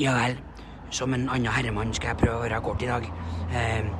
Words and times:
Ja 0.00 0.14
vel. 0.16 0.38
Som 0.90 1.14
en 1.14 1.28
annen 1.28 1.52
herremann 1.52 1.92
skal 1.94 2.14
jeg 2.14 2.20
prøve 2.22 2.38
å 2.38 2.44
være 2.46 2.60
kort 2.64 2.82
i 2.82 2.88
dag. 2.88 3.04
Eh, 3.52 3.90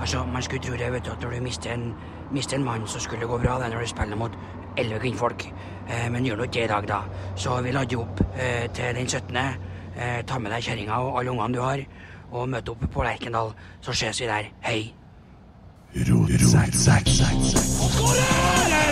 altså, 0.00 0.24
Man 0.24 0.42
skulle 0.42 0.62
tro 0.62 0.76
det, 0.78 0.92
vet 0.92 1.04
du, 1.04 1.10
at 1.10 1.22
når 1.22 1.30
du 1.34 1.40
mister 1.42 1.72
en, 1.74 1.94
mister 2.32 2.56
en 2.56 2.64
mann, 2.64 2.86
så 2.86 3.00
skulle 3.00 3.20
det 3.20 3.28
gå 3.28 3.38
bra 3.42 3.58
det 3.58 3.72
når 3.72 3.80
du 3.80 3.86
spiller 3.90 4.16
mot 4.16 4.38
elleve 4.78 5.00
kvinnfolk. 5.00 5.48
Eh, 5.88 6.06
men 6.10 6.26
gjør 6.26 6.36
nå 6.36 6.46
ikke 6.46 6.60
det 6.60 6.64
i 6.64 6.72
dag, 6.72 6.88
da. 6.88 7.00
Så 7.36 7.58
vi 7.66 7.72
lader 7.74 8.04
opp 8.04 8.22
eh, 8.38 8.70
til 8.70 8.94
den 8.94 9.08
17. 9.08 9.36
Eh, 9.36 10.22
ta 10.26 10.38
med 10.38 10.54
deg 10.54 10.62
kjerringa 10.62 11.00
og 11.02 11.18
alle 11.20 11.34
ungene 11.34 11.58
du 11.58 11.60
har, 11.64 11.82
og 12.30 12.48
møte 12.48 12.70
opp 12.76 12.86
på 12.94 13.02
Lerkendal. 13.02 13.52
Så 13.80 13.92
ses 13.92 14.20
vi 14.22 14.30
der. 14.30 14.52
Hei. 14.62 14.94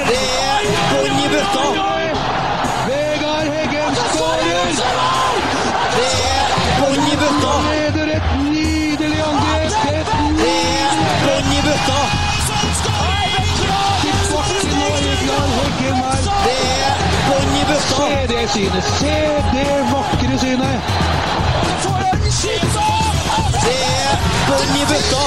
Det 0.07 0.19
er 0.19 0.67
bånn 0.91 1.19
i 1.21 1.29
bøtta! 1.31 1.67
Vegard 2.87 3.53
Heggen 3.55 4.01
skårer! 4.15 4.67
Det 5.97 6.09
er 6.09 6.36
bøtta! 7.27 7.53
Leder 7.71 8.09
et 8.17 8.27
nydelig 8.45 9.21
angrep! 9.29 9.73
Et 9.91 10.09
er 10.47 10.93
bånn 11.25 11.51
i 11.53 11.61
bøtta! 11.67 12.01
Det 16.45 16.59
er 16.83 16.99
bånn 17.29 17.55
i 17.57 17.65
bøtta! 17.71 17.97
Se 17.97 18.21
det 18.31 18.45
synet! 18.55 18.85
Se 19.01 19.17
det 19.53 19.67
vakre 19.91 20.39
synet! 20.43 20.79
Det 23.67 23.79
er 23.99 24.17
bånn 24.47 24.75
i 24.77 24.87
bøtta! 24.93 25.25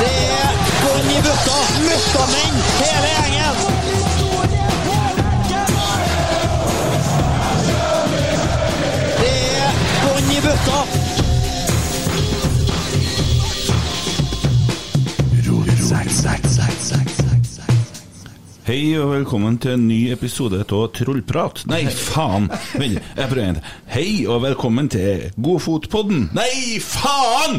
Det 0.00 0.16
er 0.40 0.58
bånn 0.82 1.08
i 1.12 1.22
bøtta! 1.28 1.62
Møkkamenn, 1.86 2.60
hele 2.80 3.16
gjengen! 3.16 3.81
Hei 18.62 18.94
og 18.96 19.10
velkommen 19.10 19.56
til 19.60 19.74
en 19.74 19.88
ny 19.88 19.98
episode 20.14 20.60
av 20.62 20.84
Trollprat. 20.96 21.64
Nei, 21.68 21.82
faen! 21.90 22.46
Vent, 22.78 23.00
jeg 23.02 23.26
prøver 23.26 23.42
igjen. 23.42 23.58
Hei 23.90 24.06
og 24.30 24.44
velkommen 24.44 24.88
til 24.92 25.26
Godfotpodden. 25.34 26.28
Nei, 26.36 26.78
faen! 26.80 27.58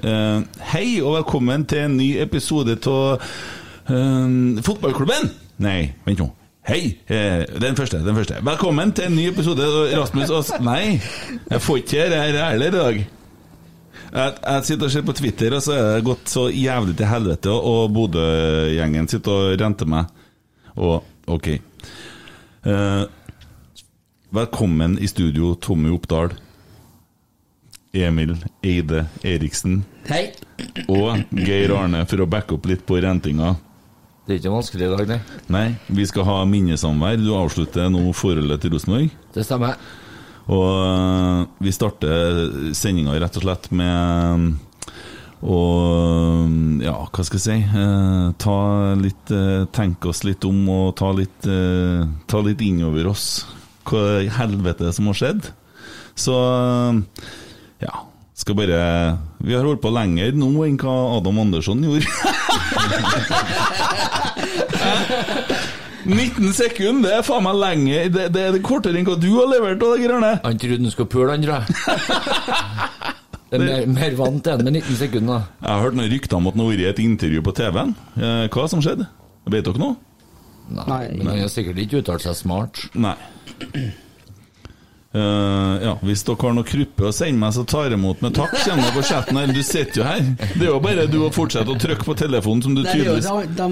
Eh, 0.00 0.40
hei 0.72 0.86
og 1.02 1.18
velkommen 1.18 1.68
til 1.68 1.84
en 1.84 1.96
ny 2.00 2.08
episode 2.24 2.78
av 2.88 3.20
eh, 3.20 4.64
Fotballklubben. 4.64 5.30
Nei, 5.62 5.80
vent 6.08 6.24
nå. 6.24 6.32
Hei! 6.68 6.98
eh, 7.06 7.46
den 7.60 7.76
første. 7.76 7.96
den 8.04 8.12
første 8.14 8.42
Velkommen 8.44 8.90
til 8.92 9.06
en 9.08 9.14
ny 9.16 9.22
episode 9.30 9.64
av 9.64 9.86
Rasmus 10.02 10.28
Aas... 10.36 10.50
Nei, 10.60 10.98
jeg 11.48 11.60
får 11.64 11.78
ikke 11.80 12.08
det 12.12 12.18
her 12.20 12.36
heller 12.42 12.66
i 12.66 12.74
dag. 12.74 12.98
Jeg, 14.12 14.34
jeg 14.42 14.66
sitter 14.68 14.84
og 14.84 14.92
ser 14.92 15.06
på 15.08 15.14
Twitter, 15.16 15.54
og 15.56 15.62
så 15.64 15.72
er 15.72 15.86
det 15.86 16.02
gått 16.04 16.28
så 16.28 16.42
jævlig 16.52 16.92
til 16.98 17.08
helvete, 17.08 17.54
og 17.56 17.94
Bodø-gjengen 17.96 19.08
sitter 19.08 19.32
og 19.32 19.62
renter 19.62 19.88
meg. 19.88 20.10
Og 20.76 21.08
ok. 21.38 21.48
Eh, 22.68 23.04
velkommen 24.36 24.98
i 25.00 25.08
studio, 25.08 25.54
Tommy 25.56 25.94
Oppdal. 25.96 26.36
Emil 27.96 28.34
Eide 28.60 29.06
Eriksen. 29.24 29.86
Hei. 30.10 30.26
Og 30.84 31.24
Geir 31.32 31.72
Arne 31.78 32.04
for 32.12 32.20
å 32.20 32.28
backe 32.28 32.58
opp 32.58 32.68
litt 32.68 32.84
på 32.84 33.00
rentinga. 33.00 33.54
Det 34.28 34.34
er 34.34 34.42
ikke 34.42 34.50
vanskelig 34.52 34.84
i 34.84 34.88
dag, 34.92 35.08
nei. 35.08 35.16
Nei, 35.48 35.68
vi 35.96 36.04
skal 36.04 36.26
ha 36.28 36.42
minnesamvær. 36.44 37.16
Du 37.16 37.30
avslutter 37.32 37.86
nå 37.88 38.02
forholdet 38.12 38.60
til 38.60 38.74
Rosenborg. 38.74 39.14
Det 39.32 39.44
stemmer. 39.46 39.78
Og 40.52 40.66
øh, 40.68 41.46
vi 41.64 41.72
starter 41.72 42.42
sendinga 42.76 43.14
rett 43.16 43.38
og 43.40 43.46
slett 43.46 43.70
med 43.72 44.50
å 45.48 45.58
Ja, 46.82 46.94
hva 47.08 47.24
skal 47.24 47.38
jeg 47.38 47.44
si 47.44 47.56
eh, 47.78 48.28
Ta 48.42 48.56
litt 48.98 49.32
eh, 49.32 49.68
Tenke 49.76 50.10
oss 50.10 50.24
litt 50.26 50.44
om 50.48 50.64
og 50.72 50.96
ta 50.98 51.12
litt 51.14 51.46
eh, 51.46 52.04
Ta 52.28 52.40
litt 52.44 52.64
innover 52.64 53.12
oss 53.12 53.28
hva 53.88 54.18
i 54.20 54.28
helvete 54.28 54.90
som 54.92 55.06
har 55.08 55.16
skjedd. 55.16 55.46
Så 56.18 56.36
ja 57.80 57.94
skal 58.38 58.54
bare 58.54 59.18
Vi 59.42 59.54
har 59.54 59.64
holdt 59.66 59.82
på 59.82 59.90
lenger 59.92 60.36
nå 60.36 60.50
enn 60.66 60.76
hva 60.80 60.94
Adam 61.16 61.40
Andersson 61.42 61.82
gjorde. 61.82 62.06
19 66.08 66.52
sekunder, 66.56 67.08
det 67.10 67.16
er 67.18 67.24
faen 67.26 67.44
meg 67.44 67.58
lenge. 67.60 67.98
Det, 68.14 68.26
det 68.34 68.42
er 68.48 68.58
kortere 68.64 68.96
enn 69.00 69.06
hva 69.08 69.16
du 69.20 69.28
har 69.36 69.48
levert. 69.50 69.78
da, 69.82 69.90
Grønne. 70.00 70.32
Han 70.44 70.58
trodde 70.62 70.80
han 70.86 70.94
skulle 70.94 71.12
pule, 71.12 71.30
han, 71.34 71.44
tror 71.44 71.54
jeg. 71.58 71.66
Det 73.48 73.56
er 73.56 73.64
mer, 73.64 73.86
mer 73.96 74.16
vant 74.18 74.42
til 74.44 74.52
han 74.56 74.64
med 74.66 74.74
19 74.80 74.98
sekunder. 75.00 75.46
Jeg 75.62 75.70
har 75.72 75.80
hørt 75.86 75.96
noen 75.96 76.10
rykter 76.12 76.36
om 76.36 76.48
at 76.50 76.56
han 76.56 76.64
har 76.64 76.72
vært 76.74 76.82
i 76.84 76.88
et 76.90 76.98
intervju 77.04 77.44
på 77.46 77.54
TV-en. 77.56 77.94
Eh, 78.20 78.42
Hva 78.52 78.66
som 78.68 78.82
skjedde? 78.84 79.06
Vet 79.48 79.64
dere 79.68 79.80
noe? 79.80 79.96
Nei, 80.68 81.04
men 81.16 81.30
han 81.30 81.38
har 81.46 81.48
sikkert 81.52 81.78
ikke 81.80 82.02
uttalt 82.02 82.24
seg 82.26 82.36
smart. 82.36 82.82
Nei. 82.92 83.14
Eh, 85.08 85.74
ja, 85.86 85.94
Hvis 86.04 86.20
dere 86.26 86.36
har 86.42 86.52
noe 86.52 86.66
kruppe 86.68 87.06
å 87.08 87.12
sende 87.16 87.40
meg, 87.40 87.54
så 87.56 87.62
tar 87.68 87.86
jeg 87.88 87.96
imot 87.96 88.20
med 88.20 88.34
takk. 88.36 88.52
Kjenn 88.60 88.82
deg 88.82 88.90
på 88.92 89.04
chatten 89.08 89.38
her. 89.40 89.52
Du 89.56 89.60
sitter 89.64 90.02
jo 90.02 90.04
her. 90.04 90.20
Det 90.52 90.66
er 90.66 90.68
jo 90.68 90.80
bare 90.84 91.06
du 91.08 91.16
å 91.24 91.30
fortsette 91.32 91.72
å 91.72 91.76
trykke 91.80 92.04
på 92.04 92.16
telefonen, 92.18 92.60
som 92.66 92.74
du 92.76 92.82
Det 92.82 92.92
er 92.92 92.98
jo 93.00 93.04
tydeligvis 93.06 93.56
de, 93.56 93.68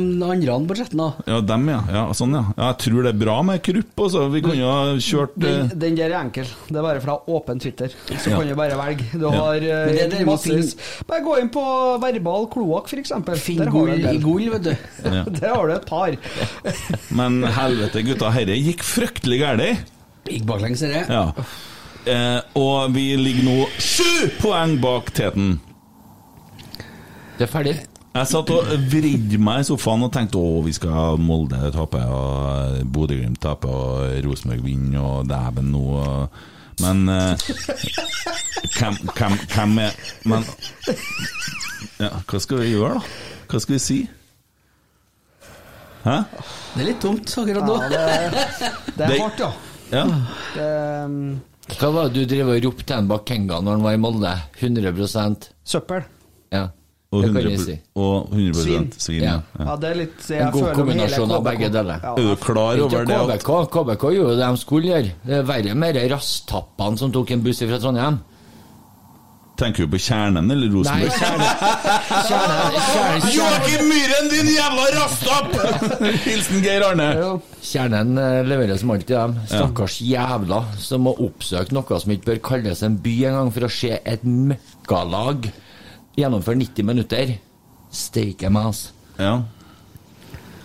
de 0.46 0.52
andre 0.54 0.70
på 0.70 0.78
chatten, 0.78 1.02
da. 1.02 1.26
Ja, 1.28 1.40
dem, 1.44 1.66
ja. 1.68 1.80
ja. 1.92 2.04
Sånn, 2.16 2.36
ja. 2.38 2.42
ja. 2.54 2.70
Jeg 2.70 2.78
tror 2.86 3.04
det 3.04 3.12
er 3.12 3.18
bra 3.20 3.34
med 3.50 3.60
krupp 3.68 4.02
altså. 4.06 4.22
Vi 4.32 4.42
kunne 4.46 4.70
ha 4.70 4.94
kjørt 5.08 5.36
eh, 5.36 5.42
Den, 5.50 5.72
den 5.82 5.98
der 6.00 6.14
er 6.14 6.18
enkel. 6.22 6.48
Det 6.70 6.80
er 6.80 6.86
bare 6.88 7.02
fra 7.04 7.18
åpen 7.36 7.60
Twitter. 7.62 7.92
Så 8.14 8.32
Ja. 8.32 8.38
kan 8.40 8.48
du 8.48 8.54
bare 8.56 8.78
velge. 8.80 9.08
Du 9.12 9.26
har 9.28 9.60
Men 9.60 9.92
det 9.92 10.06
er 10.06 10.14
det 10.14 10.22
massevis 10.28 10.72
Bare 11.08 11.20
gå 11.24 11.36
inn 11.42 11.50
på 11.52 11.64
verbal 12.02 12.48
kloakk, 12.52 12.88
f.eks. 12.88 13.12
Finn 13.44 13.60
gull 13.72 13.92
i 13.92 14.16
gull, 14.22 14.48
vet 14.56 14.70
du. 14.70 14.72
Ja. 15.04 15.26
Der 15.36 15.52
har 15.52 15.68
du 15.68 15.74
et 15.76 15.86
par. 15.88 16.16
Men 17.12 17.42
helvete, 17.44 18.02
gutta, 18.08 18.32
herre 18.32 18.56
gikk 18.56 18.86
fryktelig 18.86 19.42
galt. 19.44 19.92
Gikk 20.30 20.46
baklengs, 20.48 20.80
det. 20.84 21.04
Ja. 21.08 21.32
Eh, 22.06 22.40
og 22.58 22.94
vi 22.94 23.08
ligger 23.18 23.46
nå 23.48 23.58
sju 23.82 24.28
poeng 24.40 24.76
bak 24.82 25.10
teten. 25.16 25.56
Det 27.36 27.46
er 27.48 27.52
ferdig. 27.52 27.76
Jeg 28.16 28.28
satt 28.30 28.50
og 28.54 28.68
vridde 28.88 29.38
meg 29.42 29.60
i 29.60 29.66
sofaen 29.68 30.06
og 30.06 30.12
tenkte 30.14 30.40
å, 30.40 30.62
vi 30.64 30.72
skal 30.72 31.18
Molde 31.20 31.58
tape, 31.74 32.00
og 32.00 32.78
Bodø-Glimt 32.94 33.42
tape, 33.44 33.68
og 33.68 34.14
Rosenborg 34.24 34.62
vinne, 34.64 35.02
og 35.02 35.26
dæven 35.28 35.68
nå 35.74 35.82
Men 36.80 37.08
eh, 37.12 37.44
hvem, 38.78 38.96
hvem, 39.16 39.36
hvem 39.52 39.78
er 39.84 40.00
Men 40.28 40.44
ja, 42.00 42.10
hva 42.24 42.40
skal 42.40 42.62
vi 42.62 42.72
gjøre, 42.72 42.96
da? 42.96 43.44
Hva 43.50 43.60
skal 43.62 43.76
vi 43.76 43.82
si? 43.84 43.98
Hæ? 46.06 46.16
Det 46.72 46.82
er 46.82 46.88
litt 46.88 47.00
tomt 47.02 47.36
akkurat 47.42 47.66
nå. 47.68 47.76
Ja, 47.82 47.88
det, 47.92 48.74
det 48.96 49.06
er 49.10 49.22
hardt, 49.26 49.40
ja. 49.44 49.52
Ja. 49.92 50.04
Det, 50.54 51.04
um, 51.06 51.40
Hva 51.78 51.90
var 51.94 52.08
det 52.10 52.22
du 52.26 52.34
drev 52.34 52.50
og 52.54 52.64
ropte 52.64 52.86
til 52.86 52.96
en 52.98 53.08
bak 53.10 53.24
Kenga 53.28 53.60
når 53.62 53.76
han 53.78 53.84
var 53.86 53.94
i 53.96 54.00
Molde? 54.02 54.32
100% 54.60 55.48
søppel. 55.66 56.04
Ja, 56.54 56.68
Og 57.14 57.22
100, 57.24 57.50
jeg 57.50 57.60
si. 57.62 57.74
og 57.94 58.28
100 58.32 58.54
Svin. 58.62 58.86
svin. 58.98 59.22
Ja. 59.22 59.36
ja. 59.58 59.64
Ja, 59.70 59.76
det 59.82 59.90
er 59.90 59.98
litt 60.00 60.26
jeg 60.30 60.42
En 60.42 60.52
god 60.54 60.62
føler 60.64 60.78
kombinasjon 60.80 61.34
av 61.36 61.44
begge 61.46 61.68
deler. 61.74 62.00
Ja, 62.02 62.14
Er 62.14 62.22
du 62.22 62.36
klar 62.42 62.80
over 62.86 63.04
det? 63.06 63.40
KBK. 63.42 63.50
KBK 63.76 64.06
gjorde 64.16 64.36
det 64.36 64.46
de 64.46 64.62
skulle 64.62 64.90
gjøre. 64.92 65.12
Det 65.26 65.36
er 65.40 65.46
verre 65.50 65.74
med 65.74 65.94
de 65.98 66.06
rasstappene 66.14 66.98
som 66.98 67.12
tok 67.14 67.30
en 67.34 67.44
buss 67.46 67.62
fra 67.62 67.78
Trondheim. 67.82 68.18
Tenker 69.56 69.86
du 69.86 69.92
på 69.94 69.98
Kjernen 70.04 70.50
eller 70.52 70.68
Nei, 70.68 70.74
Rosenborg? 70.74 71.14
kjernen, 71.16 71.46
kjerne, 72.28 72.56
kjerne, 72.76 72.80
kjerne, 72.90 73.30
Joakim 73.32 73.86
Myhren, 73.88 74.28
din 74.32 74.50
jævla 74.52 74.84
rastapp! 74.98 75.54
Hilsen 76.26 76.60
Geir 76.64 76.84
Arne. 76.90 77.06
Kjernen 77.64 78.18
eh, 78.20 78.40
leverer 78.44 78.76
som 78.80 78.92
alltid 78.92 79.14
dem. 79.16 79.38
Stakkars 79.48 79.96
jævla 80.04 80.60
som 80.82 81.06
må 81.08 81.14
oppsøke 81.24 81.72
noe 81.76 82.00
som 82.02 82.12
ikke 82.12 82.34
bør 82.34 82.42
kalles 82.50 82.84
en 82.84 82.98
by 83.00 83.14
engang, 83.30 83.52
for 83.56 83.64
å 83.64 83.72
se 83.72 83.96
et 83.96 84.26
møkkalag 84.28 85.48
gjennomføre 86.20 86.60
90 86.60 86.90
minutter. 86.92 87.34
Steike 87.96 88.52
meg, 88.52 88.72
altså. 88.74 88.92
Ja. 89.16 89.38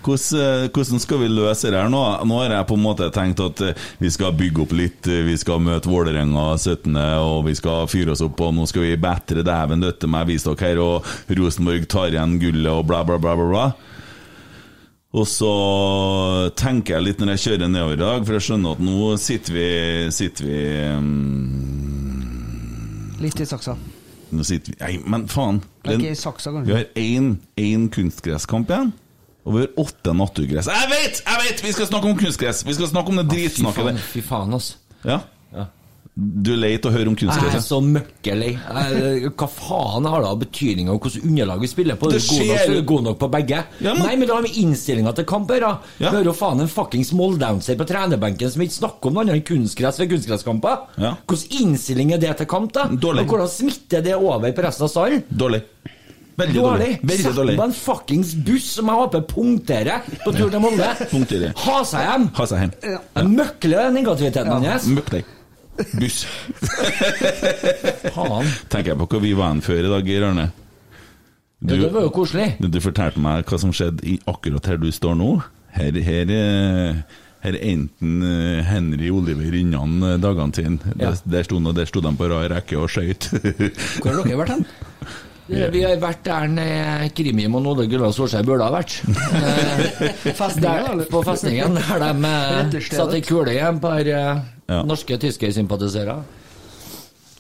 Hvordan, 0.02 0.42
eh, 0.42 0.70
hvordan 0.74 1.00
skal 1.00 1.20
vi 1.22 1.30
løse 1.30 1.70
det 1.70 1.78
her 1.78 1.90
nå? 1.92 2.02
Nå 2.26 2.40
har 2.42 2.56
jeg 2.56 2.68
på 2.70 2.78
en 2.78 2.84
måte 2.84 3.10
tenkt 3.14 3.42
at 3.44 3.62
eh, 3.62 3.88
vi 4.02 4.10
skal 4.10 4.34
bygge 4.34 4.64
opp 4.64 4.74
litt, 4.74 5.08
eh, 5.08 5.22
vi 5.28 5.38
skal 5.38 5.62
møte 5.62 5.90
Vålerenga 5.92 6.58
17., 6.58 6.98
og 7.22 7.46
vi 7.46 7.56
skal 7.58 7.90
fyre 7.92 8.16
oss 8.16 8.24
opp, 8.26 8.42
og 8.42 8.56
nå 8.58 8.66
skal 8.70 8.88
vi 8.88 8.98
betre 9.02 9.46
dæven 9.46 9.86
døtte 9.86 10.10
meg, 10.10 10.28
vise 10.32 10.50
dere 10.50 10.72
her, 10.72 10.82
og 10.82 11.38
Rosenborg 11.38 11.86
tar 11.92 12.16
igjen 12.16 12.40
gullet, 12.42 12.72
og 12.74 12.88
bla, 12.90 13.04
bla, 13.06 13.20
bla, 13.22 13.38
bla. 13.38 13.50
bla. 13.54 13.68
Og 15.12 15.28
så 15.28 15.52
tenker 16.56 16.96
jeg 16.96 17.04
litt 17.04 17.20
når 17.20 17.34
jeg 17.34 17.44
kjører 17.46 17.68
nedover 17.68 17.98
i 17.98 18.00
dag, 18.00 18.22
for 18.24 18.38
jeg 18.38 18.46
skjønner 18.46 18.78
at 18.78 18.84
nå 18.88 19.10
sitter 19.20 19.58
vi, 19.58 19.66
sitter 20.16 20.48
vi 20.48 20.60
um... 20.96 21.10
Litt 23.22 23.42
i 23.44 23.46
saksa. 23.46 23.76
Nå 24.32 24.46
sitter 24.48 24.72
vi 24.72 24.78
Nei, 24.80 24.94
men 25.12 25.28
faen. 25.30 25.60
Saksa, 26.16 26.56
Vi 26.64 26.74
har 26.74 26.88
én 26.96 27.90
kunstgresskamp 27.92 28.72
igjen. 28.72 28.94
Vi 29.46 29.58
har 29.64 29.68
åtte 29.82 30.14
naturgress. 30.14 30.68
Jeg 30.70 30.90
vet! 30.92 31.22
jeg 31.26 31.44
vet 31.48 31.64
Vi 31.66 31.72
skal 31.74 31.88
snakke 31.90 32.12
om 32.12 32.18
kunstgress! 32.18 32.64
Vi 32.68 32.74
skal 32.78 32.88
snakke 32.92 33.10
om 33.10 33.22
det 33.24 33.28
dritsnakket 33.32 33.86
der. 33.92 34.02
fy 34.14 34.22
faen, 34.22 34.54
altså. 34.54 34.76
Ja. 35.04 35.22
Du 36.14 36.50
er 36.52 36.58
lei 36.60 36.70
av 36.76 36.90
å 36.90 36.92
høre 36.92 37.08
om 37.08 37.16
Jeg 37.16 37.32
er 37.56 37.62
så 37.64 37.78
møkkelei. 37.82 38.50
Hva 39.32 39.48
faen 39.48 40.06
har 40.12 40.20
det 40.22 40.28
av 40.28 40.40
betydning 40.42 40.90
av 40.92 40.98
hvilket 41.00 41.24
underlag 41.24 41.62
vi 41.64 41.70
spiller 41.72 41.96
på? 41.98 42.10
Det 42.12 42.20
Det 42.20 42.26
er 42.28 42.36
god 42.36 42.50
nok, 42.50 42.60
skjer- 42.60 42.86
god 42.92 43.04
nok 43.06 43.18
på 43.22 43.30
begge. 43.32 43.62
Ja, 43.80 43.94
men- 43.94 44.04
Nei, 44.04 44.16
men 44.18 44.28
det 44.28 44.36
har 44.36 44.42
med 44.44 44.52
innstillinga 44.60 45.16
til 45.16 45.24
kamp 45.26 45.50
å 45.50 45.56
gjøre. 45.56 45.72
Ja. 46.04 46.10
Vi 46.12 46.18
har 46.18 46.24
jo 46.26 46.34
faen 46.34 46.60
en 46.62 46.68
fuckings 46.68 47.14
moldouncer 47.14 47.78
på 47.80 47.88
trenerbenken 47.88 48.52
som 48.52 48.62
ikke 48.62 48.78
snakker 48.78 49.08
om 49.08 49.14
noe 49.14 49.24
annet 49.24 49.36
enn 49.40 49.48
kunstgress 49.48 49.98
ved 50.00 50.10
kunstgresskamper. 50.12 50.78
Ja. 51.00 51.16
Hvordan 51.26 51.62
innstilling 51.62 52.12
er 52.14 52.18
det 52.18 52.38
til 52.38 52.46
kamp, 52.46 52.74
da? 52.74 52.88
Dårlig. 52.88 53.22
Og 53.24 53.28
hvordan 53.32 53.48
smitter 53.48 54.04
det 54.04 54.14
over 54.16 54.52
på 54.52 54.62
resten 54.68 54.84
av 54.84 54.90
salen? 54.92 55.24
Dårlig. 55.32 55.64
Veldig 56.42 56.58
dårlig. 56.58 56.88
Dårlig. 56.88 57.10
Veldig 57.12 57.26
Sett 57.26 57.38
dårlig. 57.38 57.58
på 57.60 57.68
en 57.68 57.76
fuckings 57.78 58.34
buss 58.48 58.70
som 58.78 58.90
jeg 58.92 59.02
håper 59.02 59.28
punkterer 59.30 60.08
på 60.24 60.34
tur 60.36 60.50
til 60.50 60.64
Molde. 60.64 60.90
Punkterer. 61.14 61.54
Ha 61.66 61.78
seg 61.88 62.08
hjem! 62.08 62.26
Ha 62.38 62.48
seg 62.50 62.66
hjem. 62.66 62.74
Jeg 62.90 63.36
møkler 63.36 63.94
negativiteten 63.96 64.52
hans. 64.58 64.90
Ja. 64.90 65.06
deg. 65.16 65.38
Buss. 65.98 66.26
Faen. 68.16 68.50
Tenker 68.72 68.94
jeg 68.94 69.00
på 69.00 69.08
hvor 69.14 69.24
vi 69.24 69.32
var 69.38 69.54
hen 69.54 69.64
før 69.66 69.86
i 69.86 69.94
dag, 69.94 70.10
Geir 70.10 70.28
Arne. 70.30 70.50
Ja, 71.62 71.78
det 71.78 71.92
var 71.94 72.08
jo 72.08 72.14
koselig. 72.14 72.56
Du 72.58 72.80
fortalte 72.82 73.22
meg 73.22 73.46
hva 73.46 73.60
som 73.62 73.74
skjedde 73.76 74.06
i 74.10 74.18
akkurat 74.30 74.66
her 74.72 74.80
du 74.82 74.90
står 74.94 75.18
nå. 75.20 75.36
Her, 75.72 75.98
her, 76.04 76.32
eh, 76.34 77.20
her 77.46 77.58
er 77.58 77.68
enten 77.70 78.24
eh, 78.28 78.64
Henry 78.68 79.12
Oliver 79.14 79.54
Rinnan 79.54 80.02
eh, 80.04 80.18
dagene 80.22 80.58
sine. 80.58 80.96
Ja. 80.98 81.14
Der, 81.14 81.44
der 81.78 81.86
sto 81.88 82.02
de 82.02 82.16
på 82.18 82.32
rad 82.32 82.50
rekke 82.56 82.80
og 82.82 82.90
skøyt. 82.92 83.30
Hvor 84.02 84.10
har 84.10 84.24
dere 84.26 84.42
vært 84.42 84.56
hen? 84.58 84.66
Vi 85.52 85.82
har 85.84 85.98
vært 86.00 86.22
der 86.26 86.48
nede 86.48 87.10
Krimim 87.18 87.56
og 87.60 87.64
Nåde 87.66 87.88
Gullav 87.92 88.14
Solskjær 88.16 88.46
burde 88.48 88.64
ha 88.68 88.72
vært. 88.72 89.02
Eh, 90.32 90.60
Der, 90.62 91.06
på 91.12 91.22
festningen, 91.26 91.76
der 91.76 92.00
de 92.00 92.10
satte 92.12 92.32
Retterstedet. 92.58 92.98
satt 93.00 93.16
i 93.18 93.22
kule 93.26 93.52
igjen 93.56 93.80
på 93.84 93.92
her, 93.94 94.08
eh, 94.16 94.42
Ja. 94.72 94.84
norske 94.88 95.18
tyske-sympatisører. 95.20 96.22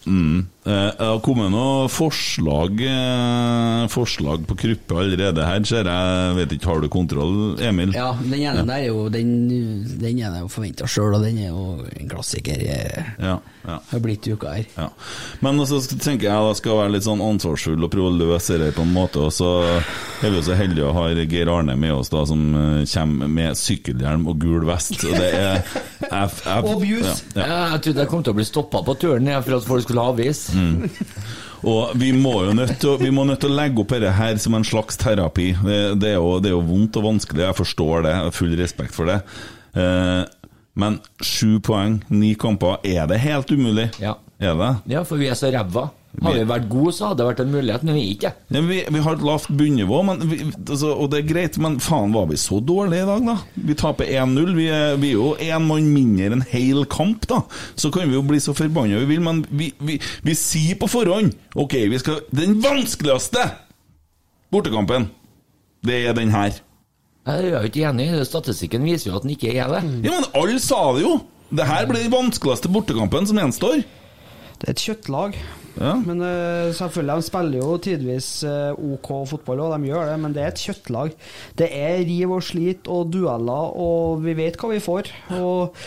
Mm. 0.06 0.45
Eh, 0.65 0.71
Det 0.98 1.06
har 1.06 1.19
kommet 1.21 1.51
noen 1.53 1.89
forslag 1.89 2.80
eh, 2.86 3.83
Forslag 3.89 4.44
på 4.50 4.56
Kruppe 4.57 4.98
allerede 4.98 5.45
her, 5.45 5.63
ser 5.65 5.86
jeg. 5.89 6.36
Vet 6.38 6.56
ikke, 6.56 6.69
Har 6.71 6.81
du 6.81 6.88
kontroll, 6.89 7.36
Emil? 7.62 7.94
Ja, 7.94 8.12
den 8.21 8.33
ene 8.39 8.63
der 8.65 8.80
er 8.80 8.88
jo 8.88 9.07
Den, 9.13 9.31
den 10.01 10.18
ene 10.18 10.39
er 10.39 10.44
jo 10.45 10.50
forventa 10.53 10.88
sjøl, 10.89 11.15
og 11.18 11.25
den 11.25 11.38
er 11.44 11.50
jo 11.51 11.86
en 11.92 12.09
klassiker. 12.09 12.62
eh, 12.65 13.12
Ja, 13.21 13.36
ja. 13.68 13.77
Har 13.92 14.01
blitt 14.01 14.25
uka 14.25 14.56
her. 14.56 14.65
Ja. 14.77 14.88
Men 15.45 15.62
så 15.69 15.77
tenker 15.92 16.30
jeg 16.31 16.48
da 16.50 16.53
skal 16.57 16.80
være 16.81 16.95
litt 16.95 17.06
sånn 17.06 17.21
ansvarsfull 17.21 17.83
og 17.86 17.92
prøve 17.94 18.09
å 18.09 18.18
løse 18.18 18.57
det 18.62 18.71
på 18.77 18.81
en 18.86 18.94
måte. 18.95 19.21
Og 19.21 19.33
så 19.38 19.51
er 20.21 20.30
vi 20.30 20.38
jo 20.39 20.45
så 20.50 20.57
heldige 20.57 20.89
å 20.89 20.95
ha 20.98 21.07
Geir 21.13 21.50
Arne 21.53 21.75
med 21.77 21.94
oss, 21.94 22.09
da 22.13 22.24
som 22.25 22.42
eh, 22.57 22.86
kommer 22.89 23.30
med 23.30 23.57
sykkelhjelm 23.57 24.25
og 24.33 24.39
gul 24.42 24.65
vest. 24.69 24.98
Og 25.06 25.13
det 25.13 25.30
er 25.30 25.45
jeg, 25.45 25.63
jeg. 26.01 26.09
Ja, 26.12 26.25
ja. 26.42 27.15
Ja, 27.36 27.59
jeg 27.75 27.81
trodde 27.86 28.01
jeg 28.06 28.09
kom 28.13 28.25
til 28.25 28.33
å 28.33 28.39
bli 28.42 28.45
stoppa 28.50 28.81
på 28.86 28.98
turen 29.01 29.30
jeg, 29.30 29.45
for 29.45 29.57
at 29.59 29.68
folk 29.69 29.90
skulle 29.91 30.07
ha 30.07 30.15
avis. 30.15 30.41
Mm. 30.55 30.89
Og 31.69 31.91
vi 32.01 32.09
må 32.17 32.31
jo 32.47 32.55
nødt 32.57 32.71
til, 32.81 32.89
å- 32.95 32.97
vi 32.97 33.11
må 33.13 33.21
nødt 33.29 33.43
til 33.43 33.51
å 33.51 33.57
legge 33.59 33.83
opp 33.83 33.91
dette 33.93 34.09
her 34.17 34.39
som 34.41 34.55
en 34.57 34.65
slags 34.65 34.97
terapi. 34.97 35.51
Det, 35.61 35.79
det, 36.01 36.15
er 36.15 36.17
jo, 36.17 36.39
det 36.41 36.49
er 36.49 36.55
jo 36.55 36.63
vondt 36.65 36.97
og 36.97 37.05
vanskelig, 37.11 37.43
jeg 37.45 37.59
forstår 37.59 38.01
det, 38.07 38.13
jeg 38.15 38.23
har 38.25 38.33
full 38.39 38.55
respekt 38.57 38.95
for 38.97 39.11
det. 39.11 39.19
Eh, 39.77 40.23
men 40.81 40.97
sju 41.21 41.59
poeng, 41.61 41.99
ni 42.09 42.31
kamper, 42.39 42.79
er 42.88 43.05
det 43.11 43.19
helt 43.21 43.51
umulig? 43.53 43.89
Ja. 44.01 44.15
Er 44.41 44.55
det? 44.57 44.71
Ja, 44.95 45.03
for 45.05 45.21
vi 45.21 45.27
er 45.29 45.38
så 45.38 45.51
ræva. 45.53 45.89
Har 46.19 46.36
vi 46.36 46.44
vært 46.44 46.66
gode, 46.69 46.92
så 46.92 47.08
hadde 47.08 47.22
det 47.22 47.28
vært 47.30 47.42
en 47.46 47.54
mulighet, 47.54 47.84
men 47.88 47.96
vi 47.96 48.02
er 48.04 48.16
ikke. 48.16 48.31
Ja, 48.52 48.62
vi, 48.68 48.80
vi 48.92 49.04
har 49.06 49.16
et 49.16 49.24
lavt 49.25 49.52
bunnivå, 49.58 50.02
men 50.10 50.24
vi, 50.28 50.40
altså, 50.60 50.90
og 50.92 51.08
det 51.13 51.22
er 51.22 51.30
greit, 51.30 51.60
men 51.63 51.78
faen, 51.81 52.12
var 52.12 52.28
vi 52.28 52.40
så 52.42 52.60
dårlige 52.60 53.06
i 53.06 53.08
dag, 53.08 53.24
da? 53.30 53.36
Vi 53.69 53.78
taper 53.80 54.12
1-0. 54.12 54.52
Vi, 54.58 54.66
vi 55.02 55.12
er 55.13 55.16
jo 55.16 55.30
én 55.40 55.68
mann 55.69 55.88
mindre 55.96 56.36
en 56.36 56.44
hel 56.52 56.84
kamp, 56.92 57.24
da. 57.31 57.40
Så 57.80 57.94
kan 57.96 58.12
vi 58.12 58.18
jo 58.18 58.25
bli 58.28 58.42
så 58.44 58.56
forbanna 58.58 59.00
vi 59.06 59.08
vil, 59.13 59.24
men 59.24 59.46
vi, 59.50 59.72
vi, 59.80 59.96
vi 60.28 60.36
sier 60.38 60.75
på 60.81 60.90
forhånd 60.92 61.31
OK, 61.56 61.78
vi 61.92 62.00
skal 62.02 62.19
Den 62.36 62.58
vanskeligste 62.63 63.46
bortekampen, 64.52 65.08
det 65.88 66.04
er 66.10 66.18
den 66.18 66.34
her. 66.36 66.60
Jeg 67.22 67.48
er 67.48 67.54
jo 67.54 67.63
ikke 67.69 67.86
enig. 67.88 68.10
Statistikken 68.28 68.84
viser 68.86 69.12
jo 69.12 69.19
at 69.19 69.25
den 69.25 69.36
ikke 69.36 69.54
er 69.54 69.69
det. 69.78 69.81
Ja, 70.08 70.18
men 70.18 70.28
alle 70.36 70.60
sa 70.60 70.84
det 70.98 71.06
jo! 71.06 71.19
Det 71.52 71.66
her 71.68 71.88
blir 71.88 72.06
den 72.06 72.13
vanskeligste 72.13 72.72
bortekampen 72.72 73.28
som 73.28 73.40
gjenstår. 73.40 73.81
Det 74.62 74.68
er 74.68 74.74
et 74.74 74.84
kjøttlag. 74.86 75.36
Ja. 75.79 75.95
Men 76.03 76.23
uh, 76.23 76.71
selvfølgelig, 76.75 77.18
de 77.21 77.27
spiller 77.27 77.62
jo 77.62 77.75
tidvis 77.85 78.29
uh, 78.47 78.95
OK 78.95 79.12
fotball, 79.31 79.65
og 79.65 79.75
de 79.75 79.91
gjør 79.91 80.12
det, 80.12 80.18
men 80.23 80.35
det 80.35 80.45
er 80.45 80.53
et 80.53 80.63
kjøttlag. 80.68 81.13
Det 81.59 81.69
er 81.71 82.01
riv 82.07 82.38
og 82.38 82.45
slit 82.45 82.89
og 82.91 83.12
dueller, 83.13 83.75
og 83.75 84.23
vi 84.25 84.35
vet 84.38 84.59
hva 84.59 84.73
vi 84.73 84.81
får. 84.83 85.13
Og 85.39 85.77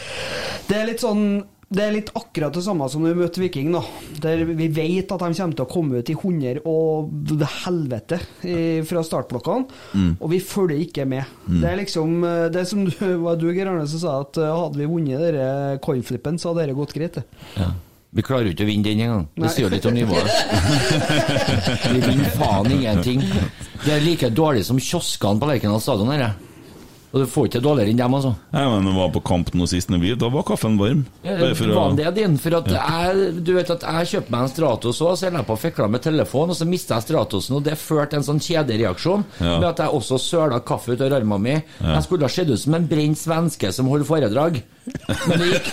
det 0.70 0.78
er 0.78 0.88
litt 0.92 1.04
sånn 1.04 1.26
det 1.74 1.82
er 1.82 1.94
litt 1.94 2.10
akkurat 2.14 2.54
det 2.54 2.62
samme 2.62 2.86
som 2.90 3.02
når 3.02 3.14
vi 3.14 3.22
møter 3.24 3.42
Viking. 3.42 3.72
da 3.74 3.80
Der 4.22 4.44
Vi 4.46 4.68
vet 4.68 5.10
at 5.10 5.22
de 5.22 5.30
kommer 5.34 5.56
til 5.56 5.64
å 5.64 5.70
komme 5.70 5.98
ut 5.98 6.10
i 6.12 6.14
100 6.14 6.60
og 6.70 7.32
helvete 7.64 8.20
i, 8.46 8.82
fra 8.86 9.02
startblokkene, 9.02 9.80
og 10.20 10.30
vi 10.30 10.38
følger 10.44 10.84
ikke 10.84 11.08
med. 11.08 11.24
Det 11.48 11.70
er 11.70 11.80
liksom 11.80 12.22
eh, 12.22 12.44
Det 12.52 12.60
er 12.62 12.68
som 12.68 12.84
du, 12.84 12.94
var 13.26 13.40
du, 13.40 13.48
Geir 13.50 13.72
Arne, 13.72 13.88
som 13.90 14.02
sa 14.04 14.20
at 14.22 14.38
hadde 14.38 14.78
vi 14.78 14.90
vunnet 14.90 15.24
denne 15.24 15.80
coinflippen, 15.82 16.38
så 16.38 16.52
hadde 16.52 16.68
dette 16.68 16.78
gått 16.78 16.94
greit. 16.94 17.18
det. 17.18 17.26
Ja. 17.58 17.72
Vi 18.14 18.22
klarer 18.22 18.46
jo 18.46 18.54
ikke 18.54 18.62
å 18.62 18.68
vinne 18.70 18.84
den 18.86 19.00
engang. 19.02 19.24
Det 19.34 19.50
sier 19.50 19.70
litt 19.72 19.86
om 19.90 19.94
nivået. 19.96 20.30
Vi 21.92 22.00
vinner 22.04 22.30
faen 22.38 22.70
ingenting. 22.70 23.22
Det 23.84 23.92
er 23.96 24.04
like 24.04 24.30
dårlig 24.30 24.64
som 24.68 24.78
kioskene 24.78 25.40
på 25.42 25.48
Lerkendal 25.50 25.82
stadion. 25.82 26.12
her, 26.14 26.28
jeg. 26.28 26.50
Og 27.14 27.20
du 27.22 27.28
får 27.30 27.44
ikke 27.46 27.60
dårligere 27.62 27.92
enn 27.92 27.98
dem, 28.00 28.14
altså. 28.16 28.30
Nei, 28.50 28.62
men 28.72 28.86
det 28.88 28.92
var 28.96 29.10
på 29.14 29.20
kamp 29.22 29.52
nå 29.54 29.66
sist, 29.70 29.86
når 29.92 30.00
vi, 30.02 30.08
da 30.18 30.26
var 30.34 30.42
kaffen 30.48 30.74
varm. 30.80 31.04
Ja, 31.22 31.36
det 31.38 31.52
for 31.60 31.70
å- 31.70 31.76
Var 31.76 31.92
det 32.00 32.08
din? 32.16 32.34
For 32.42 32.56
at 32.58 32.66
jeg, 32.74 33.44
du 33.46 33.52
vet 33.54 33.70
at 33.70 33.82
jeg 33.86 34.08
kjøpte 34.12 34.30
meg 34.34 34.40
en 34.42 34.50
Stratos 34.50 34.98
òg, 35.06 35.12
så 35.20 35.28
jeg 35.28 35.32
la 35.36 35.42
på 35.46 35.54
fikle 35.62 35.86
med 35.94 36.02
telefon, 36.02 36.50
og 36.50 36.56
så 36.58 36.66
mista 36.66 36.96
jeg 36.98 37.06
Stratosen, 37.06 37.54
og 37.54 37.62
det 37.68 37.76
førte 37.78 38.18
en 38.18 38.26
sånn 38.26 38.42
kjedereaksjon 38.42 39.22
Ja. 39.40 39.58
med 39.60 39.68
at 39.68 39.78
jeg 39.84 39.94
også 39.94 40.18
søla 40.18 40.58
kaffe 40.66 40.94
ut 40.96 41.00
av 41.06 41.12
armen 41.20 41.42
min. 41.42 41.62
Jeg 41.82 42.02
skulle 42.02 42.22
ha 42.26 42.28
sett 42.28 42.50
ut 42.50 42.58
som 42.58 42.74
en 42.74 42.86
brent 42.90 43.18
svenske 43.18 43.70
som 43.72 43.86
holder 43.86 44.04
foredrag. 44.10 44.62
Men 44.84 45.38
det 45.40 45.46
gikk, 45.48 45.68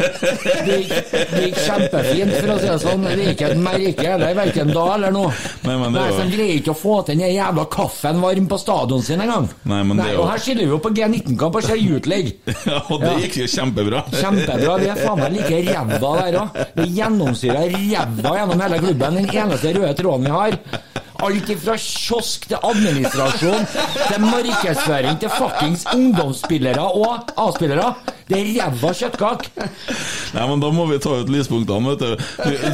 det 0.65 0.75
gikk, 0.79 0.91
det 1.11 1.41
gikk 1.43 1.57
kjempefint, 1.65 2.33
for 2.37 2.51
å 2.53 2.57
si 2.61 2.67
det 2.69 2.77
sånn. 2.83 3.03
Det 3.09 3.25
gikk 3.27 3.41
et 3.49 3.57
merke 3.59 4.05
heller, 4.07 4.33
verken 4.37 4.71
da 4.71 4.85
eller 4.95 5.11
nå. 5.15 5.23
Nei, 5.67 5.75
men 5.81 5.91
det 5.91 5.99
Nei, 5.99 6.05
var- 6.07 6.15
så 6.19 6.25
de 6.29 6.35
greier 6.37 6.59
ikke 6.61 6.71
å 6.73 6.77
få 6.79 6.95
til 7.05 7.19
den 7.19 7.33
jævla 7.35 7.65
kaffen 7.73 8.21
varm 8.23 8.47
på 8.47 8.59
stadion 8.61 9.01
sin 9.03 9.19
engang. 9.25 9.49
Nei, 9.67 9.81
men 9.83 9.97
det 9.97 10.05
er 10.07 10.13
jo- 10.15 10.21
Og 10.23 10.29
her 10.31 10.37
skiller 10.45 10.63
vi 10.63 10.71
jo 10.71 10.79
på 10.79 10.93
G19-kamp 10.95 11.55
og 11.55 11.63
ser 11.63 11.75
League. 12.07 12.31
Ja, 12.71 12.79
og 12.89 13.01
det 13.01 13.11
gikk 13.25 13.37
jo 13.41 13.47
kjempebra. 13.51 14.03
Kjempebra. 14.15 14.77
Vi 14.79 14.87
er 14.93 14.95
faen 15.01 15.19
meg 15.19 15.33
like 15.33 15.61
ræva 15.67 15.99
der 15.99 16.39
òg. 16.39 16.61
Vi 16.75 16.87
gjennomsyrer 17.01 17.67
ræva 17.75 18.35
gjennom 18.39 18.61
hele 18.61 18.79
klubben. 18.79 19.15
Den 19.21 19.29
eneste 19.43 19.73
røde 19.75 19.93
tråden 19.99 20.23
vi 20.25 20.31
har. 20.31 20.57
Alt 21.21 21.51
fra 21.63 21.75
kiosk 21.77 22.47
til 22.49 22.57
administrasjon 22.71 23.65
til 24.07 24.23
markedsføring 24.25 25.19
til 25.21 25.29
fuckings 25.37 25.85
ungdomsspillere 25.93 26.81
og 26.97 27.29
A-spillere. 27.37 27.93
Det 28.31 28.37
er 28.39 28.45
ræva 28.63 28.93
kjøttkake. 28.95 29.49
Nei, 30.31 30.43
men 30.47 30.61
da 30.63 30.69
må 30.71 30.85
vi 30.87 30.97
ta 31.03 31.09
ut 31.19 31.29
lyspunktene, 31.33 31.91
vet 31.91 31.99
du. 31.99 32.15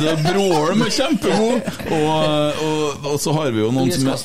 Det- 0.04 0.18
Broholm 0.28 0.82
er 0.86 0.92
kjempegod, 0.94 1.62
og, 1.98 2.62
og, 2.68 3.06
og 3.14 3.16
så 3.24 3.34
har 3.34 3.50
vi 3.56 3.64
jo 3.64 3.72
noen 3.74 3.90
som 3.92 4.08
er 4.12 4.18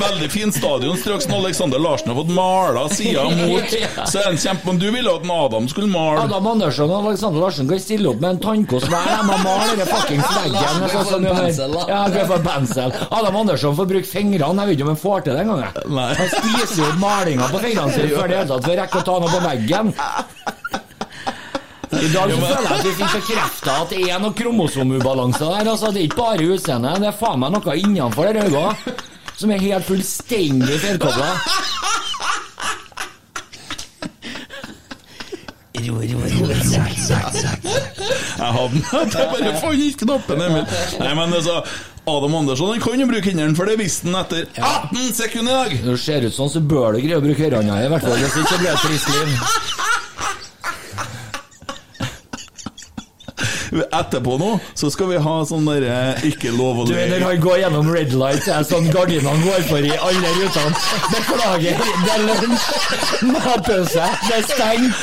Veldig 0.00 0.30
fin 0.32 0.52
stadion. 0.52 0.96
Straks 0.98 1.28
når 1.30 1.44
Alexander 1.46 1.78
Larsen 1.82 2.10
har 2.10 2.18
fått 2.18 2.32
mala 2.34 2.86
sida 2.92 3.24
mot, 3.42 3.76
så 4.10 4.18
er 4.22 4.28
han 4.32 4.38
kjempe... 4.40 4.66
Men 4.66 4.80
du 4.82 4.88
ville 4.90 5.12
at 5.14 5.22
en 5.26 5.30
Adam 5.36 5.68
skulle 5.70 5.90
male. 5.92 6.24
Adam 6.26 6.46
Andersson 6.56 6.90
og 6.90 7.06
Alexander 7.12 7.40
Larsen 7.44 7.70
kan 7.70 7.80
stille 7.82 8.10
opp 8.10 8.20
med 8.24 8.30
en 8.36 8.40
tannkost 8.42 8.90
hver. 8.90 9.06
De 9.12 9.22
må 9.30 9.36
male 9.44 9.76
den 9.78 9.90
fuckings 9.90 10.28
veggen. 10.40 10.82
Pensel, 11.46 11.72
da. 11.76 11.86
Ja, 11.90 12.26
få 12.30 12.38
pensel. 12.44 12.92
Adam 13.10 13.40
Andersson 13.42 13.76
får 13.78 13.88
bruke 13.92 14.10
fingrene. 14.10 14.66
Jeg 14.66 14.72
vet 14.72 14.78
ikke 14.78 14.86
om 14.88 14.92
han 14.92 15.00
får 15.02 15.26
til 15.26 15.36
det 15.38 15.44
engang. 15.46 15.64
jeg. 15.64 16.18
Han 16.20 16.30
spiser 16.34 16.82
jo 16.82 16.92
malinga 17.02 17.48
på 17.52 17.62
fingrene 17.64 17.96
sine 17.96 18.12
før 18.12 18.30
det 18.30 18.38
hele 18.40 18.50
tatt 18.52 18.68
får 18.68 18.78
rekke 18.82 19.02
å 19.02 19.06
ta 19.10 19.18
noe 19.22 19.34
på 19.34 19.42
veggen. 19.46 19.92
I 21.96 22.08
dag 22.12 22.30
så 22.32 22.38
føler 22.42 22.66
jeg 22.66 22.76
at 22.76 22.84
vi 22.84 22.94
fikk 22.98 23.12
bekrefta 23.14 23.74
at 23.84 23.92
det 23.94 24.00
er 24.10 24.18
noe 24.20 24.34
kromosomubalanse 24.36 25.44
der. 25.46 25.70
Altså, 25.70 25.92
det 25.94 26.02
er 26.02 26.08
ikke 26.10 26.18
bare 26.22 26.48
utseendet, 26.56 26.98
det 27.00 27.08
er 27.12 27.16
faen 27.20 27.40
meg 27.40 27.54
noe 27.54 27.76
innenfor 27.80 28.28
der 28.28 28.42
øynene 28.44 28.96
som 29.36 29.52
er 29.52 29.60
helt 29.62 29.84
fullstendig 29.84 30.78
feilkobla. 30.82 31.30
Jeg 38.36 38.52
hadde 38.56 38.72
den. 38.72 38.84
Jeg 39.16 39.28
bare 39.32 39.52
fant 39.60 39.84
ikke 39.88 40.06
knappen, 40.06 40.42
Emil. 40.46 40.64
Nei, 41.00 41.12
men 41.18 41.36
altså 41.36 41.60
Adam 42.06 42.34
Andersson 42.38 42.70
han 42.70 42.82
kan 42.84 43.00
jo 43.00 43.08
bruke 43.10 43.32
hendene, 43.32 43.56
for 43.58 43.66
det 43.66 43.78
visste 43.80 44.06
han 44.06 44.20
etter 44.20 44.46
18 44.62 45.12
sekunder 45.16 45.52
i 45.52 45.56
dag! 45.56 45.76
Når 45.86 45.96
det 45.96 46.02
ser 46.04 46.26
ut 46.28 46.36
sånn, 46.36 46.52
så 46.52 46.62
bør 46.62 46.94
du 46.94 47.02
greie 47.02 47.18
å 47.18 47.24
bruke 47.24 47.48
ørene 47.50 47.80
i 47.82 47.90
hvert 47.90 48.06
fall. 48.06 48.18
Hvis 48.20 48.36
ikke 48.44 48.60
blir 48.60 48.68
det 48.68 48.74
et 48.76 48.84
trist 48.86 49.10
liv. 49.16 49.95
Etterpå 53.72 54.36
nå 54.40 54.50
så 54.78 54.90
skal 54.92 55.08
vi 55.10 55.16
ha 55.22 55.34
sånn 55.48 55.66
derre 55.68 56.16
ikke 56.28 56.50
lov 56.54 56.82
å 56.82 56.86
Du, 56.88 56.94
når 56.94 57.24
han 57.24 57.40
går 57.42 57.56
gjennom 57.64 57.86
red 57.94 58.12
light, 58.16 58.44
det 58.46 58.54
er 58.54 58.64
sånn 58.68 58.86
gardinene 58.94 59.42
går 59.44 59.62
for 59.70 59.80
i 59.86 59.94
alle 59.96 60.28
rutene. 60.36 60.72
Beklager, 61.12 61.74
det 62.04 62.12
er 62.14 62.20
lunsj, 62.28 62.64
matpause, 63.32 64.06
det 64.26 64.34
er 64.36 64.44
stengt. 64.50 64.96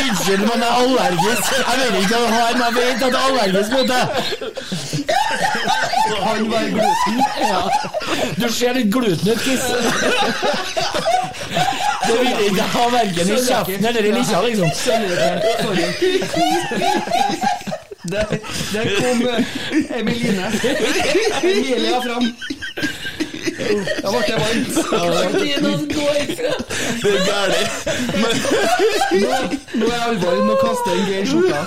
Unnskyld, 0.00 0.44
men 0.46 0.58
jeg 0.60 0.70
er 0.70 0.76
allergisk. 0.80 1.44
Jeg 1.60 1.76
vet 1.80 1.94
ikke 2.04 2.16
ha 2.20 2.42
en, 2.50 2.60
jeg 2.64 2.72
vet 2.78 2.98
at 3.00 3.10
jeg 3.10 3.20
er 3.20 3.24
allergisk 3.30 3.70
mot 3.76 3.86
det. 3.90 4.04
Han 6.20 6.50
var 6.50 6.64
gluten. 6.74 7.16
Ja. 7.40 7.60
Du 8.40 8.46
ser 8.52 8.72
litt 8.76 8.90
gluten 8.92 9.28
ut, 9.30 9.40
Kiss. 9.44 9.66
Det 12.10 12.20
vil 12.20 12.46
ikke 12.50 12.62
ha 12.74 12.84
verken 12.92 13.28
i 13.28 13.36
kjeften 13.46 13.84
eller 13.90 14.02
i 14.08 14.12
lissa, 14.18 14.40
liksom. 14.46 14.68
Der, 18.10 18.24
der 18.72 18.84
kom 19.00 19.18
Emiline. 19.98 20.46
Emilie 21.42 21.76
Emilia 21.76 22.00
fram. 22.00 22.24
Da 23.60 24.08
ble 24.12 24.20
det 24.26 24.36
varmt. 24.40 24.74
Det 27.00 27.10
er 27.10 27.22
gærent. 27.24 27.72
Nå, 29.10 29.28
nå 29.80 29.86
er 29.86 29.94
jeg 29.94 30.04
alvorlig. 30.08 30.42
Nå 30.48 30.54
kaster 30.60 30.90
en 30.92 31.04
Geir 31.08 31.24
skjorta. 31.28 31.60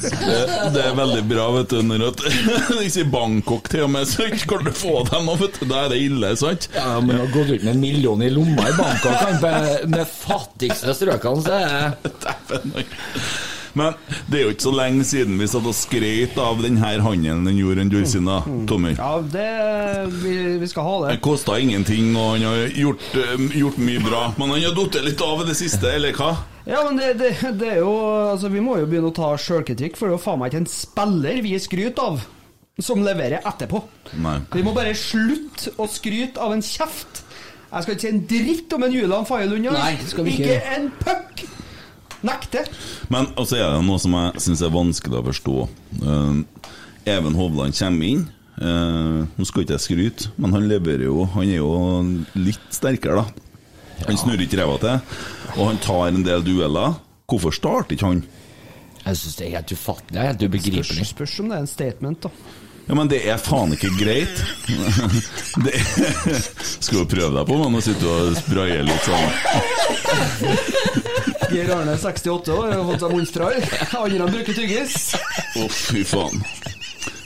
Det, 0.00 0.38
det 0.74 0.82
er 0.84 0.94
veldig 0.98 1.22
bra, 1.30 1.46
vet 1.56 1.72
du, 1.72 1.80
når 1.86 2.06
at 2.10 2.24
Hvis 2.80 2.96
i 3.00 3.06
Bangkok 3.08 3.70
til 3.72 3.86
og 3.86 3.92
med, 3.94 4.08
så 4.10 4.28
kan 4.48 4.64
du 4.66 4.72
få 4.74 5.00
dem, 5.10 5.26
nå, 5.28 5.36
vet 5.40 5.60
du, 5.60 5.66
da 5.70 5.84
er 5.86 5.94
det 5.94 6.00
ille, 6.04 6.32
sant? 6.40 6.68
Ja, 6.76 6.98
men 7.04 7.20
å 7.20 7.28
gå 7.30 7.40
gått 7.40 7.54
ut 7.54 7.64
med 7.64 7.74
en 7.74 7.80
million 7.82 8.22
i 8.22 8.30
lomma 8.32 8.68
i 8.68 8.74
Bangkok 8.78 9.40
med, 9.90 10.02
fattigste 10.10 10.94
strøkene, 10.96 11.44
så 11.46 11.52
er 11.60 11.96
det. 12.04 13.49
Men 13.78 13.94
det 14.26 14.40
er 14.40 14.44
jo 14.46 14.52
ikke 14.54 14.66
så 14.66 14.72
lenge 14.74 15.04
siden 15.06 15.38
vi 15.40 15.48
satt 15.50 15.66
og 15.70 15.76
skrøt 15.76 16.38
av 16.42 16.62
denne 16.64 16.80
handelen 17.04 17.44
den 17.46 17.58
gjorde 17.58 17.84
en 17.84 17.92
Dulcina, 17.92 18.38
Tommy. 18.70 18.94
Ja, 18.98 19.12
det 19.22 19.48
vi, 20.22 20.34
vi 20.62 20.70
skal 20.70 20.86
ha 20.88 20.96
det. 21.04 21.12
Det 21.16 21.22
kosta 21.24 21.58
ingenting, 21.62 22.10
og 22.16 22.34
han 22.34 22.46
har 22.48 22.74
gjort, 22.74 23.06
eh, 23.20 23.44
gjort 23.60 23.78
mye 23.82 24.02
bra. 24.04 24.22
Men 24.38 24.54
han 24.56 24.64
har 24.64 24.74
datt 24.76 25.00
litt 25.06 25.22
av 25.26 25.44
i 25.44 25.48
det 25.50 25.56
siste, 25.58 25.92
eller 25.94 26.16
hva? 26.18 26.32
Ja, 26.68 26.82
men 26.86 26.98
det, 27.00 27.14
det, 27.20 27.30
det 27.58 27.70
er 27.76 27.80
jo 27.80 27.94
Altså, 28.30 28.50
vi 28.52 28.60
må 28.62 28.76
jo 28.78 28.86
begynne 28.90 29.10
å 29.10 29.16
ta 29.16 29.30
sjølkritikk, 29.40 29.96
for 29.98 30.06
det 30.06 30.14
er 30.14 30.18
jo 30.18 30.24
faen 30.26 30.38
meg 30.42 30.52
ikke 30.52 30.62
en 30.64 30.70
spiller 30.70 31.40
vi 31.44 31.54
skryter 31.62 32.10
av, 32.12 32.20
som 32.80 33.02
leverer 33.04 33.42
etterpå. 33.48 33.80
Nei. 34.22 34.36
Vi 34.54 34.62
må 34.66 34.74
bare 34.76 34.94
slutte 34.96 35.74
å 35.80 35.88
skryte 35.90 36.40
av 36.40 36.54
en 36.54 36.62
kjeft. 36.64 37.24
Jeg 37.70 37.84
skal 37.86 37.94
ikke 37.94 38.02
si 38.02 38.10
en 38.10 38.22
dritt 38.26 38.72
om 38.74 38.82
en 38.86 38.94
Julian 38.94 39.26
Faye 39.28 39.46
Lund. 39.46 39.68
Vi 39.70 40.06
ikke 40.10 40.26
Ikke 40.34 40.60
en 40.76 40.88
puck! 41.02 41.44
Nekte. 42.26 42.64
Men 43.12 43.30
også 43.40 43.58
er 43.58 43.76
det 43.76 43.84
noe 43.86 44.00
som 44.02 44.16
jeg 44.18 44.44
syns 44.44 44.62
er 44.64 44.74
vanskelig 44.74 45.20
å 45.20 45.26
forstå. 45.30 45.56
Uh, 46.02 46.66
Even 47.08 47.38
Hovland 47.38 47.76
kommer 47.78 48.10
inn. 48.10 48.26
Uh, 48.60 49.24
nå 49.38 49.46
skal 49.48 49.64
ikke 49.64 49.78
jeg 49.78 49.86
skryte, 49.86 50.32
men 50.36 50.52
han 50.52 50.66
leverer 50.68 51.06
jo 51.06 51.22
Han 51.32 51.48
er 51.48 51.62
jo 51.62 51.70
litt 52.36 52.66
sterkere, 52.76 53.22
da. 53.22 53.46
Han 54.08 54.18
snurrer 54.20 54.44
ikke 54.44 54.58
ræva 54.60 54.76
til, 54.80 55.16
og 55.56 55.62
han 55.70 55.80
tar 55.84 56.10
en 56.10 56.24
del 56.26 56.44
dueller. 56.44 56.98
Hvorfor 57.30 57.54
starter 57.54 57.96
ikke 57.96 58.10
han? 58.10 58.22
Jeg 59.00 59.16
syns 59.16 59.36
det 59.38 59.46
er 59.46 59.54
helt 59.56 59.72
ufattelig. 59.72 60.16
det 60.40 60.48
er 60.48 60.58
Helt 60.60 60.90
Spørs, 60.90 61.12
spørs 61.14 61.38
om 61.40 61.48
det 61.48 61.56
er 61.56 61.64
en 61.64 61.70
statement, 61.70 62.26
da. 62.26 62.30
Ja, 62.90 62.94
Men 62.94 63.06
det 63.06 63.20
er 63.30 63.36
faen 63.38 63.70
ikke 63.70 63.86
greit. 64.00 64.40
Det 65.64 65.78
Skal 66.82 67.04
du 67.04 67.04
prøve 67.12 67.36
deg 67.36 67.46
på 67.46 67.58
med 67.62 67.78
å 67.78 67.82
sitte 67.86 68.02
og 68.10 68.32
spraye 68.34 68.80
litt 68.82 69.06
sånn? 69.06 69.28
Geir 71.54 71.70
Arne, 71.76 71.94
68 71.94 72.50
år, 72.50 72.72
har 72.74 72.82
fått 72.88 73.04
seg 73.04 73.14
munnstral. 73.14 73.54
Andre 74.02 74.26
bruker 74.34 74.58
tyggis. 74.58 75.12
Å, 75.54 75.68
fy 75.70 76.02
faen. 76.02 76.42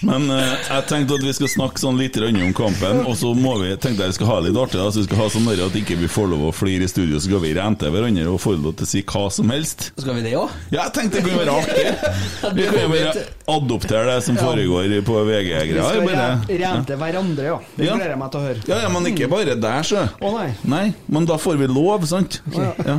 Men 0.04 0.28
eh, 0.31 0.54
jeg 0.69 0.87
tenkte 0.90 1.16
at 1.19 1.25
vi 1.25 1.33
skal 1.37 1.50
snakke 1.50 1.81
sånn 1.81 1.99
litt 2.00 2.16
om 2.21 2.52
kampen, 2.57 3.02
og 3.09 3.16
så 3.19 3.33
må 3.37 3.57
vi 3.62 3.73
tenkte 3.81 4.04
jeg 4.04 4.14
vi 4.14 4.19
skal 4.19 4.31
ha 4.31 4.38
litt 4.45 4.59
artig. 4.61 4.78
da, 4.81 4.90
så 4.93 5.02
vi 5.02 5.07
skal 5.09 5.23
ha 5.23 5.28
sånn 5.33 5.49
at 5.54 5.78
ikke 5.81 5.97
vi 6.00 6.11
får 6.11 6.28
lov 6.33 6.47
å 6.49 6.52
flire 6.54 6.87
i 6.87 6.90
studio, 6.90 7.19
så 7.19 7.28
skal 7.28 7.43
vi 7.45 7.54
rente 7.57 7.90
hverandre 7.90 8.26
og 8.31 8.40
få 8.43 8.54
lov 8.59 8.76
til 8.78 8.87
å 8.87 8.90
si 8.90 9.02
hva 9.09 9.25
som 9.33 9.52
helst. 9.54 9.90
Skal 10.00 10.19
vi 10.19 10.26
det 10.26 10.35
òg? 10.38 10.52
Ja, 10.71 10.85
jeg 10.85 10.95
tenkte 10.99 11.21
det 11.21 11.25
kunne 11.26 11.43
være 11.43 11.57
artig. 11.61 11.87
Vi 12.54 12.66
kan 12.69 12.76
jo 12.78 12.88
bare 12.93 13.25
adoptere 13.50 14.04
det 14.12 14.19
som 14.26 14.37
foregår 14.38 14.93
på 15.07 15.16
VG-greier. 15.26 15.73
Vi 15.75 16.14
skal 16.14 16.61
rente 16.61 16.99
hverandre, 17.00 17.47
ja. 17.49 17.57
Det 17.75 17.88
gleder 17.88 18.12
jeg 18.14 18.21
meg 18.21 18.33
til 18.35 18.40
å 18.40 18.45
høre. 18.49 18.64
Ja, 18.69 18.81
ja, 18.85 18.90
men 18.93 19.09
ikke 19.11 19.31
bare 19.33 19.57
der, 19.59 19.87
så. 19.88 20.04
Å 20.21 20.35
nei. 20.37 20.49
Nei, 20.71 20.85
men 21.12 21.28
da 21.28 21.38
får 21.40 21.59
vi 21.62 21.71
lov, 21.71 22.07
sant? 22.11 22.40
Ja. 22.54 22.99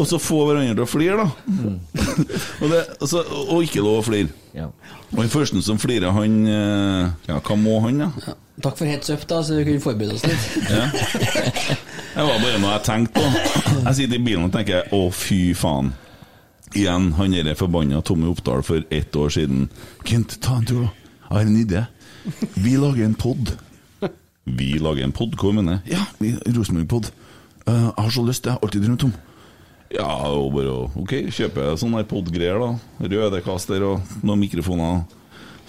Og 0.00 0.06
så 0.08 0.16
få 0.22 0.38
hverandre 0.48 0.72
til 0.78 0.84
å 0.84 0.88
flire, 0.88 1.16
da. 1.20 1.28
og, 2.62 2.70
det, 2.72 2.78
altså, 3.04 3.20
og 3.52 3.64
ikke 3.66 3.82
lov 3.84 3.98
å 4.00 4.04
flire. 4.06 4.30
Ja. 4.56 4.70
Og 5.12 5.18
den 5.20 5.30
første 5.32 5.60
som 5.62 5.78
flirer, 5.78 6.10
han 6.14 6.38
eh, 6.48 7.10
Ja, 7.28 7.36
hva 7.44 7.56
må 7.60 7.76
han, 7.84 8.00
da? 8.06 8.34
Takk 8.64 8.78
for 8.80 8.88
heads 8.88 9.10
up, 9.12 9.22
da, 9.30 9.42
så 9.44 9.58
vi 9.60 9.66
kunne 9.68 9.82
forberede 9.84 10.16
oss 10.16 10.24
litt. 10.26 10.46
Ja. 10.70 10.86
Det 12.10 12.24
var 12.26 12.40
bare 12.42 12.58
noe 12.60 12.72
jeg 12.74 12.84
tenkte 12.88 13.20
på. 13.20 13.44
Jeg 13.86 13.94
sitter 14.00 14.16
i 14.18 14.24
bilen 14.24 14.48
og 14.48 14.52
tenker 14.56 14.88
å, 14.96 15.04
fy 15.14 15.40
faen. 15.56 15.92
Igjen, 16.76 17.10
han 17.16 17.32
derre 17.34 17.54
forbanna 17.58 18.00
Tommy 18.06 18.28
Oppdal 18.30 18.62
for 18.66 18.84
ett 18.94 19.16
år 19.18 19.32
siden. 19.36 19.68
Kent, 20.06 20.36
ta 20.44 20.58
en 20.60 20.66
tur, 20.68 20.82
da. 20.86 20.92
Jeg 21.24 21.32
har 21.36 21.46
en 21.46 21.56
idé. 21.60 21.84
Vi 22.60 22.74
lager 22.80 23.06
en 23.06 23.16
pod. 23.18 23.54
Vi 24.50 24.72
lager 24.82 25.06
en 25.06 25.14
pod? 25.14 25.34
Hva 25.40 25.52
mener 25.56 25.80
du? 25.84 25.90
Ja, 25.94 26.04
vi- 26.18 26.36
Rosenborg-pod. 26.56 27.10
Eh, 27.66 27.74
jeg 27.74 27.96
har 27.96 28.10
så 28.14 28.24
lyst, 28.26 28.46
jeg 28.46 28.56
har 28.56 28.64
alltid 28.66 28.84
drømt 28.86 29.04
om. 29.08 29.12
Ja, 29.90 30.06
og 30.30 30.52
bare 30.54 30.74
Ok, 31.00 31.16
kjøper 31.34 31.70
jeg 31.70 31.80
sånne 31.82 32.04
pod-greier, 32.06 32.60
da. 32.62 32.74
Rødekaster 33.10 33.82
og 33.88 34.12
noen 34.22 34.44
mikrofoner. 34.44 35.02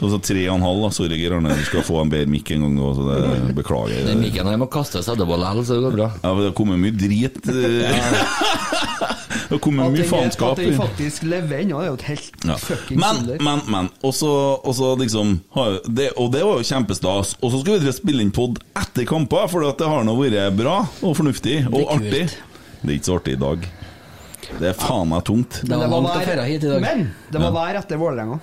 Så 0.01 0.17
tre 0.25 0.47
og 0.49 0.55
en 0.57 0.63
halv, 0.65 0.79
da. 0.81 0.87
Sorry, 0.97 1.17
Geir 1.19 1.35
Arne, 1.37 1.53
du 1.53 1.61
skal 1.67 1.83
få 1.85 1.99
en 2.01 2.09
bedre 2.09 2.25
mikk 2.29 2.49
en 2.55 2.63
gang, 2.65 2.77
da, 2.79 2.87
så 2.97 3.03
det 3.05 3.55
beklager. 3.57 3.99
Den 4.07 4.23
mikken 4.23 4.47
her 4.49 4.57
må 4.57 4.65
kastes 4.73 5.05
etterpå 5.13 5.37
likevel, 5.37 5.65
så 5.67 5.77
det 5.77 5.83
går 5.85 5.97
bra. 5.99 6.07
Ja, 6.23 6.31
men 6.33 6.41
det 6.41 6.47
har 6.49 6.55
kommet 6.57 6.81
mye 6.81 6.95
drit. 6.97 7.37
eh. 7.49 8.77
Det 9.51 9.57
har 9.57 9.59
kommet 9.65 9.91
mye 9.91 10.05
faenskap. 10.07 10.53
at 10.55 10.61
den 10.63 10.77
faktisk 10.79 11.23
lever 11.27 11.59
ennå, 11.65 11.81
er 11.83 11.87
jo 11.89 11.95
et 11.97 12.05
helt 12.07 12.45
Ja. 12.47 12.55
fucking 12.55 12.99
Men, 13.01 13.17
men, 13.43 13.61
men. 13.67 13.89
Og 14.03 14.13
så 14.15 14.87
liksom 14.99 15.41
det, 15.91 16.11
Og 16.17 16.31
det 16.31 16.43
var 16.47 16.61
jo 16.61 16.63
kjempestas. 16.63 17.35
Og 17.43 17.51
så 17.51 17.59
skal 17.61 17.79
vi 17.83 17.91
spille 17.91 18.23
inn 18.23 18.31
pod 18.31 18.61
etter 18.79 19.03
kamper, 19.05 19.49
for 19.51 19.67
at 19.67 19.77
det 19.77 19.89
har 19.91 20.05
nå 20.07 20.15
vært 20.15 20.55
bra 20.55 20.85
og 21.03 21.17
fornuftig 21.19 21.65
og 21.67 21.83
artig. 21.97 22.29
Det 22.81 22.89
er 22.89 22.95
ikke 22.95 23.09
så 23.11 23.19
artig 23.19 23.35
i 23.35 23.41
dag. 23.43 23.67
Det 24.59 24.69
er 24.71 24.73
faen 24.77 25.07
meg 25.09 25.23
tungt. 25.27 25.61
Det 25.63 25.69
Men 25.69 25.79
var 25.79 25.87
langt 26.01 26.09
å 26.09 26.35
vær- 26.35 26.45
hit 26.47 26.63
i 26.63 26.67
dag. 26.67 26.81
Men 26.81 27.13
det 27.31 27.41
var 27.41 27.51
vær 27.55 27.79
etter 27.79 27.97
Vålerenga. 27.97 28.39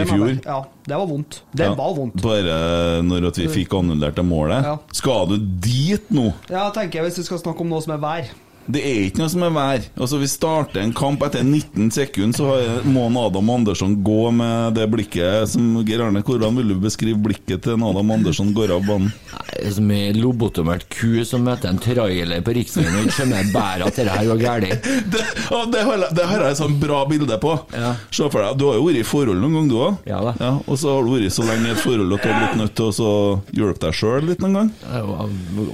I 0.00 0.04
fjor? 0.06 0.30
Ja, 0.46 0.64
det 0.86 0.96
var 0.96 1.06
vondt. 1.06 1.40
Det 1.52 1.64
Ja, 1.66 1.74
var 1.74 1.94
vondt. 1.94 2.22
Bare 2.22 3.02
når 3.02 3.26
at 3.28 3.36
vi 3.36 3.48
fikk 3.48 3.74
annullert 3.76 4.14
det 4.16 4.24
målet. 4.24 4.64
Ja. 4.64 4.78
Skal 4.92 5.26
du 5.28 5.36
dit 5.38 6.08
nå? 6.10 6.32
Ja, 6.48 6.70
tenker 6.70 7.00
jeg, 7.02 7.04
hvis 7.10 7.18
vi 7.18 7.24
skal 7.24 7.38
snakke 7.42 7.60
om 7.60 7.68
noe 7.68 7.82
som 7.82 7.92
er 7.92 7.98
vær. 7.98 8.30
Det 8.70 8.80
er 8.84 8.98
ikke 9.06 9.22
noe 9.22 9.30
som 9.32 9.42
er 9.46 9.52
vær. 9.54 9.84
Altså, 9.96 10.18
Vi 10.20 10.28
starter 10.30 10.82
en 10.82 10.92
kamp 10.96 11.22
etter 11.26 11.42
19 11.46 11.90
sekunder, 11.94 12.36
så 12.36 12.84
må 12.86 13.06
Adam 13.26 13.50
Andersson 13.50 13.96
gå 14.04 14.30
med 14.36 14.76
det 14.76 14.86
blikket 14.92 15.48
som 15.54 15.80
Geir 15.86 16.04
Arne, 16.04 16.22
hvordan 16.26 16.58
vil 16.60 16.74
du 16.74 16.76
beskrive 16.82 17.18
blikket 17.24 17.64
til 17.64 17.74
en 17.76 17.86
Adam 17.88 18.12
Andersson 18.14 18.52
går 18.56 18.74
av 18.76 18.86
banen? 18.86 19.10
Nei, 19.32 19.70
Som 19.74 19.90
ei 19.94 20.12
lobotomert 20.16 20.86
ku 20.92 21.24
som 21.26 21.44
møter 21.46 21.70
en 21.72 21.80
trailer 21.82 22.44
på 22.46 22.54
riksveien 22.56 22.94
og 23.00 23.08
ikke 23.08 23.16
skjønner 23.20 23.50
bare 23.54 23.88
at 23.88 23.98
det 23.98 24.08
her 24.10 24.28
var 24.30 24.42
galt. 24.44 24.88
Det, 25.10 25.20
ja, 25.50 25.60
det, 25.72 25.80
har, 25.86 26.02
det 26.14 26.24
har 26.28 26.42
jeg 26.44 26.54
et 26.54 26.58
sånt 26.60 26.76
bra 26.82 27.00
bilde 27.08 27.36
på. 27.42 27.54
Ja. 27.74 27.94
Se 28.14 28.28
for 28.30 28.42
deg, 28.44 28.58
Du 28.60 28.66
har 28.68 28.76
jo 28.78 28.84
vært 28.86 29.00
i 29.00 29.06
forhold 29.06 29.40
noen 29.42 29.56
gang, 29.56 29.70
du 29.70 29.76
òg. 29.80 29.98
Ja 30.10 30.20
da. 30.26 30.52
og 30.60 30.78
så 30.78 30.94
har 30.94 31.06
du 31.06 31.12
vært 31.14 31.34
så 31.34 31.46
lenge 31.48 31.70
i 31.70 31.74
et 31.74 31.82
forhold 31.82 32.14
at 32.16 32.22
du 32.22 32.30
har 32.30 32.40
blitt 32.44 32.60
nødt 32.60 32.76
til 32.78 33.02
å 33.06 33.12
hjelpe 33.56 33.82
deg 33.86 33.96
sjøl 33.96 34.28
litt 34.28 34.44
noen 34.44 34.58
gang. 34.60 34.72
Ja, 34.86 35.02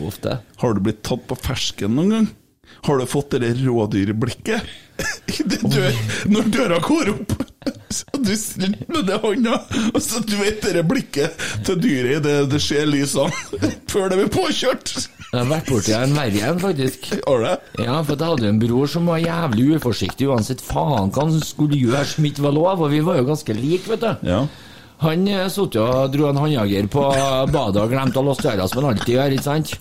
ofte. 0.06 0.38
Har 0.62 0.76
du 0.76 0.82
blitt 0.86 1.02
tatt 1.06 1.26
på 1.28 1.38
fersken 1.40 1.96
noen 1.98 2.14
gang? 2.14 2.28
Har 2.86 2.98
du 3.02 3.06
fått 3.10 3.34
det 3.42 3.50
rådyrblikket? 3.64 4.62
Når 6.32 6.50
døra 6.54 6.78
går 6.80 7.08
opp, 7.10 7.32
så 7.96 8.20
du 8.22 8.30
snur 8.38 8.76
med 8.92 9.08
det 9.08 9.16
hånda, 9.24 9.56
og 9.90 9.98
så 10.02 10.22
du 10.24 10.36
vet 10.38 10.62
det 10.62 10.84
blikket 10.88 11.42
til 11.66 11.80
dyret 11.82 12.20
idet 12.20 12.36
det 12.52 12.60
ser 12.62 12.86
lysene 12.88 13.26
før 13.92 14.12
det 14.12 14.20
blir 14.20 14.30
påkjørt. 14.36 14.94
Jeg 15.26 15.40
har 15.40 15.50
vært 15.50 15.72
borti 15.72 15.96
en 15.96 16.14
verre 16.16 16.44
en, 16.52 16.62
faktisk. 16.62 17.10
Har 17.26 17.42
du? 17.42 17.48
Ja, 17.82 17.98
for 18.06 18.14
jeg 18.14 18.30
hadde 18.30 18.52
en 18.52 18.62
bror 18.62 18.86
som 18.94 19.10
var 19.10 19.18
jævlig 19.20 19.66
uforsiktig 19.80 20.30
uansett 20.30 20.62
faen 20.64 21.10
hva 21.10 21.26
han 21.26 21.34
skulle 21.42 21.80
gjøre 21.82 22.04
som 22.14 22.30
ikke 22.30 22.46
var 22.46 22.54
lov, 22.54 22.86
og 22.86 22.94
vi 22.94 23.02
var 23.04 23.18
jo 23.18 23.26
ganske 23.32 23.58
like, 23.58 23.90
vet 23.90 24.06
du. 24.06 24.30
Ja. 24.30 24.44
Han 25.02 25.26
eh, 25.28 25.46
satt 25.52 25.76
og 25.76 26.12
dro 26.14 26.28
en 26.30 26.38
håndjager 26.40 26.86
på 26.92 27.02
badet 27.52 27.82
og 27.82 27.92
glemte 27.92 28.20
å 28.20 28.24
låse 28.24 28.46
døra, 28.46 28.68
som 28.68 28.80
han 28.80 28.94
alltid 28.94 29.12
gjør, 29.14 29.34
ikke 29.36 29.44
sant? 29.44 29.74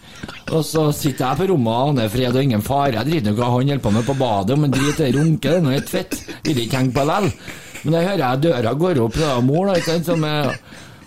Og 0.51 0.65
så 0.67 0.89
sitter 0.93 1.29
jeg 1.29 1.39
på 1.39 1.47
rommet 1.53 1.71
og 1.71 1.91
aner 1.93 2.11
fred 2.11 2.35
og 2.35 2.43
ingen 2.43 2.65
fare. 2.65 2.97
Jeg 2.99 3.09
driter 3.09 3.31
i 3.31 3.37
hva 3.37 3.51
han 3.53 3.55
holder 3.71 3.83
på 3.85 3.93
med 3.95 4.07
på 4.09 4.17
badet, 4.19 4.57
men 4.59 4.73
drit 4.75 4.99
i 4.99 5.05
det 5.05 5.13
runke, 5.15 5.47
det 5.47 5.55
er 5.61 5.63
noe 5.63 5.77
helt 5.77 5.93
fett. 5.93 6.17
Vil 6.43 6.65
ikke 6.65 6.81
henge 6.81 6.95
på 6.97 7.05
likevel. 7.07 7.31
Men 7.85 7.93
da 7.93 8.01
hører 8.01 8.23
jeg 8.25 8.43
døra 8.47 8.73
går 8.81 9.01
opp, 9.05 9.17
det 9.19 9.27
er 9.29 9.45
mor, 9.45 9.69
da, 9.69 9.77
ikke 9.79 9.93
sant, 9.93 10.09
som 10.09 10.27
er 10.27 10.55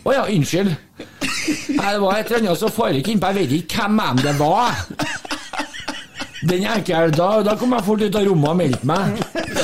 Å 0.08 0.12
ja, 0.14 0.24
unnskyld. 0.30 0.70
Det 1.68 1.94
var 2.00 2.16
et 2.16 2.30
eller 2.30 2.38
annet 2.38 2.60
som 2.60 2.72
foregikk 2.72 3.10
innpå, 3.12 3.32
jeg 3.34 3.42
vet 3.42 3.56
ikke 3.58 3.88
hvem 3.92 4.22
det 4.24 4.34
var. 4.38 4.78
Den 6.48 6.64
er 6.64 6.78
ekkel. 6.78 7.12
Da, 7.16 7.28
da 7.44 7.56
kom 7.58 7.74
jeg 7.74 7.84
fort 7.84 8.04
ut 8.04 8.16
av 8.16 8.26
rommet 8.28 8.52
og 8.52 8.58
meldte 8.60 8.88
meg. 8.88 9.18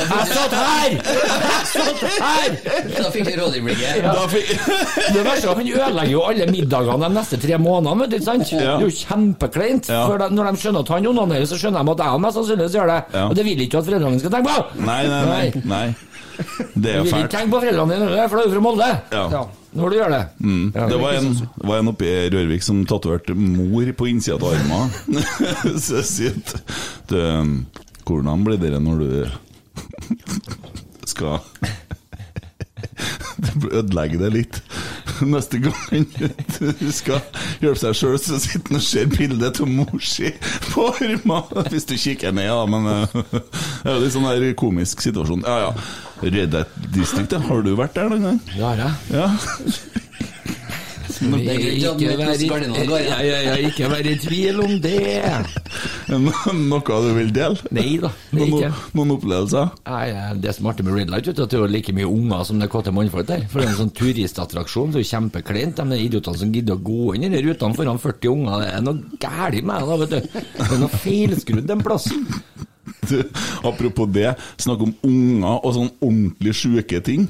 Jeg 0.04 0.26
satt 0.30 0.54
her! 0.58 0.94
Jeg 0.94 1.64
satt 1.70 2.02
her! 2.04 2.56
Da 2.94 3.10
fikk 3.14 3.28
du 3.28 3.34
rådyrblikket. 3.40 4.08
Fikk 4.34 4.52
Det 5.14 5.24
verste 5.26 5.50
er 5.50 5.58
Han 5.60 5.68
ødelegger 5.74 6.12
jo 6.14 6.22
alle 6.28 6.48
middagene 6.52 7.08
de 7.08 7.12
neste 7.18 7.40
tre 7.42 7.58
månedene. 7.58 8.04
vet 8.04 8.14
du, 8.14 8.24
sant? 8.24 8.46
Det 8.54 8.62
er 8.64 8.84
jo 8.84 8.92
kjempekleint. 9.00 9.90
Ja. 9.92 10.04
For 10.10 10.24
Når 10.34 10.50
de 10.50 10.62
skjønner 10.64 10.84
at 10.86 10.94
han 10.96 11.10
onanerer, 11.12 11.46
så 11.50 11.58
skjønner 11.60 11.84
de 11.86 11.94
at 11.96 12.04
jeg 12.06 12.24
mest 12.26 12.38
sannsynligvis 12.40 12.78
gjør 12.78 12.92
det. 12.94 13.00
Ja. 13.14 13.26
Og 13.28 13.36
det 13.38 13.44
vil 13.48 13.64
ikke 13.66 13.80
at 13.82 13.88
foreldrene 13.90 14.22
skal 14.22 14.34
tenke 14.38 14.54
på! 14.54 14.84
Nei, 14.88 15.02
nei, 15.10 15.22
nei. 15.30 15.66
nei. 15.74 15.84
Det 16.34 16.42
er 16.42 16.44
fælt 16.44 16.74
Du 16.74 16.80
vil 16.82 17.04
ikke 17.04 17.12
fælt. 17.14 17.30
tenke 17.36 17.50
på 17.52 17.60
foreldrene 17.62 17.94
dine, 17.94 18.24
for 18.28 18.36
du 18.36 18.42
er 18.42 18.48
jo 18.48 18.54
fra 18.56 18.64
Molde. 18.68 18.88
Ja. 19.14 19.24
Ja. 19.38 19.42
Når 19.74 19.90
du 19.90 19.96
gjør 19.98 20.10
det. 20.14 20.22
Mm. 20.38 20.66
Ja, 20.74 20.84
Det 20.90 20.98
var 21.02 21.16
en, 21.18 21.30
det 21.34 21.66
var 21.66 21.78
en 21.82 21.88
oppe 21.90 22.06
i 22.06 22.28
Rørvik 22.30 22.62
som 22.62 22.82
tatoverte 22.86 23.34
mor 23.34 23.88
på 23.98 24.06
innsida 24.10 24.36
av 24.38 24.52
armen. 24.54 24.92
Så 25.84 25.96
jeg 26.00 26.06
sier 26.10 26.36
at 26.38 26.54
du, 27.10 27.18
Hvordan 28.04 28.42
blir 28.46 28.58
det 28.60 28.78
når 28.84 28.98
du 29.00 29.10
skal 31.08 31.40
ødelegge 33.70 34.18
det 34.20 34.30
litt? 34.34 34.60
Neste 35.22 35.60
gang 35.62 36.06
du 36.10 36.88
skal 36.94 37.20
hjelpe 37.62 37.78
seg 37.78 37.94
sjøl, 37.98 38.16
så 38.18 38.38
sitter 38.42 38.72
han 38.72 38.80
og 38.80 38.84
ser 38.84 39.10
bildet 39.12 39.60
av 39.62 39.70
mor 39.70 40.02
si 40.02 40.32
på 40.72 40.88
armen. 40.90 41.68
Hvis 41.70 41.86
du 41.90 41.94
kikker 42.00 42.34
ned, 42.34 42.50
da, 42.50 42.64
men 42.66 42.88
eh, 42.90 43.06
det 43.14 43.90
er 43.90 43.94
jo 43.94 44.00
litt 44.02 44.16
sånn 44.16 44.26
der 44.26 44.48
komisk 44.58 45.04
situasjon. 45.04 45.44
Ja 45.46 45.68
ja. 45.68 45.72
Red 46.24 46.56
District, 46.94 47.34
har 47.46 47.62
du 47.66 47.74
vært 47.78 47.94
der 47.98 48.10
noen 48.10 48.24
gang? 48.30 48.40
Det 48.48 48.62
har 48.64 48.80
jeg. 48.80 48.92
Ja. 49.14 49.28
Det 49.34 49.42
er 49.44 49.52
greit 49.74 50.94
at 50.98 51.03
Ikke 51.20 51.30
man- 51.30 51.40
vær 53.94 54.06
i- 54.10 54.18
tvil 54.18 54.60
om 54.64 54.74
det. 54.80 54.98
Noe 56.08 56.80
du 56.84 57.10
vil 57.16 57.30
dele? 57.34 57.56
Nei 57.74 57.96
da, 58.02 58.10
det 58.30 58.42
er 58.42 58.46
Noen, 58.50 58.62
ikke. 58.62 58.72
noen 58.98 59.12
opplevelser? 59.16 59.70
Nei, 59.86 60.34
Det 60.40 60.54
som 60.54 60.66
er 60.66 60.72
artig 60.72 60.84
med 60.84 60.94
Red 60.98 61.10
Light, 61.10 61.26
vet 61.26 61.36
du, 61.36 61.42
at 61.44 61.50
det 61.50 61.60
er 61.60 61.68
like 61.68 61.92
mye 61.96 62.08
unger 62.10 62.44
som 62.44 62.58
det 62.58 62.68
er 62.68 62.72
kåte 62.72 62.92
mannfolk 62.94 63.26
der. 63.26 63.46
For 63.48 63.60
det 63.60 63.68
er 63.68 63.72
en 63.72 63.80
sånn 63.88 63.94
turistattraksjon. 63.94 64.92
Det 64.92 65.00
er 65.04 65.08
kjempekleint. 65.12 65.76
De 65.76 66.00
idiotene 66.08 66.38
som 66.38 66.52
gidder 66.52 66.76
å 66.76 66.82
gå 66.82 67.14
inn 67.16 67.24
i 67.24 67.28
de 67.32 67.42
rutene 67.46 67.74
foran 67.76 67.98
40 68.00 68.28
unger. 68.32 68.64
Det 68.64 68.72
er 68.74 68.82
noe 68.82 68.98
galt 69.20 69.62
med 69.64 69.88
det, 69.88 69.98
vet 70.00 70.10
du. 70.10 70.40
Det 70.58 70.72
er 70.72 70.78
noe 70.82 70.88
feilskrudd 71.04 71.70
en 71.70 71.82
plass. 71.84 72.08
Du, 73.08 73.18
apropos 73.64 74.06
det, 74.12 74.34
snakk 74.60 74.80
om 74.84 74.94
unger 75.04 75.60
og 75.64 75.74
sånn 75.76 75.90
ordentlig 76.00 76.54
sjuke 76.56 77.02
ting. 77.04 77.28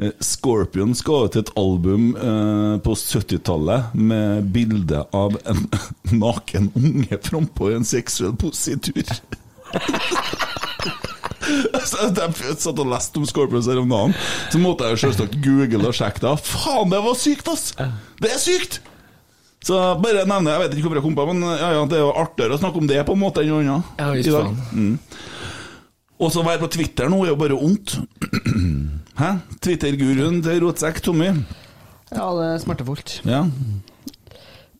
Eh, 0.00 0.12
Scorpion 0.20 0.94
skal 0.96 1.28
ut 1.28 1.36
et 1.36 1.50
album 1.60 2.14
eh, 2.16 2.76
på 2.84 2.94
70-tallet 2.96 3.94
med 3.94 4.48
bilde 4.54 5.02
av 5.12 5.36
en 5.44 5.66
naken 6.22 6.70
unge 6.74 7.18
frampå 7.22 7.70
i 7.70 7.78
en 7.80 7.88
seksuell 7.88 8.36
positur. 8.40 9.04
Altså, 11.50 12.04
jeg 12.14 12.54
satt 12.62 12.78
og 12.78 12.90
leste 12.92 13.18
om 13.18 13.24
Scorpions 13.26 13.66
her 13.66 13.80
om 13.80 13.88
dagen, 13.90 14.12
så 14.52 14.58
måtte 14.62 14.86
jeg 14.86 15.00
selvsagt 15.02 15.32
google 15.42 15.88
og 15.88 15.96
sjekke 15.96 16.22
det. 16.22 16.34
Faen, 16.46 16.92
det 16.92 17.00
var 17.02 17.16
sykt, 17.18 17.48
ass! 17.50 17.72
Det 18.22 18.30
er 18.30 18.38
sykt! 18.38 18.76
Så 19.66 19.76
bare 20.00 20.22
nevne 20.28 20.54
Jeg 20.54 20.62
vet 20.62 20.76
ikke 20.76 20.86
hvorfor 20.86 21.00
jeg 21.00 21.04
kom 21.04 21.16
på 21.18 21.24
men 21.32 21.42
ja, 21.44 21.72
ja, 21.74 21.80
det 21.90 21.98
er 21.98 22.04
jo 22.04 22.12
artigere 22.16 22.56
å 22.56 22.60
snakke 22.62 22.80
om 22.80 22.86
det 22.88 23.02
på 23.08 23.16
en 23.16 23.20
måte 23.24 23.42
enn 23.42 23.50
noe 23.50 23.64
annet. 23.64 24.30
Ja. 24.30 24.44
Mm. 24.70 24.94
Og 26.20 26.32
så 26.32 26.44
være 26.46 26.62
på 26.62 26.70
Twitter 26.76 27.10
nå 27.10 27.24
er 27.24 27.32
jo 27.32 27.40
bare 27.40 27.58
ondt. 27.58 27.98
Hæ? 29.20 29.34
Twitter-guruen 29.60 30.38
til 30.40 30.62
Rotsekk, 30.64 31.02
Tommy. 31.04 31.26
Ja, 32.08 32.28
det 32.38 32.44
er 32.46 32.60
smertefullt. 32.62 33.18
Ja. 33.28 33.42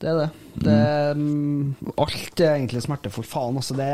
Det 0.00 0.08
er 0.08 0.16
det. 0.16 0.28
det 0.64 0.76
mm, 1.18 1.74
alt 2.00 2.40
er 2.40 2.54
egentlig 2.54 2.80
smertefullt. 2.86 3.28
Faen, 3.28 3.58
altså. 3.60 3.76
Det 3.76 3.88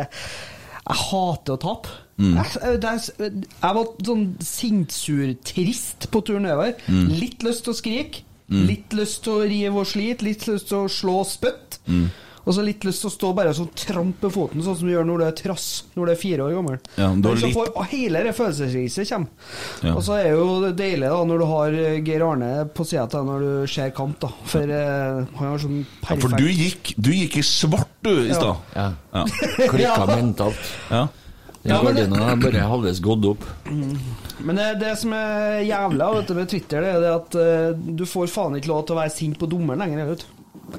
Jeg 0.87 1.01
hater 1.01 1.57
å 1.57 1.63
tape. 1.65 1.97
Jeg, 2.23 2.45
jeg, 2.63 3.01
er, 3.19 3.41
jeg 3.43 3.77
var 3.81 3.91
sånn 4.07 4.23
sinnsur-trist 4.53 6.07
på 6.15 6.23
turen 6.23 6.47
nedover. 6.47 6.79
Litt 7.11 7.43
lyst 7.43 7.67
til 7.67 7.75
å 7.75 7.81
skrike. 7.81 8.23
Litt 8.47 8.95
lyst 8.95 9.25
til 9.27 9.41
å 9.41 9.49
rive 9.51 9.83
og 9.83 9.91
slite. 9.91 10.29
Litt 10.29 10.47
lyst 10.47 10.71
til 10.71 10.85
å 10.85 10.93
slå 10.93 11.25
spytt. 11.27 11.81
Og 12.47 12.55
så 12.55 12.63
litt 12.63 12.85
lyst 12.87 13.03
til 13.03 13.09
å 13.11 13.13
stå 13.13 13.29
bare 13.35 13.51
og 13.51 13.57
sånn 13.59 13.71
trampe 13.75 14.29
foten, 14.31 14.63
sånn 14.63 14.77
som 14.79 14.87
du 14.87 14.93
gjør 14.93 15.07
når 15.09 15.19
du 15.19 15.25
er 15.27 15.33
trass 15.35 15.65
når 15.97 16.07
du 16.07 16.13
er 16.13 16.19
fire 16.21 16.45
år 16.47 16.53
gammel. 16.55 16.77
Ja, 16.95 17.09
du 17.11 17.27
har 17.27 17.35
Men 17.35 17.41
så 17.43 17.47
litt- 17.49 17.57
får 17.57 17.73
og 17.75 17.87
hele 17.91 18.23
det 18.23 18.35
følelsesriset 18.39 19.09
kommer. 19.11 19.29
Ja. 19.83 19.95
Og 19.97 20.03
så 20.07 20.15
er 20.21 20.29
det 20.29 20.37
jo 20.37 20.73
deilig 20.79 21.11
da 21.11 21.19
når 21.27 21.39
du 21.43 21.47
har 21.51 21.75
eh, 21.81 21.97
Geir 22.07 22.23
Arne 22.29 22.51
på 22.71 22.87
sida 22.87 23.03
av 23.03 23.11
deg 23.17 23.27
når 23.33 23.41
du 23.49 23.67
ser 23.75 23.91
kamp, 23.99 24.21
da. 24.23 24.31
For 24.47 24.63
eh, 24.79 25.27
han 25.41 25.51
har 25.51 25.59
sånn 25.59 25.81
ja, 25.83 25.91
perfekt 26.07 26.23
for 26.23 26.37
du 26.39 26.47
gikk, 26.47 26.95
du 26.97 27.11
gikk 27.17 27.37
i 27.43 27.43
svart, 27.51 27.91
du, 28.07 28.13
i 28.15 28.29
Ja. 28.31 28.39
stad. 28.39 28.57
Ja. 28.77 28.89
Ja. 29.13 29.25
Klikka 29.75 30.07
mentalt. 30.15 30.75
ja. 30.91 31.07
Ja, 31.67 31.81
gardina 31.83 32.29
er 32.31 32.37
bare 32.39 32.61
halvveis 32.71 33.01
gått 33.03 33.25
opp. 33.27 33.43
Men 33.67 34.55
det, 34.55 34.67
det 34.79 34.93
som 35.01 35.11
er 35.19 35.65
jævla 35.67 36.13
vet 36.15 36.29
du, 36.31 36.35
med 36.39 36.47
Twitter, 36.53 36.79
det 36.85 36.93
er 36.95 37.01
det 37.03 37.11
at 37.11 37.35
uh, 37.35 37.97
du 37.99 38.05
får 38.07 38.31
faen 38.31 38.55
ikke 38.55 38.71
lov 38.71 38.85
til 38.87 38.95
å 38.95 39.01
være 39.01 39.11
sint 39.11 39.35
på 39.41 39.49
dommeren 39.51 39.83
lenger. 39.83 40.13
Vet 40.13 40.23
du. 40.23 40.79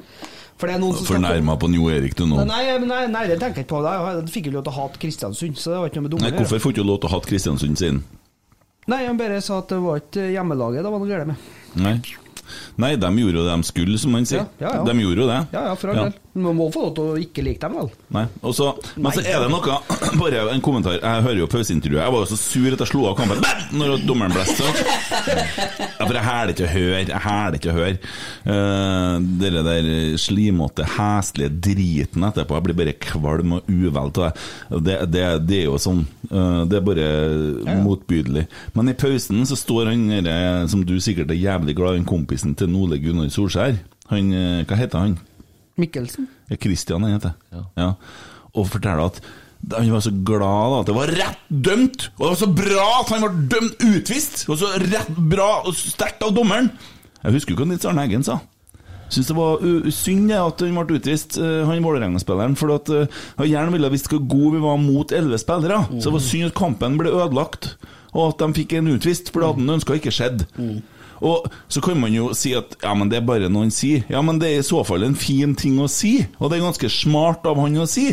For 0.58 0.66
det 0.66 0.74
er 0.74 0.82
noen 0.82 0.96
som 0.98 1.06
Fornærma 1.06 1.54
på 1.60 1.70
Jo 1.70 1.90
Erik, 1.94 2.16
du 2.18 2.24
nå. 2.26 2.42
Nei, 2.48 2.62
nei, 2.82 3.02
nei, 3.10 3.24
det 3.30 3.38
tenker 3.38 3.62
jeg 3.62 3.68
ikke 3.68 3.76
på. 3.76 3.82
Jeg 3.86 4.30
fikk 4.34 4.48
jo 4.50 4.56
lov 4.56 4.64
til 4.66 4.72
å 4.74 4.78
hate 4.80 5.02
Kristiansund, 5.02 5.58
så 5.60 5.74
det 5.74 5.82
var 5.82 5.92
ikke 5.92 6.00
noe 6.00 6.06
med 6.08 6.14
dumme 6.16 6.26
Nei, 6.26 6.32
hvorfor 6.34 6.62
får 6.64 6.74
ikke 6.74 6.82
du 6.82 6.90
lov 6.90 6.98
til 7.02 7.10
å 7.10 7.12
ha 7.14 7.20
Kristiansund 7.28 7.78
sin? 7.78 8.00
Nei, 8.88 9.02
han 9.04 9.20
bare 9.20 9.42
sa 9.44 9.60
at 9.62 9.70
det 9.70 9.78
var 9.84 10.00
ikke 10.00 10.30
hjemmelaget 10.32 10.82
det 10.86 10.90
var 10.94 11.04
noe 11.04 11.12
galt 11.12 11.30
med. 11.30 11.52
Nei. 11.84 11.94
Nei, 12.80 12.94
de 12.96 13.10
gjorde 13.20 13.42
jo 13.42 13.44
det 13.44 13.54
de 13.54 13.68
skulle, 13.68 13.98
som 14.00 14.14
man 14.16 14.26
sier. 14.28 14.46
Ja, 14.58 14.64
ja, 14.64 14.70
ja. 14.80 14.84
De 14.88 15.04
gjorde 15.04 15.22
jo 15.22 15.28
det. 15.28 15.38
Ja, 15.52 15.64
ja, 15.68 15.74
for 15.78 15.92
all 15.92 16.00
del. 16.06 16.14
Man 16.38 16.56
må 16.58 16.68
få 16.74 16.86
lov 16.86 16.94
til 16.96 17.10
å 17.12 17.18
ikke 17.20 17.44
like 17.46 17.62
dem, 17.62 17.76
vel. 17.78 17.90
Nei, 18.14 18.24
og 18.42 18.54
så, 18.56 18.70
Men 18.96 19.14
så 19.14 19.24
er 19.24 19.42
det 19.44 19.50
noe 19.52 19.78
Bare 20.22 20.44
en 20.52 20.64
kommentar. 20.64 20.98
Jeg 20.98 21.24
hører 21.26 21.40
jo 21.42 21.48
pauseintervjuet. 21.50 22.02
Jeg 22.02 22.14
var 22.14 22.24
jo 22.24 22.30
så 22.30 22.38
sur 22.40 22.68
at 22.76 22.84
jeg 22.84 22.90
slo 22.92 23.06
av 23.10 23.16
kampen 23.18 23.42
Bam! 23.44 23.64
når 23.78 24.04
dommeren 24.08 24.34
blåste. 24.34 24.68
Ja, 25.98 26.06
for 26.06 26.14
jeg 26.16 26.24
hæler 26.28 26.54
ikke 26.54 26.66
å 26.66 26.72
høre. 26.72 27.02
Jeg 27.02 27.22
hæler 27.24 27.58
ikke 27.58 27.72
å 27.72 27.76
høre. 27.76 28.12
Uh, 28.46 29.26
Dere 29.42 29.64
der 29.66 29.90
slimete, 30.20 30.86
heslige 30.96 31.52
driten 31.68 32.26
etterpå. 32.28 32.58
Jeg 32.58 32.68
blir 32.68 32.78
bare 32.82 32.96
kvalm 33.02 33.58
og 33.58 33.68
uvel 33.70 34.00
av 34.08 34.14
det. 34.18 34.32
Det, 34.88 34.98
det. 35.12 35.26
Det 35.48 35.60
er 35.62 35.68
jo 35.68 35.78
sånn. 35.82 36.04
Uh, 36.30 36.64
det 36.70 36.80
er 36.80 36.86
bare 36.86 37.08
motbydelig. 37.84 38.46
Men 38.76 38.92
i 38.92 38.96
pausen 38.98 39.44
så 39.48 39.58
står 39.58 39.92
han 39.92 40.08
der, 40.24 40.66
som 40.70 40.84
du 40.86 40.96
sikkert 41.02 41.32
er 41.34 41.40
jævlig 41.40 41.76
glad 41.78 41.98
i, 41.98 42.06
kompisen 42.08 42.54
til 42.58 42.74
Ole 42.78 42.98
Gunnar 43.02 43.30
Solskjær. 43.32 43.78
Han, 44.08 44.32
eh, 44.32 44.64
hva 44.64 44.78
heter 44.78 45.02
han? 45.04 45.18
Mikkelsen. 45.78 46.28
Ja, 46.50 46.58
Christian 46.60 47.06
han 47.06 47.16
heter. 47.16 47.36
Ja. 47.78 47.92
Og 48.54 48.68
forteller 48.72 49.12
at 49.12 49.22
han 49.74 49.88
var 49.90 50.02
så 50.04 50.12
glad 50.14 50.70
da, 50.70 50.76
at 50.80 50.86
det 50.86 50.94
var 50.94 51.10
rett 51.18 51.48
dømt! 51.50 52.04
Og 52.18 52.20
det 52.22 52.28
var 52.30 52.38
så 52.38 52.50
bra 52.60 52.84
at 53.00 53.10
han 53.10 53.24
ble 53.24 53.48
dømt 53.56 53.82
utvist! 53.88 54.44
Og 54.46 54.60
så 54.60 54.70
rett 54.84 55.10
bra 55.18 55.48
og 55.66 55.74
sterkt 55.76 56.22
av 56.24 56.30
dommeren! 56.36 56.70
Jeg 57.24 57.34
husker 57.34 57.54
jo 57.54 57.58
hva 57.58 57.66
Nils 57.66 57.86
Arne 57.88 58.04
Eggen 58.06 58.22
sa. 58.26 58.38
Syns 59.10 59.30
det 59.30 59.36
var 59.38 59.62
synd 59.94 60.30
at 60.36 60.62
han 60.62 60.76
ble 60.78 60.98
utvist, 61.00 61.38
eh, 61.40 61.62
han 61.66 61.82
Vålerenga-spilleren. 61.84 62.54
For 62.60 62.74
at 62.76 62.90
eh, 62.92 63.08
han 63.40 63.48
gjerne 63.48 63.74
ville 63.74 63.90
visst 63.92 64.10
hvor 64.12 64.20
gode 64.20 64.58
vi 64.58 64.62
var 64.66 64.78
mot 64.82 65.14
elleve 65.16 65.40
spillere. 65.40 65.80
Så 65.96 66.06
det 66.06 66.14
var 66.18 66.24
synd 66.28 66.50
at 66.50 66.58
kampen 66.58 66.98
ble 67.00 67.12
ødelagt, 67.16 67.72
og 68.12 68.28
at 68.28 68.44
de 68.44 68.60
fikk 68.60 68.76
en 68.78 68.92
utvist, 68.94 69.32
for 69.32 69.42
det 69.42 69.50
hadde 69.50 69.64
han 69.64 69.76
ønska 69.78 69.98
ikke 69.98 70.14
skjedd. 70.14 70.44
Og 71.24 71.48
så 71.68 71.82
kan 71.84 71.98
man 72.00 72.14
jo 72.14 72.30
si 72.36 72.52
at 72.58 72.76
ja, 72.82 72.92
men 72.94 73.10
det 73.10 73.20
er 73.20 73.26
bare 73.28 73.50
noe 73.50 73.66
han 73.66 73.74
sier. 73.74 74.04
Ja, 74.12 74.22
men 74.24 74.38
det 74.42 74.52
er 74.52 74.62
i 74.62 74.66
så 74.66 74.84
fall 74.86 75.06
en 75.06 75.18
fin 75.18 75.54
ting 75.58 75.78
å 75.82 75.88
si, 75.90 76.20
og 76.38 76.50
det 76.50 76.58
er 76.58 76.66
ganske 76.68 76.90
smart 76.92 77.46
av 77.48 77.58
han 77.62 77.78
å 77.82 77.88
si. 77.90 78.10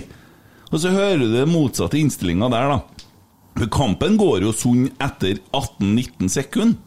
Og 0.71 0.81
så 0.81 0.91
hører 0.93 1.21
du 1.21 1.27
det 1.33 1.45
motsatte 1.49 1.99
innstillinga 1.99 2.49
der, 2.53 2.73
da. 2.73 3.11
For 3.55 3.71
kampen 3.71 4.17
går 4.19 4.43
jo 4.43 4.51
sund 4.55 4.89
etter 4.99 5.37
18-19 5.55 6.31
sekunder. 6.33 6.81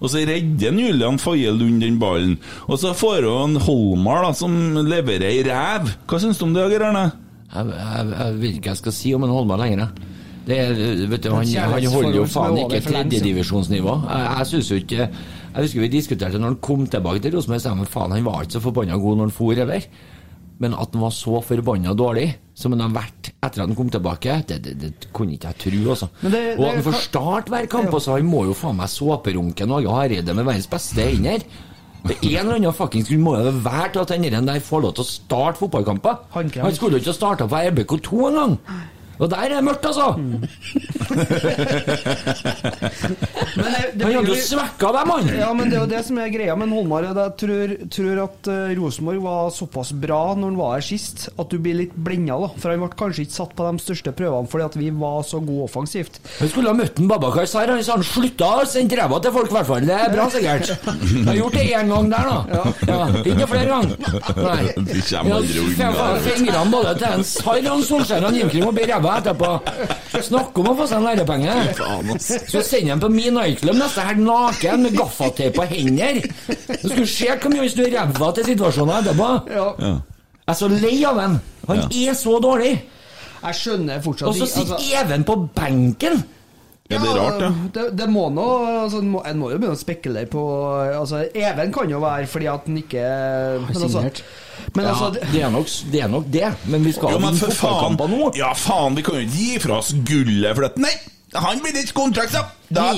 Og 0.00 0.08
så 0.08 0.22
redder 0.24 0.76
Julian 0.78 1.18
Faye 1.20 1.50
Lund 1.52 1.82
den 1.82 1.98
ballen. 2.00 2.36
Og 2.70 2.78
så 2.80 2.94
får 2.96 3.26
hun 3.26 3.56
en 3.56 3.64
Holmar 3.64 4.22
da, 4.24 4.30
som 4.38 4.54
leverer 4.86 5.26
ei 5.28 5.42
ræv. 5.44 5.90
Hva 6.08 6.20
syns 6.22 6.38
du 6.38 6.46
om 6.46 6.54
det, 6.54 6.68
Geir 6.70 6.86
Erne? 6.86 7.10
Jeg, 7.50 7.66
jeg, 7.74 8.06
jeg 8.14 8.38
vet 8.38 8.54
ikke 8.54 8.70
hva 8.70 8.76
jeg 8.76 8.80
skal 8.84 8.96
si 8.96 9.12
om 9.16 9.26
en 9.26 9.34
Holmar 9.34 9.60
lenger. 9.60 9.82
jeg. 9.82 10.16
Det 10.46 10.56
er, 10.58 10.78
vet 11.10 11.26
du, 11.26 11.28
han, 11.34 11.50
han 11.74 11.86
holder 11.92 12.16
jo 12.16 12.24
faen 12.30 12.56
ikke 12.62 12.80
tredjedivisjonsnivå. 12.86 13.96
Jeg, 14.06 14.30
jeg 14.38 14.46
synes 14.54 14.70
jo 14.70 14.78
ikke 14.80 15.08
Jeg 15.50 15.64
husker 15.66 15.82
vi 15.82 15.88
diskuterte 15.90 16.38
når 16.38 16.52
han 16.54 16.60
kom 16.62 16.84
tilbake 16.86 17.22
til 17.24 17.34
Rosenborg, 17.34 17.60
sa 17.64 17.72
han 17.74 17.88
faen, 17.90 18.12
han 18.14 18.26
var 18.26 18.44
ikke 18.46 18.58
så 18.58 18.62
forbanna 18.68 18.98
god 19.02 19.16
når 19.18 19.28
han 19.30 19.34
for 19.34 19.58
heller. 19.58 19.86
Men 20.60 20.74
at 20.76 20.92
han 20.92 21.00
var 21.02 21.14
så 21.16 21.40
forbanna 21.42 21.94
dårlig 21.96 22.26
som 22.54 22.74
han 22.76 22.82
har 22.84 22.92
vært 22.92 23.30
etter 23.40 23.62
at 23.62 23.66
han 23.66 23.74
kom 23.78 23.88
tilbake, 23.90 24.36
det, 24.50 24.58
det, 24.66 24.74
det 24.82 25.08
kunne 25.16 25.34
ikke 25.34 25.48
jeg 25.54 25.58
tro. 25.64 25.80
Altså. 25.94 26.08
Det- 26.22 26.58
og 26.58 26.66
at 26.68 26.74
han 26.76 26.84
får 26.86 26.98
starte 27.08 27.50
hver 27.54 27.66
kamp, 27.72 27.94
og 27.96 28.02
så 28.04 28.18
han 28.18 28.28
må 28.28 28.44
jo 28.46 28.54
faen 28.54 28.76
meg 28.76 28.92
såperunken 28.92 29.68
Norge 29.72 29.88
Hareide 29.96 30.34
med 30.36 30.44
verdens 30.46 30.68
beste 30.70 31.06
ender. 31.16 31.42
Det 32.00 32.14
er 32.16 32.28
en 32.30 32.46
eller 32.46 32.56
annen 32.60 32.72
fuckings 32.76 33.08
grunn 33.10 33.20
må 33.24 33.34
jo 33.40 33.50
være 33.64 33.90
til 33.92 34.00
at 34.06 34.12
den 34.36 34.46
der 34.48 34.60
får 34.64 34.80
lov 34.86 34.94
til 34.96 35.04
å 35.04 35.08
starte 35.10 35.58
fotballkamper. 35.60 36.22
Han 36.64 36.76
skulle 36.78 36.96
jo 36.96 37.02
ikke 37.02 37.12
ha 37.12 37.18
starta 37.18 37.48
på 37.50 37.58
RBK2 37.72 38.22
engang. 38.30 38.54
Og 39.20 39.28
der 39.28 39.42
er 39.44 39.48
det 39.52 39.64
mørkt, 39.66 39.84
altså! 39.84 40.06
Men 43.56 43.66
det, 43.74 43.80
det 43.94 44.04
Han 44.04 44.14
hadde 44.14 44.30
jo- 44.32 44.36
svekka 44.46 44.90
dem, 44.96 45.10
han! 45.12 45.28
Ja, 45.38 45.50
men 45.56 45.70
det 45.70 45.76
er 45.78 45.82
jo 45.84 45.88
det 45.90 46.02
som 46.06 46.18
er 46.22 46.30
greia 46.32 46.54
med 46.58 46.72
Holmar. 46.74 47.04
Jeg 47.08 47.34
tror, 47.42 47.74
tror 47.92 48.20
at 48.24 48.50
eh, 48.52 48.72
Rosenborg 48.78 49.20
var 49.24 49.50
såpass 49.54 49.90
bra 49.92 50.20
når 50.38 50.46
han 50.52 50.58
var 50.60 50.72
her 50.78 50.84
sist, 50.86 51.26
at 51.36 51.50
du 51.52 51.58
blir 51.62 51.76
litt 51.82 51.94
blenda, 51.96 52.36
da. 52.44 52.48
For 52.62 52.72
han 52.72 52.80
ble 52.84 52.90
kanskje 53.00 53.24
ikke 53.26 53.36
satt 53.36 53.52
på 53.58 53.66
de 53.66 53.82
største 53.84 54.14
prøvene 54.16 54.48
fordi 54.50 54.64
at 54.66 54.76
vi 54.80 54.88
var 55.02 55.20
så 55.28 55.40
gode 55.44 55.66
offensivt. 55.68 56.20
Han 56.40 56.48
skulle 56.52 56.72
ha 56.72 56.76
møtt 56.78 57.00
en 57.02 57.10
Babakar 57.10 57.48
Sar. 57.50 57.68
Han 57.74 57.82
sa 57.84 57.92
han 57.98 58.06
slutta 58.06 58.48
å 58.62 58.64
sende 58.68 58.98
ræva 59.00 59.20
til 59.24 59.34
folk, 59.36 59.50
i 59.52 59.56
hvert 59.58 59.68
fall. 59.70 59.84
Det 59.90 59.96
er 59.96 60.14
bra, 60.14 60.24
sikkert. 60.32 60.64
Jeg 60.70 61.26
har 61.28 61.38
gjort 61.40 61.58
det 61.58 61.66
én 61.80 61.92
gang 61.94 62.10
der, 62.14 62.24
da. 62.30 62.38
Ja, 62.88 63.00
Ikke 63.34 63.46
flere 63.50 63.68
ganger. 63.74 63.94
Nei. 64.46 64.62
Vi 64.90 65.00
kommer 65.10 65.36
aldri 65.40 65.54
Ja, 65.80 65.90
unna. 65.90 66.08
Fingrene 66.24 66.70
både 66.72 66.94
til 67.00 67.08
en 67.10 67.24
Sar 67.26 67.70
og 67.74 67.84
Solskjær 67.86 68.26
og 68.26 68.30
en 68.32 68.38
Jimkring 68.40 68.66
og 68.68 68.74
bli 68.76 68.84
ræva 68.90 69.09
etterpå. 69.18 69.50
Snakk 70.26 70.58
om 70.62 70.68
å 70.70 70.76
få 70.78 70.86
seg 70.90 71.00
en 71.00 71.08
lærepenge. 71.08 71.54
Så 72.50 72.62
sender 72.66 72.94
han 72.94 73.02
på 73.02 73.10
min 73.12 73.34
nightclub 73.36 73.76
neste 73.80 74.04
helg 74.06 74.22
naken 74.24 74.86
med 74.86 74.96
gaffateip 74.98 75.56
på 75.58 75.66
hender. 75.70 76.20
Du 76.82 76.88
skulle 76.88 77.06
se 77.10 77.28
hvor 77.34 77.52
mye 77.52 77.64
han 77.64 77.72
snur 77.74 77.90
ræva 77.94 78.32
til 78.38 78.48
situasjonen 78.52 78.96
etterpå. 79.00 79.30
Ja. 79.54 79.68
Ja. 79.78 79.94
Jeg 80.40 80.54
er 80.54 80.58
så 80.58 80.68
lei 80.72 80.96
av 81.06 81.20
ham. 81.22 81.38
Han 81.68 81.84
er 81.90 82.16
så 82.18 82.38
dårlig. 82.42 82.72
Jeg 83.40 83.56
skjønner 83.56 84.02
fortsatt 84.04 84.28
Og 84.28 84.34
så 84.36 84.44
altså- 84.48 84.64
sitter 84.76 85.00
Even 85.04 85.24
på 85.24 85.36
benken. 85.56 86.22
Ja, 86.90 86.98
det 86.98 87.10
er 87.10 87.18
rart, 87.20 87.42
ja. 87.44 87.50
Det, 87.74 87.82
det 88.00 88.06
må 88.10 88.24
nå 88.34 88.44
altså, 88.66 88.98
En 88.98 89.10
må, 89.12 89.20
en 89.22 89.38
må 89.38 89.52
jo 89.52 89.60
begynne 89.60 89.78
å 89.78 89.78
spekulere 89.78 90.26
på 90.30 90.40
altså, 90.98 91.20
Even 91.38 91.70
kan 91.74 91.92
jo 91.92 92.00
være 92.02 92.26
fordi 92.30 92.48
at 92.50 92.66
han 92.66 92.80
ikke 92.80 93.04
Men 93.68 93.84
altså, 93.86 94.02
men 94.74 94.84
Ja, 94.84 94.90
altså 94.90 95.12
det, 95.14 95.28
det, 95.30 95.44
er 95.46 95.54
nok, 95.54 95.70
det 95.92 96.02
er 96.02 96.10
nok 96.10 96.26
det, 96.34 96.50
men 96.72 96.84
vi 96.84 96.92
skal 96.96 97.14
Jo, 97.14 97.22
men 97.22 97.32
vinne 97.32 97.40
for 97.44 97.54
faen 97.54 97.60
fotballkamper 97.60 98.10
nå. 98.12 98.32
Ja, 98.38 98.50
faen, 98.58 98.98
vi 98.98 99.06
kan 99.06 99.20
jo 99.20 99.24
ikke 99.24 99.38
gi 99.38 99.62
fra 99.62 99.78
oss 99.78 99.94
gullet 100.10 100.58
for 100.58 100.66
at 100.66 100.82
Nei, 100.82 100.92
han 101.38 101.62
blir 101.62 101.78
ikke 101.78 101.94
kontrakt, 101.94 102.34
da! 102.34 102.42
da. 102.74 102.90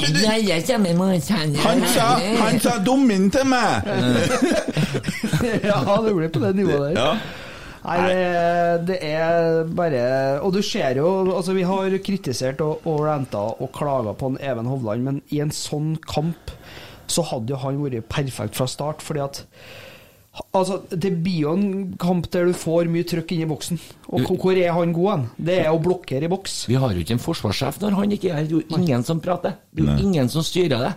Han 1.62 1.84
sa, 1.92 2.08
han 2.40 2.60
sa 2.64 2.78
dommen 2.84 3.28
til 3.32 3.44
meg! 3.52 3.88
Ja, 5.68 5.78
det 6.04 6.12
blir 6.16 6.28
på 6.32 6.40
det 6.42 6.52
nivået 6.56 6.92
der. 6.92 7.00
Ja. 7.00 7.12
Nei, 7.82 7.96
det, 8.06 8.86
det 8.86 8.98
er 9.02 9.64
bare 9.74 10.02
Og 10.46 10.52
du 10.54 10.60
ser 10.62 10.94
jo 11.00 11.08
Altså, 11.34 11.50
vi 11.56 11.64
har 11.66 11.90
kritisert 12.06 12.60
og, 12.62 12.84
og 12.86 13.00
ranta 13.08 13.40
og 13.58 13.72
klaga 13.74 14.12
på 14.14 14.28
en 14.30 14.36
Even 14.38 14.68
Hovland, 14.70 15.02
men 15.02 15.18
i 15.34 15.40
en 15.42 15.50
sånn 15.50 15.96
kamp 16.06 16.52
så 17.10 17.24
hadde 17.26 17.50
jo 17.50 17.58
han 17.60 17.80
vært 17.82 18.06
perfekt 18.08 18.54
fra 18.56 18.68
start, 18.70 19.02
fordi 19.02 19.20
at 19.24 19.42
Altså, 20.56 20.78
Det 20.88 21.10
blir 21.24 21.42
jo 21.42 21.50
en 21.52 21.96
kamp 22.00 22.30
der 22.32 22.46
du 22.48 22.54
får 22.56 22.86
mye 22.88 23.04
trøkk 23.04 23.34
inn 23.34 23.42
i 23.44 23.48
boksen. 23.50 23.76
Og 24.08 24.22
hvor- 24.24 24.38
hvor 24.40 24.56
er 24.56 24.70
han 24.72 24.92
god 24.96 25.10
hen? 25.10 25.24
Det 25.36 25.58
er 25.66 25.68
å 25.74 25.82
blokkere 25.82 26.24
i 26.24 26.28
boks. 26.32 26.54
Vi 26.70 26.74
har 26.80 26.94
jo 26.94 27.02
ikke 27.02 27.18
en 27.18 27.20
forsvarssjef 27.20 27.80
når 27.82 27.98
han 27.98 28.14
ikke 28.16 28.30
er 28.30 28.34
her. 28.38 28.44
Det 28.48 28.52
er 28.52 28.62
jo 28.62 28.78
ingen 28.78 29.04
som 29.04 29.20
prater. 29.20 29.58
Det 29.74 29.84
er 29.84 29.98
jo 29.98 30.06
ingen 30.08 30.30
som 30.32 30.40
styrer 30.46 30.78
det. 30.86 30.94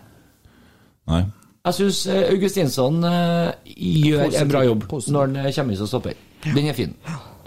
Nei. 1.12 1.26
Jeg 1.66 1.74
syns 1.74 2.00
Augustinsson 2.30 3.04
eh, 3.10 3.52
gjør 3.76 4.40
en 4.40 4.48
bra 4.54 4.62
jobb 4.64 4.88
Positiv. 4.88 5.14
når 5.18 5.22
han 5.26 5.36
eh, 5.48 5.52
kommer 5.52 5.72
inn 5.76 5.78
som 5.84 5.88
stopper. 5.92 6.14
Den 6.54 6.68
er 6.70 6.74
fin. 6.78 6.94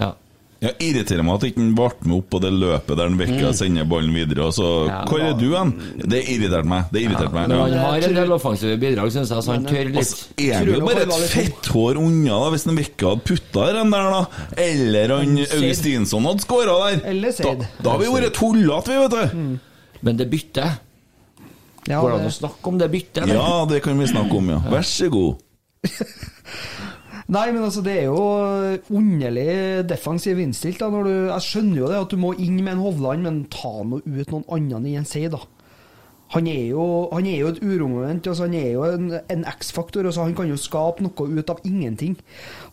Ja. 0.01 0.15
Jeg 0.59 0.75
irriterer 0.83 1.23
meg 1.23 1.37
at 1.39 1.45
ikke 1.47 1.61
han 1.63 1.75
ble 1.79 1.89
med 2.03 2.15
opp 2.17 2.25
på 2.33 2.39
det 2.43 2.49
løpet 2.51 2.97
der 2.99 3.07
han 3.07 3.19
vekka 3.21 3.53
sender 3.55 3.85
ballen 3.87 4.11
videre. 4.17 4.49
Og 4.49 4.55
så, 4.57 4.67
Ja, 4.89 5.05
Hvor 5.07 5.21
er 5.23 5.37
du 5.39 5.53
hen? 5.55 5.71
Det 6.03 6.25
irriterte 6.33 6.67
meg. 6.67 6.89
Det 6.91 7.03
irriterte 7.05 7.31
meg. 7.33 7.47
Men 7.53 7.61
han 7.61 7.71
Ja. 7.77 7.83
har 7.85 8.03
en 8.09 8.15
del 8.17 8.33
offensive 8.35 8.75
bidrag, 8.83 9.13
syns 9.15 9.31
jeg, 9.31 9.39
så 9.47 9.53
han 9.55 9.65
tør 9.69 9.85
litt. 9.87 9.97
Altså, 10.03 10.27
er 10.37 10.65
du 10.67 10.81
bare 10.81 11.03
et 11.07 11.31
fetthår 11.31 11.97
unna 12.03 12.41
da, 12.43 12.51
hvis 12.51 12.65
han 12.67 12.75
vekka 12.81 13.07
hadde 13.13 13.23
putta 13.31 13.67
den 13.79 13.91
der, 13.95 14.11
da. 14.11 14.27
Eller 14.57 15.15
han. 15.15 15.39
Augustinsson 15.39 16.27
hadde 16.27 16.43
skåra 16.43 16.75
der. 16.91 17.07
Eller 17.07 17.31
Da, 17.31 17.37
Seid. 17.39 17.69
da 17.81 17.91
har 17.95 17.99
vi 18.03 18.07
vært 18.07 18.35
tullete, 18.35 18.87
vi, 18.89 18.99
vet 18.99 19.11
du. 19.31 19.59
Men 20.03 20.17
det 20.17 20.29
byttet 20.31 20.79
Ja, 21.89 22.01
Går 22.03 22.11
det 22.11 22.21
an 22.21 22.27
å 22.27 22.35
snakke 22.35 22.67
om 22.67 22.79
det 22.79 22.91
byttet? 22.91 23.29
Ja, 23.31 23.65
det 23.65 23.83
kan 23.85 23.97
vi 23.97 24.07
snakke 24.11 24.35
om, 24.37 24.51
ja. 24.51 24.59
Vær 24.59 24.83
så 24.83 25.09
god. 25.09 25.39
Nei, 27.29 27.51
men 27.53 27.61
altså, 27.61 27.83
det 27.85 27.95
er 28.01 28.07
jo 28.09 28.23
underlig 28.97 29.85
defensiv 29.91 30.39
innstilt. 30.41 30.81
da, 30.81 30.89
når 30.89 31.05
du, 31.05 31.15
Jeg 31.29 31.45
skjønner 31.45 31.83
jo 31.83 31.91
det 31.91 32.01
at 32.01 32.15
du 32.15 32.17
må 32.21 32.33
inn 32.41 32.63
med 32.63 32.73
en 32.73 32.85
Hovland, 32.87 33.27
men 33.27 33.43
ta 33.53 33.73
nå 33.85 34.01
ut 34.01 34.33
noen 34.33 34.47
annen 34.57 34.89
i 34.89 34.97
en 34.97 35.09
sei, 35.09 35.27
da. 35.29 35.43
Han 36.33 36.49
er 36.49 36.67
jo, 36.71 36.83
han 37.13 37.29
er 37.29 37.39
jo 37.41 37.51
et 37.53 37.61
uromoment. 37.65 38.27
Altså, 38.29 38.49
han 38.49 38.57
er 38.57 38.73
jo 38.73 38.83
en, 38.85 39.13
en 39.33 39.45
X-faktor. 39.49 40.09
Altså, 40.09 40.25
han 40.25 40.35
kan 40.37 40.49
jo 40.49 40.59
skape 40.61 41.05
noe 41.05 41.29
ut 41.29 41.53
av 41.53 41.63
ingenting. 41.69 42.19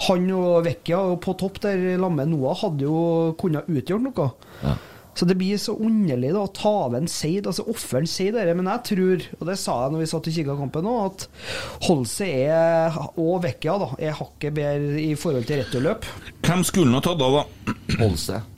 Han 0.10 0.28
og 0.36 0.66
Vecchia 0.68 1.00
på 1.24 1.36
topp 1.40 1.62
der 1.64 1.96
Lamme 2.00 2.28
Noah 2.28 2.58
hadde 2.64 2.88
jo 2.88 2.98
kunnet 3.40 3.68
utgjort 3.72 4.08
noe. 4.08 4.28
Ja. 4.64 4.76
Så 5.16 5.26
det 5.26 5.38
blir 5.40 5.60
så 5.62 5.78
underlig 5.80 6.34
da 6.36 6.44
å 6.44 6.52
ta 6.52 6.72
av 6.86 6.98
en 6.98 7.08
Seid, 7.12 7.48
altså 7.48 7.64
offeren 7.72 8.08
sier 8.10 8.36
dere, 8.36 8.56
men 8.58 8.68
jeg 8.68 8.84
tror, 8.92 9.28
og 9.40 9.46
det 9.48 9.58
sa 9.62 9.78
jeg 9.84 9.94
når 9.94 10.04
vi 10.04 10.10
satt 10.12 10.28
og 10.32 10.40
kikka 10.40 10.58
kampen 10.60 10.90
òg, 10.92 11.06
at 11.06 11.86
Holse 11.88 12.28
er, 12.28 12.98
og 13.16 13.38
Vecchia 13.46 13.78
da, 13.80 13.92
er 14.00 14.20
hakket 14.20 14.58
bedre 14.58 15.00
i 15.00 15.14
forhold 15.20 15.48
til 15.48 15.64
returløp. 15.64 16.10
Hvem 16.44 16.68
skulle 16.68 16.92
han 16.92 17.00
ha 17.00 17.06
tatt 17.08 17.24
av, 17.24 17.40
da? 17.40 17.78
Holde 18.02 18.20
seg. 18.20 18.52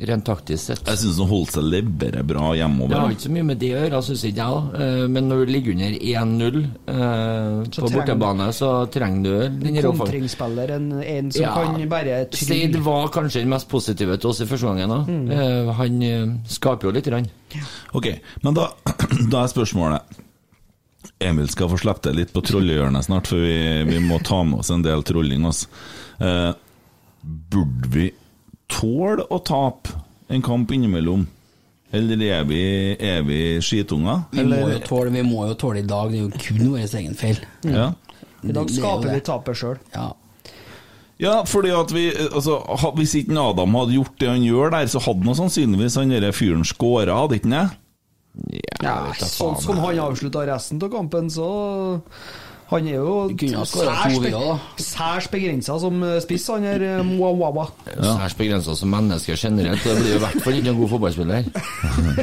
Rent 0.00 0.24
taktisk 0.24 0.64
sett. 0.70 0.86
Jeg 0.88 0.96
syns 1.02 1.18
han 1.20 1.28
holdt 1.28 1.50
seg 1.52 1.66
libere 1.66 2.22
bra 2.24 2.54
Det 2.54 2.96
har 2.96 3.12
ikke 3.12 3.26
så 3.26 3.32
mye 3.34 3.46
med 3.50 3.58
det 3.60 3.68
å 3.74 3.80
gjøre, 3.82 3.98
syns 4.06 4.22
ikke 4.30 4.46
jeg. 4.46 4.80
Eh, 4.80 5.02
Men 5.12 5.28
når 5.28 5.42
du 5.44 5.52
ligger 5.52 5.74
under 5.74 5.96
1-0 6.00 6.56
eh, 6.94 7.58
på 7.76 7.90
bortebane, 7.92 8.46
så 8.56 8.70
trenger 8.92 9.20
du 9.26 9.60
den. 9.66 9.80
Kontringsspiller, 9.90 10.72
en, 10.78 10.88
en 11.02 11.30
som 11.34 11.44
kan 11.44 11.84
bare 11.90 12.22
Steid 12.32 12.70
trylle. 12.72 12.84
var 12.86 13.12
kanskje 13.12 13.42
den 13.44 13.52
mest 13.52 13.68
positive 13.68 14.16
til 14.16 14.30
oss 14.32 14.40
i 14.40 14.48
første 14.48 14.70
gangen. 14.72 14.96
Mm. 15.10 15.30
Eh, 15.36 15.72
Han 15.80 16.02
eh, 16.06 16.24
skaper 16.48 16.88
jo 16.88 16.94
litt. 16.96 17.10
Grann. 17.10 17.28
Ok, 17.98 18.06
men 18.44 18.54
da, 18.56 18.68
da 19.32 19.44
er 19.44 19.52
spørsmålet 19.52 20.18
Emil 21.20 21.48
skal 21.52 21.68
få 21.72 21.76
slippe 21.80 22.04
til 22.04 22.16
litt 22.16 22.32
på 22.32 22.40
trollehjørnet 22.44 23.04
snart, 23.04 23.28
for 23.28 23.40
vi, 23.44 23.56
vi 23.88 24.00
må 24.04 24.18
ta 24.24 24.40
med 24.44 24.60
oss 24.62 24.70
en 24.72 24.84
del 24.84 25.02
trolling. 25.04 25.44
Eh, 25.48 26.50
burde 27.52 27.88
vi 27.92 28.06
tåle 28.70 29.26
å 29.30 29.40
tape 29.44 29.98
en 30.30 30.42
kamp 30.46 30.72
innimellom? 30.72 31.26
Eller 31.92 32.20
er 32.22 32.44
vi, 32.46 32.62
er 33.02 33.24
vi 33.26 33.40
skitunger? 33.64 34.22
Vi 34.30 34.44
vi 35.10 35.22
må 35.26 35.48
jo 35.48 35.56
tåle 35.58 35.82
i 35.82 35.86
dag, 35.86 36.12
det 36.12 36.20
er 36.20 36.22
jo 36.22 36.30
kun 36.38 36.70
vår 36.70 36.86
egen 36.86 37.18
feil. 37.18 37.42
ja. 37.66 37.90
I 38.40 38.54
dag 38.56 38.66
Det 38.66 38.72
er 38.72 38.80
skaper 38.80 39.12
vi 39.12 39.20
tapet 39.20 39.58
sjøl. 39.60 39.78
Ja. 39.92 40.06
ja, 41.20 41.34
fordi 41.44 41.72
at 41.76 41.90
vi 41.92 42.06
altså, 42.08 42.54
Hvis 42.96 43.14
ikke 43.18 43.36
Adam 43.36 43.74
hadde 43.76 43.98
gjort 43.98 44.14
det 44.20 44.30
han 44.30 44.46
gjør 44.46 44.72
der, 44.72 44.86
så 44.88 45.02
hadde 45.04 45.26
nå 45.26 45.34
sannsynligvis 45.36 45.98
han 46.00 46.14
der 46.14 46.32
fyren 46.32 46.64
skåra, 46.64 47.18
hadde 47.20 47.36
ikke 47.36 47.52
han? 47.52 47.74
Ja, 48.80 49.10
sånn 49.18 49.58
som 49.60 49.80
han 49.82 49.98
avslutta 50.00 50.46
resten 50.48 50.80
av 50.80 50.92
kampen, 50.92 51.28
så 51.28 51.50
Han 52.70 52.86
er 52.86 53.00
jo 53.00 53.14
særs 54.78 55.26
begrensa 55.32 55.74
som 55.82 56.02
eh, 56.06 56.20
spiss, 56.22 56.46
han 56.52 56.66
er 56.70 56.84
eh, 56.86 57.02
Mwawawa. 57.06 57.66
Særs 57.88 58.36
begrensa 58.38 58.76
som 58.78 58.92
menneske 58.94 59.34
generelt. 59.34 59.82
Det 59.82 59.96
blir 59.98 60.14
i 60.14 60.22
hvert 60.22 60.42
fall 60.44 60.58
ikke 60.58 60.68
noen 60.70 60.80
god 60.84 60.92
fotballspiller. 60.94 61.50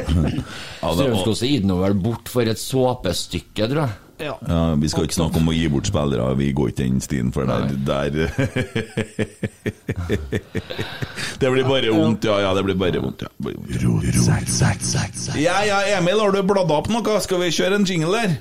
Strømskog 0.80 1.40
gir 1.44 1.64
den 1.66 1.74
vel 1.82 1.96
bort 2.00 2.32
for 2.32 2.48
et 2.48 2.60
såpestykke, 2.62 3.68
tror 3.68 3.84
jeg. 3.84 3.96
Ja. 4.18 4.32
Ja, 4.48 4.74
Vi 4.74 4.88
skal 4.90 5.04
ikke 5.06 5.14
snakke 5.14 5.38
om 5.38 5.46
å 5.50 5.54
gi 5.54 5.68
bort 5.70 5.86
spillere, 5.86 6.32
vi 6.40 6.48
går 6.56 6.72
ikke 6.72 6.82
den 6.82 6.98
stien, 7.04 7.28
for 7.34 7.46
der, 7.46 7.68
der 7.86 8.10
Det 11.38 11.52
blir 11.54 11.68
bare 11.68 11.92
vondt, 11.94 12.26
ja. 12.26 12.40
ja, 12.42 12.50
det 12.56 12.64
blir 12.66 12.78
bare 12.80 12.98
vondt, 13.04 13.22
ja. 13.22 13.30
Bare 13.38 13.54
vondt. 13.60 15.38
Ja, 15.38 15.60
ja, 15.68 15.78
Emil, 16.00 16.18
har 16.18 16.34
du 16.34 16.42
bladd 16.42 16.72
opp 16.74 16.90
noe? 16.90 17.20
Skal 17.22 17.44
vi 17.44 17.52
kjøre 17.54 17.78
en 17.78 17.86
jingle 17.86 18.24
der? 18.24 18.38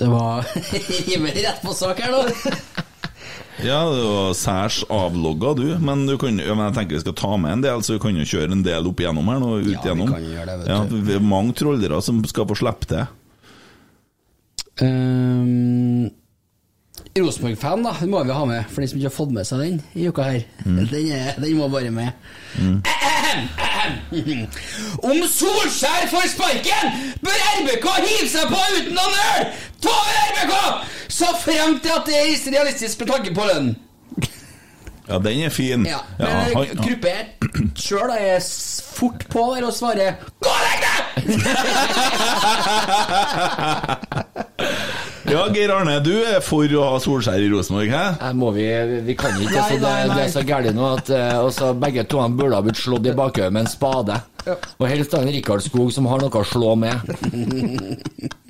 Det 0.00 0.08
var 0.08 0.46
rimelig 1.06 1.44
rett 1.44 1.60
på 1.62 1.74
sak 1.76 2.00
her, 2.00 2.14
nå. 2.14 2.24
Ja, 3.60 3.80
det 3.92 4.04
var 4.04 4.30
særs 4.32 4.84
avlogga, 4.88 5.50
du. 5.58 5.66
Men, 5.84 6.06
du 6.08 6.14
kan, 6.18 6.38
ja, 6.40 6.54
men 6.56 6.70
jeg 6.70 6.76
tenker 6.78 6.96
vi 6.96 7.02
skal 7.02 7.16
ta 7.18 7.34
med 7.36 7.58
en 7.58 7.64
del, 7.64 7.82
så 7.84 7.98
vi 7.98 8.00
kan 8.00 8.16
jo 8.16 8.24
kjøre 8.24 8.54
en 8.56 8.62
del 8.64 8.88
opp 8.88 9.02
igjennom 9.02 9.28
her 9.28 9.42
nå. 9.42 9.50
Ut 9.60 9.84
Ja, 9.84 9.92
vi 9.92 10.06
kan 10.08 10.24
gjøre 10.24 10.46
det, 10.48 10.54
vet 10.62 10.70
ja, 10.72 10.78
du. 10.88 10.94
det 11.04 11.18
er 11.18 11.26
mange 11.32 11.52
trollere 11.58 11.98
som 12.04 12.22
skal 12.24 12.48
få 12.48 12.56
slippe 12.56 12.88
til. 12.88 13.04
Um, 14.80 16.08
Rosenborg-fan, 17.24 17.84
da. 17.86 17.92
Den 18.00 18.10
må 18.12 18.18
vi 18.24 18.30
ha 18.34 18.44
med, 18.48 18.62
for 18.70 18.78
de 18.82 18.86
som 18.90 18.98
ikke 18.98 19.10
har 19.10 19.16
fått 19.16 19.32
med 19.36 19.44
seg 19.48 19.56
den 19.64 19.76
i 19.94 19.96
uka 20.08 20.22
her. 20.26 20.42
Mm. 20.64 20.78
Den, 20.90 21.06
den 21.42 21.58
må 21.58 21.64
bare 21.72 21.90
med. 21.94 22.10
Om 25.10 25.18
Solskjær 25.30 26.02
får 26.10 26.24
sparken, 26.34 26.84
bør 27.24 27.38
RBK 27.60 27.86
hive 27.98 28.28
seg 28.30 28.44
på 28.50 28.58
uten 28.76 28.94
noen 28.96 29.14
øl! 29.34 29.42
Ta 29.80 29.92
over 29.92 30.14
RBK! 30.32 30.54
Så 31.10 31.26
frem 31.44 31.70
til 31.82 31.92
at 31.94 32.04
det 32.08 32.16
er 32.18 32.52
realistisk 32.56 32.94
med 33.00 33.08
tanke 33.14 33.30
på 33.36 33.42
lønn. 33.48 33.68
Ja, 35.10 35.18
den 35.18 35.40
er 35.42 35.50
fin. 35.50 35.84
Ja, 35.88 35.98
Ja, 36.20 36.26
men 36.30 36.54
han- 36.54 36.76
Gruppe 36.84 37.14
sjøl 37.80 38.10
er 38.14 38.38
fort 38.94 39.24
på 39.32 39.42
der 39.56 39.64
og 39.66 39.72
svarer 39.74 40.14
'gå 40.40 40.48
og 40.48 40.60
legg 40.66 40.80
deg'! 40.86 40.96
Ja, 45.30 45.44
Geir 45.54 45.70
Arne, 45.70 46.00
du 46.02 46.10
er 46.26 46.40
for 46.42 46.66
å 46.74 46.82
ha 46.90 46.96
Solskjær 47.02 47.38
i 47.44 47.48
Rosenborg, 47.52 47.90
hæ? 47.92 48.32
Må 48.34 48.48
vi, 48.56 48.64
vi 49.06 49.14
kan 49.18 49.30
ikke, 49.38 49.52
Nei, 49.52 49.60
altså, 49.60 49.76
det, 49.76 49.82
nei, 49.84 50.06
nei. 50.08 50.14
det 50.16 50.22
er 50.24 50.32
så 50.32 50.42
gærent 50.48 50.74
nå 50.78 50.84
at 50.96 51.06
eh, 51.14 51.36
altså, 51.38 51.68
begge 51.78 52.02
to 52.10 52.16
han 52.22 52.34
burde 52.38 52.56
ha 52.58 52.62
blitt 52.66 52.80
slått 52.80 53.06
i 53.06 53.12
bakhodet 53.14 53.52
med 53.54 53.62
en 53.66 53.70
spade. 53.70 54.16
Og 54.80 54.88
helst 54.90 55.12
da 55.14 55.18
en 55.22 55.30
Rikard 55.30 55.62
Skog 55.62 55.92
som 55.94 56.04
har 56.10 56.18
noe 56.24 56.40
å 56.40 56.44
slå 56.50 56.72
med. 56.80 56.96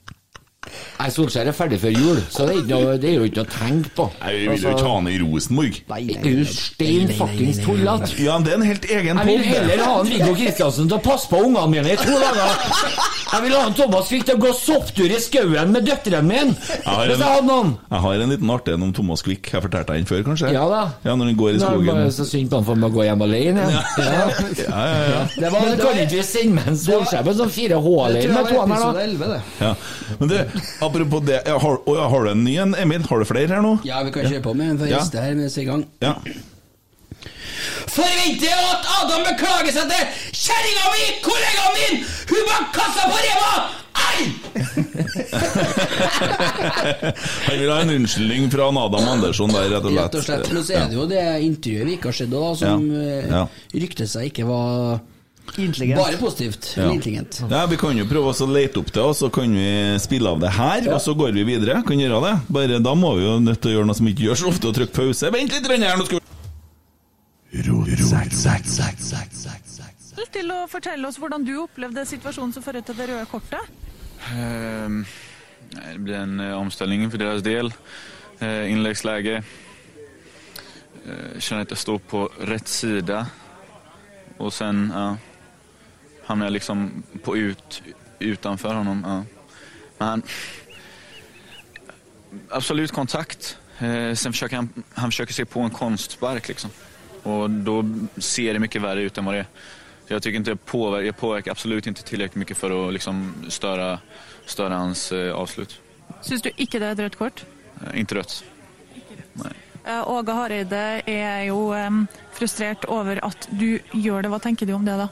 Nei, 1.00 1.09
Solskjær 1.11 1.48
er 1.48 1.52
ferdig 1.56 1.78
før 1.80 1.94
jul, 1.96 2.18
så 2.30 2.46
det 2.48 2.56
er, 2.59 2.66
noe, 2.68 2.96
det 3.00 3.09
er 3.11 3.14
jo 3.18 3.24
ikke 3.28 3.40
noe 3.40 3.48
å 3.48 3.52
tenke 3.54 3.90
på. 3.96 4.04
Nei, 4.20 4.33
Vi 4.37 4.48
vil 4.48 4.62
jo 4.66 4.72
ikke 4.74 4.87
ha 4.88 4.94
han 4.98 5.09
i 5.09 5.18
Rosenborg. 5.22 5.78
Nei, 5.90 6.00
Det 6.11 6.16
er 6.20 6.37
jo 6.40 6.44
stein 6.44 7.09
fuckings 7.16 7.59
tullete. 7.64 8.11
Ja, 8.20 8.38
det 8.44 8.52
er 8.52 8.59
en 8.61 8.66
helt 8.68 8.85
egen 8.85 9.16
Jeg 9.22 9.26
vil 9.26 9.44
heller 9.48 9.85
ha 9.87 9.94
en 10.00 10.11
Viggo 10.11 10.35
Kristiansen 10.35 10.88
til 10.90 10.98
å 10.98 11.02
passe 11.02 11.28
på 11.30 11.40
ungene 11.46 11.66
mine 11.72 11.94
i 11.94 11.96
to 11.96 12.18
dager. 12.20 12.52
Jeg 13.30 13.42
vil 13.46 13.52
ha 13.54 13.62
en 13.70 13.74
Thomas 13.78 14.09
Quick 14.11 14.24
til 14.26 14.35
å 14.37 14.42
gå 14.42 14.52
sopptur 14.59 15.06
i 15.14 15.20
skauen 15.22 15.70
med 15.72 15.85
døtrene 15.87 16.22
mine. 16.26 16.54
har 16.85 17.06
Hvis 17.06 17.14
en- 17.14 17.20
jeg 17.20 17.28
hadde 17.30 17.46
noen. 17.46 17.72
Jeg 17.90 18.00
har 18.00 18.14
en 18.24 18.30
liten 18.35 18.50
artig 18.50 18.74
en 18.74 18.83
om 18.83 18.92
Thomas 18.92 19.22
Quick. 19.22 19.50
Jeg 19.52 19.62
fortalte 19.62 19.87
deg 19.94 20.04
den 20.04 20.06
før, 20.11 20.22
kanskje? 20.26 20.52
Ja 20.52 20.68
da. 20.68 20.83
Ja, 21.04 21.14
Når 21.16 21.24
han 21.30 21.37
går 21.37 21.48
i 21.48 21.52
Det 21.52 21.62
er 21.62 21.66
skogen. 21.70 21.87
bare 21.87 22.11
så 22.11 22.24
synd 22.26 22.50
på 22.50 22.56
han 22.56 22.64
for 22.64 22.74
å 22.74 22.90
gå 22.92 23.04
hjem 23.06 23.22
alene. 23.22 23.66
Ja. 23.70 23.83
Ja, 24.00 24.85
ja, 24.87 25.04
ja. 25.11 25.26
Det 25.37 25.50
var, 25.52 25.61
Men 25.61 25.76
det 25.78 25.85
kan 25.85 25.98
ikke 26.04 26.24
sende 26.24 26.56
Det 26.64 26.68
en 26.68 26.76
Solskjær 26.76 27.22
på 27.24 27.35
sånn 27.38 27.50
fire 27.50 27.68
det 27.70 28.28
med 28.30 28.46
to 28.48 28.54
var 28.54 28.66
her, 28.66 28.92
da? 28.92 29.00
11, 29.00 29.28
det. 29.28 29.40
ja. 29.61 29.74
Men 30.18 30.28
du, 30.28 30.35
apropos 30.80 31.20
det, 31.26 31.40
har, 31.48 31.78
har 32.10 32.24
du 32.24 32.30
en 32.30 32.44
ny 32.44 32.54
en, 32.62 32.74
Emil? 32.74 33.02
Har 33.08 33.18
du 33.18 33.24
flere 33.28 33.48
her 33.56 33.62
nå? 33.64 33.78
Ja, 33.84 34.02
vi 34.06 34.10
kan 34.14 34.24
kjøre 34.30 34.42
på 34.42 34.54
med 34.56 34.70
en 34.76 34.88
Ja. 34.90 34.96
første 34.98 35.20
her 35.24 35.34
mens 35.34 35.56
vi 35.56 35.60
er 35.62 35.66
i 35.66 35.70
gang. 35.70 35.84
Ja. 36.00 36.14
Forventer 37.90 38.54
at 38.70 38.84
Adam 39.02 39.22
beklager 39.26 39.72
seg 39.74 39.84
til 39.90 40.04
kjerringa 40.40 40.86
mi, 40.94 41.04
kollegaen 41.24 41.74
min! 41.76 41.96
Hun 42.30 42.42
bak 42.48 42.64
kassa 42.76 43.02
på 43.10 43.16
Rema! 43.26 43.52
Ei! 44.00 44.22
Han 47.46 47.56
vil 47.58 47.70
ha 47.72 47.78
en 47.82 47.90
unnskyldning 47.98 48.44
fra 48.52 48.64
Adam 48.70 49.08
Andersson 49.12 49.50
der, 49.52 49.66
rett 49.74 49.84
og 49.84 49.90
slett. 49.92 50.06
Rett 50.06 50.16
og 50.16 50.22
slett. 50.28 50.46
Men 50.54 50.62
så 50.64 50.72
er 50.78 50.84
det 50.88 50.96
jo 50.98 51.04
det 51.10 51.24
intervjuet 51.44 51.86
vi 51.90 51.94
ikke 51.98 52.08
har 52.12 52.18
sett, 52.20 52.32
da, 52.32 52.44
som 52.62 52.80
Ja. 52.88 52.92
eh, 53.02 53.24
Ja. 53.30 53.42
ryktet 53.74 54.08
seg 54.12 54.22
ikke 54.30 54.44
var 54.48 54.70
Intelligent. 55.56 56.00
bare 56.00 56.16
positivt. 56.20 56.74
Ja. 56.76 56.90
Intelligent. 56.92 57.42
Ja, 57.50 57.66
Vi 57.66 57.76
kan 57.76 57.96
jo 57.98 58.04
prøve 58.06 58.32
å 58.32 58.48
lete 58.50 58.78
opp 58.80 58.92
det, 58.92 59.02
og 59.02 59.14
så 59.16 59.30
kan 59.32 59.50
vi 59.54 59.98
spille 59.98 60.28
av 60.30 60.40
det 60.40 60.52
her. 60.54 60.92
Og 60.94 61.00
så 61.00 61.14
går 61.14 61.32
vi 61.32 61.44
videre. 61.44 61.82
Kan 61.86 61.98
gjøre 62.00 62.20
det. 62.26 62.34
Bare 62.48 62.78
Da 62.78 62.94
må 62.94 63.14
vi 63.18 63.24
jo 63.24 63.38
nødt 63.40 63.60
til 63.60 63.72
å 63.72 63.74
gjøre 63.78 63.86
noe 63.90 63.98
som 63.98 64.06
vi 64.06 64.12
ikke 64.14 64.28
gjør 64.30 64.42
så 64.42 64.48
ofte, 64.52 64.68
og 64.68 64.74
trykke 64.78 64.94
pause. 64.94 65.30
Vent 65.32 65.52
litt 65.52 65.66
her, 65.66 65.96
nå 65.98 66.04
skal 66.06 66.20
vi 66.20 66.26
til 70.30 70.52
å 70.54 70.66
fortelle 70.70 71.08
oss 71.08 71.18
hvordan 71.20 71.44
du 71.46 71.56
opplevde 71.62 72.04
situasjonen 72.08 72.52
som 72.54 72.64
førte 72.64 72.84
til 72.86 72.98
det 73.00 73.08
røde 73.10 73.26
kortet. 73.30 73.64
Ehm, 74.34 75.02
det 75.74 75.96
ble 76.04 76.16
en 76.16 76.40
omstilling 76.60 77.08
for 77.10 77.20
deres 77.20 77.42
deras 77.42 77.46
del. 77.46 77.72
Uh, 78.40 78.70
Innleggslege. 78.70 79.42
Uh, 81.04 81.36
kjenner 81.40 81.66
at 81.66 81.74
jeg 81.74 81.82
står 81.82 82.00
på 82.08 82.24
rett 82.48 82.70
side. 82.70 83.18
Og 84.40 84.52
sen 84.56 84.86
ja, 84.88 85.04
hamnar 86.30 86.46
jag 86.46 86.52
liksom 86.52 87.02
på 87.22 87.36
ut, 87.36 87.82
utanför 88.18 88.74
honom. 88.74 89.02
Ja. 89.06 89.24
Men 89.98 90.08
han, 90.08 90.22
absolut 92.48 92.92
kontakt. 92.92 93.58
Eh, 93.78 94.14
sen 94.14 94.32
försöker 94.32 94.56
han, 94.56 94.82
han 94.94 95.10
försöker 95.10 95.32
se 95.32 95.44
på 95.44 95.60
en 95.60 95.70
konstspark 95.70 96.48
liksom. 96.48 96.70
Och 97.22 97.50
då 97.50 97.84
ser 98.16 98.52
det 98.52 98.58
mycket 98.58 98.82
värre 98.82 99.02
ut 99.02 99.18
än 99.18 99.24
vad 99.24 99.34
det 99.34 99.38
är. 99.38 99.46
Så 100.06 100.14
jag 100.14 100.22
tycker 100.22 100.36
inte 100.36 100.50
jag 100.50 100.64
påverkar, 100.64 101.06
jag 101.06 101.16
påverkar 101.16 101.50
absolut 101.50 101.86
inte 101.86 102.02
tillräckligt 102.02 102.34
mycket 102.36 102.56
för 102.56 102.88
att 102.88 102.92
liksom 102.92 103.34
störa, 103.48 103.98
störa 104.46 104.76
hans 104.76 105.12
eh, 105.12 105.34
avslut. 105.34 105.80
Syns 106.22 106.42
du 106.42 106.50
ikke 106.56 106.78
det 106.78 106.86
er 106.86 106.92
et 106.92 107.02
rødt 107.06 107.18
kort? 107.18 107.42
Eh, 107.80 108.00
inte 108.00 108.14
rødt. 108.14 108.44
Nei. 109.42 109.52
Åge 110.06 110.34
Hareide 110.36 111.02
er 111.08 111.42
jo 111.48 111.72
em, 111.74 112.04
frustrert 112.36 112.84
over 112.88 113.18
at 113.24 113.48
du 113.50 113.80
gjør 113.96 114.22
det. 114.22 114.30
Hva 114.30 114.38
tenker 114.42 114.68
du 114.68 114.74
om 114.76 114.86
det, 114.86 114.98
da? 115.00 115.08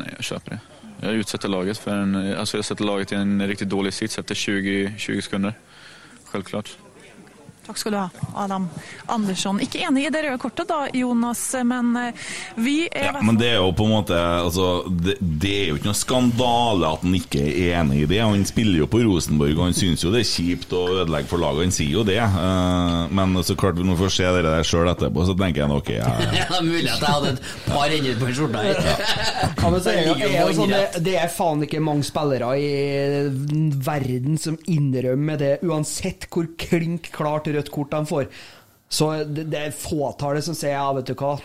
Nej, 0.00 0.12
jag 0.16 0.24
köper 0.24 0.50
det. 0.50 0.60
Jag 1.06 1.14
utsätter 1.14 1.48
laget 1.48 1.78
för 1.78 1.96
en, 1.96 2.36
alltså 2.36 2.58
jag 2.58 2.64
sätter 2.64 2.84
laget 2.84 3.12
i 3.12 3.14
en 3.14 3.46
riktigt 3.48 3.68
dålig 3.68 3.92
sits 3.94 4.18
efter 4.18 4.34
20, 4.34 4.94
20 4.98 5.22
sekunder. 5.22 5.54
Självklart. 6.24 6.76
Takk 7.66 7.78
skal 7.78 7.92
du 7.92 7.98
ha, 8.00 8.08
Adam 8.40 8.68
Andersson. 9.06 9.60
Ikke 9.62 9.82
enig 9.84 10.06
i 10.06 10.10
det 10.12 10.22
røde 10.24 10.38
kortet 10.40 10.68
da, 10.70 10.86
Jonas, 10.96 11.42
men 11.66 11.92
eh, 12.00 12.30
vi 12.56 12.76
er 12.88 13.10
Ja, 13.10 13.22
men 13.22 13.36
det 13.38 13.50
er 13.52 13.58
jo 13.60 13.70
på 13.76 13.84
en 13.86 13.92
måte 13.94 14.16
altså, 14.16 14.84
det, 14.88 15.18
det 15.20 15.52
er 15.58 15.68
jo 15.70 15.76
ikke 15.78 15.90
noe 15.90 15.98
skandale 15.98 16.90
at 16.96 17.04
han 17.04 17.16
ikke 17.18 17.42
er 17.50 17.76
enig 17.82 18.02
i 18.04 18.08
det. 18.10 18.20
Han 18.24 18.46
spiller 18.48 18.80
jo 18.82 18.88
på 18.90 19.02
Rosenborg, 19.04 19.54
og 19.58 19.64
han 19.68 19.76
syns 19.76 20.04
jo 20.04 20.12
det 20.14 20.22
er 20.24 20.30
kjipt 20.30 20.72
å 20.76 20.86
ødelegge 20.96 21.30
for 21.30 21.42
laget. 21.42 21.68
Han 21.68 21.76
sier 21.76 21.92
jo 21.98 22.06
det. 22.08 22.18
Eh, 22.20 23.14
men 23.20 23.36
så 23.46 23.56
klart, 23.60 23.78
når 23.78 23.92
vi 23.94 24.02
får 24.06 24.14
se 24.16 24.32
det 24.38 24.44
der 24.48 24.66
sjøl 24.66 24.90
etterpå, 24.94 25.26
så 25.28 25.36
tenker 25.38 25.64
jeg 25.64 25.76
ok, 25.80 25.92
ja, 25.98 26.10
ja. 26.24 26.32
Ja, 26.40 26.46
det 26.48 26.58
er 26.58 26.66
mulig 26.66 26.88
at 26.88 27.04
jeg 27.04 27.14
hadde 27.14 27.34
et 27.34 27.44
par 27.66 27.92
ender 27.98 28.18
på 28.20 28.30
en 28.30 28.36
skjorte 28.40 28.64
her. 28.64 28.82
Ja, 29.60 29.70
men 29.70 29.80
så 29.84 29.92
er 29.92 30.08
det, 30.08 30.30
er 30.30 30.54
sånn, 30.56 30.72
det, 30.72 31.04
det 31.04 31.16
er 31.20 31.30
faen 31.32 31.64
ikke 31.66 31.82
mange 31.84 32.06
spillere 32.08 32.50
i 32.56 32.70
verden 33.84 34.38
som 34.40 34.56
innrømmer 34.70 35.38
det, 35.40 35.52
uansett 35.66 36.26
hvor 36.32 36.48
klink 36.60 37.10
klart 37.14 37.48
rødt 37.50 37.59
kort 37.68 37.92
de 37.92 38.00
får. 38.08 38.30
Så 38.90 39.10
det, 39.28 39.44
det 39.52 39.60
er 39.68 39.76
fåtallet 39.76 40.42
som 40.42 40.56
sier 40.56 40.72
ja, 40.74 40.88
vet 40.96 41.06
du 41.06 41.14
hva, 41.14 41.36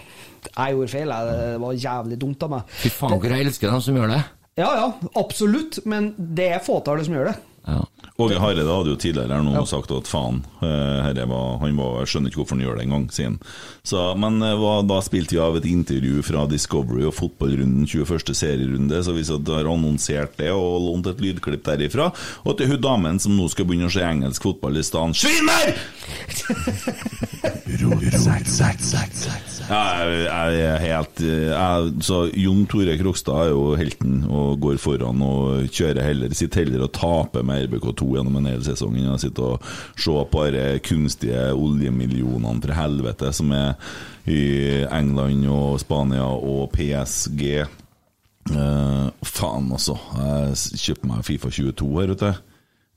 jeg 0.47 0.78
gjorde 0.78 0.91
feil, 0.93 1.12
det 1.12 1.49
var 1.62 1.75
jævlig 1.78 2.17
dumt 2.21 2.45
av 2.47 2.56
meg. 2.56 2.71
Fy 2.82 2.89
faen, 2.93 3.19
hvor 3.19 3.36
jeg 3.36 3.45
elsker 3.45 3.69
dem 3.69 3.84
som 3.86 3.99
gjør 3.99 4.15
det. 4.15 4.21
Ja 4.56 4.69
ja, 4.80 4.88
absolutt, 5.19 5.82
men 5.86 6.13
det 6.15 6.47
er 6.56 6.63
fåtallet 6.63 7.06
som 7.10 7.17
gjør 7.17 7.34
det. 7.34 7.36
Ja. 7.65 7.86
Åge 8.17 8.39
Hareide 8.39 8.71
hadde 8.71 8.93
jo 8.93 8.97
tidligere 8.99 9.36
her 9.36 9.41
nå 9.43 9.62
sagt 9.67 9.91
at 9.91 10.08
faen, 10.08 10.38
eh, 10.63 10.99
herre 11.04 11.25
var, 11.28 11.58
han 11.60 11.75
var, 11.75 12.06
skjønner 12.08 12.32
ikke 12.32 12.39
hvorfor 12.39 12.56
han 12.56 12.63
gjør 12.63 12.78
det 12.78 12.86
engang, 12.86 13.08
sier 13.12 13.34
han. 13.34 13.39
Så, 13.84 14.04
men 14.21 14.39
eh, 14.39 14.54
var 14.62 14.86
da 14.88 15.01
spilte 15.04 15.36
vi 15.36 15.41
av 15.43 15.58
et 15.60 15.67
intervju 15.67 16.23
fra 16.23 16.45
Discovery 16.47 17.04
og 17.10 17.17
fotballrunden 17.17 17.84
21. 17.84 18.32
serierunde, 18.32 19.01
så 19.04 19.12
vi 19.17 19.25
så 19.28 19.36
har 19.49 19.67
annonsert 19.67 20.39
det 20.39 20.47
og 20.56 20.80
lånt 20.86 21.12
et 21.12 21.19
lydklipp 21.25 21.65
derifra. 21.67 22.08
Og 22.45 22.56
til 22.56 22.71
hun 22.71 22.86
damen 22.86 23.19
som 23.19 23.36
nå 23.36 23.49
skal 23.51 23.67
begynne 23.67 23.91
å 23.91 23.95
se 23.97 24.06
engelsk 24.06 24.47
fotball 24.47 24.80
i 24.80 24.86
stedet 24.86 25.25
Svinner! 25.25 25.75
Ja, 27.43 27.51
jeg, 29.65 30.25
jeg 30.30 30.65
er 30.69 30.82
helt 30.84 31.21
eh, 31.25 31.51
jeg, 31.51 31.91
Så 32.06 32.19
Jon 32.38 32.65
Tore 32.69 32.95
Krokstad 32.99 33.47
er 33.47 33.54
jo 33.54 33.75
helten 33.80 34.19
og 34.30 34.60
går 34.63 34.80
foran 34.82 35.23
og 35.25 35.69
kjører 35.73 36.06
heller 36.06 36.36
Sitter 36.38 36.63
heller 36.63 36.86
og 36.86 36.93
taper 36.95 37.45
med 37.45 37.67
RBK2 37.67 38.10
gjennom 38.17 38.39
en 38.39 38.49
hel 38.51 38.65
sesong 38.65 38.97
enn 38.99 39.13
å 39.15 39.19
sitte 39.21 39.45
og 39.45 39.65
se 39.99 40.15
på 40.32 40.45
de 40.56 40.65
kunstige 40.86 41.47
oljemillionene 41.56 42.62
fra 42.65 42.78
helvete 42.84 43.32
som 43.36 43.54
er 43.56 43.73
i 44.30 44.84
England 44.89 45.45
og 45.54 45.80
Spania 45.82 46.25
og 46.25 46.71
PSG. 46.73 47.43
Uh, 48.49 49.10
faen, 49.25 49.69
altså. 49.73 49.97
Jeg 50.17 50.82
kjøpte 50.82 51.10
meg 51.10 51.25
Fifa 51.28 51.51
22 51.54 51.91
her, 51.99 52.13
vet 52.13 52.23
du. 52.23 52.54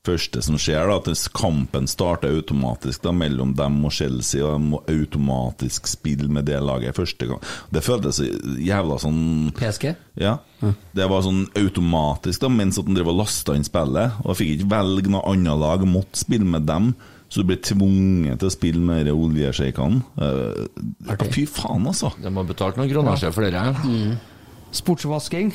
Første 0.08 0.42
som 0.44 0.56
skjer, 0.60 0.88
da, 0.88 0.98
at 0.98 1.26
kampen 1.36 1.88
starter 1.90 2.32
automatisk 2.32 3.02
da, 3.04 3.12
mellom 3.12 3.52
dem 3.58 3.78
og 3.84 3.92
Chelsea, 3.92 4.40
og 4.44 4.56
de 4.56 4.70
må 4.72 4.80
automatisk 4.88 5.90
spille 5.90 6.30
med 6.32 6.48
det 6.48 6.60
laget 6.64 6.96
første 6.96 7.28
gang. 7.28 7.42
Det 7.74 7.84
føltes 7.84 8.22
jævla 8.64 8.96
sånn 9.02 9.20
PSG? 9.58 9.90
Ja. 10.20 10.38
Det 10.96 11.06
var 11.10 11.22
sånn 11.26 11.44
automatisk 11.58 12.46
da, 12.46 12.50
mens 12.52 12.80
at 12.80 12.88
han 12.88 12.96
drev 12.96 13.12
og 13.12 13.20
lasta 13.20 13.56
inn 13.58 13.66
spillet. 13.66 14.18
Og 14.24 14.32
jeg 14.32 14.40
fikk 14.40 14.56
ikke 14.56 14.72
velge 14.72 15.12
noe 15.12 15.24
annet 15.34 15.60
lag, 15.60 15.86
måtte 15.88 16.24
spille 16.24 16.48
med 16.48 16.66
dem. 16.68 16.92
Så 17.28 17.42
du 17.42 17.50
ble 17.50 17.58
tvunget 17.60 18.40
til 18.40 18.48
å 18.48 18.52
spille 18.54 18.80
med 18.80 19.04
de 19.04 19.12
oljesjeikene. 19.12 20.00
Eh, 20.24 21.18
fy 21.34 21.44
faen, 21.44 21.84
altså. 21.90 22.14
De 22.16 22.32
har 22.32 22.48
betalt 22.48 22.80
noen 22.80 22.88
kroner 22.88 23.20
ja. 23.20 23.32
for 23.34 23.44
dere. 23.44 24.16
Sportsvasking. 24.72 25.52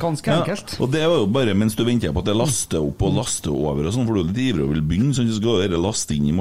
Ganske 0.00 0.30
Ja, 0.30 0.40
enkelt. 0.42 0.76
og 0.80 0.90
det 0.92 1.02
var 1.06 1.18
jo 1.20 1.26
bare 1.26 1.54
mens 1.54 1.74
du 1.76 1.84
venter 1.84 2.12
på 2.12 2.22
at 2.24 2.30
det 2.30 2.36
laster 2.36 2.80
opp 2.80 3.02
og 3.02 3.14
laster 3.18 3.50
over 3.52 3.86
og 3.86 3.92
sånn, 3.94 4.06
for 4.08 4.14
du 4.14 4.20
er 4.22 4.30
litt 4.32 4.40
ivrig 4.54 4.64
og 4.64 4.72
vil 4.74 4.82
begynne, 4.82 5.14
så 5.14 5.24
skal 5.36 5.60
det 5.68 5.80
laste 5.82 6.16
inn 6.16 6.28
i 6.30 6.32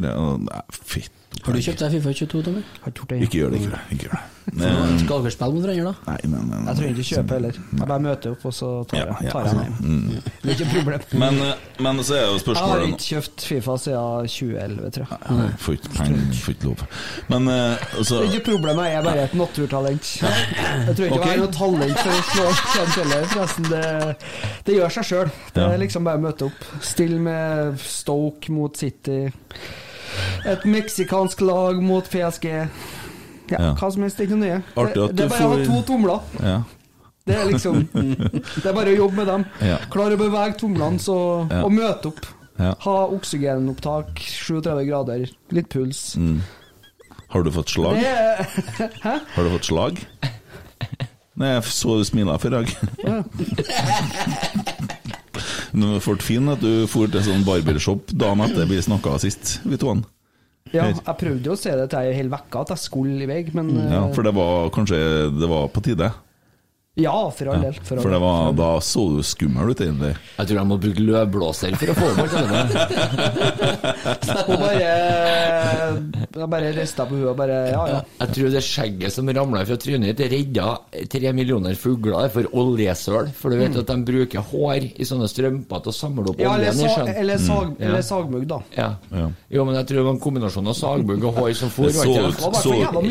videre. 0.00 0.38
Nei, 0.38 0.62
Fitt. 0.70 1.10
Har 1.42 1.56
du 1.56 1.64
kjøpt 1.64 1.82
deg 1.82 1.96
Fifa 1.96 2.12
22, 2.12 2.42
Tommy? 2.46 2.62
Har 2.82 2.92
ikke 2.92 3.00
gjort 3.00 3.10
det. 3.12 3.22
Ikke 3.26 3.38
gjør 3.40 3.50
det, 3.50 3.58
ikke 3.58 3.68
gjør 3.68 3.76
det. 3.78 3.96
Ikke 3.96 4.08
gjør 4.08 4.16
det. 4.18 4.28
Skal 5.02 5.22
dere 5.22 5.30
spille 5.30 5.54
mot 5.54 5.64
hverandre, 5.64 5.84
da? 5.86 5.92
Nei, 6.08 6.30
men, 6.30 6.48
nei. 6.50 6.60
Jeg 6.66 6.78
trenger 6.78 6.96
ikke 6.98 7.08
kjøpe 7.08 7.36
heller. 7.36 7.58
Jeg 7.62 7.88
bare 7.90 8.02
møter 8.02 8.32
opp, 8.34 8.46
og 8.48 8.54
så 8.56 8.70
tar 8.90 8.98
jeg, 8.98 9.26
ja, 9.26 9.32
tar 9.32 9.48
jeg 9.48 9.58
meg. 9.58 9.76
Mm. 9.80 10.32
Det 10.42 10.50
er 10.50 10.56
ikke 10.56 10.68
problem. 10.72 11.04
Men, 11.22 11.38
eh, 11.46 11.82
men 11.86 12.00
så 12.02 12.16
er 12.18 12.24
jo 12.26 12.40
spørsmålet 12.42 12.72
Jeg 12.72 12.82
har 12.82 12.94
ikke 12.96 13.08
kjøpt 13.08 13.46
Fifa 13.48 13.76
siden 13.84 14.32
2011, 14.34 14.90
tror 14.96 15.12
jeg. 15.12 15.36
Nei, 15.38 15.48
Får 15.62 15.78
ikke 15.78 15.92
penger, 15.98 16.24
får 16.42 16.56
ikke 16.56 16.68
lov. 16.70 16.84
Men 17.32 17.52
eh, 17.54 17.86
altså 17.98 18.18
Det 18.18 18.28
er 18.28 18.38
ikke 18.40 18.46
problemet, 18.50 18.88
jeg 18.90 18.98
er 18.98 19.06
bare 19.06 19.28
et 19.28 19.36
naturtalent. 19.42 20.10
Jeg 20.22 20.96
tror 20.96 21.06
ikke 21.06 21.20
okay. 21.20 21.22
jeg 21.22 21.30
har 21.30 21.44
noe 21.44 21.54
talent 21.58 22.02
for 22.02 22.16
å 22.16 22.24
slå 22.32 22.48
kjent 22.74 22.98
heller, 22.98 23.30
forresten. 23.36 23.70
Det, 23.72 23.86
det 24.66 24.78
gjør 24.80 24.96
seg 24.98 25.08
sjøl. 25.12 25.32
Det 25.54 25.68
er 25.68 25.80
liksom 25.86 26.10
bare 26.10 26.20
å 26.20 26.26
møte 26.26 26.50
opp. 26.50 26.68
Still 26.82 27.16
med 27.22 27.78
Stoke 27.82 28.52
mot 28.54 28.78
City. 28.78 29.24
Et 30.46 30.64
meksikansk 30.64 31.40
lag 31.40 31.82
mot 31.82 32.04
PSG. 32.10 32.44
Ja, 33.50 33.58
Ja. 33.58 33.74
hva 33.74 33.90
som 33.92 34.02
helst, 34.02 34.16
det 34.16 34.24
er 34.24 34.28
ikke 34.30 34.38
noe 34.38 34.48
nye. 34.48 34.62
Det, 34.94 35.16
det 35.16 35.24
er 35.24 35.28
bare 35.28 35.42
å 35.44 35.48
ha 35.48 35.56
får- 35.56 35.66
to 35.66 35.82
tomler. 35.82 36.20
Ja. 36.42 36.62
Det 37.26 37.36
er 37.36 37.44
liksom 37.52 37.88
Det 37.92 38.66
er 38.66 38.72
bare 38.72 38.90
å 38.90 38.96
jobbe 38.96 39.14
med 39.16 39.26
dem. 39.26 39.44
Ja. 39.60 39.76
Klare 39.90 40.16
å 40.16 40.18
bevege 40.18 40.56
tomlene 40.58 40.98
så, 40.98 41.48
Ja. 41.50 41.62
og 41.64 41.70
møte 41.72 42.06
opp. 42.10 42.26
Ja. 42.58 42.74
Ha 42.80 42.96
oksygenopptak, 43.08 44.14
37 44.18 44.84
grader, 44.88 45.28
litt 45.50 45.68
puls. 45.68 46.16
Mm. 46.16 46.40
Har 47.28 47.42
du 47.42 47.50
fått 47.50 47.68
slag? 47.70 47.94
Det 48.00 48.90
Hæ? 49.04 49.18
Har 49.34 49.44
du 49.44 49.50
fått 49.50 49.64
slag? 49.70 49.98
Nei, 51.36 51.54
jeg 51.54 51.62
så 51.64 51.96
du 51.98 52.04
smila 52.04 52.38
for 52.38 52.48
i 52.48 52.50
dag. 52.50 52.76
Ja. 53.04 53.22
Nå 55.72 55.98
ble 56.04 56.16
fin 56.24 56.50
at 56.52 56.60
du 56.60 56.86
for 56.90 57.08
til 57.08 57.24
sånn 57.24 57.46
barbershop 57.46 58.12
dagen 58.12 58.44
etter 58.44 58.68
vi 58.68 58.80
snakka 58.84 59.16
sist, 59.22 59.60
vi 59.64 59.78
to. 59.80 59.94
Ja, 60.72 60.86
jeg 60.88 61.16
prøvde 61.20 61.48
jo 61.50 61.54
å 61.56 61.58
se 61.60 61.72
det 61.76 61.88
til 61.92 62.00
ei 62.00 62.12
hel 62.16 62.30
uke 62.32 62.60
at 62.60 62.72
jeg 62.72 62.80
skulle 62.84 63.24
i 63.24 63.28
vei, 63.28 63.40
men 63.56 63.72
Ja, 63.76 64.04
eh, 64.06 64.12
for 64.14 64.24
det 64.24 64.34
var 64.36 64.70
kanskje 64.72 65.00
det 65.36 65.48
var 65.50 65.68
på 65.72 65.82
tide? 65.84 66.12
Ja, 66.94 67.30
for 67.32 67.46
all 67.48 67.62
del. 67.62 67.72
For 67.80 67.96
all 67.96 68.02
For 68.04 68.10
det 68.12 68.18
del. 68.20 68.52
da 68.58 68.66
så 68.84 69.00
du 69.16 69.22
skummel 69.24 69.70
ut, 69.72 69.80
egentlig. 69.80 70.10
Jeg 70.36 70.46
tror 70.50 70.58
jeg 70.60 70.68
må 70.68 70.76
bruke 70.82 71.00
løvblåser 71.06 71.72
for 71.80 71.88
å 71.88 71.94
få 71.96 72.10
bort 72.18 72.34
det. 72.36 72.42
Hun 74.42 74.58
bare 74.60 74.90
Jeg 76.32 76.48
bare 76.52 76.72
rista 76.76 77.06
på 77.08 77.14
huet 77.16 77.30
og 77.32 77.36
bare 77.38 77.56
Ja, 77.72 77.82
ja. 77.88 78.00
Jeg 78.20 78.28
tror 78.36 78.48
det 78.54 78.62
skjegget 78.66 79.12
som 79.14 79.28
ramla 79.32 79.62
fra 79.68 79.76
trynet 79.80 80.16
ditt, 80.18 80.32
redda 80.32 80.66
tre 81.12 81.28
millioner 81.36 81.74
fugler 81.80 82.28
for 82.32 82.44
oljesøl. 82.60 83.26
For 83.36 83.48
du 83.52 83.56
vet 83.62 83.76
at 83.82 83.88
de 83.88 83.96
bruker 84.12 84.40
hår 84.52 84.80
i 84.92 85.04
sånne 85.08 85.28
strømper 85.32 85.78
til 85.86 85.92
å 85.94 85.96
samle 85.96 86.26
opp 86.28 86.36
Mm. 86.42 86.44
ja 86.44 86.48
eller, 86.56 86.70
oljen 86.72 86.82
i 86.82 86.84
sjøen. 86.92 87.08
eller, 87.22 87.36
sag, 87.38 87.66
mm. 87.72 87.76
eller 87.86 88.02
sagmugg, 88.02 88.46
da. 88.48 88.58
Ja. 88.76 88.90
Ja. 89.12 89.26
Jo, 89.52 89.64
men 89.68 89.74
jeg 89.76 89.86
tror 89.88 89.96
det 90.00 90.04
var 90.06 90.12
en 90.16 90.20
kombinasjon 90.24 90.68
av 90.72 90.76
sagmugg 90.78 91.24
og 91.28 91.34
hår 91.38 91.52
som 91.58 91.70
for. 91.70 91.84
Det 91.86 91.94
var 91.96 92.04
så 92.04 92.08
ut- 92.12 92.40
var 92.42 92.52
du. 93.02 93.08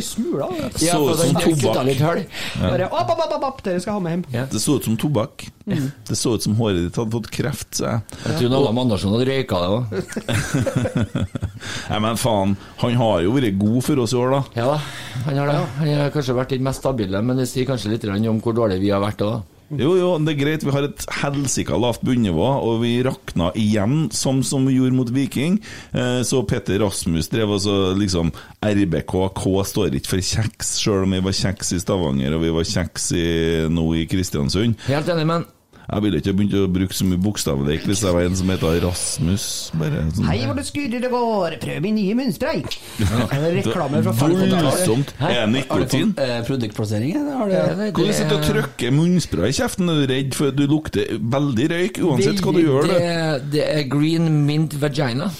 Ja, 0.85 0.95
for 0.97 1.15
som 1.15 1.27
den 1.27 1.35
kutta 1.41 1.61
tobakk. 1.61 1.85
litt 1.85 2.01
hull. 2.01 2.21
Bare 2.61 2.85
opp, 2.91 3.09
opp, 3.13 3.21
opp, 3.27 3.43
opp, 3.51 3.61
dere 3.71 3.83
skal 3.83 3.97
ha 3.97 4.03
med 4.03 4.15
hjem. 4.15 4.25
Ja. 4.35 4.45
Det 4.51 4.61
så 4.61 4.75
ut 4.77 4.87
som 4.87 4.97
tobakk. 4.99 5.47
Mm. 5.65 5.87
Det 6.07 6.17
så 6.19 6.35
ut 6.35 6.45
som 6.45 6.57
håret 6.59 6.81
ditt 6.85 6.99
hadde 6.99 7.15
fått 7.15 7.29
kreft, 7.33 7.69
sa 7.79 7.93
jeg. 7.95 8.19
Jeg 8.25 8.37
tror 8.41 8.57
Allan 8.59 8.81
Andersson 8.83 9.15
hadde 9.15 9.29
røyka 9.29 9.61
det 9.63 9.69
òg. 9.77 9.81
Nei, 11.91 12.01
men 12.03 12.19
faen, 12.19 12.57
han 12.83 12.99
har 13.01 13.23
jo 13.25 13.33
vært 13.37 13.57
god 13.61 13.79
for 13.87 14.03
oss 14.03 14.15
i 14.15 14.19
år, 14.19 14.35
da. 14.35 14.41
Ja 14.59 14.67
da, 14.73 14.77
han 15.27 15.41
har 15.41 15.51
det. 15.53 15.57
Han 15.79 15.93
har 16.01 16.13
kanskje 16.13 16.37
vært 16.37 16.53
den 16.55 16.67
mest 16.67 16.83
stabile, 16.83 17.23
men 17.25 17.41
det 17.41 17.47
sier 17.51 17.69
kanskje 17.69 17.93
litt 17.95 18.07
om 18.11 18.43
hvor 18.43 18.57
dårlig 18.57 18.81
vi 18.83 18.93
har 18.93 19.03
vært 19.03 19.25
òg. 19.25 19.41
Jo, 19.71 19.93
jo, 19.95 20.07
det 20.25 20.33
er 20.33 20.39
greit. 20.41 20.65
Vi 20.67 20.73
har 20.75 20.83
et 20.87 21.05
helsika 21.21 21.77
lavt 21.79 22.01
bunnivå, 22.03 22.47
og 22.67 22.81
vi 22.83 22.97
rakna 23.07 23.51
igjen, 23.55 24.09
som, 24.11 24.41
som 24.43 24.65
vi 24.67 24.75
gjorde 24.79 24.97
mot 24.97 25.11
Viking. 25.15 25.59
Eh, 25.95 26.19
Så 26.27 26.41
Petter 26.49 26.81
Rasmus 26.83 27.29
drev 27.31 27.53
altså 27.55 27.93
liksom 27.95 28.33
RBK 28.65 29.15
K 29.37 29.45
står 29.71 29.95
ikke 29.99 30.11
for 30.15 30.25
kjeks, 30.31 30.75
sjøl 30.81 31.05
om 31.07 31.15
vi 31.15 31.23
var 31.23 31.37
kjeks 31.37 31.71
i 31.77 31.79
Stavanger 31.81 32.35
og 32.35 32.43
vi 32.43 32.51
var 32.55 32.67
kjeks 32.67 33.09
nå 33.71 33.87
i 34.01 34.05
Kristiansund. 34.11 34.75
Helt 34.89 35.09
enig, 35.15 35.27
men 35.29 35.47
Jeg 35.89 36.03
ville 36.05 36.19
ikke 36.21 36.33
begynt 36.37 36.53
å 36.55 36.67
bruke 36.71 36.95
så 36.95 37.05
mye 37.07 37.19
bokstavleik 37.19 37.83
hvis 37.89 38.01
jeg 38.05 38.13
var 38.15 38.23
en 38.27 38.35
som 38.39 38.51
heter 38.53 38.77
Rasmus. 38.85 39.45
Bare 39.79 40.03
sånn. 40.15 40.27
Hei, 40.29 40.37
hvor 40.47 40.55
det 40.59 40.65
skurrer 40.69 41.01
det 41.03 41.09
går, 41.11 41.55
prøv 41.63 41.81
min 41.83 41.97
nye 41.97 42.15
munnspray. 42.19 42.61
Reklame 43.01 44.01
fra 44.05 44.13
50-tallet. 44.21 44.67
Voldsomt. 44.67 45.13
Er 45.19 45.27
det 45.27 45.39
Har 45.41 45.49
du 45.49 45.55
nikotin? 45.57 46.13
fått 46.15 46.23
eh, 46.27 46.37
produktplassering? 46.47 47.15
eller 47.19 47.39
Har 47.41 47.51
det, 47.51 47.89
Hvordan 47.97 48.13
sitter 48.21 48.31
du 48.31 48.37
og 48.37 48.47
trykker 48.51 48.95
munnspray 48.95 49.51
i 49.51 49.57
kjeften? 49.59 49.91
Er 49.91 49.99
du 50.05 50.13
redd 50.13 50.37
for 50.37 50.51
at 50.53 50.59
du 50.61 50.65
lukter 50.71 51.11
veldig 51.37 51.67
røyk, 51.73 52.01
uansett 52.07 52.43
hva 52.45 52.55
du 52.55 52.61
gjør? 52.63 52.87
det, 52.87 53.01
Det. 53.01 53.51
det 53.57 53.65
er 53.75 53.83
green 53.91 54.29
mint 54.47 54.77
vagina. 54.81 55.31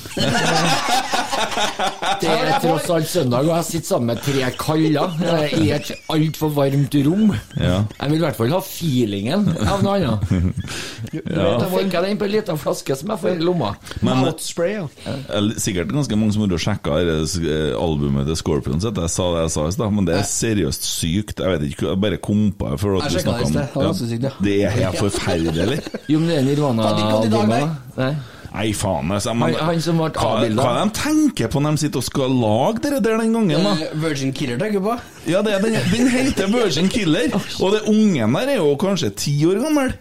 Det 2.22 2.30
er 2.30 2.52
tross 2.62 2.90
alt 2.94 3.08
søndag, 3.10 3.48
og 3.48 3.56
jeg 3.56 3.66
sitter 3.70 3.88
sammen 3.94 4.12
med 4.12 4.22
tre 4.26 4.50
kaller 4.60 5.16
eh, 5.26 5.56
i 5.64 5.70
et 5.74 5.90
altfor 6.12 6.52
varmt 6.54 6.96
rom. 7.08 7.32
Ja. 7.58 7.80
Jeg 7.98 8.12
vil 8.12 8.20
i 8.20 8.24
hvert 8.26 8.38
fall 8.38 8.54
ha 8.54 8.60
feelingen 8.66 9.48
av 9.66 9.82
noe 9.86 9.96
annet. 9.98 10.31
Da 10.32 11.68
fikk 11.72 11.94
jeg 11.96 12.04
den 12.06 12.18
på 12.22 12.28
en 12.28 12.34
liten 12.34 12.60
flaske 12.62 12.96
som 12.98 13.12
jeg 13.14 13.22
får 13.24 13.36
i 13.36 13.44
lomma. 13.46 13.74
Men 14.06 14.22
Mouthspray, 14.24 14.74
ja. 14.78 14.86
Det 15.06 15.38
er 15.40 15.50
sikkert 15.62 15.92
ganske 15.94 16.18
mange 16.20 16.36
som 16.36 16.46
har 16.46 16.62
sjekka 16.66 16.98
eh, 17.04 17.72
albumet 17.80 18.28
til 18.30 18.40
Scorpions. 18.40 18.86
Jeg 18.88 19.14
sa 19.16 19.30
det 19.36 19.46
jeg 19.46 19.54
sa 19.58 19.68
i 19.68 19.76
stad, 19.78 19.96
men 19.98 20.08
det 20.10 20.18
er 20.20 20.28
seriøst 20.30 20.88
sykt. 20.88 21.40
Jeg 21.44 21.56
vet 21.58 21.68
ikke, 21.72 21.90
jeg 21.92 22.02
bare 22.08 22.18
kom 22.24 22.48
på 22.58 22.72
det. 22.74 22.80
For 22.82 22.98
at 23.00 23.08
Jeg 23.12 23.22
du 23.22 23.26
snakket 23.28 23.48
om. 23.48 23.54
Det 23.54 23.70
Ja. 23.82 23.94
sykt, 23.94 24.24
ja. 24.24 24.36
Det 24.42 24.58
er 24.66 24.70
helt 24.80 25.00
forferdelig. 25.02 25.80
Jo, 26.12 26.20
men 26.20 26.28
det 26.30 26.38
er 26.38 26.44
Nirvana-albumet, 26.44 27.98
nei. 27.98 28.74
faen. 28.76 29.12
Altså, 29.16 29.34
men, 29.34 29.54
Han- 29.56 29.66
han 29.70 29.82
som 29.82 29.98
ble 29.98 30.10
hva, 30.12 30.26
avbildet. 30.36 30.60
hva 30.60 30.72
er 30.72 30.86
det 30.86 30.94
de 30.94 31.00
tenker 31.00 31.48
på 31.54 31.62
når 31.64 31.72
de 31.78 31.78
sitter 31.86 32.02
og 32.02 32.04
skal 32.04 32.30
lage 32.42 32.82
det 32.84 33.04
der 33.06 33.18
den 33.22 33.34
gangen, 33.34 33.64
da? 33.64 33.72
Eh, 33.86 33.94
Virgin 34.04 34.34
Killer 34.36 34.58
tenker 34.60 34.82
på? 34.84 34.98
Ja, 35.32 35.42
det 35.42 35.54
er, 35.56 35.60
den, 35.64 35.74
den 35.94 36.08
heter 36.12 36.48
Virgin 36.52 36.90
Killer, 36.92 37.32
og 37.64 37.72
det 37.78 37.82
ungen 37.88 38.34
der 38.36 38.48
er 38.56 38.60
jo 38.60 38.76
kanskje 38.76 39.14
ti 39.16 39.38
år 39.48 39.62
gammel. 39.64 39.94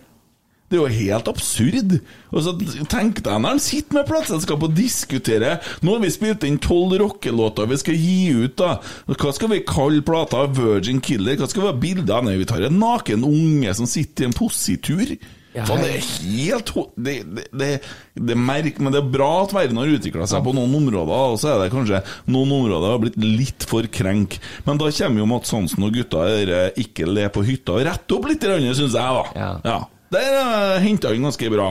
Det 0.70 0.78
er 0.78 0.84
jo 0.84 1.00
helt 1.10 1.28
absurd. 1.30 1.96
Og 2.30 2.44
så 2.46 2.52
Tenk 2.90 3.18
deg 3.26 3.42
når 3.42 3.58
de 3.58 3.64
sitter 3.64 3.98
med 3.98 4.06
plateselskapet 4.06 4.68
og 4.68 4.76
diskuterer 4.78 5.72
Nå 5.82 5.96
har 5.96 6.04
vi 6.04 6.12
spilt 6.14 6.46
inn 6.46 6.60
tolv 6.62 6.94
rockelåter 7.02 7.66
vi 7.70 7.80
skal 7.80 7.98
gi 7.98 8.20
ut, 8.44 8.54
da. 8.60 8.76
Hva 9.10 9.34
skal 9.34 9.50
vi 9.50 9.64
kalle 9.66 10.04
plata? 10.06 10.44
Virgin 10.54 11.02
Killer? 11.02 11.40
Hva 11.40 11.50
skal 11.50 11.64
vi 11.64 11.72
ha 11.72 11.82
bilde 11.86 12.14
av? 12.14 12.24
Nei, 12.26 12.38
vi 12.38 12.48
tar 12.48 12.62
en 12.66 12.78
naken 12.80 13.26
unge 13.26 13.74
som 13.76 13.90
sitter 13.90 14.28
i 14.28 14.30
en 14.30 14.36
positur. 14.36 15.18
Ja, 15.50 15.64
det 15.66 15.88
er 15.90 16.04
helt 16.22 16.70
Det, 16.94 17.14
det, 17.26 17.44
det, 17.50 17.70
det 18.14 18.36
merk, 18.38 18.78
Men 18.78 18.94
det 18.94 19.00
er 19.00 19.08
bra 19.10 19.30
at 19.42 19.54
verden 19.54 19.80
har 19.82 19.90
utvikla 19.90 20.28
seg 20.30 20.44
på 20.46 20.54
noen 20.54 20.76
områder, 20.78 21.34
og 21.34 21.40
så 21.42 21.50
er 21.50 21.64
det 21.64 21.72
kanskje 21.74 22.04
noen 22.30 22.54
områder 22.60 22.94
har 22.94 23.00
blitt 23.02 23.18
litt 23.18 23.66
for 23.66 23.86
krenk. 23.90 24.38
Men 24.68 24.78
da 24.78 24.92
kommer 24.94 25.24
jo 25.24 25.30
Mads 25.32 25.54
Hansen 25.56 25.86
og 25.86 25.96
gutta 25.98 26.28
eh, 26.30 26.68
ikke 26.84 27.08
le 27.10 27.26
på 27.34 27.42
hytta 27.48 27.80
og 27.80 27.88
rette 27.88 28.14
opp 28.14 28.30
litt, 28.30 28.46
syns 28.46 28.94
jeg, 28.94 28.94
da. 28.94 29.24
Ja. 29.66 29.80
Der 30.10 30.34
uh, 30.42 30.82
henta 30.82 31.12
han 31.12 31.22
ganske 31.28 31.50
bra. 31.52 31.70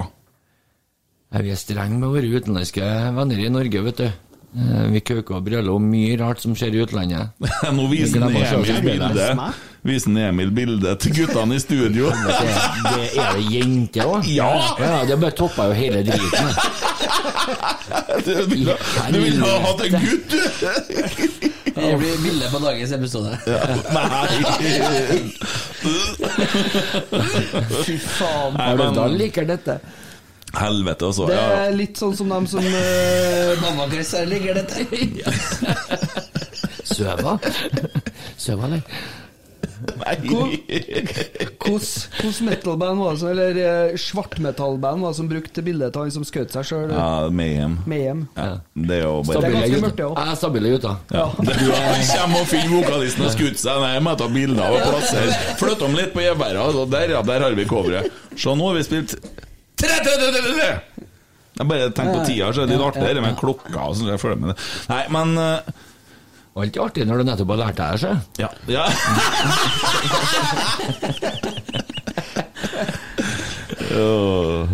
Ja, 1.29 1.43
Vi 1.43 1.51
er 1.53 1.59
strenge 1.59 1.99
med 1.99 2.09
våre 2.09 2.25
utenlandske 2.39 2.85
venner 3.15 3.39
i 3.43 3.51
Norge, 3.51 3.83
vet 3.85 4.01
du. 4.01 4.09
Eh, 4.57 4.85
Vi 4.89 5.01
kauker 5.05 5.37
og 5.37 5.43
brøler 5.45 5.69
om 5.69 5.83
mye 5.85 6.15
rart 6.17 6.41
som 6.41 6.55
skjer 6.57 6.73
i 6.73 6.81
utlandet. 6.81 7.35
Nå 7.77 7.85
viser 7.91 8.23
Vi 8.25 8.41
Emil 8.41 8.81
bildet 8.81 9.11
bilde 9.13 9.49
Viser 9.85 10.17
Emil 10.25 10.49
bildet 10.55 11.03
til 11.03 11.13
guttene 11.19 11.59
i 11.59 11.61
studio. 11.61 12.09
Det, 12.09 12.39
det 12.95 13.11
er 13.13 13.37
det 13.37 13.45
jenter 13.53 14.09
òg? 14.09 14.31
Ja! 14.33 14.49
ja! 14.81 15.03
Det 15.05 15.19
bare 15.21 15.37
toppa 15.37 15.69
jo 15.69 15.77
hele 15.77 16.01
driten. 16.07 16.53
Du 18.25 18.33
ville 18.51 18.75
ville 19.11 19.45
ha 19.45 19.59
hatt 19.65 19.81
en 19.85 19.91
gutt, 20.03 20.29
du! 20.29 20.39
Det 21.79 21.93
blir 21.99 22.17
bilde 22.23 22.49
på 22.51 22.59
dagens 22.59 22.91
episode. 22.91 23.37
Nei 23.95 24.29
Fy 27.85 27.97
faen. 27.97 28.53
Nei, 28.57 28.75
men- 28.75 28.93
Da 28.95 29.07
liker 29.07 29.45
dette. 29.47 29.79
Helvete, 30.53 31.05
altså. 31.05 31.27
Det 31.29 31.35
Ja, 31.35 31.65
er 31.67 31.71
litt 31.77 31.97
sånn 31.97 32.15
som 32.17 32.29
dem 32.29 32.47
som 32.49 32.59
uh, 32.65 33.61
Mammakrøss 33.61 34.11
her 34.17 34.25
ligger 34.25 34.53
dette. 34.57 34.85
Søva? 36.89 37.37
Søva, 38.37 38.65
eller? 38.65 38.81
Hvilket 41.59 42.41
metal-band 42.41 42.99
var 42.99 43.13
det 43.13 43.19
som 43.21 43.29
Eller 43.29 43.59
eh, 43.63 43.97
svartmetallband 43.97 45.01
var 45.01 45.09
det 45.13 45.17
som 45.19 45.29
brukte 45.29 45.61
bildet 45.65 45.95
av 45.95 46.01
han 46.05 46.11
som 46.13 46.25
skjøt 46.27 46.53
seg 46.55 46.67
sjøl? 46.69 46.93
ja 46.93 47.29
Mayhem. 47.31 47.77
Mayhem. 47.89 48.25
Ja, 48.35 48.59
det 48.75 48.99
er 48.99 49.03
jo 49.05 49.13
Det 49.27 49.35
er 49.37 49.41
bare 49.45 49.81
mørkt, 49.85 49.97
det. 49.99 50.07
Jeg 50.09 50.33
er 50.33 50.39
stabile 50.39 50.73
gutter. 50.75 50.95
Ja. 51.13 51.25
Ja. 51.39 51.49
kommer 52.19 52.41
og 52.43 52.49
finner 52.49 52.71
vokalisten 52.75 53.27
og 53.27 53.33
skutt 53.35 53.61
seg. 53.61 53.83
Nei, 53.83 53.91
jeg 53.95 54.05
må 54.05 54.15
ta 54.19 54.27
bilder 54.31 54.63
av 54.65 54.77
og 54.77 54.81
plassere. 54.87 55.37
Flytte 55.61 55.87
om 55.89 55.97
litt 55.97 56.15
på 56.15 56.23
gjeværet. 56.23 56.81
Der, 56.95 57.15
ja, 57.17 57.21
der 57.25 57.45
har 57.47 57.57
vi 57.57 57.67
coveret. 57.69 58.03
Se, 58.35 58.55
nå 58.55 58.71
har 58.71 58.79
vi 58.79 58.87
spilt 58.87 59.15
tre, 59.79 59.95
tre, 60.03 60.15
tre, 60.15 60.31
tre, 60.35 60.41
tre. 60.47 60.71
Jeg 61.59 61.67
bare 61.67 61.91
tenker 61.91 62.21
på 62.21 62.23
tida, 62.23 62.53
så 62.55 62.63
er 62.63 62.69
det 62.69 62.77
litt 62.77 62.85
artigere 62.85 63.23
med 63.23 63.35
klokka 63.39 63.89
og 63.89 63.97
sånn. 63.99 64.51
Nei, 64.89 65.03
men 65.11 65.35
med 65.35 65.88
det. 66.55 66.61
er 66.61 66.69
eh, 66.69 66.83
artig 66.85 67.05
når 67.07 67.17
du 67.17 67.23
nettopp 67.29 67.51
har 67.53 67.61
lært 67.63 67.77
deg 67.79 67.89
det, 67.91 67.99
sjø. 68.03 68.13
Ja. 68.39 68.49
ja. 68.67 68.85
oh. 73.99 74.67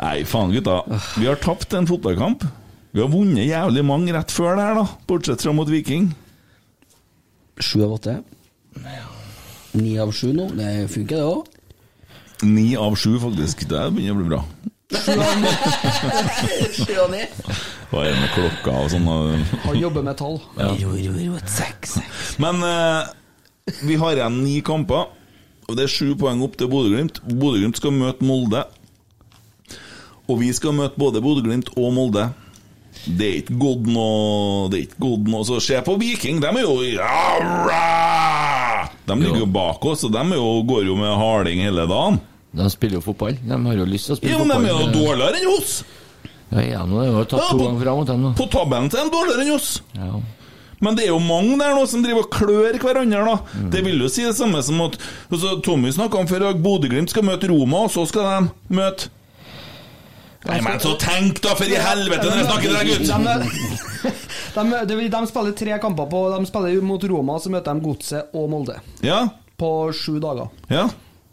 Nei, 0.00 0.24
faen, 0.24 0.52
gutta. 0.54 0.80
Vi 1.20 1.26
har 1.28 1.36
tapt 1.42 1.74
en 1.76 1.86
fotballkamp. 1.88 2.44
Vi 2.90 3.00
har 3.02 3.10
vunnet 3.12 3.46
jævlig 3.46 3.84
mange 3.86 4.12
rett 4.16 4.32
før 4.32 4.56
det 4.56 4.64
her, 4.64 4.74
da. 4.80 4.86
Bortsett 5.06 5.42
fra 5.44 5.52
mot 5.54 5.68
Viking. 5.70 6.10
Sju 7.60 7.84
av 7.84 7.92
åtte. 7.98 8.16
Ni 9.76 9.98
av 10.00 10.10
sju 10.16 10.32
nå. 10.34 10.48
Det 10.56 10.88
funker, 10.90 11.16
det 11.20 11.26
òg. 11.28 11.44
Ni 12.48 12.72
av 12.80 12.96
sju, 12.98 13.18
faktisk. 13.20 13.68
Det 13.68 13.84
begynner 13.94 14.16
å 14.16 14.20
bli 14.22 14.30
bra. 14.32 14.40
Sju 16.74 16.96
av 17.00 17.10
ni. 17.12 17.22
Hva 17.90 18.04
er 18.06 18.10
det 18.12 18.20
med 18.20 18.30
klokka 18.34 18.74
og 18.84 18.90
sånn? 18.92 19.06
og- 19.08 19.62
Han 19.66 19.78
jobber 19.80 20.02
med 20.02 20.16
tall. 20.18 20.40
Jo, 20.78 20.94
jo, 20.96 21.12
jo, 21.18 21.36
et 21.36 21.48
seks. 21.48 21.98
Men 22.38 22.62
eh, 22.62 23.04
vi 23.86 23.96
har 23.96 24.12
igjen 24.16 24.42
ni 24.44 24.60
kamper, 24.66 25.06
og 25.68 25.76
det 25.76 25.84
er 25.86 25.88
sju 25.94 26.14
poeng 26.18 26.42
opp 26.42 26.56
til 26.58 26.68
Bodø-Glimt. 26.68 27.20
Bodø-Glimt 27.26 27.76
skal 27.78 27.90
møte 27.94 28.22
Molde. 28.26 28.64
Og 30.30 30.38
vi 30.40 30.52
skal 30.54 30.72
møte 30.72 30.98
både 30.98 31.20
Bodø-Glimt 31.22 31.70
og 31.76 31.92
Molde. 31.94 32.28
Det 33.06 33.26
er 33.26 33.36
ikke 33.40 33.54
gått 33.58 33.86
noe 33.86 34.68
Det 34.68 34.76
er 34.76 34.82
ikke 34.88 34.98
gått 35.00 35.28
noe 35.30 35.44
Så 35.46 35.60
se 35.62 35.78
på 35.86 35.94
Viking, 35.96 36.40
de 36.42 36.46
er 36.50 36.60
jo! 36.66 36.74
De 39.06 39.14
De 39.14 39.14
ligger 39.22 39.38
jo 39.40 39.46
bak 39.46 39.84
oss, 39.86 40.04
og 40.04 40.12
de 40.12 40.18
er 40.18 40.34
jo, 40.36 40.62
går 40.68 40.84
jo 40.86 40.96
med 40.98 41.14
harding 41.16 41.62
hele 41.64 41.86
dagen. 41.88 42.20
De 42.52 42.66
spiller 42.72 42.98
jo 42.98 43.04
fotball. 43.04 43.36
De 43.46 43.56
har 43.66 43.78
jo 43.78 43.84
lyst 43.86 44.08
til 44.10 44.16
å 44.16 44.18
spille 44.18 44.34
Ja, 44.34 44.44
men 44.44 44.64
de 44.64 44.70
er 44.72 44.80
jo 44.80 44.90
dårligere 44.96 45.38
enn 45.42 45.52
oss! 45.54 45.76
Ja, 46.50 46.62
ja, 46.66 46.80
nå 46.88 46.98
er 46.98 47.12
jo 47.12 47.24
tatt 47.30 47.38
Ja, 47.44 47.48
to 47.52 47.60
ganger 47.62 47.84
fram 47.84 47.98
mot 48.00 48.08
dem 48.10 48.22
nå. 48.26 48.30
På 48.40 48.46
tabellen 48.50 48.90
så 48.90 48.98
er 48.98 49.06
de 49.06 49.14
dårligere 49.14 49.44
enn 49.46 49.52
oss. 49.54 49.68
Ja. 49.94 50.08
Men 50.80 50.96
det 50.96 51.04
er 51.04 51.10
jo 51.12 51.20
mange 51.22 51.58
der 51.60 51.74
nå 51.76 51.84
som 51.86 52.02
driver 52.02 52.24
og 52.24 52.30
klør 52.32 52.78
hverandre, 52.80 53.20
da. 53.28 53.36
Mm. 53.60 53.70
Det 53.70 53.82
vil 53.84 54.00
jo 54.02 54.08
si 54.10 54.24
det 54.24 54.32
samme 54.38 54.62
som 54.64 54.80
at 54.82 54.96
altså, 55.28 55.58
Tommy 55.62 55.92
snakka 55.92 56.22
om 56.22 56.28
før 56.30 56.46
at 56.50 56.62
Bodø-Glimt 56.64 57.12
skal 57.12 57.26
møte 57.28 57.50
Roma, 57.52 57.84
og 57.86 57.92
så 57.94 58.06
skal 58.08 58.26
de 58.48 58.76
møte 58.80 59.10
Nei, 60.48 60.56
men 60.64 60.78
så 60.80 60.94
tenk, 60.96 61.36
da, 61.44 61.52
for 61.52 61.68
i 61.68 61.76
helvete, 61.76 62.24
når 62.24 62.38
jeg 62.40 62.46
snakker 62.48 62.64
til 62.64 62.76
deg, 62.78 62.86
gutt! 62.88 63.76
De, 64.56 64.62
de, 64.64 64.86
de, 64.88 65.08
de 65.12 65.20
spiller 65.28 65.52
tre 65.54 65.76
kamper 65.82 66.06
på 66.10 66.20
De 66.32 66.46
spiller 66.48 66.80
mot 66.82 67.04
Roma, 67.12 67.36
så 67.44 67.52
møter 67.52 67.76
de 67.76 67.84
Godset 67.84 68.32
og 68.34 68.48
Molde 68.50 68.78
Ja, 69.04 69.20
på 69.60 69.68
sju 69.94 70.16
dager. 70.24 70.48
ja. 70.72 70.88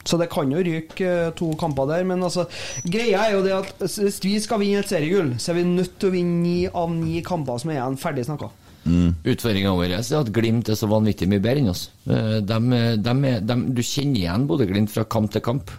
Så 0.08 0.20
det 0.20 0.30
kan 0.32 0.51
jo 0.51 0.64
ryke 0.64 1.08
eh, 1.08 1.34
to 1.38 1.51
kamper 1.60 1.89
der, 1.89 2.05
men 2.08 2.24
altså 2.24 2.47
Greia 2.88 3.26
er 3.26 3.36
jo 3.36 3.43
det 3.45 3.55
at 3.58 3.84
hvis 3.84 4.22
vi 4.24 4.38
skal 4.43 4.62
vinne 4.64 4.84
et 4.84 4.91
seriegull, 4.91 5.34
så 5.41 5.51
er 5.51 5.60
vi 5.60 5.68
nødt 5.68 5.97
til 5.99 6.10
å 6.10 6.16
vinne 6.16 6.39
ni 6.43 6.58
av 6.68 6.93
ni 6.93 7.20
kamper 7.26 7.60
som 7.62 7.74
er 7.74 7.82
igjen. 7.82 7.99
Ferdig 8.01 8.28
snakka. 8.30 8.51
Utfordringa 8.88 9.74
vår 9.76 9.97
er 9.97 9.99
at 10.22 10.30
Glimt 10.32 10.70
er 10.72 10.78
så 10.80 10.88
vanvittig 10.88 11.28
mye 11.28 11.43
bedre 11.43 11.60
enn 11.60 11.74
oss. 11.74 11.89
De, 12.08 12.60
de, 13.03 13.16
de, 13.43 13.58
du 13.76 13.82
kjenner 13.84 14.22
igjen 14.22 14.45
Bodø-Glimt 14.47 14.93
fra 14.93 15.03
kamp 15.12 15.34
til 15.34 15.43
kamp. 15.43 15.74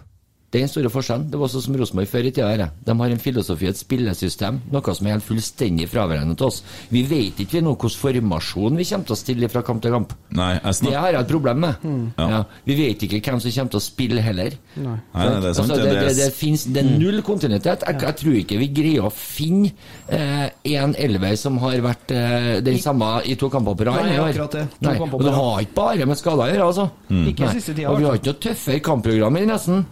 Det 0.49 0.57
er 0.57 0.65
den 0.65 0.71
store 0.71 0.89
forskjellen. 0.89 1.27
Det 1.29 1.37
var 1.37 1.51
sånn 1.53 1.61
som 1.61 1.75
Rosenborg 1.77 2.07
før 2.09 2.25
i 2.25 2.31
tida. 2.33 2.47
her. 2.49 2.71
De 2.85 2.93
har 2.97 3.11
en 3.13 3.19
filosofi, 3.21 3.67
et 3.69 3.77
spillesystem, 3.77 4.61
noe 4.73 4.93
som 4.97 5.05
er 5.07 5.11
helt 5.17 5.25
fullstendig 5.27 5.85
fraværende 5.91 6.35
til 6.39 6.47
oss. 6.47 6.63
Vi 6.89 7.03
vet 7.05 7.37
ikke 7.43 7.61
nå 7.61 7.75
hvilken 7.75 7.99
formasjon 7.99 8.79
vi 8.79 8.85
kommer 8.89 9.05
til 9.05 9.13
å 9.13 9.19
stille 9.19 9.49
fra 9.53 9.61
kamp 9.61 9.83
til 9.83 9.93
kamp. 9.93 10.15
Nei, 10.33 10.55
jeg 10.57 10.79
Det 10.89 10.95
har 10.95 11.11
jeg 11.13 11.21
et 11.21 11.27
problem 11.29 11.59
med. 11.59 11.85
Ja. 12.17 12.29
Ja. 12.29 12.39
Vi 12.65 12.75
vet 12.79 13.03
ikke 13.05 13.21
hvem 13.21 13.39
som 13.43 13.51
kommer 13.51 13.73
til 13.75 13.81
å 13.81 13.83
spille 13.85 14.21
heller. 14.25 14.57
Nei, 14.75 14.97
nei, 15.13 15.27
det 15.43 15.51
er 15.51 15.53
sant. 15.53 15.69
Altså, 15.69 15.83
det, 15.83 15.93
det, 15.99 16.15
det, 16.17 16.29
finnes, 16.33 16.63
det 16.65 16.83
er 16.83 16.89
null 16.97 17.21
kontinuitet. 17.21 17.85
Jeg, 17.85 18.01
jeg 18.01 18.17
tror 18.23 18.39
ikke 18.41 18.57
vi 18.63 18.71
greier 18.79 19.05
å 19.05 19.13
finne 19.13 19.69
eh, 20.09 20.49
en 20.79 20.95
elver 20.97 21.35
som 21.37 21.57
har 21.61 21.77
vært 21.85 22.11
eh, 22.15 22.49
den 22.65 22.81
samme 22.81 23.11
i 23.29 23.35
to 23.39 23.49
kamper 23.53 23.77
på 23.77 23.85
rad. 23.89 24.01
Nei, 24.01 24.17
akkurat 24.17 24.57
det. 24.57 24.65
Nei, 24.81 24.97
og 25.05 25.21
det 25.23 25.35
har 25.37 25.61
ikke 25.61 25.77
bare 25.77 26.09
med 26.09 26.17
skader 26.17 26.45
å 26.47 26.49
gjøre, 26.49 26.67
altså. 26.71 26.89
Ikke 27.29 27.45
Nei. 27.45 27.53
siste 27.59 27.75
tida, 27.77 27.93
Og 27.93 27.99
vi 28.01 28.09
har 28.09 28.17
ikke 28.17 28.33
noe 28.33 28.43
tøffere 28.49 28.83
kampprogram 28.89 29.37
i 29.37 29.45
nesten. 29.49 29.85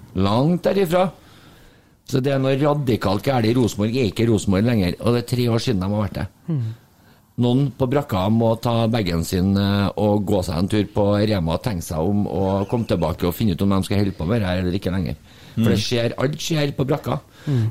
Langt 0.48 0.64
derifra. 0.64 1.06
Så 2.08 2.22
det 2.24 2.32
er 2.32 2.40
noe 2.40 2.56
radikalt 2.56 3.26
galt 3.26 3.46
i 3.46 3.54
Rosenborg. 3.56 3.96
Er 4.00 4.12
ikke 4.14 4.28
Rosenborg 4.30 4.64
lenger. 4.64 4.94
Og 5.04 5.16
det 5.16 5.26
er 5.26 5.32
tre 5.36 5.48
år 5.52 5.60
siden 5.64 5.82
de 5.84 5.90
har 5.92 6.06
vært 6.06 6.22
det. 6.22 6.28
Noen 7.38 7.68
på 7.78 7.86
brakka 7.86 8.24
må 8.34 8.56
ta 8.58 8.88
bagen 8.90 9.22
sin 9.28 9.52
eh, 9.62 9.90
og 10.02 10.24
gå 10.26 10.40
seg 10.42 10.58
en 10.58 10.70
tur 10.72 10.88
på 10.90 11.04
Rema 11.22 11.54
og 11.54 11.62
tenke 11.62 11.86
seg 11.86 12.00
om 12.02 12.24
og 12.26 12.64
komme 12.72 12.88
tilbake 12.90 13.28
og 13.28 13.36
finne 13.38 13.54
ut 13.54 13.62
om 13.62 13.76
de 13.76 13.78
skal 13.86 14.00
holde 14.00 14.16
på 14.18 14.26
med 14.26 14.42
det 14.42 14.48
her 14.50 14.62
eller 14.64 14.78
ikke 14.80 14.94
lenger. 14.96 15.20
For 15.58 15.70
det 15.70 15.78
skjer, 15.84 16.16
alt 16.18 16.40
skjer 16.42 16.72
på 16.78 16.86
brakka. 16.90 17.20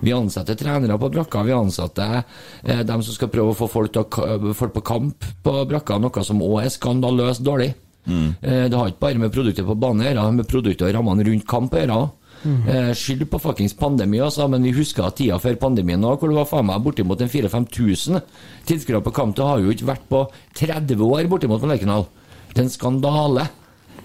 Vi 0.02 0.12
ansetter 0.14 0.54
trenere 0.58 0.98
på 1.02 1.10
brakka. 1.16 1.42
Vi 1.48 1.56
ansetter 1.56 2.20
eh, 2.20 2.84
dem 2.86 3.02
som 3.02 3.16
skal 3.16 3.32
prøve 3.32 3.56
å 3.56 3.58
få 3.58 3.66
folk, 3.72 3.90
til 3.96 4.04
å, 4.06 4.54
folk 4.54 4.76
på 4.76 4.84
kamp 4.86 5.26
på 5.42 5.56
brakka, 5.72 5.98
noe 5.98 6.24
som 6.26 6.42
òg 6.46 6.60
er 6.62 6.70
skandaløst 6.76 7.42
dårlig. 7.46 7.72
Eh, 8.06 8.68
det 8.70 8.78
har 8.78 8.92
ikke 8.92 9.02
bare 9.02 9.18
med 9.24 9.34
produktet 9.34 9.66
på 9.66 9.74
banen 9.74 10.04
å 10.04 10.08
gjøre, 10.12 10.28
med 10.38 10.46
produktet 10.50 10.86
og 10.86 10.94
rammene 10.94 11.26
rundt 11.26 11.46
kamp 11.50 11.74
å 11.74 11.82
gjøre. 11.82 11.98
Eh, 12.44 12.92
skyld 12.94 13.24
på 13.30 13.40
fuckings 13.42 13.74
pandemi, 13.74 14.20
altså, 14.22 14.46
men 14.50 14.62
vi 14.62 14.74
husker 14.76 15.10
tida 15.16 15.38
før 15.42 15.56
pandemien 15.58 16.04
òg, 16.04 16.18
hvor 16.20 16.30
det 16.30 16.38
var 16.38 16.48
faen 16.50 16.66
meg 16.68 16.82
bortimot 16.84 17.20
en 17.24 17.30
4000-5000 17.32 18.20
tilskuere 18.68 19.02
på 19.02 19.14
kamp. 19.16 19.36
Det 19.36 19.46
har 19.46 19.62
jo 19.62 19.72
ikke 19.72 19.88
vært 19.88 20.08
på 20.10 20.24
30 20.60 21.02
år 21.06 21.30
bortimot 21.32 21.62
på 21.62 21.70
Lerkendal. 21.70 22.06
Det 22.52 22.60
er 22.60 22.66
en 22.66 22.74
skandale. 22.74 23.48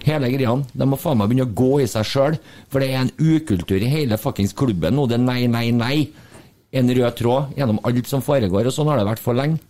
Hele 0.02 0.32
greia. 0.32 0.56
De 0.74 0.86
må 0.88 0.98
faen 0.98 1.20
meg 1.20 1.30
begynne 1.30 1.46
å 1.46 1.54
gå 1.54 1.82
i 1.84 1.90
seg 1.90 2.08
sjøl, 2.08 2.38
for 2.72 2.82
det 2.82 2.90
er 2.90 3.04
en 3.04 3.12
ukultur 3.20 3.78
i 3.78 3.90
hele 3.92 4.18
fuckings 4.18 4.56
klubben 4.58 4.96
nå. 4.98 5.06
Det 5.06 5.20
er 5.20 5.26
nei, 5.26 5.42
nei, 5.46 5.68
nei. 5.76 5.96
En 6.72 6.88
rød 6.88 7.18
tråd 7.20 7.52
gjennom 7.58 7.78
alt 7.86 8.08
som 8.08 8.24
foregår, 8.24 8.66
og 8.66 8.74
sånn 8.74 8.90
har 8.90 8.98
det 8.98 9.06
vært 9.06 9.22
for 9.22 9.38
lenge. 9.38 9.60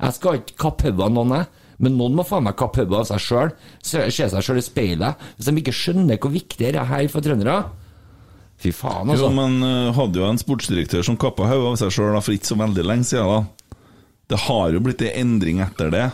Jeg 0.00 0.16
skal 0.16 0.38
ikke 0.38 0.56
kappe 0.60 0.88
hodet 0.88 1.08
av 1.08 1.12
noen, 1.16 1.34
jeg. 1.40 1.50
Men 1.80 1.96
noen 1.96 2.16
må 2.18 2.24
faen 2.28 2.44
meg 2.44 2.58
kappe 2.60 2.84
hodet 2.84 2.98
av 3.00 3.06
seg 3.08 3.22
sjøl. 3.24 3.52
Se 3.82 4.06
seg 4.12 4.44
sjøl 4.44 4.60
i 4.60 4.64
speilet. 4.64 5.28
Hvis 5.36 5.48
de 5.48 5.62
ikke 5.62 5.76
skjønner 5.76 6.20
hvor 6.20 6.32
viktig 6.34 6.60
det 6.68 6.76
er 6.76 6.88
her 6.88 7.08
for 7.12 7.24
trøndere. 7.24 7.62
Fy 8.60 8.72
faen, 8.76 9.08
Jo, 9.08 9.16
altså. 9.16 9.30
men 9.32 9.58
uh, 9.64 9.90
hadde 9.96 10.20
jo 10.20 10.28
en 10.28 10.40
sportsdirektør 10.40 11.04
som 11.06 11.16
kappa 11.20 11.48
hodet 11.48 11.72
av 11.72 11.80
seg 11.80 11.94
sjøl 11.96 12.20
for 12.20 12.36
ikke 12.36 12.52
så 12.52 12.60
veldig 12.60 12.86
lenge 12.86 13.08
siden. 13.08 13.26
da. 13.32 13.76
Det 14.30 14.38
har 14.46 14.70
jo 14.76 14.80
blitt 14.84 15.02
en 15.08 15.16
endring 15.24 15.62
etter 15.64 15.92
det. 15.94 16.08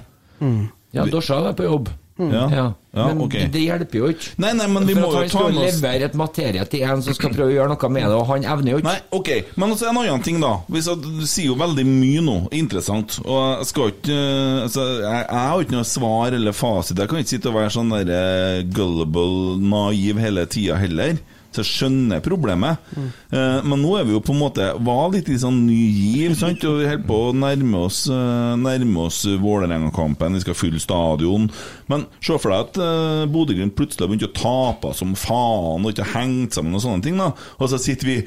Ja, 0.94 1.04
Dorsa 1.10 1.42
er 1.50 1.56
på 1.58 1.66
jobb. 1.66 1.90
Ja, 2.18 2.48
Ja. 2.50 2.72
ja 2.96 3.06
Men 3.08 3.20
okay. 3.20 3.44
det 3.52 3.60
hjelper 3.60 3.98
jo 3.98 4.06
ikke. 4.08 4.30
Nei, 4.40 4.54
nei, 4.56 4.66
men 4.72 4.86
vi 4.88 4.94
For 4.96 5.02
må 5.04 5.10
jo 5.12 5.28
ta 5.28 5.42
med 5.50 5.58
oss 5.60 5.74
levere 5.76 6.06
et 6.08 6.14
materie 6.16 6.64
til 6.72 6.84
en 6.88 7.02
som 7.04 7.16
skal 7.16 7.34
prøve 7.34 7.52
å 7.52 7.56
gjøre 7.58 7.74
noe 7.74 7.90
med 7.92 8.06
det, 8.08 8.16
og 8.16 8.24
han 8.30 8.46
evner 8.54 8.72
jo 8.72 8.78
ikke. 8.80 8.88
Nei, 8.88 9.02
ok, 9.18 9.30
men 9.60 9.74
også 9.74 9.90
en 9.90 10.00
annen 10.00 10.24
ting 10.24 10.40
da 10.40 10.54
Hvis 10.72 10.88
at 10.88 11.04
Du 11.04 11.26
sier 11.28 11.50
jo 11.50 11.58
veldig 11.60 11.84
mye 11.90 12.24
nå, 12.24 12.36
interessant 12.56 13.18
Og 13.20 13.36
jeg 13.36 13.68
skal 13.68 13.92
ikke 13.92 14.16
eh, 14.16 14.62
altså, 14.64 14.86
jeg, 15.02 15.20
jeg 15.26 15.42
har 15.42 15.52
jo 15.52 15.66
ikke 15.66 15.76
noe 15.76 15.90
svar 15.92 16.38
eller 16.38 16.56
fasit 16.56 17.02
Jeg 17.02 17.12
kan 17.12 17.20
ikke 17.20 17.34
sitte 17.34 17.52
og 17.52 17.58
være 17.58 17.74
sånn 17.76 17.92
der 17.92 18.14
eh, 18.16 18.64
Gullible, 18.64 19.58
naiv 19.60 20.22
hele 20.24 20.46
tiden 20.48 20.80
heller 20.80 21.20
Så 21.56 21.64
jeg 21.64 21.70
skjønner 21.72 22.22
problemet. 22.24 22.82
Eh, 22.96 23.64
Men 23.64 23.80
nå 23.82 23.94
er 23.98 24.04
vi 24.08 24.14
jo 24.14 24.20
på 24.24 24.34
en 24.34 24.40
måte 24.42 24.66
Var 24.86 25.06
litt 25.14 25.30
i 25.32 25.38
sånn 25.40 25.62
ny 25.66 25.78
giv, 25.96 26.34
sant? 26.38 26.62
Og 26.68 26.80
vi 26.82 26.88
holder 26.90 27.06
på 27.08 27.20
å 27.30 27.34
nærme 27.36 27.82
oss 27.88 28.02
uh, 28.12 28.52
Nærme 28.60 29.06
oss 29.08 29.22
Vålerenga-kampen. 29.40 30.36
Vi 30.36 30.44
skal 30.44 30.58
fylle 30.58 30.82
stadion. 30.82 31.48
Men 31.90 32.06
se 32.20 32.36
for 32.38 32.52
deg 32.52 32.66
at 32.68 32.80
uh, 32.82 33.24
Bodø-Glimt 33.32 33.76
plutselig 33.78 34.04
har 34.04 34.12
begynt 34.12 34.28
å 34.28 34.34
tape 34.36 34.92
som 34.98 35.16
faen 35.18 35.86
Og 35.86 35.92
ikke 35.94 36.06
har 36.10 36.22
hengt 36.22 36.56
sammen 36.56 36.76
og 36.76 36.84
sånne 36.84 37.04
ting 37.06 37.18
da. 37.20 37.32
Og 37.58 37.72
så 37.72 37.80
sitter 37.82 38.12
vi 38.12 38.18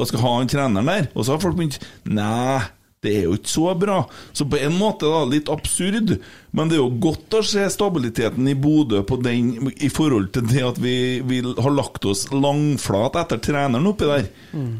og 0.00 0.06
skal 0.08 0.22
ha 0.22 0.30
han 0.38 0.48
treneren 0.48 0.88
der, 0.88 1.08
og 1.12 1.24
så 1.26 1.34
har 1.34 1.40
folk 1.42 1.56
begynt 1.58 1.80
Nei, 2.08 2.60
det 3.00 3.14
er 3.16 3.22
jo 3.24 3.36
ikke 3.38 3.48
så 3.48 3.70
bra. 3.80 4.02
Så 4.36 4.44
på 4.44 4.58
en 4.60 4.74
måte 4.76 5.08
da, 5.08 5.22
litt 5.24 5.48
absurd, 5.48 6.18
men 6.52 6.68
det 6.68 6.76
er 6.76 6.82
jo 6.82 6.98
godt 7.00 7.36
å 7.38 7.40
se 7.46 7.62
stabiliteten 7.72 8.48
i 8.50 8.56
Bodø 8.58 9.00
på 9.08 9.16
den 9.24 9.70
i 9.80 9.88
forhold 9.92 10.32
til 10.34 10.44
det 10.50 10.64
at 10.66 10.80
vi, 10.82 10.92
vi 11.24 11.38
har 11.46 11.72
lagt 11.72 12.04
oss 12.10 12.26
langflat 12.34 13.16
etter 13.22 13.40
treneren 13.40 13.88
oppi 13.88 14.08
der. 14.10 14.26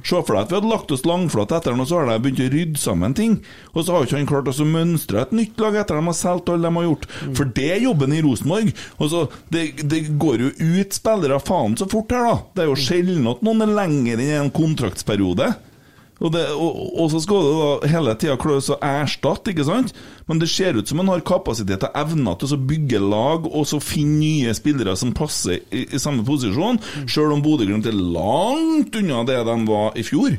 Se 0.04 0.20
for 0.20 0.36
deg 0.36 0.42
at 0.42 0.52
vi 0.52 0.58
hadde 0.58 0.72
lagt 0.74 0.92
oss 0.92 1.06
langflat 1.08 1.54
etter 1.56 1.72
han, 1.72 1.80
og 1.80 1.88
så 1.88 2.02
har 2.02 2.10
de 2.10 2.18
begynt 2.26 2.42
å 2.44 2.50
rydde 2.56 2.82
sammen 2.82 3.16
ting. 3.16 3.38
Og 3.72 3.86
så 3.86 3.96
har 3.96 4.04
ikke 4.04 4.18
han 4.18 4.28
klart 4.28 4.52
å 4.52 4.68
mønstre 4.68 5.24
et 5.24 5.34
nytt 5.40 5.64
lag 5.64 5.80
etter 5.80 5.96
at 5.96 6.04
de 6.04 6.12
har 6.12 6.20
solgt 6.20 6.52
alle 6.52 6.68
de 6.68 6.76
har 6.76 6.88
gjort. 6.90 7.08
For 7.40 7.56
det 7.56 7.70
er 7.78 7.82
jobben 7.86 8.18
i 8.18 8.20
Rosenborg. 8.26 8.74
Og 8.98 9.12
så, 9.14 9.24
det, 9.48 9.64
det 9.88 10.04
går 10.20 10.44
jo 10.44 10.52
ut 10.76 11.00
spillere 11.00 11.40
faen 11.40 11.80
så 11.80 11.88
fort 11.88 12.12
her, 12.12 12.28
da. 12.28 12.36
Det 12.52 12.66
er 12.66 12.70
jo 12.74 12.78
sjelden 12.84 13.32
at 13.32 13.40
noen 13.46 13.64
er 13.64 13.76
lenger 13.80 14.20
enn 14.20 14.36
en 14.42 14.54
kontraktsperiode. 14.60 15.54
Og, 16.20 16.28
det, 16.34 16.42
og, 16.52 16.80
og 17.00 17.10
så 17.12 17.20
skal 17.24 17.46
det 17.46 17.52
da 17.56 17.90
hele 17.94 18.14
tida 18.20 18.36
klare 18.40 18.60
å 18.60 18.78
erstatte, 18.84 19.54
ikke 19.54 19.64
sant? 19.64 19.94
Men 20.28 20.42
det 20.42 20.50
ser 20.52 20.76
ut 20.76 20.88
som 20.88 21.00
man 21.00 21.08
har 21.08 21.24
kapasitet 21.24 21.86
og 21.88 21.96
evner 21.96 22.36
til 22.40 22.52
å 22.54 22.60
bygge 22.70 23.00
lag 23.00 23.48
og 23.48 23.64
så 23.68 23.80
finne 23.80 24.20
nye 24.20 24.52
spillere 24.56 24.92
som 24.98 25.14
passer 25.16 25.62
i, 25.72 25.86
i 25.88 26.00
samme 26.00 26.24
posisjon, 26.26 26.80
sjøl 27.08 27.36
om 27.36 27.44
Bodø-Glimt 27.44 27.88
er 27.88 27.96
langt 27.96 28.96
unna 29.00 29.22
det 29.28 29.38
de 29.48 29.56
var 29.70 29.96
i 29.96 30.04
fjor. 30.04 30.36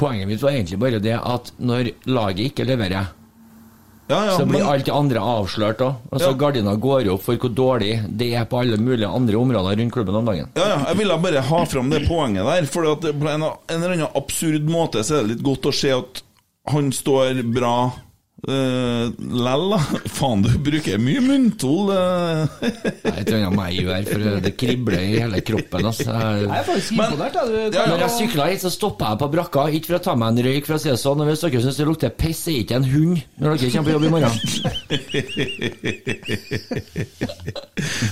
Poenget 0.00 0.30
mitt 0.30 0.42
var 0.42 0.54
egentlig 0.54 0.80
bare 0.82 1.02
det 1.02 1.14
at 1.18 1.52
når 1.62 1.92
laget 2.10 2.50
ikke 2.50 2.66
leverer, 2.66 3.12
Ja, 4.08 4.18
ja, 4.26 4.32
så 4.36 4.44
blir 4.44 4.60
men- 4.60 4.68
alt 4.68 4.84
det 4.84 4.92
andre 4.92 5.18
avslørt 5.20 5.78
òg. 5.80 5.94
Altså, 6.12 6.28
Ja. 6.30 6.32
Gardina 6.36 6.74
går 6.76 7.08
opp 7.12 7.22
for 7.22 7.36
hvor 7.36 7.54
dårlig 7.54 7.94
det 8.18 8.34
er 8.34 8.44
på 8.44 8.58
alle 8.60 8.76
mulige 8.76 9.08
andre 9.08 9.36
områder 9.36 9.76
rundt 9.80 9.92
klubben 9.92 10.14
om 10.14 10.24
dagen. 10.26 10.48
Ja, 10.56 10.66
ja, 10.68 10.78
jeg 10.88 10.96
ville 10.98 11.16
bare 11.18 11.40
ha 11.40 11.64
fram 11.64 11.88
det 11.90 12.06
poenget 12.06 12.44
der. 12.44 12.66
For 12.66 12.82
på 12.96 13.28
en, 13.28 13.42
en 13.42 13.82
eller 13.82 13.92
annen 13.94 14.08
absurd 14.14 14.68
måte 14.68 15.00
så 15.04 15.18
er 15.18 15.22
det 15.22 15.36
litt 15.36 15.42
godt 15.42 15.62
å 15.70 15.72
se 15.72 15.90
at 15.90 16.22
han 16.68 16.90
står 16.92 17.42
bra 17.54 17.92
uh, 18.48 19.04
lell, 19.46 19.64
da. 19.72 19.78
Faen, 20.18 20.40
du 20.44 20.50
bruker 20.66 20.98
mye 21.00 21.20
munntol. 21.24 21.84
Uh. 21.94 21.98
Det 22.60 22.68
er 23.08 23.16
et 23.20 23.28
eller 23.30 23.40
annet 23.46 23.56
meg 23.56 23.70
gjør, 23.78 24.02
for 24.10 24.18
det 24.44 24.52
kribler 24.60 25.00
i 25.00 25.02
hele 25.22 25.38
kroppen. 25.46 25.82
Altså. 25.90 26.10
Jeg 26.10 26.14
er 26.50 26.64
faktisk 26.68 26.92
Men- 26.98 27.10
imponert. 27.14 27.34
jeg. 27.40 27.46
Du, 27.46 27.50
Ja, 27.54 27.58
ja. 27.78 27.84
Når 27.92 27.98
jeg 28.04 28.12
sykla 28.18 28.44
hit, 28.50 28.60
så 28.64 28.70
stoppa 28.74 29.04
jeg 29.14 29.18
på 29.22 29.26
brakka. 29.36 29.60
Ikke 29.78 29.88
for 29.92 29.98
å 30.00 30.04
ta 30.08 30.12
meg 30.18 30.26
en 30.34 30.42
røyk, 30.48 30.64
for 30.68 30.74
å 30.76 30.78
si 30.82 30.88
det 30.92 30.98
sånn. 31.00 31.18
Og 31.22 31.26
hvis 31.30 31.42
dere 31.46 31.62
syns 31.64 31.78
det 31.80 31.86
lukter 31.88 32.10
piss, 32.24 32.42
er 32.52 32.56
ikke 32.64 32.76
en 32.80 32.88
hund 32.90 33.16
når 33.38 33.48
dere 33.62 33.72
kommer 33.74 33.88
på 33.88 33.94
jobb 33.96 34.04
i 34.04 34.12
morgen. 34.18 34.34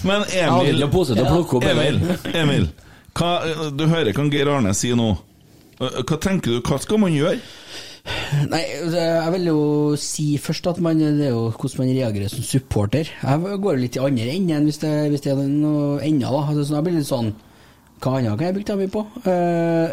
Men 0.09 0.19
Jeg 0.33 0.49
Emil 0.49 0.89
plukke 0.93 1.55
opp. 1.59 1.67
Emil? 1.73 1.97
Emil 2.35 2.65
hva, 3.13 3.31
du 3.77 3.83
hører 3.91 4.09
hva 4.17 4.25
Geir 4.33 4.49
Arne 4.49 4.73
sier 4.77 4.97
nå. 4.97 5.11
Hva 5.83 6.17
tenker 6.23 6.49
du, 6.55 6.59
hva 6.65 6.77
skal 6.81 6.99
man 7.03 7.13
gjøre? 7.13 7.37
Nei, 8.51 8.63
altså, 8.83 8.99
jeg 8.99 9.33
vil 9.37 9.45
jo 9.47 9.59
si 10.01 10.25
først 10.43 10.67
at 10.73 10.79
man, 10.83 10.99
det 10.99 11.29
er 11.29 11.35
jo 11.37 11.45
hvordan 11.55 11.83
man 11.85 11.91
reagerer 11.95 12.33
som 12.33 12.43
supporter. 12.43 13.11
Jeg 13.23 13.59
går 13.63 13.79
litt 13.79 13.97
i 13.99 14.03
andre 14.03 14.27
enden 14.35 14.67
hvis 14.67 14.81
det, 14.83 14.91
hvis 15.13 15.23
det 15.23 15.33
er 15.37 15.43
noe 15.47 16.01
enda, 16.03 16.33
da. 16.35 16.41
Altså, 16.51 16.65
sånn, 16.67 16.79
jeg 16.81 16.87
blir 16.89 16.97
litt 16.99 17.11
sånn 17.11 17.33
Hva 18.03 18.17
annet 18.19 18.35
kan 18.35 18.49
jeg 18.49 18.55
bruke 18.57 18.67
tida 18.67 18.79
mi 18.81 18.89
på? 18.91 19.05
Uh, 19.23 19.31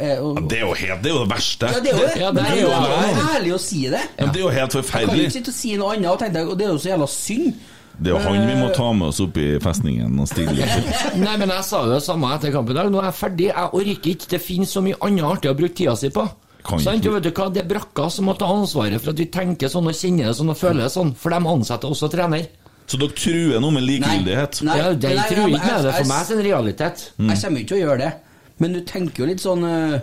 er- 0.01 0.21
og- 0.25 0.39
Det 0.49 0.57
er 0.57 0.63
jo 0.65 0.73
helt, 0.73 1.01
det 1.03 1.11
er 1.11 1.13
jo 1.13 1.19
det 1.25 1.29
verste. 1.29 1.67
ja, 1.69 1.79
det 1.85 1.91
er 1.91 1.99
jo 1.99 2.07
det. 2.07 2.21
Ja, 2.23 2.31
det 2.31 2.41
er 2.41 2.55
jo 2.57 2.69
det 2.69 2.87
det. 2.89 3.19
jo 3.19 3.27
ærlig 3.37 3.53
å 3.53 3.59
si 3.61 3.81
det. 3.93 4.01
Men 4.17 4.31
Det 4.33 4.39
er 4.39 4.45
jo 4.47 4.49
helt 4.49 4.73
Jeg 4.73 4.85
kan 4.89 5.19
ikke 5.19 5.35
sitte 5.37 5.49
og 5.53 5.53
si 5.59 5.75
noe 5.77 5.93
annet, 5.93 6.09
og, 6.09 6.19
tenke, 6.19 6.47
og 6.49 6.57
det 6.57 6.65
er 6.65 6.71
jo 6.73 6.79
så 6.81 6.89
jævla 6.89 7.07
synd. 7.07 7.53
Det 7.99 8.07
er 8.09 8.15
jo 8.15 8.23
han 8.25 8.47
vi 8.47 8.55
må 8.55 8.73
ta 8.73 8.91
med 8.93 9.07
oss 9.11 9.19
opp 9.19 9.37
i 9.37 9.59
festningen 9.61 10.19
og 10.23 10.27
stille. 10.27 10.55
Nei, 11.21 11.37
men 11.37 11.49
jeg 11.53 11.63
sa 11.67 11.83
jo 11.85 11.93
det 11.93 12.01
samme 12.01 12.33
etter 12.33 12.49
kampen 12.55 12.73
i 12.73 12.79
dag. 12.79 12.89
Nå 12.89 12.97
er 13.03 13.11
jeg 13.11 13.17
ferdig. 13.21 13.49
Jeg 13.51 13.69
orker 13.77 14.09
ikke. 14.15 14.29
Det 14.33 14.41
finnes 14.41 14.71
så 14.73 14.81
mye 14.81 14.97
annet 15.05 15.25
artig 15.29 15.51
å 15.51 15.57
bruke 15.59 15.75
tida 15.75 15.95
si 15.99 16.09
på. 16.09 16.25
Kan 16.65 16.81
du 17.01 17.09
vet 17.13 17.23
du 17.23 17.31
hva? 17.31 17.47
Det 17.53 17.61
er 17.63 17.67
brakka 17.69 18.09
som 18.11 18.27
må 18.27 18.35
ta 18.37 18.49
ansvaret 18.51 18.99
for 18.99 19.13
at 19.13 19.19
vi 19.21 19.29
tenker 19.31 19.71
sånn 19.71 19.87
og 19.87 19.95
kjenner 19.95 20.29
det 20.29 20.35
sånn 20.37 20.51
og 20.51 20.57
føler 20.59 20.83
det 20.85 20.91
sånn. 20.93 21.13
For 21.15 21.31
de 21.33 21.39
ansetter 21.53 21.93
også 21.93 22.09
trener. 22.11 22.49
Så 22.89 22.97
dere 22.97 23.13
truer 23.13 23.61
noe 23.61 23.71
med 23.75 23.85
likegyldighet? 23.85 24.59
Nei, 24.65 24.77
ja, 24.79 24.91
de 24.97 25.11
nei, 25.13 25.25
tror 25.29 25.45
ikke 25.45 25.61
med 25.61 25.85
det. 25.85 25.93
For 25.93 26.09
meg 26.09 26.19
er 26.19 26.29
det 26.29 26.35
en 26.35 26.45
realitet. 26.47 27.03
Mm. 27.17 27.29
Jeg 27.29 27.41
kommer 27.43 27.61
ikke 27.61 27.69
til 27.71 27.77
å 27.77 27.81
gjøre 27.83 27.99
det, 28.01 28.11
men 28.59 28.75
du 28.75 28.79
tenker 28.89 29.23
jo 29.23 29.27
litt 29.29 29.43
sånn 29.43 29.65
uh, 29.65 29.99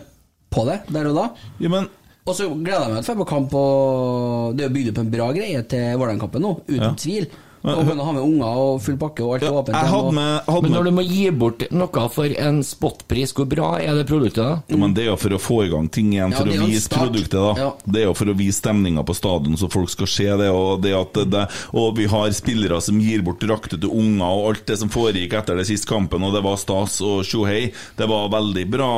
på 0.55 0.67
det 0.69 0.77
der 0.95 1.09
og 1.11 1.19
da. 1.19 1.25
Ja, 1.61 1.73
men 1.73 1.89
Og 2.27 2.35
så 2.35 2.47
gleder 2.51 2.87
jeg 2.87 2.95
meg 2.95 3.05
til 3.07 3.15
å 3.15 3.19
på 3.21 3.27
kamp, 3.31 3.53
og 3.59 4.57
det 4.59 4.65
er 4.67 4.73
bygd 4.75 4.93
opp 4.95 5.03
en 5.03 5.11
bra 5.13 5.27
greie 5.35 5.61
til 5.71 5.85
Vålerenga-kampen 5.99 6.43
nå, 6.43 6.55
uten 6.71 6.89
Ja. 6.89 6.95
tvil. 6.99 7.29
Og 7.67 7.89
kan 7.89 7.99
ha 7.99 8.13
med 8.15 8.23
unger 8.23 8.61
og 8.63 8.81
full 8.85 8.97
pakke 9.01 9.25
og 9.27 9.35
alt 9.37 9.43
ja, 9.47 9.51
åpent. 9.51 9.75
jeg 9.75 9.91
hadde 9.91 10.13
med, 10.15 10.33
hadde 10.47 10.63
Men 10.63 10.75
når 10.77 10.85
du 10.85 10.91
må 10.95 11.03
gi 11.07 11.25
bort 11.35 11.65
noe 11.75 12.05
for 12.15 12.35
en 12.47 12.61
spotpris, 12.63 13.33
hvor 13.35 13.49
bra 13.51 13.71
er 13.83 13.97
det 13.99 14.05
produktet 14.07 14.39
da? 14.43 14.53
Ja, 14.71 14.77
Men 14.79 14.95
det 14.95 15.03
er 15.05 15.11
jo 15.11 15.17
for 15.19 15.35
å 15.35 15.41
få 15.43 15.57
i 15.67 15.71
gang 15.73 15.89
ting 15.91 16.13
igjen, 16.15 16.31
Ja, 16.31 16.39
for 16.39 16.47
det 16.47 16.55
er 16.57 16.63
å 16.63 16.69
vise 16.71 16.93
produktet. 16.93 17.35
da 17.35 17.55
Ja. 17.59 17.71
Det 17.85 18.01
er 18.03 18.07
jo 18.07 18.15
for 18.15 18.31
å 18.31 18.37
vise 18.39 18.61
stemninga 18.63 19.03
på 19.07 19.17
stadion, 19.19 19.57
så 19.59 19.71
folk 19.73 19.91
skal 19.91 20.07
se 20.07 20.29
det. 20.39 20.51
Og, 20.55 20.81
det 20.83 20.95
at 20.95 21.13
det, 21.19 21.27
det, 21.35 21.45
og 21.75 21.97
vi 21.99 22.07
har 22.07 22.31
spillere 22.37 22.81
som 22.85 23.01
gir 23.03 23.23
bort 23.27 23.41
drakter 23.43 23.81
til 23.83 23.91
unger, 23.91 24.27
og 24.27 24.47
alt 24.53 24.65
det 24.71 24.79
som 24.79 24.89
foregikk 24.93 25.35
etter 25.41 25.57
den 25.59 25.67
siste 25.69 25.91
kampen, 25.91 26.23
og 26.23 26.33
det 26.37 26.45
var 26.47 26.57
stas 26.61 27.01
og 27.03 27.25
tjohei. 27.27 27.73
Det 27.99 28.07
var 28.09 28.31
veldig 28.31 28.67
bra 28.71 28.91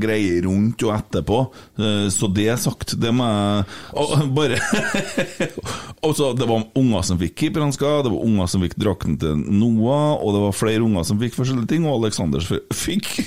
greier 0.00 0.42
rundt 0.48 0.82
og 0.82 0.94
etterpå. 0.98 1.40
Eh, 1.78 2.08
Så 2.10 2.26
det 2.32 2.48
er 2.48 2.56
sagt, 2.56 2.96
det 2.98 3.12
må 3.14 3.24
jeg 3.26 4.30
Bare 4.34 4.58
Altså, 6.06 6.32
Det 6.36 6.46
var 6.48 6.64
unger 6.78 7.02
som 7.06 7.18
fikk 7.20 7.34
keeperhansker, 7.40 8.02
det 8.06 8.12
var 8.16 8.26
unger 8.26 8.50
som 8.50 8.64
fikk 8.64 8.76
drakten 8.80 9.16
til 9.20 9.36
Noah, 9.36 10.16
og 10.18 10.34
det 10.34 10.42
var 10.46 10.56
flere 10.56 10.84
unger 10.86 11.06
som 11.06 11.20
fikk 11.20 11.36
forskjellige 11.36 11.70
ting, 11.74 11.86
og 11.86 12.00
Alexander 12.02 12.40
fikk 12.74 13.12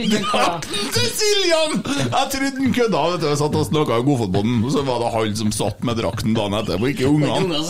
Drakten 0.00 0.90
til 0.94 1.08
Siljan! 1.14 1.72
Jeg 1.84 2.26
trodde 2.32 2.60
han 2.60 2.74
kødda. 2.74 3.00
vet 3.12 3.22
du 3.22 3.26
Jeg 3.28 3.38
satt 3.40 3.56
og 3.58 3.66
snakka 3.68 3.98
i 4.00 4.04
Godfotbåten, 4.06 4.60
og 4.64 4.72
så 4.74 4.84
var 4.86 5.02
det 5.02 5.10
han 5.14 5.36
som 5.38 5.52
satt 5.54 5.84
med 5.86 5.98
drakten 6.00 6.36
dagen 6.36 6.56
etterpå, 6.60 6.90
ikke 6.92 7.08
ungene. 7.10 7.60
Der. 7.60 7.66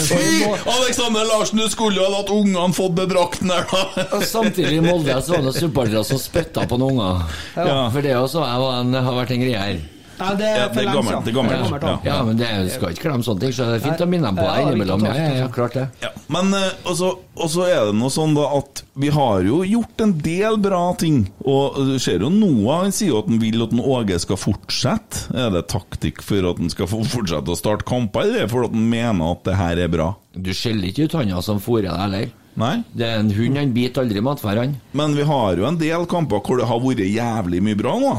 Fy! 0.06 0.44
Alexander 0.46 1.26
Larsen, 1.28 1.60
du 1.60 1.68
skulle 1.72 2.00
jo 2.00 2.06
ha 2.06 2.12
latt 2.18 2.30
ungene 2.32 2.72
fått 2.76 2.96
den 2.98 3.10
drakten 3.12 3.52
der, 3.52 3.66
da! 3.70 4.06
Og 4.18 4.24
samtidig 4.26 4.78
i 4.78 4.84
Molde 4.84 5.18
så 5.22 5.36
var 5.36 5.48
det 5.48 5.56
supportere 5.58 6.04
som 6.06 6.20
spytta 6.20 6.66
på 6.70 6.80
noen 6.80 6.96
unger. 6.96 7.36
Ja. 7.58 7.78
For 7.92 8.04
det 8.04 8.16
også 8.16 8.44
jeg 8.46 8.64
var 8.64 8.80
en, 8.80 8.96
har 9.08 9.20
vært 9.20 9.34
en 9.36 9.44
greie 9.44 9.60
her. 9.66 9.84
Nei, 10.16 10.30
det 10.40 10.46
er 10.48 10.56
Ja, 10.56 10.66
for 10.66 10.74
det 10.74 10.82
er 10.82 10.86
lenge 10.86 10.96
gammelt, 10.96 11.12
siden. 11.12 11.24
det 11.26 11.32
er 11.32 11.36
gammelt, 11.36 11.62
gammelt, 11.62 11.82
ja. 11.82 11.94
ja. 12.06 12.14
Ja, 12.16 12.18
men 12.24 12.40
det 12.40 12.50
skal 12.72 12.94
ikke 12.94 13.04
glemme 13.08 13.26
sånne 13.26 13.44
ting, 13.44 13.54
så 13.56 13.68
det 13.68 13.78
er 13.78 13.84
fint 13.84 14.04
å 14.04 14.08
minne 14.10 14.30
dem 14.30 14.38
på 14.40 14.46
det 14.46 14.54
ja, 14.54 14.64
innimellom. 14.66 15.04
Ja, 15.06 15.14
ja, 15.20 15.34
ja, 15.42 15.48
klart 15.52 15.76
det. 15.76 15.86
Ja, 16.02 16.12
men 16.32 16.54
og 16.56 16.90
også, 16.92 17.10
også 17.46 17.66
er 17.68 17.90
det 17.90 17.96
noe 18.00 18.12
sånn 18.14 18.36
da 18.36 18.46
at 18.56 18.82
vi 18.96 19.10
har 19.12 19.44
jo 19.44 19.60
gjort 19.66 20.06
en 20.06 20.14
del 20.24 20.56
bra 20.62 20.82
ting. 21.00 21.26
Og 21.44 21.76
du 21.90 21.96
ser 22.02 22.24
jo 22.24 22.30
Noah 22.32 22.86
han 22.86 22.94
sier 22.96 23.12
jo 23.12 23.20
at 23.20 23.28
han 23.30 23.42
vil 23.42 23.66
at 23.66 23.76
Åge 23.76 24.18
skal 24.22 24.40
fortsette. 24.40 25.26
Er 25.36 25.52
det 25.54 25.66
taktikk 25.72 26.24
for 26.24 26.48
at 26.50 26.62
han 26.62 26.72
skal 26.72 26.88
fortsette 26.90 27.52
å 27.52 27.58
starte 27.58 27.86
kamper, 27.88 28.24
eller 28.26 28.44
er 28.44 28.48
det 28.48 28.54
fordi 28.54 28.72
han 28.72 28.88
mener 28.96 29.36
at 29.36 29.44
det 29.46 29.60
her 29.60 29.84
er 29.84 29.92
bra? 29.92 30.08
Du 30.36 30.50
skjeller 30.56 30.90
ikke 30.90 31.06
ut 31.06 31.16
handa 31.20 31.44
som 31.44 31.60
fôrer 31.62 31.88
deg 31.90 32.02
heller. 32.06 32.34
Nei? 32.56 32.74
Det 32.96 33.04
er 33.04 33.18
en 33.20 33.30
hund, 33.36 33.58
han 33.60 33.72
biter 33.76 34.02
aldri 34.06 34.22
matfær, 34.24 34.62
han. 34.62 34.74
Men 34.96 35.12
vi 35.16 35.26
har 35.28 35.60
jo 35.60 35.66
en 35.68 35.76
del 35.80 36.06
kamper 36.08 36.40
hvor 36.40 36.60
det 36.60 36.68
har 36.70 36.80
vært 36.80 37.04
jævlig 37.04 37.60
mye 37.64 37.76
bra 37.78 37.96
nå. 38.00 38.12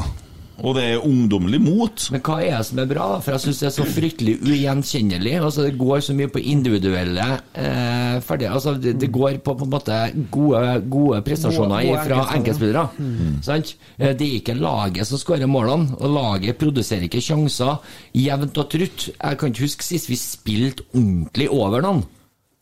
Og 0.58 0.74
det 0.74 0.82
er 0.90 1.04
ungdommelig 1.06 1.60
mot. 1.62 2.04
Men 2.10 2.22
hva 2.26 2.36
er 2.42 2.56
det 2.58 2.66
som 2.66 2.78
er 2.82 2.88
bra? 2.90 3.04
For 3.22 3.30
jeg 3.36 3.42
syns 3.44 3.60
det 3.62 3.66
er 3.68 3.74
så 3.76 3.84
fryktelig 3.86 4.32
ugjenkjennelig. 4.42 5.36
Altså, 5.38 5.62
det 5.68 5.76
går 5.78 6.00
så 6.02 6.16
mye 6.18 6.30
på 6.34 6.40
individuelle 6.42 7.26
eh, 7.54 8.16
ferdige 8.26 8.50
Altså, 8.50 8.72
det, 8.82 8.96
det 8.98 9.10
går 9.14 9.38
på 9.46 9.54
på 9.60 9.68
en 9.68 9.70
måte 9.76 9.98
gode, 10.34 10.62
gode 10.90 11.20
prestasjoner 11.28 11.84
Gode- 11.86 11.92
gode 11.92 12.04
fra 12.08 12.36
enkeltspillere. 12.40 12.84
Mm. 12.98 13.36
Sant? 13.46 13.74
Eh, 13.98 14.12
Det 14.18 14.26
er 14.26 14.36
ikke 14.40 14.56
laget 14.58 15.06
som 15.06 15.18
skårer 15.22 15.46
målene, 15.46 15.94
og 16.00 16.10
laget 16.16 16.58
produserer 16.58 17.06
ikke 17.06 17.22
sjanser 17.22 17.78
jevnt 18.18 18.58
og 18.58 18.68
trutt. 18.74 19.08
Jeg 19.14 19.38
kan 19.38 19.52
ikke 19.54 19.66
huske 19.68 19.86
sist 19.86 20.10
vi 20.10 20.18
spilte 20.18 20.82
ordentlig 20.94 21.48
over 21.54 21.82
noen. 21.86 22.02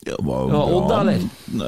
Ja, 0.07 0.13
Odd, 0.21 0.91
eller? 1.01 1.23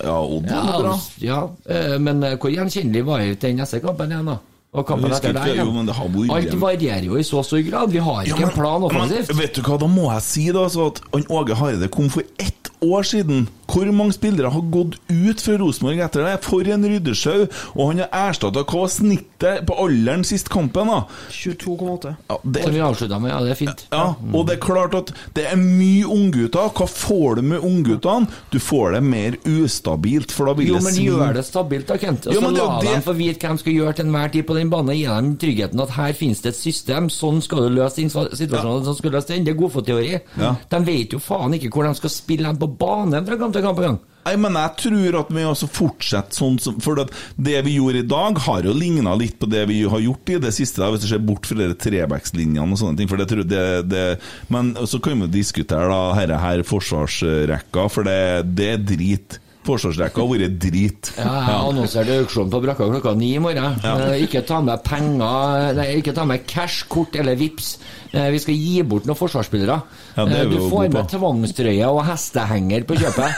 Ja, 0.05 0.19
Odd 0.21 0.45
Ja, 0.47 0.61
var 0.69 0.83
bra. 0.85 0.93
ja, 1.19 1.39
eh, 1.67 1.97
men 1.99 2.21
eh, 2.23 2.37
hvor 2.37 2.53
gjenkjennelig 2.53 3.01
var 3.07 3.19
det 3.25 3.39
til 3.41 3.49
den 3.55 3.57
neste 3.63 3.81
kampen 3.83 4.13
igjen, 4.13 4.29
da? 4.29 4.37
Og 4.69 4.85
kampen 4.85 5.09
etter 5.09 5.33
der 5.33 5.49
ja. 5.49 5.63
jo, 5.65 5.71
men 5.73 5.87
det 5.89 5.95
har 5.97 6.11
vært 6.13 6.33
Alt 6.35 6.51
varierer 6.61 7.07
jo 7.07 7.17
i 7.17 7.23
så 7.25 7.41
stor 7.45 7.63
grad. 7.65 7.89
Vi 7.89 8.03
har 8.05 8.27
ikke 8.29 8.45
en 8.51 8.53
plan 8.53 8.85
offensivt. 8.85 9.31
Men, 9.33 9.41
vet 9.41 9.57
du 9.57 9.63
hva, 9.65 9.79
da 9.81 9.89
må 9.89 10.09
jeg 10.13 10.25
si 10.27 10.45
da, 10.53 10.67
så 10.69 10.91
at 10.91 11.01
han 11.09 11.25
Åge 11.39 11.57
Hareide 11.57 11.89
kom 11.89 12.11
for 12.13 12.27
ett 12.37 12.69
år 12.85 13.03
siden. 13.03 13.47
Hvor 13.69 13.85
mange 13.93 14.15
spillere 14.15 14.49
har 14.49 14.61
gått 14.73 14.95
ut 15.11 15.41
fra 15.43 15.55
Rosenborg 15.61 15.99
etter 16.01 16.23
det? 16.25 16.37
For 16.41 16.65
en 16.73 16.85
ryddesjau! 16.89 17.43
Og 17.75 17.89
han 17.91 17.99
har 18.01 18.29
erstatta 18.29 18.63
hva 18.63 18.79
var 18.85 18.89
snittet 18.89 19.65
på 19.69 19.75
alderen 19.83 20.23
sist 20.25 20.49
kampen, 20.49 20.89
da? 20.89 21.03
22,8. 21.33 22.13
Ja, 22.31 22.37
det, 22.43 22.63
vi 22.73 22.81
avslutta 22.81 23.19
med, 23.21 23.29
ja, 23.33 23.41
det 23.45 23.51
er 23.53 23.59
fint. 23.59 23.83
ja, 23.93 24.05
og 24.31 24.47
det 24.47 24.55
er 24.55 24.61
klart 24.63 24.95
at 24.97 25.11
det 25.37 25.45
er 25.51 25.59
mye 25.59 26.07
unggutter. 26.09 26.71
Hva 26.79 26.87
får 26.89 27.41
du 27.41 27.43
med 27.51 27.65
ungguttene? 27.67 28.29
Du 28.53 28.57
får 28.63 28.97
det 28.97 29.03
mer 29.05 29.37
ustabilt, 29.49 30.33
for 30.33 30.49
da 30.49 30.55
vil 30.57 30.71
Jo, 30.71 30.79
det 30.79 30.87
men 30.87 30.97
svi- 30.97 31.05
gjør 31.11 31.37
det 31.37 31.45
stabilt, 31.45 31.87
da, 31.91 31.99
Kent. 32.01 32.25
Og 32.29 32.39
så 32.39 32.45
men 32.47 32.57
det 32.57 32.65
la 32.65 32.79
dem 32.87 33.05
få 33.05 33.17
vite 33.19 33.43
hva 33.45 33.53
de 33.53 33.65
skal 33.65 33.77
gjøre 33.77 33.97
til 33.99 34.09
enhver 34.09 34.33
tid 34.33 34.47
på 34.49 34.57
den 34.59 34.71
banen. 34.73 34.95
gir 34.97 35.09
dem 35.09 35.33
tryggheten 35.41 35.81
at 35.83 35.95
her 35.95 36.13
finnes 36.17 36.43
det 36.43 36.53
et 36.53 36.59
system, 36.59 37.09
sånn 37.13 37.41
skal 37.45 37.65
du 37.65 37.79
løse 37.79 38.01
den 38.01 38.11
situasjonen. 38.11 38.85
Sånn 38.85 38.99
skal 38.99 39.11
du 39.11 39.17
løse 39.17 39.33
den. 39.33 39.47
Det 39.47 39.55
er 39.55 39.59
godfotteori. 39.63 40.13
Ja. 40.39 40.53
De 40.69 40.83
vet 40.85 41.15
jo 41.15 41.23
faen 41.23 41.57
ikke 41.57 41.73
hvor 41.73 41.87
de 41.87 41.95
skal 41.97 42.13
spille 42.13 42.47
dem 42.49 42.61
på 42.61 42.69
banen 42.79 43.25
fra 43.25 43.39
kamp 43.39 43.55
til 43.55 43.65
kamp. 43.65 43.81
gang. 43.83 43.99
Nei, 44.27 44.35
men 44.37 44.57
jeg 44.59 44.75
tror 44.83 45.15
at 45.21 45.29
vi 45.33 45.43
også 45.47 45.67
fortsetter 45.71 46.35
sånn 46.35 46.57
som 46.61 46.77
For 46.83 46.99
det 46.99 47.61
vi 47.65 47.77
gjorde 47.77 48.03
i 48.03 48.07
dag, 48.09 48.37
har 48.45 48.67
jo 48.67 48.75
ligna 48.75 49.15
litt 49.17 49.39
på 49.41 49.47
det 49.49 49.63
vi 49.71 49.79
har 49.89 50.03
gjort 50.03 50.33
i 50.35 50.39
det 50.43 50.51
siste, 50.55 50.83
hvis 50.83 51.05
du 51.05 51.09
ser 51.09 51.23
bort 51.23 51.47
fra 51.49 51.57
de 51.57 51.77
trebackslinjene 51.79 52.75
og 52.75 52.81
sånne 52.81 52.99
ting. 52.99 53.09
For 53.09 53.21
det 53.21 53.29
tror 53.31 53.45
jeg 53.45 53.51
det, 53.53 53.65
det 53.89 54.05
Men 54.53 54.75
så 54.89 55.01
kan 55.03 55.23
vi 55.23 55.31
diskutere 55.39 55.89
da 55.89 56.01
herre 56.19 56.41
her 56.43 56.65
forsvarsrekka, 56.67 57.87
for 57.89 58.07
det, 58.07 58.19
det 58.59 58.73
er 58.75 58.83
drit. 58.91 59.39
Forsvarsrekka 59.69 60.21
har 60.23 60.29
vært 60.33 60.57
drit. 60.63 61.11
Ja, 61.17 61.33
jeg 61.45 61.57
annonserte 61.69 62.17
auksjon 62.23 62.49
på 62.51 62.61
brakka 62.63 62.87
klokka 62.89 63.13
ni 63.17 63.31
i 63.35 63.39
morgen. 63.43 63.77
Ja. 63.85 63.95
Ikke 64.17 64.41
ta 64.45 64.59
med 64.65 64.81
penger 64.83 65.73
Nei, 65.77 65.87
ikke 66.01 66.13
ta 66.17 66.25
med 66.25 66.45
cash, 66.49 66.83
kort 66.89 67.15
eller 67.19 67.35
vips. 67.39 67.75
Eh, 68.11 68.29
Vi 68.33 68.39
skal 68.41 68.55
gi 68.57 68.81
bort 68.83 69.05
noen 69.05 69.17
forsvarsspillere. 69.19 69.77
Ja, 70.17 70.25
Eh, 70.25 70.45
Du 70.49 70.57
får 70.71 70.89
med 70.93 71.07
tvangstrøye 71.13 71.87
og 71.93 72.01
hestehenger 72.09 72.83
på 72.89 72.97
kjøpet. 72.97 73.31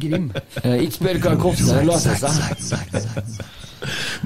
Grim. 0.00 0.30
Eh, 0.64 0.82
Ikke 0.86 0.96
spør 0.98 1.18
hva 1.22 1.30
det 1.34 1.40
koster, 1.42 1.78
det 1.78 1.86
løser 1.88 2.14
seg. 2.16 2.32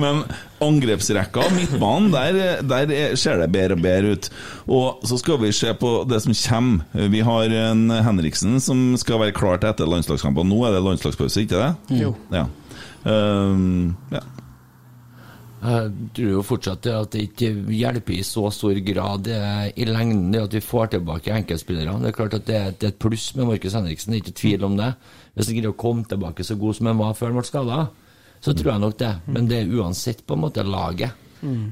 Men 0.01 0.22
angrepsrekka, 0.62 1.49
midtbanen, 1.57 2.11
der, 2.14 2.62
der 2.62 2.93
er- 2.95 3.16
ser 3.18 3.38
det 3.43 3.51
bedre 3.53 3.76
og 3.76 3.82
bedre 3.82 4.12
ut. 4.16 4.28
Og 4.68 5.01
så 5.05 5.18
skal 5.20 5.40
vi 5.43 5.53
se 5.53 5.72
på 5.74 5.93
det 6.09 6.22
som 6.22 6.32
kommer. 6.32 7.09
Vi 7.11 7.20
har 7.26 7.57
en 7.62 7.88
Henriksen 7.90 8.61
som 8.61 8.97
skal 8.97 9.20
være 9.20 9.32
klar 9.36 9.59
til 9.61 9.68
etter 9.72 9.90
landslagskampen. 9.90 10.49
Nå 10.49 10.62
er 10.68 10.72
det 10.76 10.84
landslagspause, 10.86 11.43
ikke 11.45 11.59
det? 11.61 12.01
Jo. 12.03 12.14
Ja. 12.32 12.47
Um, 13.05 13.97
ja. 14.12 14.20
Jeg 15.62 15.90
tror 16.16 16.30
jo 16.32 16.40
fortsatt 16.43 16.86
at 16.90 17.12
det 17.14 17.20
ikke 17.28 17.53
hjelper 17.70 18.16
i 18.16 18.22
så 18.26 18.49
stor 18.51 18.74
grad 18.82 19.28
eh, 19.30 19.68
i 19.78 19.84
lengden 19.86 20.32
det 20.34 20.40
at 20.43 20.57
vi 20.57 20.62
får 20.64 20.88
tilbake 20.97 21.30
enkeltspillere. 21.36 22.01
Det 22.03 22.09
er 22.11 22.16
klart 22.16 22.34
at 22.34 22.49
det 22.49 22.57
er, 22.59 22.72
det 22.74 22.88
er 22.88 22.95
et 22.97 22.99
pluss 22.99 23.28
med 23.38 23.47
Markus 23.47 23.76
Henriksen, 23.78 24.11
det 24.11 24.18
er 24.18 24.24
ikke 24.24 24.40
tvil 24.40 24.64
om 24.66 24.74
det. 24.80 24.88
Hvis 25.36 25.47
han 25.53 25.61
greier 25.61 25.70
å 25.70 25.78
komme 25.78 26.03
tilbake 26.11 26.43
så 26.43 26.57
god 26.59 26.74
som 26.80 26.90
han 26.90 26.99
var 26.99 27.14
før 27.14 27.30
han 27.30 27.38
ble 27.38 27.47
skada, 27.47 27.78
så 28.43 28.55
tror 28.57 28.74
jeg 28.74 28.82
nok 28.82 28.97
det. 29.01 29.12
Men 29.30 29.51
det 29.51 29.62
er 29.62 29.74
uansett 29.78 30.24
på 30.26 30.36
en 30.36 30.45
måte 30.47 30.64
laget. 30.66 31.22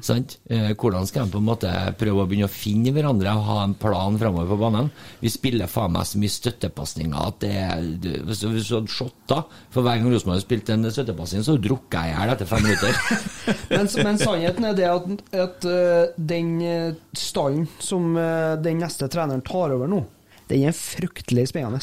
Sant? 0.02 0.34
Eh, 0.50 0.72
hvordan 0.74 1.06
skal 1.06 1.26
de 1.26 1.34
på 1.36 1.38
en 1.38 1.46
måte 1.46 1.70
prøve 1.98 2.24
å 2.24 2.28
begynne 2.28 2.48
å 2.48 2.52
finne 2.52 2.90
hverandre 2.94 3.36
og 3.38 3.44
ha 3.46 3.58
en 3.62 3.76
plan 3.78 4.16
framover 4.18 4.50
på 4.50 4.58
banen? 4.58 4.88
Vi 5.22 5.30
spiller 5.30 5.70
faen 5.70 5.94
meg 5.94 6.08
så 6.10 6.18
mye 6.18 6.34
støttepasninger 6.34 7.28
at 7.28 7.38
det 7.44 7.52
er 7.54 7.84
Hvis 8.26 8.42
du 8.42 8.48
hadde 8.50 8.90
shotta 8.90 9.44
for 9.70 9.86
hver 9.86 10.00
gang 10.00 10.10
Rosenborg 10.10 10.40
har 10.40 10.42
spilt 10.42 10.72
en 10.74 10.90
støttepasning, 10.90 11.46
så 11.46 11.54
drukka 11.62 12.02
jeg 12.08 12.16
i 12.16 12.18
hjel 12.18 12.34
etter 12.34 12.50
fem 12.50 12.66
minutter. 12.66 13.00
Men, 13.70 13.86
men 14.02 14.18
sannheten 14.18 14.66
er 14.66 14.74
det 14.76 14.86
at, 14.90 15.04
at 15.44 15.66
øh, 15.70 16.10
den 16.18 16.50
øh, 16.66 16.94
stallen 17.16 17.68
som 17.82 18.16
øh, 18.18 18.56
den 18.62 18.82
neste 18.82 19.06
treneren 19.10 19.42
tar 19.46 19.74
over 19.74 19.90
nå, 19.90 20.02
den 20.50 20.66
er 20.66 20.76
fryktelig 20.76 21.46
spennende. 21.52 21.80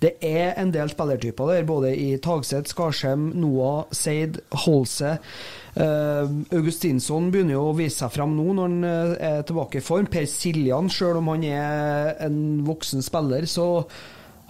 Det 0.00 0.14
er 0.22 0.54
en 0.60 0.70
del 0.74 0.88
spillertyper 0.90 1.46
der, 1.54 1.64
både 1.68 1.96
i 1.96 2.16
Tagseth, 2.18 2.68
Skarsheim, 2.74 3.30
Noah, 3.40 3.84
Seid, 3.92 4.40
Holse. 4.64 5.18
Uh, 5.76 6.28
Augustinsson 6.54 7.30
begynner 7.34 7.56
jo 7.56 7.68
å 7.72 7.76
vise 7.78 7.96
seg 8.04 8.12
fram 8.14 8.36
nå 8.36 8.52
når 8.54 8.68
han 8.68 8.84
øh, 8.84 9.14
er 9.18 9.40
tilbake 9.48 9.80
i 9.80 9.82
form. 9.82 10.06
Per 10.06 10.26
Siljan, 10.30 10.90
selv 10.90 11.18
om 11.22 11.32
han 11.32 11.42
er 11.48 12.14
en 12.26 12.38
voksen 12.66 13.02
spiller, 13.02 13.46
så 13.50 13.84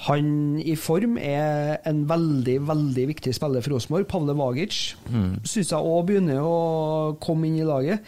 han 0.09 0.59
i 0.61 0.75
form 0.77 1.17
er 1.23 1.79
en 1.87 2.03
veldig, 2.11 2.59
veldig 2.69 3.07
viktig 3.13 3.33
spiller 3.37 3.63
for 3.65 3.77
Rosenborg. 3.77 4.09
Pavle 4.11 4.35
Vagic 4.37 4.97
Mm. 5.09 5.37
syns 5.47 5.71
jeg 5.71 5.79
òg 5.79 6.07
begynner 6.11 6.43
å 6.43 7.17
komme 7.23 7.47
inn 7.47 7.61
i 7.63 7.65
laget. 7.69 8.01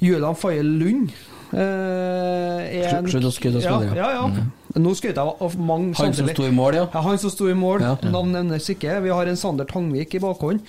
Julian 0.00 0.34
Faye 0.38 0.62
Lund 0.62 1.10
Eh, 1.54 1.60
er 1.60 2.96
en- 2.98 3.06
Slutt 3.06 3.24
å 3.28 3.30
skryte 3.30 3.56
av 3.60 3.62
spillere. 3.62 3.94
Ja, 3.94 4.10
ja, 4.10 4.26
ja. 4.26 4.42
Nå 4.74 4.94
skryter 4.98 5.22
jeg 5.22 5.38
av 5.46 5.54
mange 5.60 5.94
Han 6.00 6.16
som 6.16 6.28
sto 6.32 6.48
i 6.48 6.54
mål, 6.54 6.80
ja. 6.80 6.84
Ja, 6.90 7.04
han 7.06 7.20
som 7.22 7.30
sto 7.30 7.46
i 7.50 7.54
mål. 7.54 7.84
Ja. 7.84 7.94
Navn 8.10 8.34
nevnes 8.34 8.66
ikke. 8.72 8.98
Vi 9.04 9.14
har 9.14 9.30
en 9.30 9.38
Sander 9.38 9.68
Tangvik 9.70 10.16
i 10.18 10.22
bakhånd. 10.22 10.64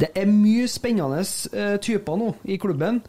Det 0.00 0.08
er 0.16 0.28
mye 0.30 0.64
spennende 0.70 1.20
eh, 1.20 1.74
typer 1.82 2.16
nå 2.16 2.30
i 2.48 2.56
klubben, 2.60 3.02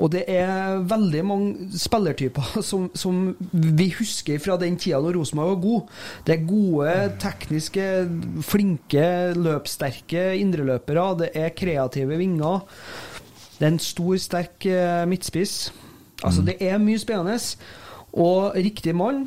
og 0.00 0.12
det 0.14 0.22
er 0.32 0.78
veldig 0.88 1.24
mange 1.28 1.66
spillertyper 1.76 2.54
som, 2.70 2.86
som 2.96 3.34
vi 3.52 3.90
husker 3.98 4.40
fra 4.40 4.56
den 4.60 4.78
tida 4.80 5.02
da 5.04 5.12
Rosenborg 5.12 5.50
var 5.50 5.60
god. 5.64 5.98
Det 6.24 6.34
er 6.34 6.46
gode, 6.48 6.94
tekniske, 7.20 7.88
flinke, 8.48 9.08
løpssterke 9.36 10.30
indreløpere. 10.40 11.08
Det 11.24 11.30
er 11.36 11.52
kreative 11.58 12.16
vinger. 12.20 12.64
Det 13.58 13.66
er 13.66 13.74
en 13.74 13.82
stor, 13.82 14.16
sterk 14.22 14.70
eh, 14.70 15.04
midtspiss. 15.10 15.58
Altså, 16.24 16.42
det 16.46 16.56
er 16.64 16.80
mye 16.80 16.98
spennende. 16.98 17.36
Og 18.18 18.56
riktig 18.56 18.96
mann 18.96 19.26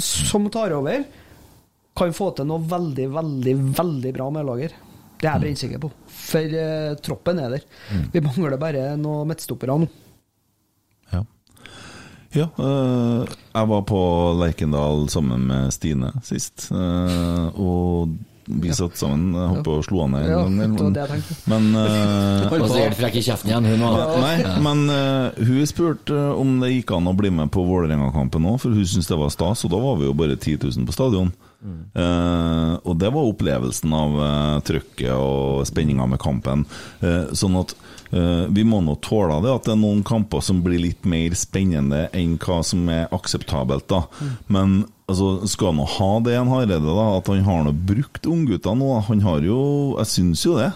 som 0.00 0.46
tar 0.52 0.74
over, 0.76 1.04
kan 1.96 2.14
få 2.16 2.30
til 2.36 2.48
noe 2.48 2.62
veldig, 2.70 3.08
veldig, 3.16 3.56
veldig 3.78 4.12
bra 4.16 4.28
med 4.34 4.46
lager. 4.48 4.76
Det 5.20 5.28
er 5.28 5.34
jeg 5.34 5.44
brennsikker 5.44 5.82
på. 5.82 5.90
For 6.08 6.60
eh, 6.62 6.94
troppen 7.04 7.42
er 7.42 7.56
der. 7.56 7.66
Vi 8.12 8.22
mangler 8.24 8.56
bare 8.60 8.94
noen 8.96 9.28
midtstoppere 9.28 9.76
nå. 9.82 9.88
Ja. 11.12 11.24
Ja, 12.30 12.46
øh, 12.62 13.26
jeg 13.26 13.70
var 13.72 13.84
på 13.90 14.00
Lerkendal 14.38 15.08
sammen 15.12 15.48
med 15.50 15.74
Stine 15.74 16.12
sist, 16.24 16.70
øh, 16.70 17.48
og 17.58 18.14
vi 18.62 18.72
satt 18.76 18.98
sammen. 19.00 19.34
Jeg 19.36 19.64
og 19.64 19.84
slo 19.86 20.04
han 20.04 20.16
ned 20.16 20.26
en 20.26 20.30
Ja, 20.30 20.40
gang. 20.44 20.56
Men, 20.58 20.94
det 20.96 21.06
jeg 21.10 21.36
men 21.50 21.68
uh, 21.76 22.56
Og 22.56 22.66
så 22.70 22.80
er 22.80 22.94
det 22.94 22.98
frekk 22.98 23.20
i 23.20 23.24
kjeften 23.26 23.52
igjen, 23.52 23.68
hun 23.72 23.84
òg. 23.88 24.16
Nei, 24.24 24.34
men 24.64 24.82
uh, 24.90 25.44
hun 25.50 25.68
spurte 25.70 26.24
om 26.34 26.58
det 26.64 26.72
gikk 26.74 26.94
an 26.96 27.10
å 27.10 27.16
bli 27.16 27.32
med 27.34 27.52
på 27.54 27.64
Vålerenga-kampen 27.68 28.48
òg, 28.50 28.58
for 28.64 28.74
hun 28.74 28.88
syntes 28.88 29.10
det 29.10 29.20
var 29.20 29.32
stas, 29.34 29.64
og 29.66 29.74
da 29.74 29.80
var 29.82 30.00
vi 30.00 30.10
jo 30.10 30.16
bare 30.16 30.38
10 30.38 30.58
000 30.66 30.88
på 30.88 30.96
stadion. 30.96 31.32
Eh, 31.60 32.74
og 32.88 32.96
det 32.96 33.10
var 33.12 33.28
opplevelsen 33.28 33.92
av 33.92 34.16
uh, 34.16 34.58
trøkket 34.64 35.12
og 35.12 35.66
spenninga 35.68 36.06
med 36.08 36.20
kampen. 36.22 36.64
Uh, 37.02 37.28
sånn 37.36 37.58
at 37.60 37.74
eh, 37.74 37.89
vi 38.10 38.64
må 38.66 38.80
nå 38.82 38.96
tåle 39.06 39.36
det 39.44 39.52
at 39.52 39.68
det 39.68 39.74
er 39.76 39.78
noen 39.78 40.00
kamper 40.06 40.42
som 40.42 40.64
blir 40.64 40.82
litt 40.82 41.04
mer 41.06 41.36
spennende 41.38 42.08
enn 42.16 42.32
hva 42.42 42.58
som 42.66 42.88
er 42.90 43.06
akseptabelt. 43.14 43.86
da 43.92 44.02
Men 44.50 44.80
altså, 45.06 45.46
skal 45.50 45.76
nå 45.78 45.86
ha 45.98 46.10
det 46.26 46.34
en 46.34 46.50
Hareide, 46.50 46.80
da, 46.82 47.08
at 47.20 47.30
han 47.30 47.46
har 47.46 47.66
nå 47.66 47.74
brukt 47.74 48.26
unggutta 48.26 48.74
nå. 48.74 48.92
Han 49.08 49.22
har 49.26 49.46
jo 49.46 49.60
Jeg 50.00 50.14
syns 50.16 50.46
jo 50.46 50.58
det. 50.58 50.72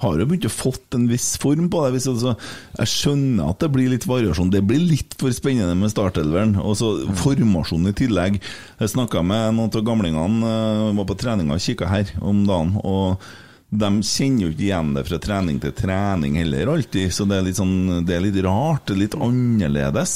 Har 0.00 0.16
jo 0.16 0.24
begynt 0.24 0.46
å 0.48 0.52
fått 0.52 0.96
en 0.96 1.04
viss 1.10 1.34
form 1.40 1.66
på 1.68 1.82
det. 1.84 2.00
Altså, 2.08 2.32
jeg 2.78 2.92
skjønner 2.92 3.50
at 3.50 3.60
det 3.60 3.68
blir 3.74 3.90
litt 3.92 4.06
variasjon. 4.08 4.52
Det 4.54 4.62
blir 4.64 4.80
litt 4.80 5.16
for 5.20 5.34
spennende 5.36 5.74
med 5.76 5.92
startelveren. 5.92 6.56
Og 6.62 6.78
så 6.80 6.92
formasjonen 7.20 7.92
i 7.92 7.98
tillegg. 7.98 8.38
Jeg 8.80 8.94
snakka 8.94 9.20
med 9.26 9.58
noen 9.58 9.68
av 9.68 9.84
gamlingene, 9.84 10.54
eh, 10.54 10.96
var 10.96 11.10
på 11.10 11.18
treninga 11.20 11.58
og 11.58 11.60
kikka 11.60 11.90
her 11.90 12.14
om 12.22 12.46
dagen. 12.48 12.80
og 12.84 13.20
de 13.68 13.88
kjenner 14.00 14.46
jo 14.46 14.52
ikke 14.54 14.64
igjen 14.64 14.94
det 14.96 15.02
fra 15.04 15.18
trening 15.20 15.58
til 15.60 15.74
trening 15.76 16.38
heller, 16.40 16.70
alltid. 16.72 17.12
Så 17.12 17.26
det 17.28 17.36
er 17.36 17.48
litt, 17.50 17.58
sånn, 17.58 18.06
det 18.08 18.14
er 18.16 18.22
litt 18.24 18.38
rart. 18.46 18.86
Det 18.88 18.96
er 18.96 19.02
litt 19.02 19.16
annerledes. 19.20 20.14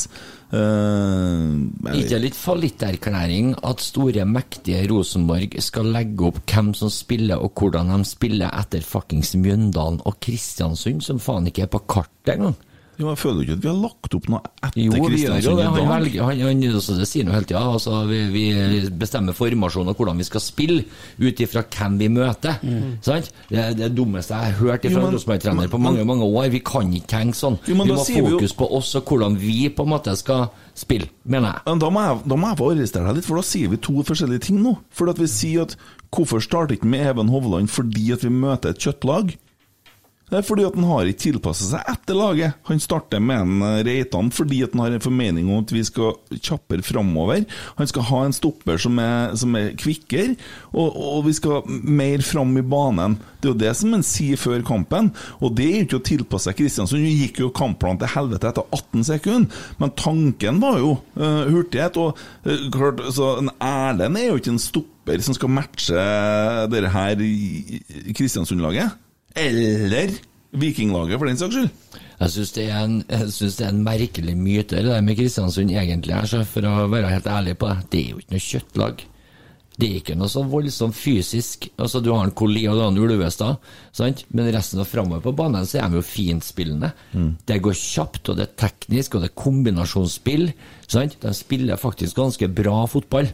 Uh, 0.53 1.69
Ikke 1.97 2.21
litt 2.21 2.37
fallitterklæring 2.37 3.55
at 3.65 3.85
store, 3.85 4.27
mektige 4.29 4.83
Rosenborg 4.91 5.57
skal 5.65 5.89
legge 5.95 6.27
opp 6.29 6.43
hvem 6.45 6.75
som 6.77 6.93
spiller 6.93 7.41
og 7.41 7.57
hvordan 7.57 7.93
de 7.93 8.09
spiller 8.09 8.53
etter 8.57 8.85
fuckings 8.85 9.33
Mjøndalen 9.41 10.03
og 10.05 10.19
Kristiansund, 10.25 11.01
som 11.05 11.21
faen 11.21 11.49
ikke 11.49 11.65
er 11.67 11.73
på 11.73 11.85
kartet 11.89 12.37
engang. 12.37 12.57
Jo, 13.03 13.11
jeg 13.11 13.19
føler 13.21 13.45
ikke 13.45 13.57
at 13.59 13.65
vi 13.65 13.71
har 13.71 13.79
lagt 13.83 14.17
opp 14.17 14.29
noe 14.31 14.41
etter 14.63 14.81
Jo, 14.81 14.93
Kristiansund 14.95 15.61
i 15.61 15.67
Han, 15.67 15.91
velger, 15.91 16.23
han, 16.29 16.43
han 16.47 16.63
han 16.63 17.01
det 17.03 17.09
sier 17.11 17.27
jo 17.27 17.35
hele 17.35 17.49
tida. 17.49 17.63
Altså, 17.67 17.99
vi, 18.09 18.21
vi 18.33 18.45
bestemmer 19.03 19.37
formasjon 19.37 19.91
og 19.91 19.99
hvordan 19.99 20.23
vi 20.23 20.27
skal 20.29 20.45
spille 20.45 20.85
ut 21.19 21.43
ifra 21.45 21.65
hvem 21.67 21.99
vi 22.01 22.11
møter. 22.13 22.63
Sant? 23.05 23.33
Det 23.51 23.61
er 23.61 23.77
det 23.79 23.91
dummeste 23.97 24.39
jeg 24.39 24.55
har 24.55 24.61
hørt 24.61 24.87
fra 24.87 25.05
Rosenborg-trener 25.09 25.73
på 25.73 25.83
mange 25.83 26.07
mange 26.09 26.27
år. 26.27 26.51
Vi 26.55 26.63
kan 26.65 26.93
ikke 26.95 27.11
tenke 27.17 27.39
sånn. 27.39 27.59
Jo, 27.67 27.75
vi 27.75 27.81
må 27.81 27.89
ha 27.91 28.07
fokus 28.07 28.57
på 28.59 28.69
oss 28.79 28.95
og 28.99 29.09
hvordan 29.09 29.39
vi 29.41 29.67
på 29.73 29.87
en 29.87 29.93
måte 29.95 30.15
skal 30.19 30.49
spille, 30.79 31.11
mener 31.29 31.57
jeg. 31.57 31.65
Men 31.69 31.83
da 31.83 31.91
må, 31.93 32.05
jeg, 32.07 32.23
da 32.33 32.39
må 32.39 32.53
jeg 32.53 32.61
få 32.61 32.71
arrestere 32.73 33.09
deg 33.09 33.21
litt, 33.21 33.29
for 33.29 33.41
da 33.41 33.47
sier 33.47 33.73
vi 33.73 33.81
to 33.83 34.05
forskjellige 34.09 34.47
ting 34.49 34.63
nå. 34.65 34.77
For 34.95 35.13
at 35.13 35.21
vi 35.21 35.29
sier 35.31 35.67
at 35.67 35.77
hvorfor 36.13 36.43
starter 36.45 36.77
ikke 36.77 36.91
med 36.93 37.07
Even 37.13 37.33
Hovland 37.33 37.73
fordi 37.73 38.11
at 38.15 38.25
vi 38.25 38.33
møter 38.33 38.73
et 38.73 38.83
kjøttlag? 38.83 39.35
Det 40.33 40.39
er 40.41 40.47
fordi 40.49 40.63
at 40.65 40.77
han 40.79 40.87
har 40.89 41.05
ikke 41.05 41.27
tilpassa 41.27 41.67
seg 41.69 41.89
etter 41.93 42.17
laget. 42.17 42.55
Han 42.65 42.79
starter 42.81 43.21
med 43.21 43.43
en 43.43 43.65
eh, 43.67 43.83
Reitan 43.85 44.31
fordi 44.33 44.63
at 44.65 44.73
han 44.73 44.81
har 44.81 44.95
en 44.97 45.05
formening 45.05 45.51
om 45.53 45.61
at 45.61 45.75
vi 45.75 45.83
skal 45.85 46.15
kjappere 46.39 46.81
framover. 46.87 47.43
Han 47.77 47.91
skal 47.91 48.07
ha 48.09 48.23
en 48.25 48.33
stopper 48.33 48.81
som 48.81 48.97
er, 49.03 49.35
som 49.37 49.53
er 49.61 49.75
kvikkere, 49.77 50.39
og, 50.73 50.97
og 50.97 51.27
vi 51.27 51.35
skal 51.37 51.69
mer 51.69 52.25
fram 52.25 52.57
i 52.57 52.65
banen. 52.65 53.19
Det 53.43 53.51
er 53.51 53.53
jo 53.53 53.61
det 53.61 53.75
som 53.77 53.93
han 53.93 54.07
sier 54.09 54.41
før 54.41 54.65
kampen, 54.65 55.13
og 55.45 55.53
det 55.59 55.69
er 55.69 55.77
jo 55.83 55.85
ikke 55.91 56.01
å 56.01 56.09
tilpasse 56.09 56.49
seg 56.49 56.57
Kristiansund. 56.63 57.05
Han 57.05 57.21
gikk 57.27 57.45
jo 57.45 57.53
kampplanen 57.53 58.01
til 58.01 58.15
helvete 58.15 58.55
etter 58.55 58.65
18 58.73 59.07
sekunder, 59.13 59.63
men 59.85 59.95
tanken 60.01 60.65
var 60.65 60.81
jo 60.81 60.95
uh, 61.21 61.45
hurtighet. 61.53 62.01
Og 62.01 62.17
uh, 62.49 62.67
klart, 62.73 63.05
så 63.13 63.35
en 63.43 63.53
Erlend 63.61 64.17
er 64.17 64.31
jo 64.31 64.41
ikke 64.41 64.55
en 64.57 64.65
stopper 64.65 65.29
som 65.29 65.37
skal 65.37 65.53
matche 65.53 66.11
dette 66.73 67.17
Kristiansund-laget. 68.17 68.97
Eller 69.39 70.13
Vikinglaget, 70.53 71.19
for 71.19 71.27
den 71.31 71.39
saks 71.41 71.55
skyld. 71.57 71.71
Jeg 72.23 72.31
syns 72.31 72.53
det, 72.55 72.67
det 73.59 73.65
er 73.67 73.71
en 73.73 73.85
merkelig 73.87 74.35
myte, 74.39 74.77
det 74.77 74.85
der 74.93 75.01
med 75.03 75.17
Kristiansund, 75.19 75.73
egentlig. 75.73 76.13
Altså, 76.15 76.45
for 76.47 76.67
å 76.69 76.85
være 76.93 77.09
helt 77.11 77.27
ærlig 77.27 77.57
på 77.59 77.71
det, 77.71 77.79
det 77.91 78.03
er 78.03 78.11
jo 78.13 78.21
ikke 78.21 78.37
noe 78.37 78.45
kjøttlag. 78.47 79.03
Det 79.73 79.89
er 79.89 79.95
ikke 80.03 80.15
noe 80.21 80.29
så 80.29 80.43
voldsomt 80.47 80.95
fysisk. 80.95 81.71
Altså, 81.81 82.03
Du 82.05 82.13
har 82.13 82.27
en 82.27 82.35
Colli 82.37 82.67
og 82.69 82.77
du 82.77 82.83
har 82.85 82.91
en 82.93 83.01
Ulvestad, 83.01 83.57
sant? 83.97 84.27
men 84.31 84.53
resten 84.55 84.83
av 84.85 84.87
framover 84.87 85.25
på 85.25 85.33
banen 85.41 85.65
så 85.67 85.81
er 85.81 85.89
de 85.89 85.99
jo 85.99 86.05
fintspillende. 86.05 86.93
Det 87.49 87.57
går 87.65 87.79
kjapt, 87.81 88.29
og 88.29 88.37
det 88.39 88.45
er 88.51 88.59
teknisk, 88.69 89.17
og 89.17 89.25
det 89.25 89.31
er 89.33 89.41
kombinasjonsspill. 89.43 90.51
Sant? 90.87 91.17
De 91.25 91.33
spiller 91.35 91.81
faktisk 91.81 92.21
ganske 92.21 92.51
bra 92.53 92.85
fotball. 92.87 93.33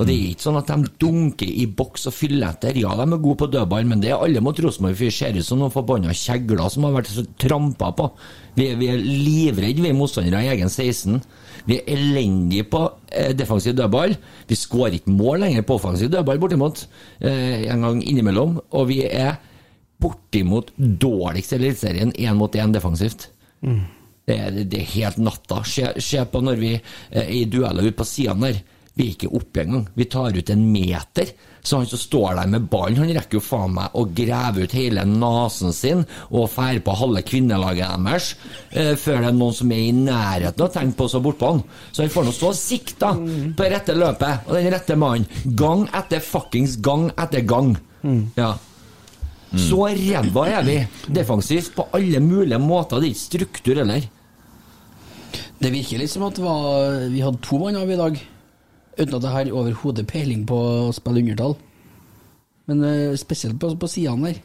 Og 0.00 0.06
det 0.08 0.14
er 0.16 0.28
ikke 0.32 0.44
sånn 0.46 0.56
at 0.56 0.70
de 0.70 0.88
dunker 1.02 1.50
i 1.60 1.66
boks 1.76 2.06
og 2.08 2.14
fyller 2.16 2.54
etter. 2.54 2.78
Ja, 2.80 2.94
de 2.96 3.04
er 3.04 3.20
gode 3.20 3.36
på 3.42 3.48
dødball, 3.52 3.84
men 3.90 4.00
det 4.00 4.14
er 4.14 4.22
alle 4.24 4.40
mot 4.40 4.56
Rosenborg. 4.64 4.96
Vi 4.96 5.10
ser 5.12 5.36
ut 5.36 5.44
som 5.44 5.60
noen 5.60 5.74
forbanna 5.74 6.14
kjegler 6.16 6.70
som 6.72 6.86
har 6.88 6.94
vært 6.96 7.10
så 7.12 7.24
trampa 7.42 7.90
på. 7.98 8.06
Vi, 8.56 8.70
er- 8.70 8.78
vi 8.80 8.88
er 8.88 9.02
livredde, 9.04 9.82
vi 9.84 9.90
er 9.92 9.98
motstandere 9.98 10.40
i 10.46 10.48
egen 10.54 10.72
16. 10.72 11.18
Vi 11.68 11.76
er 11.82 11.92
elendige 11.92 12.64
på 12.72 12.80
eh, 13.12 13.34
defensiv 13.36 13.76
dødball. 13.76 14.16
Vi 14.48 14.56
skårer 14.56 14.96
ikke 15.02 15.12
mål 15.12 15.44
lenger 15.44 15.66
på 15.68 15.76
offensiv 15.76 16.08
dødball, 16.14 16.40
bortimot. 16.40 16.86
Eh, 17.20 17.68
en 17.68 17.84
gang 17.84 18.00
innimellom. 18.00 18.56
Og 18.72 18.88
vi 18.88 19.02
er 19.04 19.36
bortimot 20.00 20.72
dårligst 20.78 21.52
i 21.52 21.58
Eliteserien 21.60 22.12
én 22.16 22.38
mot 22.40 22.54
én 22.56 22.72
defensivt. 22.72 23.28
Det 24.30 24.36
er, 24.38 24.50
det 24.64 24.78
er 24.80 24.92
helt 24.94 25.18
natta. 25.20 25.60
Se, 25.66 26.24
på 26.32 26.40
når 26.44 26.56
vi 26.60 26.72
eh, 26.78 27.30
i 27.40 27.44
dueller 27.50 27.84
ute 27.90 27.98
på 28.00 28.06
sidene 28.08 28.52
der. 28.54 28.62
Vi 28.96 29.06
er 29.06 29.14
ikke 29.14 29.30
oppe 29.38 29.62
engang. 29.62 29.86
Vi 29.94 30.06
tar 30.10 30.36
ut 30.36 30.50
en 30.52 30.66
meter. 30.72 31.30
Så 31.62 31.76
han 31.76 31.88
som 31.88 32.00
står 32.00 32.38
der 32.38 32.48
med 32.48 32.68
ballen, 32.72 32.96
han 33.02 33.12
rekker 33.12 33.36
jo 33.36 33.42
faen 33.44 33.74
meg 33.76 33.96
å 33.96 34.06
grave 34.16 34.64
ut 34.64 34.72
hele 34.72 35.04
nesen 35.04 35.74
sin 35.76 36.06
og 36.30 36.48
fære 36.48 36.80
på 36.86 36.94
halve 36.96 37.20
kvinnelaget 37.28 38.00
deres 38.06 38.30
eh, 38.70 38.94
før 38.96 39.20
det 39.20 39.28
er 39.28 39.36
noen 39.36 39.56
som 39.58 39.74
er 39.76 39.82
i 39.84 39.92
nærheten 39.92 40.64
og 40.64 40.72
tenker 40.72 40.96
på 40.96 41.04
på 41.04 41.10
stå 41.12 41.20
bortpå 41.26 41.50
han. 41.52 41.60
Så 41.92 42.04
han 42.06 42.14
får 42.14 42.26
nå 42.26 42.32
stå 42.36 42.48
og 42.48 42.56
sikte 42.56 43.12
på 43.58 43.68
rette 43.74 43.96
løpet 43.98 44.48
og 44.48 44.56
den 44.56 44.72
rette 44.72 44.96
mannen. 44.96 45.28
Gang 45.60 45.84
etter 46.00 46.24
fuckings 46.24 46.78
gang 46.80 47.10
etter 47.12 47.44
gang. 47.44 47.74
Ja. 48.40 48.54
Så 49.50 49.84
ræva 49.84 50.46
er 50.48 50.64
vi 50.64 50.78
defensivt 51.12 51.74
på 51.76 51.88
alle 51.96 52.24
mulige 52.24 52.60
måter. 52.62 53.00
Det 53.00 53.10
er 53.10 53.14
ikke 53.14 53.26
struktur 53.26 53.82
heller. 53.82 54.08
Det 55.60 55.72
virker 55.74 56.00
litt 56.00 56.12
som 56.12 56.24
at 56.24 56.38
var, 56.40 57.02
vi 57.12 57.20
hadde 57.20 57.42
to 57.44 57.58
mann 57.60 57.76
av 57.76 57.90
i 57.90 57.98
dag, 57.98 58.20
uten 59.00 59.16
at 59.18 59.26
jeg 59.26 59.36
har 59.36 59.52
overhodet 59.56 60.06
peiling 60.08 60.46
på 60.48 60.56
å 60.56 60.94
spille 60.94 61.22
undertall. 61.24 61.56
Men 62.70 62.84
eh, 62.86 63.18
spesielt 63.18 63.58
på, 63.60 63.72
på 63.80 63.90
sidene 63.90 64.30
der. 64.30 64.40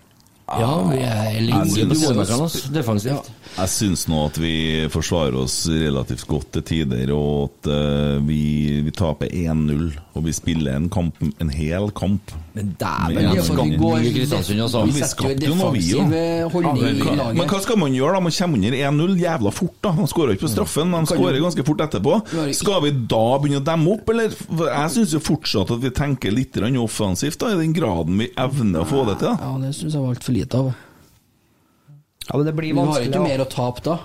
Ja, 0.45 0.74
vi 0.86 0.99
er 1.01 1.66
sidebackene, 1.74 2.43
altså, 2.45 2.70
defensivt. 2.74 3.32
Jeg 3.56 3.72
syns 3.72 4.01
nå 4.12 4.18
at 4.28 4.36
vi 4.36 4.53
forsvarer 4.91 5.38
oss 5.39 5.62
relativt 5.72 6.26
godt 6.28 6.49
til 6.58 6.64
tider, 6.68 7.12
og 7.16 7.45
at 7.45 7.70
uh, 7.72 8.24
vi, 8.28 8.82
vi 8.84 8.91
taper 8.91 9.30
1-0, 9.32 9.86
og 10.12 10.26
vi 10.26 10.34
spiller 10.36 10.76
en 10.76 10.89
kamp, 10.91 11.22
en 11.24 11.51
hel 11.53 11.88
kamp. 11.95 12.34
Men 12.56 12.74
dæven, 12.80 13.16
Men 13.16 14.91
vi 14.91 15.06
skapte 15.08 15.47
jo 15.47 15.56
noe, 15.56 15.72
vi, 15.72 15.86
òg. 15.95 16.12
Men 16.12 17.45
i 17.45 17.47
hva, 17.47 17.62
skal 17.64 17.80
man 17.80 17.95
gjøre 17.95 18.18
da? 18.18 18.24
Man 18.26 18.36
kommer 18.36 18.60
under 18.60 18.76
1-0 18.76 19.24
jævla 19.24 19.53
fort. 19.56 19.78
da 19.88 19.93
Man 19.95 20.12
skårer 20.12 20.36
ikke 20.36 20.47
på 20.47 20.51
straffen, 20.51 20.91
men 20.91 21.01
han 21.01 21.10
skårer 21.14 21.39
ganske 21.43 21.66
fort 21.68 21.84
etterpå. 21.88 22.18
Skal 22.60 22.84
vi 22.84 22.91
da 23.16 23.26
begynne 23.39 23.62
å 23.64 23.68
demme 23.72 23.95
opp, 23.95 24.12
eller? 24.12 24.36
Jeg 24.66 24.95
syns 24.97 25.16
jo 25.16 25.24
fortsatt 25.24 25.72
at 25.78 25.84
vi 25.84 25.93
tenker 25.95 26.36
litt 26.36 26.60
offensivt, 26.76 27.39
da 27.39 27.53
i 27.56 27.62
den 27.62 27.72
graden 27.76 28.20
vi 28.20 28.28
evner 28.36 28.84
å 28.84 28.89
få 28.89 29.08
det 29.08 29.22
til. 29.24 29.32
da 29.32 29.53
Ja, 29.53 29.56
det 29.64 29.72
syns 29.80 29.95
jeg 29.95 30.03
var 30.03 30.12
altfor 30.12 30.36
lite 30.36 30.60
av. 30.60 30.76
Ja, 32.28 32.38
men 32.38 32.45
det 32.45 32.53
blir 32.57 32.73
vanskelig. 32.73 33.11
Du 33.11 33.19
har 33.19 33.26
ikke 33.26 33.38
mer 33.38 33.45
å 33.45 33.49
tape 33.49 33.86
da. 33.86 33.97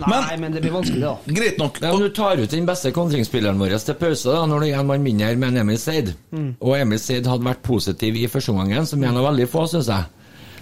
Nei, 0.00 0.36
men, 0.38 0.52
det 0.54 0.62
blir 0.62 0.72
vanskelig, 0.72 1.02
da. 1.02 1.16
Greit 1.26 1.58
nok. 1.58 1.80
Ja, 1.82 1.90
men 1.92 2.06
Du 2.06 2.14
tar 2.14 2.38
ut 2.40 2.50
den 2.50 2.68
beste 2.68 2.92
kontringsspilleren 2.94 3.58
vår 3.60 3.74
til 3.84 3.98
pause 4.00 4.32
da, 4.32 4.44
når 4.48 4.64
det 4.64 4.70
er 4.70 4.80
en 4.80 4.88
mann 4.88 5.04
mindre 5.04 5.34
med 5.36 5.50
en 5.50 5.64
Emil 5.64 5.80
Seid. 5.82 6.14
Mm. 6.30 6.54
Og 6.62 6.76
Emil 6.78 7.02
Seid 7.02 7.28
hadde 7.28 7.46
vært 7.46 7.62
positiv 7.66 8.16
i 8.16 8.28
første 8.30 8.54
omgangen, 8.54 8.86
som 8.88 9.02
en 9.04 9.18
av 9.20 9.26
veldig 9.28 9.48
få, 9.50 9.66
syns 9.72 9.90
jeg. 9.90 10.08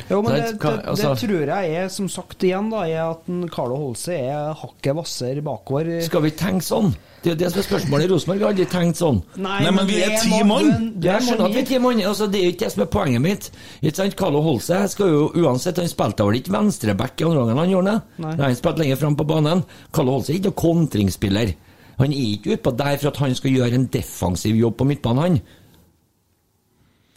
Jo, 0.08 0.22
men 0.22 0.32
Nei, 0.32 0.40
det, 0.40 0.54
det, 0.60 0.70
altså- 0.88 1.10
det 1.14 1.28
tror 1.28 1.50
jeg 1.52 1.74
er, 1.82 1.88
som 1.92 2.08
sagt 2.08 2.42
igjen, 2.48 2.70
da, 2.72 2.84
er 2.88 3.10
at 3.10 3.26
Carlo 3.52 3.76
Holse 3.76 4.14
er 4.16 4.54
hakket 4.56 4.94
hvasser 4.96 5.40
bakover. 5.44 6.00
Skal 6.06 6.22
vi 6.24 6.30
tenke 6.30 6.64
sånn? 6.64 6.94
Det 7.22 7.32
er 7.32 7.34
jo 7.34 7.38
det 7.42 7.48
som 7.52 7.58
er 7.60 7.66
spørsmålet. 7.66 8.10
Rosenborg 8.12 8.40
har 8.44 8.52
aldri 8.54 8.66
tenkt 8.70 8.96
sånn. 9.00 9.18
Nei, 9.36 9.58
Nei, 9.64 9.70
men 9.74 9.86
vi 9.90 9.96
er 10.06 10.14
ti 10.22 10.38
mann. 10.46 10.68
Jeg 11.02 11.24
skjønner 11.26 11.48
at 11.48 11.54
vi 11.56 11.60
er 11.60 11.66
ti 11.66 11.78
mann. 11.82 12.00
Altså, 12.06 12.28
det 12.30 12.40
er 12.40 12.44
jo 12.46 12.52
ikke 12.54 12.64
det 12.64 12.72
som 12.72 12.82
er 12.84 12.90
poenget 12.94 13.24
mitt. 13.24 13.50
Ikke 13.82 13.96
sant? 13.98 14.16
Carlo 14.16 14.40
Holse 14.46 14.78
skal 14.94 15.10
jo 15.12 15.24
uansett 15.42 15.76
Han 15.82 15.90
spilte 15.90 16.24
vel 16.28 16.38
ikke 16.38 16.54
venstreback 16.54 17.20
i 17.20 17.24
andre 17.26 17.42
gangen, 17.42 17.58
han 17.58 17.72
gjorde 17.74 17.90
det? 17.96 18.24
Nei. 18.24 18.36
Han 18.46 18.54
spilte 18.60 18.84
lenger 18.84 19.00
fram 19.02 19.16
på 19.18 19.26
banen. 19.26 19.64
Carlo 19.92 20.14
Holse 20.14 20.30
er 20.32 20.38
ikke 20.38 20.52
noen 20.54 20.62
kontringsspiller. 20.88 21.54
Han 21.98 22.12
er 22.14 22.24
ikke 22.38 22.54
utpå 22.54 22.76
der 22.78 22.96
for 23.02 23.08
at 23.10 23.16
han 23.24 23.34
skal 23.34 23.50
gjøre 23.50 23.74
en 23.74 23.88
defensiv 23.90 24.54
jobb 24.54 24.76
på 24.78 24.86
midtbanen, 24.86 25.18
han. 25.24 25.40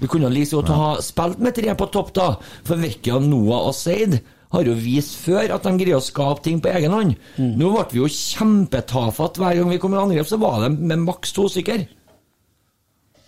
Vi 0.01 0.09
kunne 0.09 0.29
like 0.33 0.49
så 0.49 0.59
godt 0.63 0.73
ha 0.73 0.91
spilt 1.05 1.39
med 1.45 1.53
tre 1.55 1.75
på 1.77 1.87
topp, 1.93 2.11
da. 2.17 2.29
For 2.67 2.81
Vecchia, 2.81 3.19
Noah 3.21 3.67
og 3.69 3.75
Seid 3.77 4.17
har 4.51 4.65
jo 4.67 4.73
vist 4.75 5.13
før 5.23 5.53
at 5.55 5.63
de 5.63 5.71
greier 5.79 5.95
å 5.99 6.03
skape 6.03 6.41
ting 6.43 6.57
på 6.59 6.67
egen 6.73 6.91
hånd. 6.91 7.13
Nå 7.39 7.69
ble 7.71 7.85
vi 7.93 8.01
jo 8.01 8.09
kjempetafatt 8.11 9.37
hver 9.39 9.55
gang 9.61 9.69
vi 9.71 9.77
kom 9.79 9.93
i 9.95 10.01
angrep, 10.01 10.27
så 10.27 10.39
var 10.41 10.65
det 10.65 10.73
med 10.79 11.05
maks 11.05 11.31
to 11.37 11.45
stykker. 11.53 11.85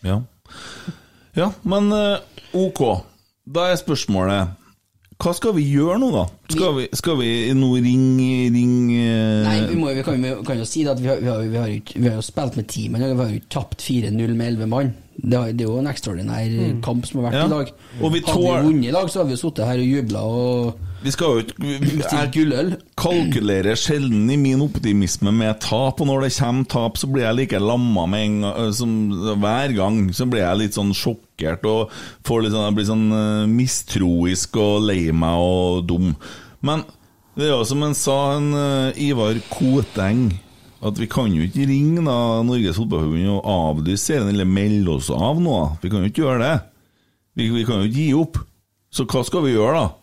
Ja. 0.04 0.18
ja, 1.38 1.52
men 1.64 1.88
eh, 1.96 2.18
ok. 2.60 2.82
Da 3.48 3.70
er 3.72 3.80
spørsmålet 3.80 4.60
Hva 5.24 5.32
skal 5.36 5.54
vi 5.56 5.64
gjøre 5.70 5.96
nå, 6.02 6.10
da? 6.12 6.26
Skal 6.52 6.76
vi, 6.78 6.86
skal 6.96 7.18
vi 7.22 7.30
nå 7.56 7.70
ringe, 7.78 8.50
ringe 8.52 9.06
Nei, 9.46 9.56
vi, 9.70 9.78
må, 9.80 9.94
vi, 9.96 10.04
kan, 10.04 10.20
vi 10.20 10.34
kan 10.48 10.60
jo 10.60 10.68
si 10.68 10.84
det 10.84 10.92
at 10.98 11.02
vi 11.04 11.08
har, 11.12 11.22
vi 11.24 11.30
har, 11.32 11.40
vi 11.48 11.60
har, 11.62 11.70
jo 11.72 11.80
ikke- 11.80 12.02
vi 12.04 12.10
har 12.10 12.18
jo 12.20 12.26
spilt 12.28 12.58
med 12.60 12.68
ti 12.72 12.86
mann, 12.92 13.04
og 13.08 13.16
vi 13.20 13.24
har 13.30 13.34
jo 13.38 13.44
tapt 13.56 13.84
4-0 13.88 14.36
med 14.36 14.48
11 14.58 14.68
mann. 14.76 14.92
Det, 15.16 15.38
har- 15.38 15.52
det 15.54 15.62
er 15.62 15.70
jo 15.70 15.78
en 15.80 15.88
ekstraordinær 15.92 16.82
kamp 16.82 17.06
som 17.06 17.22
har 17.24 17.32
vært 17.32 17.40
Ja. 17.40 17.46
i 17.46 17.50
dag. 17.50 17.72
Og 18.02 18.12
vi 18.14 18.20
Hadde 18.26 18.40
vi 18.42 18.68
vunnet 18.74 18.88
i 18.90 18.92
dag, 18.92 19.08
så 19.10 19.20
hadde 19.22 19.30
vi 19.30 19.38
sittet 19.38 19.66
her 19.68 19.78
og 19.78 19.92
jubla 19.94 20.20
og 20.24 20.74
Vi 21.04 21.12
skal 21.12 21.28
jo 21.28 21.40
ikke 21.44 22.32
Jeg 22.32 22.78
kalkulerer 22.96 23.76
sjelden 23.76 24.30
i 24.32 24.38
min 24.40 24.62
optimisme 24.64 25.34
med 25.36 25.60
tap, 25.60 26.00
og 26.02 26.08
når 26.08 26.22
det 26.26 26.32
kommer 26.38 26.64
tap, 26.72 26.98
så 26.98 27.08
blir 27.12 27.26
jeg 27.28 27.36
like 27.36 27.60
lamma 27.60 28.06
med 28.08 28.24
en 28.26 28.42
gang 28.42 28.74
som 28.74 28.94
hver 29.42 29.76
gang. 29.76 29.98
Så 30.16 30.26
blir 30.30 30.42
jeg 30.46 30.58
litt 30.62 30.74
sånn 30.78 30.94
sjokkert 30.96 31.66
og 31.66 31.92
får 32.24 32.44
litt 32.46 32.54
sånn, 32.56 32.68
jeg 32.70 32.76
blir 32.80 32.90
sånn 32.90 33.12
eh, 33.12 33.46
mistroisk 33.52 34.56
og 34.64 34.82
lei 34.88 35.12
meg 35.12 35.38
og 35.44 35.86
dum. 35.90 36.16
Men 36.64 36.86
det 37.36 37.50
er 37.50 37.56
jo 37.58 37.64
som 37.68 37.84
en 37.84 37.94
sa, 37.98 38.18
en 38.38 38.54
eh, 38.54 39.02
Ivar 39.10 39.36
Koteng 39.52 40.40
at 40.84 41.00
vi 41.00 41.08
kan 41.08 41.32
jo 41.32 41.46
ikke 41.46 41.68
ringe 41.70 42.04
da 42.04 42.18
Norges 42.44 42.78
Fotballforbund 42.80 43.30
og 43.38 43.50
avlyse 43.50 44.04
serien, 44.04 44.30
eller 44.34 44.50
melde 44.50 44.98
oss 44.98 45.10
av 45.14 45.40
nå. 45.42 45.58
Vi 45.84 45.92
kan 45.92 46.04
jo 46.04 46.12
ikke 46.12 46.26
gjøre 46.26 46.42
det. 46.44 46.56
Vi, 47.40 47.48
vi 47.54 47.64
kan 47.68 47.82
jo 47.82 47.90
ikke 47.90 48.00
gi 48.02 48.10
opp. 48.18 48.40
Så 48.94 49.08
hva 49.10 49.24
skal 49.26 49.46
vi 49.48 49.56
gjøre, 49.56 49.80
da? 49.80 50.03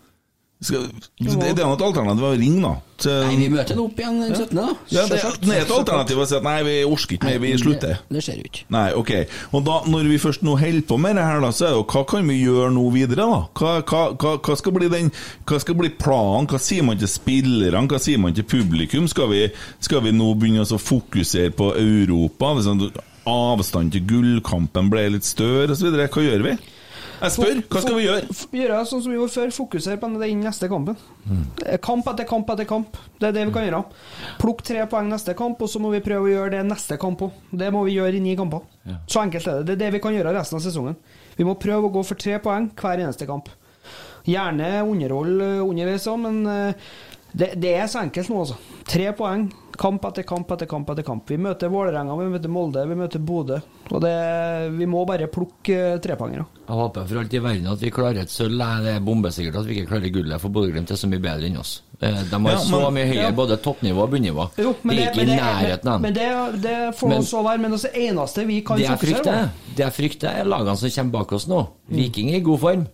Skal, 0.60 0.82
det, 1.16 1.54
det 1.56 1.62
er 1.64 1.70
et 1.72 1.82
alternativ 1.86 2.24
å 2.28 2.30
ringe, 2.36 2.60
da. 2.60 2.70
Til- 3.00 3.22
Nei, 3.24 3.36
vi 3.40 3.46
møter 3.48 3.70
den 3.72 3.78
opp 3.80 4.00
igjen 4.02 4.18
den 4.20 4.34
17., 4.36 4.50
da. 4.58 4.64
ja, 4.92 5.04
det, 5.08 5.20
det 5.40 5.54
er 5.54 5.62
et 5.62 5.70
alternativ 5.72 6.18
å 6.20 6.26
si 6.28 6.34
at 6.36 6.44
nei, 6.44 6.56
vi 6.66 6.74
orker 6.84 7.16
ikke 7.16 7.30
mer, 7.30 7.38
vi 7.40 7.52
slutter. 7.62 7.94
Det, 7.96 8.16
det 8.18 8.24
ser 8.26 8.36
jo 8.36 8.44
ikke. 8.50 8.64
Nei, 8.76 8.82
ok. 9.00 9.12
Og 9.56 9.62
da, 9.64 9.76
når 9.94 10.10
vi 10.10 10.18
først 10.20 10.44
nå 10.44 10.58
holder 10.60 10.84
på 10.90 10.98
med 11.00 11.16
det 11.16 11.24
her, 11.24 11.40
da, 11.40 11.48
så 11.56 11.64
er 11.64 11.72
det 11.72 11.78
jo 11.78 11.86
hva 11.94 12.02
kan 12.10 12.28
vi 12.28 12.36
gjøre 12.42 12.74
nå 12.76 12.82
videre, 12.92 13.24
da? 13.30 13.38
Hva, 13.56 13.72
hva, 13.88 14.02
hva, 14.20 14.34
hva, 14.36 14.56
skal, 14.60 14.74
bli 14.76 14.90
den, 14.92 15.08
hva 15.48 15.60
skal 15.64 15.78
bli 15.80 15.90
planen? 16.04 16.50
Hva 16.52 16.60
sier 16.60 16.84
man 16.90 17.00
til 17.00 17.08
spillerne? 17.08 17.86
Hva 17.88 18.02
sier 18.04 18.20
man 18.20 18.36
til 18.36 18.44
publikum? 18.52 19.08
Skal 19.08 19.32
vi, 19.32 19.46
skal 19.80 20.04
vi 20.04 20.12
nå 20.12 20.28
begynne 20.36 20.68
å 20.68 20.82
fokusere 20.90 21.54
på 21.56 21.70
Europa? 21.80 22.52
Sånn, 22.68 22.84
avstand 23.30 23.96
til 23.96 24.04
gullkampen 24.12 24.92
ble 24.92 25.06
litt 25.16 25.24
større, 25.24 25.72
osv.? 25.72 25.88
Hva 26.04 26.26
gjør 26.28 26.44
vi? 26.50 26.54
Jeg 27.20 27.34
spør, 27.34 27.58
hva 27.68 27.80
skal 27.84 27.96
vi 27.98 28.04
gjøre? 28.06 28.34
Gjøre 28.56 28.80
sånn 28.88 29.02
som 29.04 29.12
vi 29.12 29.18
gjorde 29.18 29.34
før, 29.34 29.52
fokusere 29.52 30.00
på 30.00 30.08
den 30.14 30.40
neste 30.40 30.70
kampen. 30.72 30.96
Mm. 31.28 31.42
Kamp 31.84 32.08
etter 32.12 32.28
kamp 32.28 32.52
etter 32.54 32.68
kamp. 32.68 32.96
Det 33.20 33.28
er 33.28 33.36
det 33.36 33.46
vi 33.50 33.54
kan 33.54 33.66
gjøre. 33.66 33.82
Plukk 34.40 34.64
tre 34.66 34.86
poeng 34.90 35.10
neste 35.12 35.34
kamp, 35.38 35.60
og 35.60 35.68
så 35.68 35.82
må 35.82 35.92
vi 35.92 36.02
prøve 36.04 36.28
å 36.28 36.32
gjøre 36.32 36.54
det 36.56 36.64
neste 36.70 36.96
kamp 37.00 37.26
òg. 37.26 37.36
Det 37.62 37.68
må 37.74 37.84
vi 37.88 37.98
gjøre 37.98 38.16
i 38.16 38.24
ni 38.24 38.36
kamper. 38.40 38.64
Så 39.04 39.20
enkelt 39.22 39.46
er 39.46 39.60
det. 39.60 39.68
Det 39.68 39.76
er 39.76 39.82
det 39.84 39.94
vi 39.98 40.02
kan 40.06 40.16
gjøre 40.16 40.34
resten 40.38 40.58
av 40.58 40.64
sesongen. 40.64 40.96
Vi 41.36 41.46
må 41.46 41.58
prøve 41.60 41.88
å 41.90 41.94
gå 41.94 42.04
for 42.08 42.20
tre 42.20 42.40
poeng 42.42 42.70
hver 42.80 43.04
eneste 43.04 43.28
kamp. 43.28 43.52
Gjerne 44.28 44.82
underhold 44.84 45.40
eh, 45.44 45.62
underveis 45.64 46.08
òg, 46.10 46.20
men 46.24 46.40
eh, 46.48 46.90
det, 47.32 47.54
det 47.60 47.74
er 47.78 47.88
så 47.88 48.02
enkelt 48.02 48.32
nå, 48.32 48.42
altså. 48.44 48.56
Tre 48.90 49.12
poeng. 49.16 49.46
Kamp 49.80 50.04
etter 50.04 50.26
kamp 50.28 50.50
etter 50.52 50.68
kamp 50.68 50.90
etter 50.92 51.04
kamp. 51.06 51.22
Vi 51.30 51.38
møter 51.40 51.70
Vålerenga, 51.72 52.12
vi 52.20 52.26
møter 52.34 52.50
Molde, 52.52 52.82
vi 52.90 52.96
møter 53.00 53.22
Bodø. 53.24 53.56
Og 53.90 54.02
det, 54.04 54.10
vi 54.76 54.84
må 54.86 55.06
bare 55.08 55.24
plukke 55.32 55.78
trepangere. 56.04 56.44
Jeg 56.66 56.76
håper 56.76 57.06
for 57.08 57.20
alt 57.22 57.32
i 57.34 57.40
verden 57.40 57.70
at 57.72 57.80
vi 57.80 57.90
klarer 57.94 58.20
et 58.20 58.30
sølv. 58.34 58.60
Det 58.84 58.92
er 58.92 59.00
bombesikkert 59.06 59.56
at 59.62 59.66
vi 59.70 59.78
ikke 59.78 59.88
klarer 59.94 60.12
gullet, 60.12 60.40
for 60.42 60.52
Bodø-Glimt 60.52 60.92
er 60.92 61.00
så 61.00 61.08
mye 61.08 61.22
bedre 61.24 61.48
enn 61.48 61.56
oss. 61.62 61.78
Eh, 62.00 62.12
De 62.28 62.36
har 62.44 62.52
Ja, 62.52 62.58
så 62.60 62.78
men- 62.84 62.94
mye 62.98 63.08
høyere 63.08 63.30
ja. 63.30 63.32
både 63.32 63.56
toppnivå 63.64 64.04
og 64.04 64.10
bunnivå. 64.12 64.50
Jo, 64.60 64.74
men 64.82 64.96
det, 64.96 65.02
er 65.06 65.10
ikke 65.10 65.16
men 65.16 65.28
i 65.28 65.32
det, 65.32 65.40
nærheten 65.42 65.88
av 65.94 66.00
men, 66.00 66.12
men 66.12 66.14
det, 66.14 66.62
det 66.62 66.76
får 67.00 67.08
Men- 67.08 67.22
så 67.22 67.42
være. 67.42 67.58
Men 67.60 67.72
altså, 67.72 67.88
det 67.92 68.04
eneste 68.10 68.46
vi 68.46 68.60
kan 68.60 68.78
fokusere 68.78 69.24
på 69.24 69.76
det 69.76 69.84
jeg 69.84 69.92
frykter 69.92 70.28
er 70.40 70.44
lagene 70.44 70.76
som 70.76 70.90
kommer 70.90 71.12
bak 71.18 71.32
oss 71.32 71.46
nå. 71.48 71.66
Viking 71.88 72.30
er 72.34 72.36
i 72.36 72.40
god 72.40 72.58
form. 72.60 72.86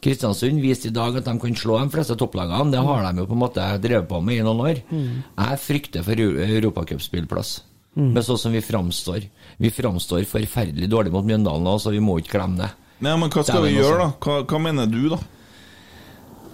Kristiansund 0.00 0.62
viste 0.64 0.88
i 0.88 0.94
dag 0.96 1.18
at 1.20 1.26
de 1.26 1.34
kan 1.42 1.56
slå 1.56 1.78
de 1.80 1.92
fleste 1.92 2.16
topplagene. 2.18 2.72
Det 2.72 2.84
har 2.84 3.04
de 3.06 3.22
jo 3.22 3.28
på 3.28 3.36
en 3.36 3.42
måte 3.42 3.66
drevet 3.82 4.08
på 4.08 4.20
med 4.24 4.40
i 4.40 4.46
noen 4.46 4.62
år. 4.64 4.84
Jeg 4.90 5.64
frykter 5.64 6.06
for 6.06 6.20
europacupspillplass. 6.20 7.58
Mm. 7.98 8.12
Men 8.14 8.22
sånn 8.22 8.38
som 8.38 8.54
vi 8.54 8.62
framstår. 8.62 9.26
Vi 9.60 9.72
framstår 9.74 10.24
forferdelig 10.30 10.88
dårlig 10.90 11.12
mot 11.12 11.26
Mjøndalen 11.26 11.66
nå, 11.66 11.74
så 11.82 11.92
vi 11.92 12.02
må 12.04 12.20
ikke 12.20 12.38
glemme 12.38 12.62
det. 12.62 12.70
Nei, 13.00 13.16
men 13.16 13.32
hva 13.32 13.44
skal 13.44 13.64
vi 13.64 13.76
gjøre, 13.76 13.98
da? 14.04 14.08
Hva, 14.20 14.40
hva 14.46 14.60
mener 14.62 14.88
du, 14.90 15.02
da? 15.12 15.18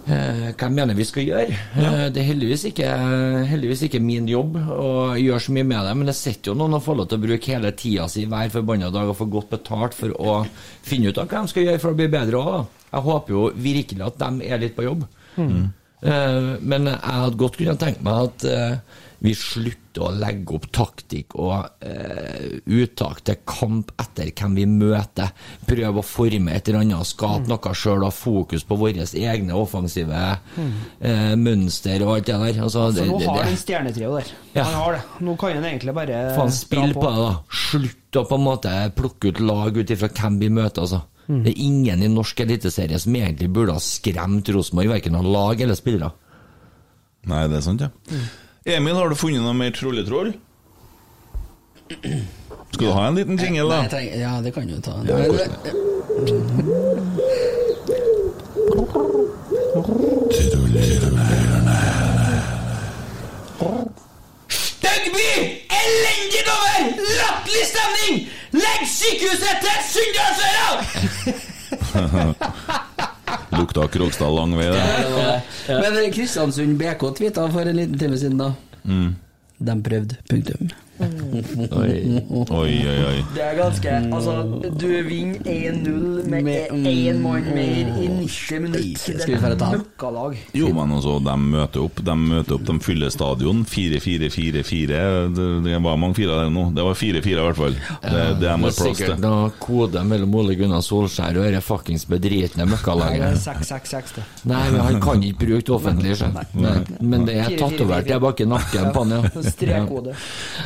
Eh, 0.07 0.53
hva 0.55 0.69
jeg 0.69 0.71
mener 0.71 0.95
vi 0.95 1.05
skal 1.07 1.25
gjøre? 1.27 1.55
Ja. 1.75 1.89
det 2.13 2.21
er 2.21 2.29
heldigvis 2.29 2.63
ikke, 2.69 2.87
heldigvis 3.49 3.83
ikke 3.89 3.99
min 3.99 4.29
jobb 4.31 4.55
å 4.55 4.91
gjøre 5.19 5.41
så 5.43 5.55
mye 5.57 5.67
med 5.67 5.83
det, 5.83 5.95
men 5.99 6.07
det 6.07 6.15
sitter 6.15 6.53
jo 6.53 6.57
noen 6.61 6.77
og 6.77 6.85
får 6.85 6.99
lov 7.01 7.09
til 7.11 7.19
å 7.19 7.25
bruke 7.25 7.51
hele 7.51 7.73
tida 7.75 8.07
si 8.11 8.23
hver 8.31 8.53
forbanna 8.53 8.91
dag 8.93 9.11
og 9.11 9.17
få 9.19 9.27
godt 9.33 9.51
betalt 9.57 9.97
for 9.97 10.15
å 10.15 10.37
finne 10.87 11.11
ut 11.11 11.19
av 11.19 11.27
hva 11.27 11.43
de 11.43 11.51
skal 11.51 11.67
gjøre 11.67 11.83
for 11.83 11.91
å 11.91 11.99
bli 11.99 12.07
bedre 12.13 12.39
òg. 12.39 12.76
Jeg 12.91 13.03
håper 13.03 13.33
jo 13.33 13.47
virkelig 13.55 14.05
at 14.05 14.21
de 14.21 14.47
er 14.47 14.61
litt 14.61 14.75
på 14.77 14.85
jobb. 14.87 15.03
Eh, 15.37 16.51
men 16.61 16.89
jeg 16.91 16.99
hadde 17.01 17.39
godt 17.41 17.57
kunnet 17.57 17.81
tenkt 17.81 18.03
meg 18.05 18.29
at 18.29 18.47
eh, 18.47 19.03
vi 19.23 19.33
slutter 19.33 20.03
å 20.05 20.11
legge 20.13 20.53
opp 20.57 20.67
taktikk 20.75 21.35
og 21.41 21.81
eh, 21.81 22.59
uttak 22.69 23.23
til 23.25 23.39
kamp 23.49 23.89
etter 23.97 24.29
hvem 24.29 24.57
vi 24.59 24.65
møter. 24.69 25.31
Prøve 25.65 26.03
å 26.03 26.05
forme 26.05 26.53
et 26.53 26.69
eller 26.69 26.83
annet, 26.83 27.09
skape 27.09 27.49
noe 27.49 27.73
sjøl 27.73 28.03
og 28.03 28.11
ha 28.11 28.13
fokus 28.13 28.65
på 28.67 28.77
våre 28.77 29.07
egne 29.07 29.57
offensive 29.57 30.21
eh, 30.21 31.33
mønster 31.39 32.05
og 32.05 32.13
alt 32.17 32.29
det 32.29 32.37
der. 32.37 32.61
Altså, 32.67 32.87
altså, 32.87 33.01
det, 33.01 33.09
nå 33.09 33.19
har 33.25 33.41
han 33.41 33.53
det. 33.53 33.61
stjernetrio 33.63 34.13
der. 34.19 34.31
Ja. 34.53 34.67
Han 34.69 34.79
har 34.83 34.97
det. 34.99 35.03
Nå 35.25 35.37
kan 35.41 35.57
han 35.57 35.69
egentlig 35.73 35.97
bare 35.97 36.23
Faen, 36.37 36.53
spill 36.53 36.93
på 36.97 37.09
det, 37.09 37.25
da. 37.25 37.35
Slutt 37.67 38.21
å 38.21 38.27
på 38.29 38.37
en 38.37 38.47
måte 38.47 38.79
plukke 38.97 39.33
ut 39.33 39.43
lag 39.43 39.77
ut 39.77 39.97
ifra 39.97 40.13
hvem 40.13 40.41
vi 40.45 40.53
møter, 40.53 40.85
altså. 40.85 41.03
Det 41.27 41.51
er 41.51 41.59
ingen 41.59 42.03
i 42.05 42.07
norsk 42.07 42.39
eliteserie 42.39 42.95
som 43.03 43.15
egentlig 43.17 43.49
burde 43.51 43.73
ha 43.75 43.81
skremt 43.83 44.47
Rosenborg, 44.55 44.93
verken 44.93 45.17
av 45.19 45.25
lag 45.27 45.59
eller 45.59 45.75
spillere. 45.75 46.13
Nei, 47.27 47.41
det 47.51 47.57
er 47.57 47.65
sant, 47.65 47.83
ja. 47.83 48.21
Emil, 48.67 48.95
har 48.95 49.09
du 49.09 49.15
funnet 49.15 49.39
noe 49.39 49.53
mer 49.55 49.71
trolletroll? 49.71 50.33
Skal 51.87 52.81
du 52.81 52.91
ha 52.91 53.05
en 53.07 53.15
liten 53.15 53.37
jingle, 53.39 53.63
Nei, 53.71 53.77
jeg 53.85 53.91
trenger, 53.93 54.15
ja, 54.19 54.31
det 54.43 54.51
kan 54.57 54.67
du 54.67 54.75
ta. 54.83 54.91
Ja, 55.07 55.15
Støgby! 64.51 65.31
Elendig 65.79 66.43
dommer! 66.49 66.91
Latterlig 67.21 67.65
stemning! 67.71 68.15
Legg 68.51 68.81
sykehuset 68.97 69.57
til 69.63 69.77
Sunndalsøra! 69.95 70.67
Lukta 73.49 73.87
Krokstad 73.87 74.31
lang 74.35 74.57
vei, 74.57 74.67
det. 74.71 75.41
Men 75.67 76.11
Kristiansund 76.13 76.77
BK 76.79 77.07
tvitra 77.17 77.47
for 77.51 77.67
en 77.67 77.75
liten 77.75 77.99
time 77.99 78.17
siden, 78.17 78.37
da. 78.37 78.53
De 79.57 79.75
prøvde. 79.83 80.15
Punktum. 80.29 80.69
Oi. 80.97 82.21
Oi, 82.49 82.73
oi, 82.81 82.97
oi. 83.05 83.17
Det 83.35 83.43
er 83.43 83.57
ganske 83.59 83.91
Altså, 84.17 84.33
du 84.81 84.87
vinner 85.05 85.37
1-0 85.45 86.25
med 86.29 86.43
Med- 86.47 86.71
én 86.87 87.19
mann 87.21 87.45
mer 87.53 87.91
i 88.01 88.07
90 88.07 88.59
minutter. 88.61 88.97
Skal 88.97 89.17
Det 89.17 89.27
vi 89.27 89.65
er 89.65 89.77
møkkalag. 89.77 90.37
Jo, 90.53 90.71
men 90.73 90.91
altså, 90.95 91.19
de 91.23 91.35
møter 91.37 91.83
opp, 91.83 92.01
de 92.03 92.15
møter 92.17 92.55
opp, 92.55 92.63
de 92.65 92.79
fyller 92.79 93.09
stadion. 93.13 93.63
4-4-4-4. 93.65 94.87
Det, 95.35 95.63
det 95.65 95.81
var 95.83 95.97
mange 95.97 96.15
firer 96.15 96.43
der 96.43 96.49
nå. 96.49 96.71
Det 96.73 96.83
var 96.83 96.93
4-4 96.93 97.27
i 97.27 97.45
hvert 97.45 97.57
fall. 97.61 97.77
Det, 98.01 98.25
det 98.41 98.49
er 98.49 98.57
plass 98.57 98.81
sikkert 98.81 99.13
til. 99.13 99.21
noe 99.21 99.51
kode 99.59 100.03
mellom 100.07 100.35
Ole 100.35 100.55
Gunnar 100.55 100.81
Solskjær 100.81 101.37
og 101.37 101.45
dette 101.45 101.61
fuckings 101.65 102.05
bedritne 102.09 102.65
møkkalaget. 102.69 103.37
6-6-6, 103.43 104.15
det. 104.17 104.25
Nei, 104.49 104.63
men 104.71 104.81
han 104.81 105.01
kan 105.01 105.21
ikke 105.23 105.45
bruke 105.45 105.65
det 105.67 105.75
offentlig. 105.77 106.15
Men, 106.53 106.85
men 107.01 107.25
det 107.27 107.35
er 107.37 107.49
tatt 107.53 107.61
over 107.61 107.77
tatovert 107.77 108.03
fire. 108.05 108.13
der 108.13 108.19
bak 108.19 108.41
i 108.41 108.45
nakken 108.49 108.91
på 108.93 109.03
han, 109.05 109.15
ja. 109.17 109.21
Strekkode. 109.53 110.15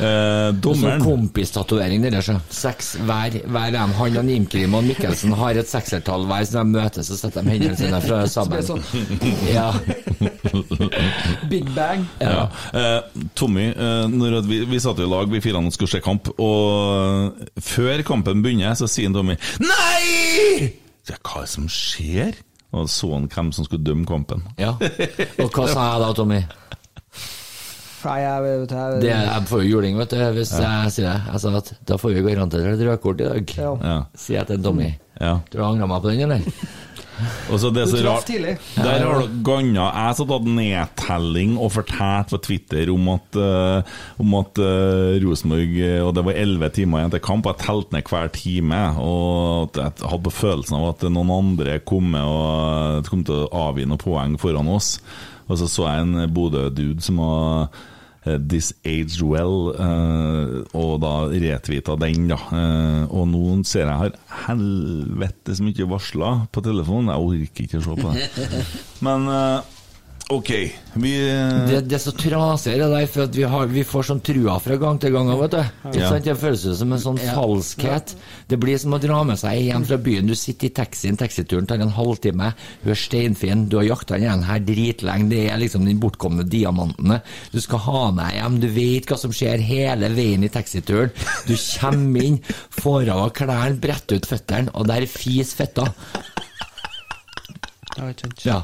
Sånn 0.00 0.21
dommeren 0.62 1.02
kompistatovering, 1.04 2.02
deres, 2.04 2.28
ja. 2.28 2.38
så. 2.38 2.56
Seks 2.62 2.92
hver. 3.06 3.38
hver 3.46 3.78
en. 3.78 3.94
Han 3.98 4.18
og 4.22 4.30
Imkrim 4.32 4.76
og 4.78 4.84
Mikkelsen 4.86 5.34
har 5.38 5.58
et 5.60 5.70
seksertall 5.70 6.26
hver, 6.30 6.46
så 6.48 6.60
de 6.60 6.64
møtes 6.72 7.10
og 7.12 7.20
setter 7.20 7.46
de 7.46 7.54
hendene 7.54 7.78
sine 7.78 8.02
fra 8.04 8.22
sammen. 8.30 8.62
sånn 8.66 8.82
Ja. 9.52 9.70
Big 11.50 11.68
Bang. 11.74 12.06
Ja. 12.20 12.46
Eh, 12.72 13.24
Tommy, 13.38 13.70
eh, 13.72 14.06
når 14.10 14.40
vi, 14.48 14.62
vi 14.68 14.80
satt 14.82 15.02
i 15.02 15.08
lag, 15.08 15.30
vi 15.32 15.42
fire 15.44 15.60
og 15.62 15.74
skulle 15.74 15.92
se 15.92 16.02
kamp, 16.04 16.30
og 16.42 17.42
før 17.62 18.02
kampen 18.06 18.42
begynner, 18.44 18.76
så 18.78 18.88
sier 18.90 19.12
Tommy 19.14 19.36
Nei! 19.62 20.72
Hva 21.08 21.42
er 21.42 21.46
det 21.46 21.50
som 21.50 21.68
skjer? 21.70 22.38
Og 22.72 22.88
så 22.88 23.10
han 23.12 23.28
hvem 23.28 23.50
som 23.52 23.66
skulle 23.66 23.84
dømme 23.84 24.06
kampen. 24.08 24.46
ja. 24.60 24.72
Og 25.42 25.50
hva 25.52 25.66
sa 25.68 25.88
jeg 25.90 26.04
da, 26.04 26.12
Tommy? 26.16 26.40
Nei, 28.02 28.18
jeg 28.22 28.44
vet 28.44 28.74
jeg, 28.76 29.00
Det, 29.02 29.10
jeg 29.12 29.48
får 29.50 29.62
jo 29.62 29.70
juling, 29.70 29.98
vet 30.00 30.14
du, 30.14 30.22
hvis 30.38 30.54
jeg 30.58 30.94
sier 30.96 31.08
det. 31.08 31.18
Jeg 31.30 31.42
sa 31.44 31.56
at 31.62 31.74
da 31.88 31.98
får 32.00 32.16
vi 32.16 32.24
garantert 32.26 32.70
et 32.74 32.86
rødkort 32.88 33.22
i 33.22 33.28
dag. 33.28 33.58
Ja. 33.58 33.74
Ja. 33.82 33.98
Sier 34.18 34.40
jeg 34.42 34.50
til 34.52 34.64
Tommy. 34.64 34.94
ja. 35.20 35.36
Du 35.52 35.60
har 35.60 35.68
angra 35.70 35.90
meg 35.90 36.02
på 36.02 36.12
den, 36.12 36.24
eller? 36.26 36.80
Og 37.52 37.60
så 37.60 37.70
det 37.74 37.84
er 37.84 37.90
så 37.90 38.00
rart 38.06 38.26
tidlig. 38.26 38.54
Der 38.74 39.04
har 39.04 39.20
du 39.20 39.34
ganna 39.46 39.88
Jeg 39.90 40.16
satt 40.18 40.30
av 40.32 40.40
hadde 40.40 40.54
nedtelling 40.56 41.54
og 41.60 41.72
fortalte 41.74 42.34
på 42.34 42.40
Twitter 42.46 42.90
om 42.92 43.10
at, 43.12 43.38
uh, 43.38 43.98
om 44.22 44.36
at 44.40 44.58
uh, 44.62 45.12
Rosenborg 45.22 45.76
eh, 45.76 46.00
Og 46.02 46.14
det 46.16 46.24
var 46.26 46.40
elleve 46.40 46.72
timer 46.74 47.02
igjen 47.02 47.14
til 47.14 47.24
kamp, 47.24 47.46
og 47.46 47.54
jeg 47.54 47.66
telte 47.66 47.96
ned 47.96 48.10
hver 48.10 48.32
time. 48.34 48.80
Og 49.02 49.68
at 49.68 49.80
jeg 49.82 50.08
hadde 50.08 50.26
på 50.26 50.34
følelsen 50.40 50.78
av 50.80 50.88
at 50.94 51.06
noen 51.12 51.34
andre 51.36 51.78
kom 51.86 52.10
med 52.16 52.26
og 52.26 53.12
kom 53.12 53.24
til 53.28 53.44
å 53.44 53.68
avgi 53.68 53.86
noen 53.86 54.02
poeng 54.02 54.38
foran 54.40 54.72
oss. 54.72 54.96
Og 55.50 55.58
så 55.60 55.68
så 55.68 55.88
jeg 55.90 56.06
en 56.06 56.32
Bodø-dude 56.32 57.04
som 57.04 57.20
var 57.20 57.82
This 58.22 58.70
aged 58.86 59.18
well, 59.26 59.72
eh, 59.74 60.60
og 60.78 61.00
da 61.02 61.12
retvita 61.26 61.96
den, 61.98 62.28
da. 62.30 62.38
Eh, 62.54 63.04
og 63.10 63.26
nå 63.32 63.56
ser 63.66 63.88
jeg 63.88 63.98
har 63.98 64.18
helvete 64.46 65.56
så 65.58 65.66
mye 65.66 65.88
varsler 65.90 66.44
på 66.54 66.62
telefonen. 66.62 67.10
Jeg 67.10 67.26
orker 67.26 67.66
ikke 67.66 67.80
å 67.80 67.86
se 67.88 67.96
på 67.98 68.14
det. 68.14 68.62
Men 69.08 69.26
eh, 69.26 69.71
OK, 70.32 70.50
vi 71.02 71.10
Det, 71.68 71.80
det 71.90 71.96
er 71.96 72.00
så 72.00 72.12
trasig 72.16 72.74
det 72.80 72.86
der, 72.88 73.06
for 73.10 73.26
at 73.26 73.34
vi, 73.36 73.42
har, 73.48 73.66
vi 73.68 73.82
får 73.84 74.06
sånn 74.08 74.22
trua 74.24 74.54
fra 74.62 74.76
gang 74.80 75.00
til 75.02 75.12
gang. 75.12 75.28
Vet 75.40 75.54
du. 75.54 75.58
Ja. 75.98 76.08
sant? 76.08 76.24
Det 76.24 76.36
føles 76.40 76.64
som 76.78 76.94
en 76.94 77.02
sånn 77.02 77.18
falskhet. 77.20 78.14
Det 78.48 78.58
blir 78.60 78.78
som 78.80 78.96
å 78.96 79.00
dra 79.02 79.18
med 79.28 79.40
seg 79.40 79.60
hjem 79.66 79.84
fra 79.88 79.98
byen. 80.00 80.30
Du 80.30 80.36
sitter 80.38 80.70
i 80.70 80.74
taxien, 80.76 81.18
taxituren 81.20 81.68
tar 81.68 81.82
en 81.82 81.92
halvtime, 81.92 82.52
hun 82.84 82.94
er 82.94 83.00
steinfin, 83.02 83.66
du 83.68 83.78
har 83.80 83.88
jakta 83.90 84.16
den 84.16 84.28
igjen 84.28 84.46
her 84.48 84.62
dritlenge, 84.68 85.28
det 85.32 85.42
er 85.52 85.60
liksom 85.60 85.84
den 85.88 86.00
bortkomne 86.02 86.46
diamantene. 86.48 87.20
Du 87.52 87.60
skal 87.64 87.84
ha 87.88 88.04
deg 88.22 88.38
hjem, 88.38 88.60
du 88.62 88.68
vet 88.72 89.10
hva 89.10 89.18
som 89.20 89.34
skjer 89.36 89.64
hele 89.66 90.12
veien 90.16 90.46
i 90.46 90.52
taxituren. 90.52 91.12
Du 91.48 91.54
kommer 91.56 92.28
inn, 92.28 92.40
får 92.78 93.12
av 93.12 93.26
klærne, 93.36 93.80
bretter 93.82 94.22
ut 94.22 94.28
føttene, 94.28 94.72
og 94.76 94.88
der 94.88 95.08
fis 95.10 95.52
fetta. 95.58 95.90
Ja. 98.46 98.62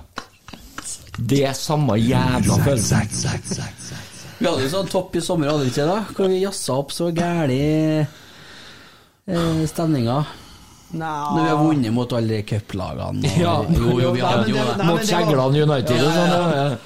Det 1.18 1.42
er 1.48 1.52
samme 1.58 1.96
jævla 1.98 2.58
følelsen. 2.62 3.08
Vi 4.38 4.46
hadde 4.46 4.62
jo 4.62 4.68
sånn 4.70 4.88
topp 4.90 5.16
i 5.18 5.20
sommer, 5.24 5.48
hadde 5.50 5.64
vi 5.66 5.70
ikke 5.72 5.82
det? 5.82 5.86
da? 5.90 6.14
Hvor 6.14 6.28
vi 6.30 6.42
jazza 6.44 6.76
opp 6.78 6.92
så 6.94 7.08
gæli 7.14 7.58
eh, 9.26 9.64
stemninga. 9.66 10.20
Når 10.94 11.42
vi 11.42 11.48
har 11.50 11.58
vunnet 11.60 11.92
mot 11.92 12.12
alle 12.16 12.42
cuplagene. 12.48 13.18
og- 13.26 13.40
Ja. 13.44 13.56
Jo, 13.68 13.98
jo, 14.00 14.12
vi 14.14 14.20
hadde 14.20 14.48
jo 14.48 14.56
det-. 14.56 14.64
Mot 14.64 14.76
men 14.78 14.86
det 14.86 14.94
var- 14.94 15.04
Skjeggeland 15.10 15.56
United 15.64 15.98
og 15.98 16.12
sånn. 16.14 16.30
Ja, 16.32 16.44
ja. 16.54 16.76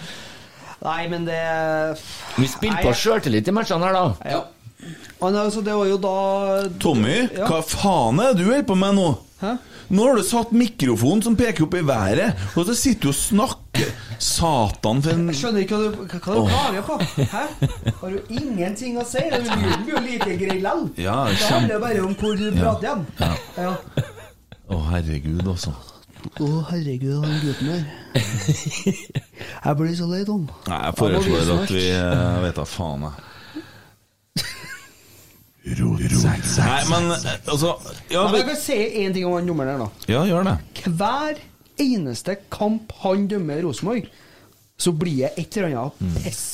Nei, 0.82 1.08
men 1.08 1.24
det 1.28 1.98
Vi 2.38 2.48
spilte 2.50 2.82
på 2.82 2.92
sjøltillit 2.98 3.46
i 3.46 3.52
matchene 3.54 3.84
her, 3.86 3.92
da. 3.92 4.30
Ja. 4.32 4.42
Men 5.20 5.36
altså, 5.38 5.62
det 5.62 5.74
var 5.78 5.86
jo 5.86 5.98
da 6.02 6.16
Tommy, 6.82 7.28
Ja. 7.36 7.46
hva 7.46 7.60
faen 7.62 8.18
er 8.18 8.32
det 8.34 8.38
du 8.42 8.48
holder 8.50 8.64
på 8.66 8.74
med 8.76 8.94
nå? 8.96 9.10
Hæ? 9.40 9.52
Nå 9.92 10.06
har 10.08 10.16
du 10.16 10.22
satt 10.26 10.50
mikrofonen 10.52 11.22
som 11.22 11.36
peker 11.36 11.62
opp 11.68 11.74
i 11.74 11.82
været, 11.86 12.34
og 12.56 12.66
så 12.66 12.74
sitter 12.74 13.02
du 13.02 13.08
og 13.12 13.14
snakker. 13.14 13.61
Satan, 14.18 15.02
for 15.02 15.12
en 15.12 15.28
Jeg 15.32 15.38
skjønner 15.40 15.64
ikke 15.64 15.78
hva 15.78 15.84
du, 15.84 16.02
hva 16.02 16.18
du 16.18 16.44
klager 16.50 16.84
på. 16.86 16.98
Hæ? 17.32 17.44
Har 18.00 18.16
du 18.16 18.34
ingenting 18.40 18.98
å 19.00 19.06
si? 19.06 19.22
Lyden 19.32 19.64
blir 19.84 19.94
jo 19.94 20.02
like 20.04 20.36
grei 20.40 20.58
likevel. 20.58 20.84
Ja, 21.00 21.24
det 21.30 21.40
handler 21.48 21.82
bare 21.82 22.04
om 22.06 22.14
hvor 22.18 22.36
du 22.38 22.48
prater 22.56 22.88
igjen. 22.88 23.06
Ja. 23.20 23.32
Ja. 23.56 23.72
Å, 24.72 24.78
herregud, 24.92 25.42
altså. 25.46 25.74
Å, 26.38 26.48
herregud, 26.70 27.24
han 27.24 27.40
gutten 27.42 27.72
der. 27.72 27.82
Jeg 29.64 29.76
blir 29.78 29.94
så 29.98 30.06
lei 30.10 30.22
Tom. 30.26 30.46
Nei, 30.68 30.80
jeg 30.86 30.98
foreslår 30.98 31.52
at 31.56 31.72
vi 31.74 31.84
uh, 31.98 32.40
vet 32.44 32.58
da 32.58 32.66
faen, 32.68 33.06
jeg. 33.08 33.28
Nei, 35.62 36.80
men 36.90 37.04
eh, 37.14 37.26
altså 37.46 37.76
ja, 38.10 38.24
Men 38.24 38.34
jeg 38.34 38.46
vi, 38.48 38.48
kan 38.48 38.56
si 38.58 38.78
én 39.04 39.12
ting 39.14 39.28
om 39.28 39.36
han 39.36 39.46
dommeren 39.46 39.76
der, 39.76 39.84
da. 39.84 40.10
ja, 40.10 40.22
gjør 40.26 40.48
det. 40.48 40.56
Hver 40.88 41.38
eneste 41.82 42.38
kamp 42.52 42.92
han 43.02 43.26
dømmer 43.30 43.62
Rosenborg, 43.66 44.08
så 44.80 44.92
blir 44.98 45.26
det 45.26 45.32
et 45.44 45.56
eller 45.60 45.68
annet 45.76 46.00
Mm. 46.02 46.16
piss. 46.24 46.44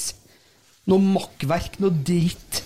Noe 0.89 1.05
makkverk, 1.05 1.79
noe 1.81 1.93
dritt. 2.05 2.63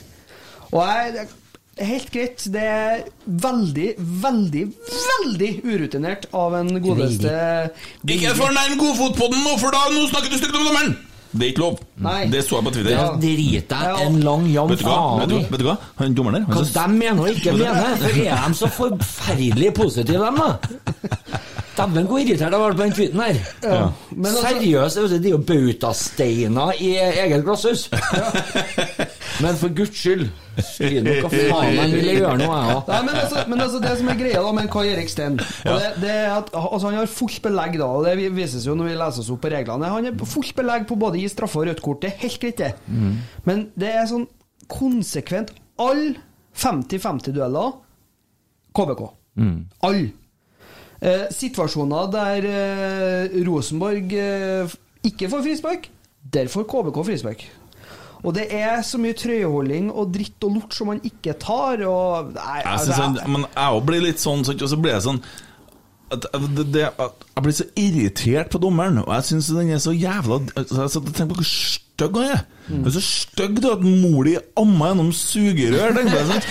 Og 0.73 0.81
jeg, 0.87 1.13
det 1.13 1.83
er 1.83 1.89
helt 1.91 2.11
greit, 2.15 2.45
det 2.55 2.63
er 2.63 3.05
veldig, 3.27 3.87
veldig, 4.23 4.65
veldig 5.09 5.51
urutinert 5.65 6.27
av 6.37 6.55
en 6.61 6.69
godeste 6.85 7.33
Ikke 8.07 8.35
fornærm 8.39 8.77
den 9.33 9.43
nå, 9.45 9.57
for 9.61 9.75
da 9.75 9.87
nå 9.93 10.05
snakker 10.11 10.31
du 10.31 10.39
stygt 10.39 10.55
om 10.61 10.69
dommeren! 10.69 10.95
Det 11.33 11.47
er 11.47 11.51
ikke 11.55 11.63
lov. 11.63 11.79
Nei. 12.05 12.27
Det 12.29 12.43
så 12.45 12.59
jeg 12.59 12.65
på 12.67 12.73
Twitter. 12.75 12.99
Det 13.17 13.31
driter 13.39 13.85
jeg 13.89 14.07
en 14.11 14.19
lang 14.21 14.43
jam 14.53 14.69
Vet 14.69 14.83
du 14.83 14.85
hva? 14.85 14.97
faen 14.99 15.23
Vet 15.23 15.31
du, 15.31 15.35
i. 15.35 15.39
hva? 15.41 15.49
vet 15.55 15.63
du 15.63 15.65
hva? 15.65 15.77
Han 16.03 16.17
dommeren 16.19 16.35
der 16.37 16.45
han 16.45 16.53
Hva 16.53 16.65
de 16.91 16.99
mener 16.99 17.23
og 17.23 17.29
ikke 17.33 17.55
mener. 17.57 17.97
For 18.03 18.19
er 18.27 18.43
de 18.53 18.59
så 18.59 18.69
forferdelig 18.77 19.71
positive, 19.79 20.27
dem, 20.29 20.37
da? 20.37 20.51
Dæven, 21.77 22.07
hvor 22.07 22.19
irritert 22.21 22.53
jeg 22.53 22.61
ble 22.61 22.77
på 22.77 22.83
den 22.83 22.93
tweeten 22.93 23.21
her. 23.21 23.93
Men 24.13 24.27
altså- 24.27 24.49
Seriøst, 24.49 24.99
det 25.23 25.27
er 25.27 25.31
jo 25.31 25.39
bautasteiner 25.49 26.73
i 26.85 26.91
eget 27.01 27.45
glasshus. 27.47 27.87
Men 29.43 29.57
for 29.57 29.73
guds 29.75 29.97
skyld, 29.97 30.27
skriv 30.63 30.99
nå 31.03 31.15
hva 31.25 31.31
faen 31.33 31.79
de 31.81 31.97
vil 31.97 32.11
gjøre 32.21 32.35
nå, 32.39 32.45
jeg 32.53 32.75
òg. 32.77 32.91
Men 33.07 33.15
altså, 33.17 33.45
men 33.49 33.63
altså 33.65 33.79
det 33.83 33.95
som 33.99 34.11
er 34.13 34.19
greia 34.21 34.43
da 34.45 34.51
med 34.55 34.69
Kai 34.71 34.83
Erik 34.93 35.09
Steen 35.11 35.39
det, 35.41 35.89
det 36.03 36.11
er 36.13 36.35
at 36.37 36.51
altså 36.53 36.91
Han 36.91 36.99
har 37.01 37.09
fullt 37.11 37.41
belegg, 37.43 37.79
da, 37.81 37.89
og 37.89 38.05
det 38.07 38.29
vises 38.37 38.67
jo 38.69 38.75
når 38.79 38.91
vi 38.91 38.99
leser 39.01 39.25
oss 39.25 39.31
opp 39.33 39.41
på 39.47 39.51
reglene. 39.55 39.89
Han 39.95 40.05
har 40.11 40.27
fullt 40.35 40.53
belegg 40.61 40.85
på 40.91 40.99
både 41.01 41.17
å 41.19 41.23
gi 41.25 41.31
straffe 41.33 41.63
og 41.63 41.67
rødt 41.71 41.81
kort. 41.83 42.03
Det 42.05 42.13
er 42.13 42.21
helt 42.27 42.39
greit, 42.45 42.61
det. 42.61 42.75
Men 43.49 43.65
det 43.81 43.91
er 43.97 44.07
sånn 44.13 44.29
konsekvent 44.71 45.51
Alle 45.83 46.13
50-50-dueller 46.61 47.73
KBK. 48.77 49.07
Alle. 49.89 50.11
Eh, 51.03 51.25
situasjoner 51.35 52.11
der 52.13 52.45
eh, 52.47 53.33
Rosenborg 53.49 54.13
eh, 54.15 54.75
ikke 55.03 55.31
får 55.33 55.41
frispark, 55.49 55.89
der 56.35 56.51
får 56.51 56.67
KBK 56.71 57.01
frispark. 57.09 57.43
Og 58.23 58.37
det 58.37 58.45
er 58.55 58.85
så 58.87 59.01
mye 59.03 59.17
trøyeholding 59.19 59.89
og 59.91 60.13
dritt 60.15 60.45
og 60.47 60.61
lort 60.61 60.77
som 60.77 60.93
man 60.93 61.01
ikke 61.03 61.35
tar, 61.43 61.83
og 61.91 62.31
Nei, 62.37 62.61
Jeg 62.61 62.69
altså, 62.71 62.93
synes 62.93 63.01
han, 63.01 63.33
men 63.35 63.49
jeg 63.51 63.83
blir 63.89 64.05
litt 64.05 64.23
sånn, 64.23 64.47
og 64.47 64.63
så 64.71 64.79
blir 64.79 64.95
jeg 64.95 65.05
sånn 65.09 65.19
at, 66.13 66.29
at 66.29 66.47
det, 66.55 66.69
det, 66.71 66.87
at 67.03 67.27
Jeg 67.35 67.45
blir 67.49 67.57
så 67.57 67.67
irritert 67.75 68.53
på 68.55 68.61
dommeren, 68.63 69.03
og 69.03 69.11
jeg 69.17 69.27
syns 69.33 69.51
den 69.57 69.75
er 69.75 69.83
så 69.83 69.97
jævla 69.97 70.39
altså, 70.55 70.87
satt 70.87 71.11
på 71.19 71.41
hvor 71.41 71.51
stygg 71.51 72.21
han 72.21 72.37
er. 72.37 72.47
Han 72.69 72.87
er 72.87 72.95
så 72.95 73.03
stygg 73.03 73.59
til 73.59 73.73
at 73.73 73.83
mor 73.85 74.27
di 74.27 74.37
amma 74.61 74.93
gjennom 74.93 75.11
sugerør. 75.17 75.97
tenkte 75.97 76.21
jeg 76.21 76.29
sånn. 76.31 76.43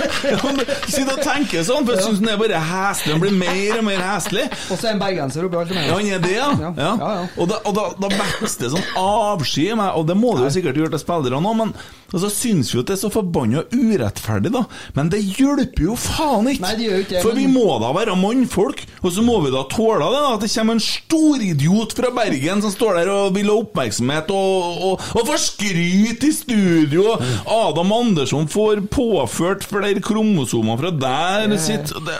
Sitter 0.90 1.12
og 1.14 1.22
tenker 1.24 1.64
sånn, 1.66 1.86
for 1.86 1.94
jeg 1.94 2.06
syns 2.06 2.22
han 2.22 2.32
er 2.34 2.40
bare 2.40 2.62
heslig. 2.70 3.14
Han 3.14 3.22
blir 3.22 3.36
mer 3.38 3.78
og 3.78 3.86
mer 3.86 4.02
heslig. 4.04 4.48
Og 4.68 4.74
så 4.74 4.90
er 4.90 4.96
en 4.96 5.02
bergenser 5.02 5.46
oppi 5.46 5.60
alt 5.60 5.72
det 5.72 5.86
Ja, 5.86 5.94
han 5.94 6.10
er 6.10 6.24
det, 6.24 6.34
ja. 6.34 6.50
Ja, 6.50 6.72
ja. 6.74 6.90
ja, 6.90 7.12
ja. 7.20 7.28
Og, 7.36 7.50
da, 7.52 7.60
og 7.64 7.78
da, 7.78 7.86
da 8.02 8.12
vokser 8.16 8.66
det 8.66 8.74
sånn 8.74 8.90
avsky 9.00 9.68
i 9.70 9.78
meg, 9.78 9.94
og 9.96 10.10
det 10.10 10.18
må 10.18 10.34
det 10.36 10.48
jo 10.48 10.54
sikkert 10.58 10.82
gjøre 10.82 10.94
til 10.96 11.04
spillerne 11.04 11.54
òg, 11.54 11.58
men 11.62 11.74
og 12.10 12.18
så 12.24 12.30
syns 12.32 12.72
vi 12.72 12.78
jo 12.78 12.82
at 12.82 12.88
det 12.90 12.96
er 12.96 13.02
så 13.04 13.10
forbanna 13.14 13.60
urettferdig, 13.70 14.50
da. 14.50 14.64
Men 14.96 15.10
det 15.12 15.20
hjelper 15.22 15.84
jo 15.84 15.94
faen 15.94 16.48
ikke! 16.50 16.64
Nei, 16.64 16.72
det 16.78 16.88
gjør 16.88 17.04
ikke 17.04 17.22
For 17.22 17.38
vi 17.38 17.46
må 17.50 17.66
da 17.82 17.92
være 17.94 18.16
mannfolk, 18.18 18.82
og 19.04 19.14
så 19.14 19.22
må 19.22 19.36
vi 19.44 19.52
da 19.54 19.62
tåle 19.70 20.08
det, 20.10 20.22
da, 20.24 20.32
at 20.34 20.42
det 20.44 20.50
kommer 20.50 20.78
en 20.78 20.82
storidiot 20.82 21.94
fra 21.94 22.10
Bergen 22.16 22.64
som 22.64 22.74
står 22.74 22.98
der 23.00 23.12
og 23.14 23.36
vil 23.36 23.50
ha 23.52 23.58
oppmerksomhet 23.62 24.32
og 24.34 24.82
og, 24.90 25.04
og 25.20 25.28
får 25.28 25.42
skryt 25.44 26.24
i 26.26 26.32
studio. 26.34 27.16
Adam 27.44 27.92
Andersson 27.92 28.48
får 28.50 28.84
påført 28.92 29.66
flere 29.68 30.02
kromosomer 30.04 30.80
fra 30.80 30.90
der 30.90 31.56
sitt 31.60 31.92
det, 32.06 32.18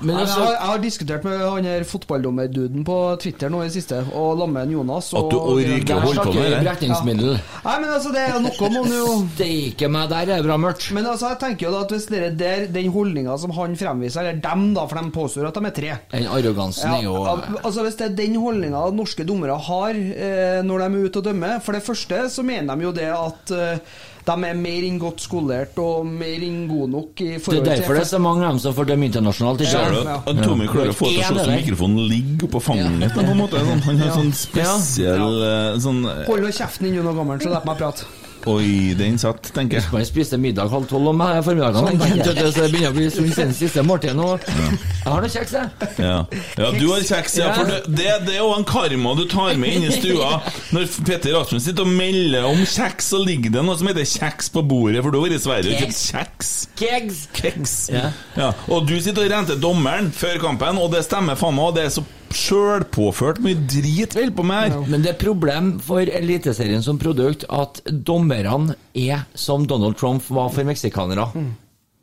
Men 0.00 0.16
altså, 0.16 0.38
jeg, 0.38 0.46
har, 0.46 0.54
jeg 0.54 0.70
har 0.72 0.82
diskutert 0.82 1.26
med 1.26 1.42
han 1.42 1.68
her 1.68 1.84
fotballdommerduden 1.88 2.84
på 2.86 2.96
Twitter 3.22 3.52
nå 3.52 3.62
i 3.66 3.70
siste, 3.72 4.00
og 4.16 4.38
Lammen 4.40 4.72
Jonas. 4.74 5.10
Og, 5.14 5.26
At 5.26 5.32
du 5.32 5.38
orker 5.38 5.74
ikke 5.78 5.98
å 5.98 6.04
holde 6.04 6.26
på 6.28 6.34
med 6.36 6.50
det? 6.54 6.60
brekningsmiddel. 6.66 7.34
Nei, 7.64 7.76
men 7.82 7.92
altså, 7.94 8.12
det 8.14 8.24
er 8.24 8.38
noe 8.44 8.70
må 8.74 8.84
jo 8.92 9.12
Steike 9.38 9.90
meg, 9.92 10.08
der 10.10 10.24
er 10.24 10.32
det 10.32 10.46
bra 10.48 10.58
mørkt. 10.60 10.88
Men 10.96 11.08
altså, 11.10 11.32
jeg 11.32 11.40
tenker 11.42 11.68
jo 11.68 11.74
da 11.74 11.84
at 11.86 11.94
hvis 11.94 12.08
dere 12.10 12.30
der, 12.38 12.66
den 12.74 12.90
holdninga 12.94 13.36
som 13.40 13.54
han 13.56 13.76
fremviser, 13.78 14.24
eller 14.24 14.42
dem, 14.42 14.68
da, 14.76 14.86
for 14.90 15.00
de 15.00 15.14
påstår 15.14 15.48
at 15.48 15.58
de 15.58 15.68
er 15.68 15.76
tre 15.78 15.94
Den 16.12 16.28
arrogansen 16.32 16.92
er 16.92 17.06
jo 17.06 17.14
altså 17.28 17.84
Hvis 17.86 17.98
det 18.00 18.06
er 18.08 18.16
den 18.18 18.36
holdninga 18.40 18.82
norske 18.94 19.24
dommere 19.28 19.56
har 19.68 19.96
eh, 19.96 20.60
når 20.66 20.84
de 20.84 20.88
er 20.88 21.08
ute 21.08 21.20
og 21.20 21.26
dømmer 21.28 21.58
For 21.64 21.76
det 21.76 21.84
første 21.86 22.20
så 22.32 22.44
mener 22.46 22.78
de 22.78 22.86
jo 22.88 22.94
det 22.96 23.08
at 23.14 23.54
eh, 23.54 23.98
de 24.28 24.44
er 24.48 24.58
mer 24.60 24.86
enn 24.88 24.98
godt 25.00 25.22
skolert 25.24 25.78
og 25.82 26.06
mer 26.08 26.44
enn 26.44 26.60
gode 26.70 26.90
nok 26.92 27.22
i 27.24 27.30
Det 27.38 27.56
er 27.60 27.66
derfor 27.70 27.96
det 27.98 28.04
er 28.04 28.10
så 28.10 28.20
mange 28.22 28.44
av 28.44 28.54
dem 28.54 28.62
som 28.66 28.76
får 28.76 28.90
dømme 28.92 29.08
internasjonalt. 29.08 29.64
ikke 29.64 29.82
Ja, 29.82 30.04
ja. 30.10 30.36
Tommy 30.44 30.68
klarer 30.68 30.92
å 30.92 30.98
få 30.98 31.10
til 31.10 31.24
sånn 31.24 31.42
som 31.42 31.54
mikrofonen 31.56 32.06
ligger 32.12 32.48
oppå 32.50 32.62
fanget 32.68 33.14
på 33.16 33.24
en 33.24 33.34
måte? 33.40 33.64
Sånn, 33.68 33.84
han 33.88 34.02
har 34.04 34.14
sånn 34.16 34.32
spesiell 34.36 35.42
eh, 35.48 35.74
sånn 35.82 36.04
Hold 36.28 36.44
nå 36.44 36.54
kjeften 36.54 36.90
inni 36.90 37.00
noe 37.02 37.14
gammelt, 37.16 37.40
gammel, 37.40 37.44
så 37.46 37.54
la 37.56 37.64
meg 37.66 37.80
prate. 37.80 38.27
Oi, 38.46 38.94
den 38.98 39.18
satt, 39.18 39.50
tenker 39.54 39.80
jeg. 39.80 39.88
Man 39.92 40.04
spiser 40.06 40.38
middag 40.40 40.70
halv 40.72 40.86
tolv 40.88 41.10
om 41.10 41.22
formiddagen. 41.44 41.98
Så 42.22 42.62
det 42.62 42.68
begynner 42.70 42.92
å 42.92 42.96
bli 42.96 43.08
stund 43.10 43.32
siden 43.34 43.54
siste 43.56 43.82
måltid 43.86 44.14
nå. 44.16 44.28
Jeg 44.46 45.04
har 45.04 45.24
noe 45.24 45.30
kjeks, 45.32 45.54
jeg. 45.56 45.88
Ja. 45.98 46.18
ja, 46.60 46.70
du 46.76 46.84
har 46.92 47.02
kjeks, 47.08 47.36
ja. 47.40 47.50
For 47.56 47.68
det, 47.68 47.80
det, 47.88 48.08
det 48.28 48.36
er 48.36 48.42
jo 48.42 48.52
en 48.54 48.66
karma 48.68 49.14
du 49.18 49.24
tar 49.30 49.58
med 49.60 49.78
inn 49.78 49.88
i 49.88 49.92
stua. 49.94 50.38
Når 50.76 50.86
Petter 51.08 51.34
Rasmus 51.36 51.66
sitter 51.66 51.86
og 51.88 51.92
melder 51.98 52.46
om 52.48 52.62
kjeks, 52.62 53.10
så 53.12 53.22
ligger 53.24 53.56
det 53.58 53.64
noe 53.66 53.78
som 53.80 53.90
heter 53.90 54.08
kjeks 54.08 54.52
på 54.54 54.64
bordet, 54.70 55.02
for 55.04 55.12
du 55.12 55.20
har 55.20 55.26
vært 55.28 55.40
i 55.40 55.42
Sverige 55.44 55.74
og 55.74 55.82
kjøpt 55.82 56.04
kjeks. 56.12 56.52
Kjeks. 56.78 57.24
Kjeks. 57.40 57.76
Ja. 57.92 58.06
Ja. 58.38 58.52
Og 58.70 58.86
du 58.88 58.96
sitter 59.02 59.26
og 59.26 59.34
renter 59.34 59.60
dommeren 59.60 60.12
før 60.14 60.40
kampen, 60.46 60.80
og 60.80 60.92
det 60.94 61.04
stemmer 61.08 61.38
faen 61.38 61.56
meg, 61.58 61.72
og 61.72 61.78
det 61.78 61.88
er 61.88 61.94
så 61.98 62.06
sjølpåført 62.34 63.40
mye 63.44 63.58
drit 63.70 64.14
vel 64.16 64.32
på 64.36 64.44
meg 64.46 64.72
her. 64.72 64.82
Men 64.90 65.04
det 65.04 65.14
er 65.14 65.20
problem 65.20 65.74
for 65.84 66.00
Eliteserien 66.02 66.82
som 66.84 66.98
produkt 67.00 67.46
at 67.48 67.80
dommerne 67.86 68.76
er 68.98 69.24
som 69.38 69.66
Donald 69.70 69.96
Trump 70.00 70.24
var 70.32 70.50
for 70.54 70.68
meksikanere. 70.68 71.28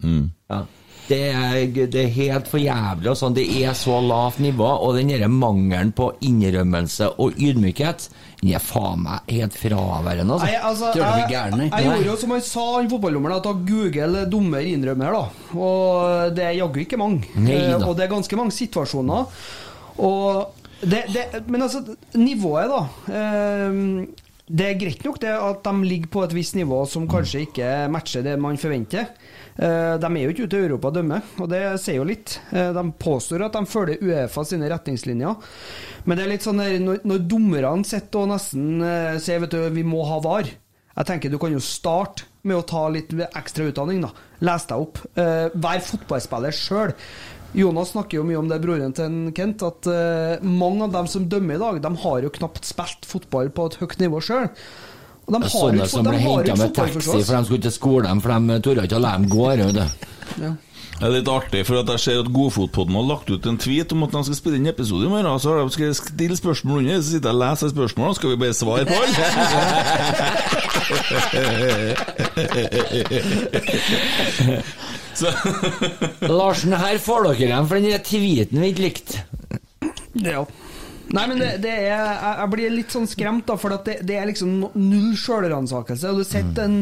Ja. 0.03 0.63
Det 1.05 1.19
er, 1.29 1.67
det 1.69 1.99
er 2.01 2.07
helt 2.15 2.47
for 2.49 2.57
jævlig. 2.57 3.11
Og 3.11 3.17
sånn. 3.19 3.35
Det 3.37 3.43
er 3.61 3.75
så 3.77 3.99
lavt 4.01 4.39
nivå, 4.41 4.65
og 4.65 4.95
den 4.97 5.11
derre 5.13 5.27
mangelen 5.29 5.91
på 5.93 6.07
innrømmelse 6.25 7.11
og 7.21 7.37
ydmykhet 7.37 8.07
den 8.41 8.55
er 8.57 8.61
faen 8.61 9.03
meg 9.05 9.29
helt 9.35 9.53
fraværende. 9.57 10.39
Nei, 10.41 10.55
Altså. 10.57 10.89
altså, 10.89 10.89
Tror 10.95 11.19
jeg, 11.19 11.27
gærne? 11.29 11.67
jeg 11.69 11.85
gjorde 11.85 12.09
jo 12.09 12.15
som 12.23 12.33
han 12.33 12.41
sa, 12.45 12.63
han 12.79 12.89
fotballdommeren, 12.89 13.37
at 13.37 13.61
Google 13.69 14.25
dommer 14.33 14.65
innrømmer, 14.65 15.13
da. 15.13 15.53
Og 15.57 16.33
det 16.37 16.43
er 16.49 16.57
jaggu 16.59 16.81
ikke 16.83 16.97
mange. 17.01 17.21
Nei. 17.37 17.53
Eh, 17.53 17.85
Og 17.85 17.93
det 17.97 18.05
er 18.07 18.11
ganske 18.15 18.37
mange 18.41 18.53
situasjoner. 18.57 19.29
Og 20.03 20.53
det, 20.81 21.05
det, 21.13 21.25
men 21.47 21.61
altså, 21.65 21.81
nivået, 22.19 22.69
da. 22.69 22.83
eh, 23.15 24.23
det 24.45 24.65
er 24.67 24.75
greit 24.77 25.01
nok 25.01 25.15
det 25.23 25.31
at 25.33 25.63
de 25.65 25.71
ligger 25.89 26.09
på 26.13 26.21
et 26.27 26.33
visst 26.37 26.53
nivå 26.53 26.83
som 26.85 27.07
kanskje 27.09 27.45
ikke 27.47 27.69
matcher 27.89 28.21
det 28.27 28.35
man 28.37 28.59
forventer. 28.61 29.07
Eh, 29.57 29.95
De 29.97 30.05
er 30.11 30.19
jo 30.21 30.33
ikke 30.35 30.45
ute 30.45 30.59
i 30.59 30.65
Europa 30.67 30.91
og 30.91 30.97
dømmer, 30.99 31.23
og 31.41 31.49
det 31.49 31.61
sier 31.81 31.97
jo 31.97 32.05
litt. 32.05 32.35
Eh, 32.51 32.69
De 32.75 32.83
påstår 33.01 33.45
at 33.47 33.55
de 33.57 33.63
følger 33.71 34.03
Uefa 34.05 34.43
sine 34.45 34.69
retningslinjer, 34.69 35.35
men 36.05 36.17
det 36.19 36.25
er 36.27 36.31
litt 36.35 36.45
sånn 36.45 36.61
der, 36.61 36.75
når, 36.83 37.01
når 37.09 37.25
dommerne 37.31 37.87
sitter 37.89 38.21
og 38.21 38.29
nesten 38.35 38.83
eh, 38.85 39.17
sier 39.23 39.41
vet 39.41 39.55
du, 39.55 39.63
vi 39.79 39.87
må 39.87 40.03
ha 40.11 40.19
VAR. 40.21 40.51
Jeg 40.95 41.07
tenker 41.09 41.31
Du 41.33 41.39
kan 41.41 41.51
jo 41.51 41.59
starte 41.59 42.23
med 42.47 42.55
å 42.55 42.67
ta 42.69 42.85
litt 42.93 43.09
ekstra 43.35 43.65
utdanning. 43.67 44.05
da 44.05 44.13
Les 44.45 44.63
deg 44.69 44.77
opp. 44.85 44.99
Vær 45.17 45.81
fotballspiller 45.83 46.53
sjøl. 46.55 46.93
Jonas 47.55 47.93
snakker 47.93 48.19
jo 48.19 48.25
mye 48.27 48.39
om 48.41 48.49
det, 48.51 48.59
broren 48.63 48.93
til 48.95 49.31
Kent, 49.35 49.63
at 49.65 49.87
uh, 49.87 50.43
mange 50.43 50.83
av 50.87 50.91
dem 50.95 51.07
som 51.11 51.29
dømmer 51.31 51.55
i 51.55 51.61
dag, 51.61 51.79
de 51.85 51.91
har 52.03 52.17
jo 52.25 52.33
knapt 52.39 52.67
spilt 52.67 53.07
fotball 53.07 53.49
på 53.55 53.69
et 53.69 53.79
høyt 53.81 53.97
nivå 54.03 54.19
sjøl. 54.23 54.49
Og 55.25 55.33
de 55.33 55.39
har 55.41 55.49
Sånne 55.49 55.81
ikke- 55.81 55.89
som 55.89 56.03
ble 56.05 56.17
henta 56.21 56.55
med 56.59 56.73
taxi 56.75 56.99
for 57.01 57.17
de 57.17 57.45
skulle 57.47 57.61
til 57.65 57.71
skolen, 57.71 58.21
for 58.21 58.29
de 58.29 58.59
torde 58.61 58.83
ikke 58.85 58.99
å 58.99 59.01
la 59.01 59.17
dem 59.17 59.29
gå. 59.29 59.45
Ja. 59.55 60.51
Det 60.95 61.03
er 61.03 61.11
litt 61.11 61.27
artig, 61.27 61.65
for 61.67 61.75
at 61.81 61.87
jeg 61.91 61.99
ser 61.99 62.19
at 62.21 62.29
Godfotpodden 62.31 62.95
har 62.95 63.03
lagt 63.03 63.29
ut 63.29 63.45
en 63.49 63.57
tweet 63.59 63.91
om 63.91 64.03
at 64.05 64.11
de 64.11 64.23
skal 64.23 64.35
spille 64.37 64.55
inn 64.61 64.67
episode 64.71 65.03
i 65.03 65.09
morgen. 65.11 65.39
Så 65.39 65.49
har 65.51 65.59
de 65.65 65.69
skal 65.73 65.85
jeg 65.89 65.95
stille 65.99 66.37
spørsmål 66.39 66.77
under, 66.85 67.01
så 67.01 67.09
sitter 67.11 67.29
jeg 67.29 67.35
og 67.35 67.41
leser 67.43 67.67
spørsmålene, 67.73 68.09
og 68.09 68.15
skal 68.15 68.29
vi 68.29 68.37
bare 68.39 68.53
svare 68.55 68.85
på 68.85 68.95
alle? 68.95 69.15
så 75.19 75.31
Larsen, 76.39 76.75
her 76.79 76.99
får 77.01 77.31
dere 77.31 77.51
dem 77.55 77.67
for 77.69 77.79
den 77.81 78.05
tweeten 78.05 78.61
vi 78.61 78.71
ikke 78.73 78.85
likte. 78.85 79.25
Ja. 80.25 80.45
Nei, 81.13 81.27
men 81.29 81.39
det, 81.39 81.51
det 81.61 81.71
er, 81.85 82.07
jeg, 82.17 82.49
blir 82.53 82.73
litt 82.73 82.93
sånn 82.93 83.07
skremt, 83.09 83.45
da, 83.47 83.57
for 83.61 83.75
at 83.75 83.85
det, 83.87 83.99
det 84.07 84.17
er 84.17 84.27
liksom 84.29 84.57
null 84.73 85.13
sjølransakelse. 85.19 86.11
Og 86.11 86.23
du 86.23 86.27
sitter 86.27 86.65
en, 86.65 86.81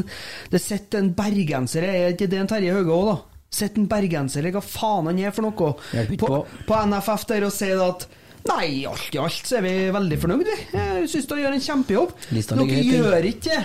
det 0.54 0.62
en 1.00 1.12
bergenser 1.18 1.88
Er 1.90 2.14
ikke 2.14 2.30
det 2.32 2.40
en 2.40 2.50
Terje 2.50 2.76
Hauge 2.76 2.96
òg, 2.96 3.12
da? 3.12 3.18
Sitter 3.54 3.84
en 3.84 3.90
bergenser, 3.92 4.42
eller 4.42 4.56
hva 4.56 4.64
faen 4.66 5.12
han 5.12 5.20
er 5.22 5.36
for 5.36 5.46
noe, 5.46 5.54
på, 5.54 6.18
på. 6.24 6.44
på 6.70 6.84
NFF 6.90 7.28
der 7.30 7.48
og 7.50 7.54
sier 7.54 7.84
at 7.86 8.08
Nei, 8.44 8.84
alt 8.90 9.14
i 9.16 9.20
alt 9.24 9.48
så 9.48 9.56
er 9.62 9.64
vi 9.64 9.74
veldig 9.96 10.18
fornøyd, 10.20 10.50
vi. 10.50 10.56
Jeg 10.74 11.06
syns 11.14 11.30
dere 11.30 11.46
gjør 11.46 11.54
en 11.56 11.62
kjempejobb. 11.64 12.10
Dere 12.34 12.82
gjør 12.90 13.28
ikke 13.30 13.54
det. 13.54 13.62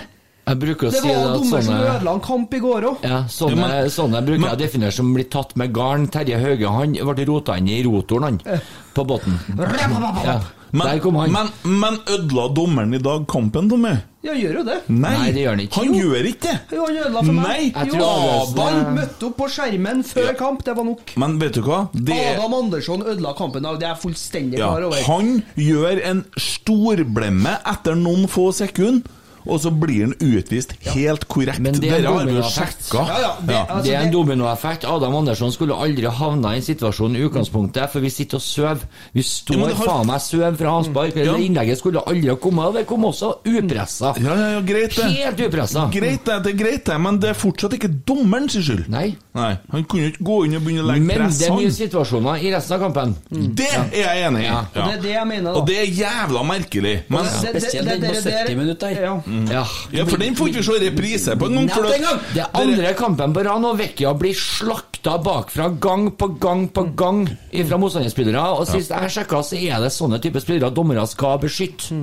Jeg 0.49 0.59
bruker 0.59 0.87
å 0.87 0.91
Det 0.91 1.01
si 1.03 1.07
var 1.07 1.15
at 1.29 1.33
dommer 1.37 1.61
som 1.61 1.73
sånne 1.73 1.89
ødela 1.95 2.13
en 2.17 2.21
kamp 2.25 2.53
i 2.53 2.59
går 2.59 2.81
òg. 2.89 3.03
ja, 3.05 3.23
sånne, 3.29 3.55
Ja, 3.55 3.67
men- 3.67 3.89
sånne 3.93 4.21
bruker 4.25 4.39
men- 4.39 4.49
jeg 4.49 4.57
å 4.57 4.63
definere 4.65 4.91
som 4.93 5.13
blir 5.13 5.29
tatt 5.29 5.55
med 5.55 5.73
garn. 5.73 6.07
Terje 6.09 6.39
Hauge 6.41 6.67
han 6.67 6.93
ble 6.93 7.25
rota 7.29 7.57
inn 7.57 7.67
i 7.69 7.83
rotoren, 7.83 8.23
han. 8.23 8.61
På 8.95 9.05
båten. 9.05 9.37
Ja. 10.25 10.39
Der 10.71 10.99
kom 11.01 11.15
han. 11.15 11.31
men, 11.33 11.47
men 11.65 11.95
ødela 12.05 12.43
dommeren 12.53 12.93
i 12.93 12.99
dag 13.01 13.23
kampen, 13.27 13.67
Tommy? 13.71 13.89
Ja, 14.21 14.33
gjør 14.37 14.59
jo 14.59 14.63
det. 14.67 14.75
Nei, 14.87 15.15
Nei, 15.17 15.31
det 15.31 15.41
gjør 15.41 15.49
han 15.55 15.59
ikke. 15.63 15.73
Han 15.79 15.93
Jo. 15.95 16.01
gjør 16.03 16.27
ikke 16.29 16.41
det! 16.43 16.59
Jo, 16.77 16.85
han 16.85 16.97
ødela 16.99 17.23
for 17.25 17.33
meg. 17.33 17.47
Nei, 17.47 17.85
jo, 17.87 17.93
tror 17.95 18.03
er- 18.05 18.75
Adam 18.75 18.95
møtte 18.99 19.23
opp 19.25 19.37
på 19.39 19.47
skjermen 19.49 20.03
før 20.05 20.37
kamp, 20.37 20.63
det 20.63 20.75
var 20.77 20.83
nok. 20.85 21.13
Men 21.17 21.39
vet 21.39 21.53
du 21.53 21.61
hva? 21.65 21.89
Det 21.91 22.19
Adam 22.35 22.53
Andersson 22.53 23.01
ødela 23.01 23.33
kampen 23.35 23.65
i 23.65 23.65
dag, 23.65 23.79
det 23.79 23.87
er 23.89 23.95
jeg 23.95 24.03
fullstendig 24.03 24.59
Ja, 24.59 24.67
klar 24.75 24.83
over. 24.83 25.01
han 25.07 25.43
gjør 25.57 26.03
en 26.05 26.23
storblemme 26.37 27.57
etter 27.65 27.95
noen 27.97 28.27
få 28.29 28.51
sekunder, 28.53 29.01
og 29.49 29.59
så 29.61 29.71
blir 29.71 30.01
han 30.05 30.13
utvist 30.19 30.73
helt 30.93 31.27
korrekt. 31.27 31.59
Men 31.59 31.73
det 31.73 31.89
er 31.91 31.95
en 31.97 32.01
Dere 32.03 32.11
har 32.13 32.19
jo 32.19 32.25
dominoeffekt. 32.29 32.83
sjekka. 32.89 33.05
Ja, 33.07 33.19
ja, 33.21 33.31
det- 33.41 33.53
Ja. 33.55 33.65
altså, 33.69 33.83
det 33.83 33.93
er 33.95 34.01
en 34.07 34.11
dominoeffekt. 34.13 34.85
Adam 34.85 35.15
Andersson 35.15 35.51
skulle 35.51 35.73
aldri 35.75 36.05
havna 36.05 36.53
i 36.53 36.55
en 36.57 36.61
situasjon 36.61 37.15
i 37.15 37.19
utgangspunktet, 37.27 37.89
for 37.91 37.99
vi 37.99 38.09
sitter 38.09 38.37
og 38.37 38.41
sover. 38.41 38.77
Vi 39.13 39.21
står 39.21 39.55
Ja, 39.69 39.73
har- 39.75 39.85
faen 39.87 40.05
meg 40.07 40.21
søv 40.21 40.57
fra 40.57 40.69
avspark. 40.79 41.15
Ja. 41.15 41.33
Det 41.33 41.41
innlegget 41.49 41.77
skulle 41.77 41.99
aldri 42.07 42.29
ha 42.29 42.35
kommet, 42.35 42.65
og 42.65 42.73
det 42.73 42.85
kom 42.87 43.03
også 43.05 43.33
upressa. 43.45 44.13
Ja, 44.21 44.35
ja, 44.35 44.49
ja, 44.55 44.61
greit 44.61 44.95
det. 44.95 45.05
Helt 45.17 45.39
upressa. 45.39 45.89
Greit 45.91 46.23
det, 46.25 46.43
det 46.43 46.53
er 46.53 46.57
greit 46.63 46.83
det, 46.85 46.99
men 47.01 47.19
det 47.19 47.29
er 47.29 47.33
fortsatt 47.33 47.73
ikke 47.73 47.89
dommeren 48.05 48.49
sin 48.49 48.61
skyld. 48.63 48.87
Nei. 48.89 49.15
Nei, 49.35 49.57
Han 49.71 49.83
kunne 49.85 50.11
ikke 50.11 50.23
gå 50.23 50.45
inn 50.45 50.55
og 50.55 50.63
begynne 50.63 50.83
å 50.83 50.87
legge 50.91 51.01
Men 51.05 51.17
press, 51.17 51.37
det 51.39 51.47
er 51.49 51.53
mye 51.53 51.71
situasjoner 51.71 52.43
i 52.43 52.51
resten 52.53 52.73
av 52.73 52.79
kampen. 52.81 53.15
Det 53.55 53.67
er 53.73 53.89
jeg 53.93 54.23
enig 54.27 54.41
i. 54.41 54.45
Ja. 54.45 54.59
Og 54.59 54.73
det 54.73 54.97
er 54.97 55.01
det 55.01 55.11
jeg 55.13 55.27
mener, 55.27 55.53
da. 55.53 55.59
Og 55.59 55.67
det 55.67 55.77
er 55.77 55.85
jævla 55.85 56.43
merkelig. 56.43 57.01
Men, 57.09 57.25
Spesielt 57.25 57.85
den 57.87 58.01
på 58.01 58.13
det- 58.13 58.23
det- 58.23 58.33
70 58.33 58.55
minutter. 58.57 58.89
Ja. 58.89 59.21
Ja. 59.47 59.63
ja, 59.95 60.05
for 60.05 60.21
den 60.21 60.35
får 60.35 60.51
ikke 60.51 60.61
vi 60.61 60.67
se 60.67 60.77
reprise 60.83 61.35
på 61.39 61.49
en 61.49 61.59
gang. 61.59 61.69
For 61.73 61.87
Nevnt 61.87 61.95
en 61.95 62.07
gang! 62.07 62.23
Det 62.35 62.43
er 62.43 62.61
andre 62.61 62.93
kampen 62.99 63.35
på 63.35 63.43
rad, 63.47 63.67
og 63.69 63.77
Vecchia 63.79 64.13
blir 64.19 64.37
slakta 64.37 65.17
bakfra 65.23 65.69
gang 65.81 66.09
på 66.19 66.31
gang 66.41 66.67
på 66.73 66.83
gang 66.99 67.23
fra 67.69 67.79
motstanderspillere. 67.81 68.45
Og 68.59 68.67
sist 68.69 68.91
jeg 68.91 69.13
sjekka, 69.15 69.43
så 69.45 69.59
er 69.59 69.85
det 69.85 69.93
sånne 69.95 70.19
type 70.23 70.41
spillere 70.43 70.73
dommere 70.75 71.05
skal 71.09 71.39
beskytte. 71.41 71.93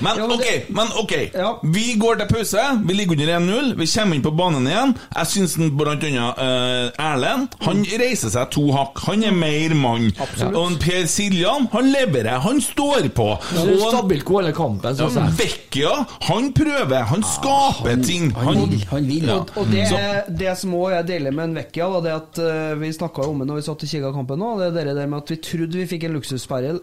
Men 0.00 0.16
Ja, 0.16 0.26
men 0.26 0.36
ok, 0.36 0.44
det- 0.44 0.70
men 0.74 0.88
ok. 1.02 1.12
Ja. 1.34 1.50
Vi 1.62 1.94
går 2.00 2.14
til 2.20 2.26
pause. 2.34 2.62
Vi 2.86 2.94
ligger 2.94 3.12
under 3.12 3.38
1-0. 3.38 3.74
Vi 3.78 3.86
kommer 3.86 4.16
inn 4.16 4.22
på 4.22 4.30
banen 4.36 4.66
igjen. 4.66 4.94
Jeg 5.16 5.26
syns 5.26 5.54
den 5.56 5.76
blant 5.76 6.04
annet 6.04 6.38
uh, 6.38 7.04
Erlend 7.12 7.48
Han 7.60 7.84
reiser 7.84 8.30
seg 8.30 8.50
to 8.50 8.70
hakk. 8.72 8.98
Han 9.06 9.22
er 9.24 9.32
mer 9.36 9.74
mann. 9.74 10.10
Og 10.54 10.78
Per 10.80 11.06
Siljan 11.06 11.68
han 11.72 11.90
leverer. 11.92 12.38
Han 12.40 12.60
står 12.60 13.08
på. 13.14 13.28
Ja, 13.56 13.64
det 13.64 13.76
er 13.76 13.90
stabilt 13.90 14.24
god 14.24 14.42
hele 14.42 14.54
kampen, 14.56 14.90
ja, 14.90 15.08
syns 15.08 15.14
jeg. 15.20 15.36
Vecchia, 15.40 15.92
han 16.28 16.52
prøver. 16.56 17.04
Han 17.12 17.22
skaper 17.22 18.02
ting. 18.04 18.30
Han 18.36 18.70
vil. 18.70 18.86
Han 18.90 19.06
vil. 19.08 19.26
Ja. 19.28 19.38
Og 19.56 19.66
det, 19.70 19.88
Så- 19.88 20.36
det 20.38 20.56
som 20.58 20.74
òg 20.74 20.92
er 20.98 21.02
deilig 21.02 21.32
med 21.34 21.44
en 21.44 21.54
Vecchia, 21.54 21.88
var 21.88 22.00
det 22.00 22.12
at 22.16 22.38
uh, 22.38 22.80
vi 22.80 22.92
snakka 22.92 23.28
om 23.28 23.38
det 23.38 23.46
når 23.48 23.60
vi 23.60 23.62
satt 23.68 23.82
og 23.84 23.88
kikka 23.88 24.12
kampen 24.12 24.38
nå, 24.38 24.54
det 24.58 24.70
er 24.80 24.84
det 24.90 24.96
der 24.96 25.06
med 25.06 25.22
at 25.22 25.30
vi 25.30 25.36
trodde 25.36 25.76
vi 25.78 25.86
fikk 25.86 26.04
en 26.04 26.12
luksusspiller, 26.18 26.80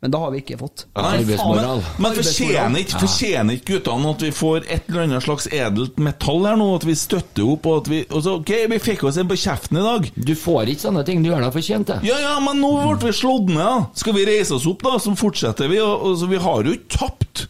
men 0.00 0.12
det 0.14 0.18
har 0.22 0.30
vi 0.32 0.38
ikke 0.40 0.56
fått. 0.56 0.86
Nei, 0.96 1.18
faen, 1.28 1.82
Men 2.00 2.14
fortjener 2.16 2.80
ikke, 2.80 3.00
fortjener 3.02 3.58
ikke 3.58 3.74
guttene 3.74 4.12
at 4.14 4.22
vi 4.24 4.30
får 4.32 4.64
et 4.64 4.88
eller 4.88 5.04
annet 5.04 5.26
slags 5.26 5.48
edelt 5.52 6.00
metall 6.00 6.46
her 6.48 6.56
nå? 6.56 6.68
At 6.78 6.86
vi 6.88 6.94
støtter 6.96 7.44
opp? 7.44 7.68
Og 7.68 7.82
at 7.82 7.90
vi, 7.92 7.98
og 8.08 8.24
så, 8.24 8.38
ok, 8.40 8.52
vi 8.72 8.78
fikk 8.80 9.04
oss 9.10 9.18
en 9.20 9.28
på 9.28 9.36
kjeften 9.42 9.76
i 9.76 9.84
dag. 9.84 10.08
Du 10.16 10.32
får 10.40 10.72
ikke 10.72 10.86
sånne 10.86 11.04
ting. 11.04 11.20
Du 11.20 11.28
gjør 11.28 11.44
deg 11.44 11.52
fortjent 11.58 11.92
det. 11.92 11.98
Ja, 12.08 12.16
ja, 12.24 12.32
men 12.40 12.64
nå 12.64 12.72
ble 12.80 13.10
vi 13.10 13.12
slått 13.20 13.52
ned, 13.52 13.60
da. 13.60 13.76
Skal 14.00 14.16
vi 14.16 14.24
reise 14.30 14.56
oss 14.56 14.68
opp, 14.72 14.86
da? 14.88 14.96
Så 15.04 15.12
fortsetter 15.20 15.68
vi. 15.68 15.82
Og, 15.84 16.08
og 16.08 16.16
så 16.22 16.30
vi 16.32 16.40
har 16.48 16.64
jo 16.64 16.78
ikke 16.78 16.96
tapt. 16.96 17.44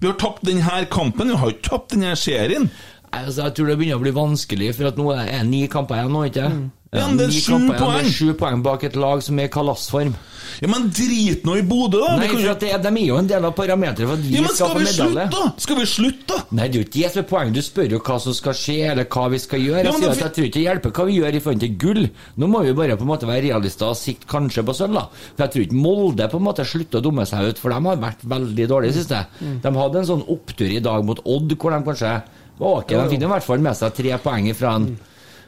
Vi 0.00 0.08
har 0.08 0.14
tapt 0.16 0.46
denne 0.46 0.84
kampen, 0.94 1.34
vi 1.34 1.42
har 1.42 1.50
ikke 1.52 1.68
tapt 1.74 1.96
denne 1.96 2.14
serien. 2.16 2.70
Altså, 3.10 3.46
jeg 3.48 3.54
tror 3.58 3.70
det 3.72 3.78
begynner 3.80 3.98
å 3.98 4.04
bli 4.04 4.12
vanskelig, 4.14 4.74
for 4.76 5.00
nå 5.00 5.08
er 5.16 5.30
det 5.32 5.40
ni 5.48 5.64
kamper 5.70 6.00
igjen 6.02 6.14
nå, 6.14 6.26
ikke 6.30 6.50
Mm. 6.50 6.68
Ja, 6.90 7.04
men 7.06 7.20
det 7.20 7.28
er 7.28 7.34
sju 7.38 7.68
poeng. 7.70 8.06
Sju 8.10 8.32
poeng 8.34 8.62
bak 8.66 8.82
et 8.82 8.96
lag 8.98 9.20
som 9.22 9.38
er 9.38 9.46
i 9.46 9.50
kalassform. 9.54 10.10
Ja, 10.58 10.66
Men 10.66 10.88
drit 10.90 11.44
nå 11.46 11.54
i 11.60 11.62
Bodø, 11.62 12.00
da! 12.02 12.16
Nei, 12.18 12.26
for 12.32 12.50
at 12.50 12.64
det, 12.64 12.72
de 12.82 12.90
er 12.90 13.06
jo 13.06 13.18
en 13.20 13.28
del 13.30 13.44
av 13.46 13.52
parameteret 13.54 14.08
for 14.08 14.16
at 14.18 14.24
vi 14.24 14.34
ja, 14.34 14.42
men 14.42 14.50
skal 14.50 14.56
skal 14.56 14.72
få 14.72 14.80
vi 14.80 14.88
medalje. 14.88 15.52
Skal 15.62 15.78
vi 15.78 15.84
slutte, 15.86 16.26
da? 16.32 16.40
Nei, 16.58 16.66
det 16.66 16.74
er 16.74 16.82
jo 16.82 16.88
ikke 16.88 16.96
det 16.96 17.12
som 17.12 17.22
er 17.22 17.28
poenget. 17.30 17.54
Du 17.60 17.62
spør 17.68 17.94
jo 17.94 18.00
hva 18.08 18.16
som 18.24 18.34
skal 18.34 18.56
skje, 18.58 18.76
eller 18.90 19.06
hva 19.14 19.28
vi 19.30 19.40
skal 19.44 19.62
gjøre. 19.62 19.84
Ja, 19.86 19.92
Jeg 19.92 20.02
sier 20.02 20.10
at 20.16 20.24
jeg 20.24 20.34
tror 20.34 20.48
ikke 20.48 20.58
det 20.58 20.64
hjelper 20.66 20.94
hva 20.98 21.06
vi 21.06 21.16
gjør 21.20 21.38
i 21.38 21.42
forhold 21.46 21.62
til 21.62 21.78
gull. 21.84 22.02
Nå 22.42 22.50
må 22.50 22.64
vi 22.66 22.74
bare 22.82 22.98
på 22.98 23.06
en 23.06 23.12
måte 23.12 23.30
være 23.30 23.46
realister 23.46 23.92
og 23.94 24.00
sikte 24.02 24.30
kanskje 24.34 24.66
på 24.66 24.76
sølv, 24.80 24.98
da. 24.98 25.06
For 25.36 25.46
jeg 25.46 25.54
tror 25.54 25.66
ikke 25.68 25.80
Molde 25.86 26.28
på 26.34 26.42
en 26.42 26.48
måte 26.50 26.66
slutter 26.66 26.98
å 26.98 27.06
dumme 27.06 27.28
seg 27.30 27.52
ut, 27.52 27.62
for 27.62 27.70
de 27.70 27.78
har 27.86 28.02
vært 28.02 28.26
veldig 28.34 28.68
dårlige 28.74 28.98
siste. 28.98 29.22
Mm. 29.38 29.56
De 29.62 29.74
hadde 29.78 30.02
en 30.02 30.10
sånn 30.10 30.26
opptur 30.26 30.66
i 30.74 30.82
dag 30.82 31.06
mot 31.06 31.22
Odd, 31.22 31.54
hvor 31.54 31.78
de 31.78 31.82
kanskje 31.86 32.18
var 32.60 32.82
ok. 32.82 32.92
De 32.94 33.06
fikk 33.14 33.24
i 33.24 33.30
hvert 33.34 33.46
fall 33.46 33.64
med 33.64 33.78
seg 33.78 33.94
tre 33.96 34.18
poeng 34.22 34.50
fra 34.56 34.74
en 34.78 34.90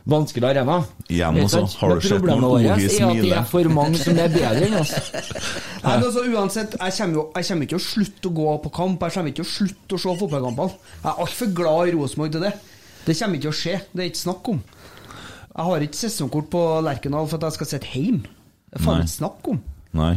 vanskelig 0.08 0.48
arena. 0.48 0.78
Igjen, 1.08 1.38
også, 1.44 1.62
har 1.78 1.88
du 1.88 1.94
Men 1.94 2.02
sett 2.08 2.24
vårt 2.24 2.64
er 2.64 2.72
at 2.72 3.22
det 3.22 3.32
er 3.36 3.46
for 3.52 3.70
mange 3.76 4.00
som 4.02 4.18
er 4.18 4.32
bedre 4.32 4.66
enn 4.66 4.76
oss. 4.80 4.92
Nei, 5.84 5.94
men 5.94 6.06
altså, 6.08 6.24
uansett, 6.26 6.76
jeg 6.78 6.96
kommer, 6.98 7.18
jo, 7.18 7.24
jeg 7.36 7.48
kommer 7.48 7.68
ikke 7.68 7.78
å 7.78 7.84
slutte 7.86 8.30
å 8.30 8.34
gå 8.40 8.58
på 8.66 8.74
kamp. 8.80 9.06
Jeg 9.06 9.16
kommer 9.16 9.34
ikke 9.34 9.46
å 9.46 9.50
slutte 9.52 9.98
å 9.98 10.02
se 10.02 10.16
fotballkampene. 10.24 10.78
Jeg 10.98 11.08
er 11.12 11.24
altfor 11.26 11.54
glad 11.62 11.92
i 11.92 11.96
Rosenborg 11.96 12.36
til 12.36 12.46
det. 12.48 12.52
Det 13.06 13.18
kommer 13.18 13.40
ikke 13.40 13.52
å 13.52 13.58
skje. 13.62 13.78
Det 13.92 14.04
er 14.04 14.12
ikke 14.12 14.24
snakk 14.24 14.52
om. 14.54 14.62
Jeg 15.52 15.68
har 15.68 15.86
ikke 15.86 16.00
sesongkort 16.00 16.52
på 16.52 16.62
Lerkendal 16.86 17.26
for 17.28 17.38
at 17.38 17.50
jeg 17.50 17.60
skal 17.60 17.72
sitte 17.74 17.92
hjemme. 17.92 18.38
Det 18.72 18.80
er 18.80 18.86
faen 18.86 19.04
ikke 19.04 19.18
snakk 19.18 19.52
om. 19.52 19.58
Nei. 20.00 20.14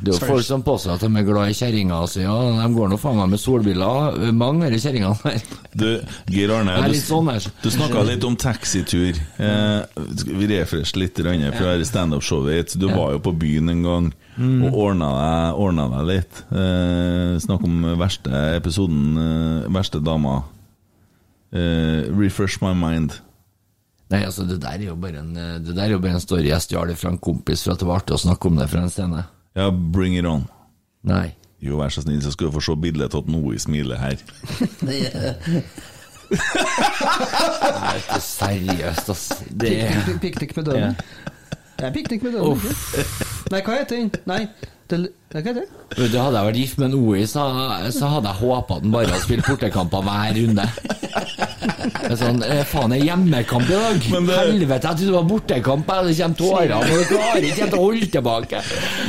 Det 0.00 0.14
er 0.14 0.16
jo 0.16 0.30
folk 0.30 0.46
som 0.46 0.62
påstår 0.64 0.94
at 0.96 1.02
de 1.04 1.10
er 1.20 1.26
glad 1.28 1.52
i 1.52 1.56
kjerringa 1.56 1.98
si, 2.08 2.22
ja, 2.24 2.36
de 2.56 2.68
går 2.72 2.88
nå 2.88 2.96
faen 3.00 3.18
meg 3.20 3.34
med 3.34 3.42
solbriller, 3.42 4.30
mange 4.32 4.68
av 4.68 4.72
de 4.72 4.80
kjerringene 4.80 5.18
der. 5.24 5.58
Du, 5.76 5.88
Geir 6.32 6.54
Arne, 6.56 6.78
du, 6.88 6.96
sånn 6.96 7.28
du 7.60 7.68
snakka 7.70 8.06
litt 8.08 8.24
om 8.24 8.38
taxitur. 8.40 9.20
Eh, 9.36 10.00
vi 10.24 10.48
refresher 10.54 11.02
litt 11.04 11.20
grann 11.20 11.44
fra 11.52 11.76
ja. 11.76 11.84
standup-showet 11.86 12.56
ditt. 12.56 12.78
Du 12.80 12.88
var 12.88 13.14
jo 13.18 13.22
på 13.28 13.36
byen 13.44 13.72
en 13.76 13.86
gang 13.86 14.10
Mm. 14.40 14.62
og 14.64 14.76
ordna 14.86 15.08
deg, 15.12 15.58
ordna 15.60 15.86
deg 15.90 16.06
litt. 16.08 16.38
Eh, 16.54 17.34
snakk 17.44 17.64
om 17.66 17.82
verste 18.00 18.30
episoden, 18.56 19.18
eh, 19.20 19.66
verste 19.74 20.00
dama. 20.00 20.44
Eh, 21.52 22.06
refresh 22.16 22.62
my 22.62 22.72
mind. 22.72 23.18
Nei, 24.10 24.24
altså, 24.24 24.46
det 24.48 24.60
der 24.62 24.78
er 24.78 24.88
jo 24.88 24.96
bare 24.96 25.20
en, 25.20 25.36
eh, 25.36 25.58
det 25.58 25.74
der 25.74 25.84
er 25.84 25.90
jo 25.96 26.00
bare 26.02 26.16
en 26.18 26.24
story 26.24 26.48
jeg 26.48 26.62
stjal 26.62 26.94
fra 26.96 27.10
en 27.10 27.18
kompis 27.18 27.62
for 27.64 27.74
at 27.74 27.82
det 27.82 27.86
var 27.86 28.00
artig 28.00 28.16
å 28.16 28.24
snakke 28.24 28.46
om 28.46 28.56
det 28.56 28.68
fra 28.70 28.82
en 28.82 28.90
scene. 28.90 29.24
Ja, 29.56 29.70
bring 29.70 30.14
it 30.18 30.24
on. 30.28 30.44
Nei. 31.02 31.32
Jo, 31.60 31.76
vær 31.80 31.88
så 31.92 32.00
snill, 32.04 32.22
så 32.24 32.30
skal 32.32 32.46
du 32.48 32.52
få 32.54 32.62
se 32.64 32.76
bildet 32.80 33.14
av 33.18 33.26
noe 33.28 33.54
i 33.54 33.58
smilet 33.60 33.98
her. 34.00 34.16
Det 34.86 35.00
er 36.30 37.96
ikke 37.98 38.20
seriøst, 38.22 39.08
ass. 39.10 39.24
Det 39.50 39.72
er 39.82 40.04
Pik- 40.06 40.20
Piknik 40.22 40.56
med 40.56 40.64
døden. 40.70 40.94
Det 41.78 41.86
er 41.88 41.92
piknik 41.96 42.22
med 42.22 42.32
døden. 42.36 42.52
Uff. 42.52 42.94
Nei, 43.50 43.60
hva 43.66 43.78
heter 43.80 43.96
den? 43.96 44.10
Nei, 44.30 44.44
det, 44.90 45.00
nei, 45.34 45.42
hva 45.46 45.52
det? 45.56 45.66
Vet 45.96 46.12
du, 46.12 46.18
Hadde 46.20 46.38
jeg 46.40 46.46
vært 46.50 46.60
gift 46.60 46.78
med 46.80 46.88
en 46.90 46.98
OI, 47.00 47.24
så, 47.30 47.44
så 47.94 48.10
hadde 48.16 48.32
jeg 48.32 48.40
håpa 48.44 48.76
at 48.78 48.84
han 48.86 48.94
bare 48.94 49.10
hadde 49.10 49.24
spilt 49.26 49.46
bortekamper 49.46 50.04
hver 50.06 50.36
runde. 50.40 50.66
Det 52.00 52.14
er 52.14 52.18
sånn, 52.18 52.38
Faen, 52.70 52.92
det 52.92 52.98
er 53.00 53.04
hjemmekamp 53.10 53.68
i 53.70 53.74
dag! 53.76 53.98
Det- 54.00 54.36
Helvete, 54.40 54.90
jeg 54.90 54.98
trodde 54.98 55.06
det 55.06 55.14
var 55.16 55.26
bortekamp! 55.30 55.90
Det 55.90 56.14
kommer 56.16 56.36
tårer, 56.40 56.72
og 56.76 56.86
du 56.90 57.04
klarer 57.10 57.44
ikke 57.46 57.60
helt 57.64 57.76
å 57.76 57.80
holde 57.82 58.08
tilbake. 58.14 58.60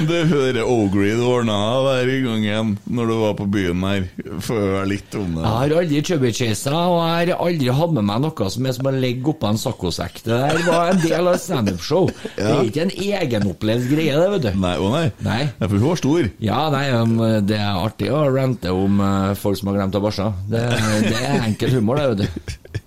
Det 0.10 0.20
hører 0.32 0.70
Ogrid 0.70 1.22
ordna 1.26 1.58
hver 1.86 2.12
gang 2.26 2.46
igjen 2.46 2.72
når 2.98 3.12
du 3.12 3.16
var 3.22 3.36
på 3.40 3.48
byen 3.54 3.86
her. 3.88 4.06
Får 4.46 4.62
høre 4.66 4.84
litt 4.92 5.18
om 5.20 5.36
det. 5.38 5.44
Jeg 5.46 5.56
har 5.58 5.76
aldri 5.82 6.02
chubbychasa, 6.10 6.74
og 6.76 7.00
jeg 7.02 7.32
har 7.32 7.46
aldri 7.48 7.76
hatt 7.82 7.96
med 7.98 8.08
meg 8.10 8.24
noe 8.26 8.50
som 8.56 8.70
er 8.70 8.78
som 8.78 8.90
å 8.92 8.94
legge 8.96 9.32
oppå 9.34 9.52
en 9.52 9.62
saccosekk. 9.62 10.22
Det 10.26 10.40
der 10.42 10.62
var 10.68 10.92
en 10.94 11.02
del 11.04 11.22
av 11.32 11.38
et 11.38 11.46
standup-show. 11.46 12.10
Det 12.38 12.50
er 12.50 12.64
ikke 12.70 12.86
en 12.88 12.96
egenopplevd 12.98 13.90
greie, 13.94 14.18
det, 14.22 14.30
vet 14.36 14.48
du. 14.50 14.52
Nei, 14.66 14.76
å 14.82 14.92
nei. 14.94 15.06
Nei. 15.26 15.42
Jeg 15.62 15.74
stor. 16.12 16.30
Ja, 16.44 16.62
nei, 16.74 16.86
um, 16.94 17.18
det 17.48 17.58
er 17.58 17.80
artig 17.82 18.12
å 18.12 18.26
rante 18.36 18.72
om 18.76 19.00
eh, 19.02 19.34
folk 19.40 19.58
som 19.60 19.72
har 19.72 19.80
glemt 19.82 19.96
å 19.96 20.04
bæsje. 20.04 20.28
Det, 20.52 20.64
det 21.08 21.18
er 21.24 21.46
enkel 21.48 21.78
humor, 21.80 22.02
det, 22.02 22.28
vet 22.28 22.28
du. 22.28 22.78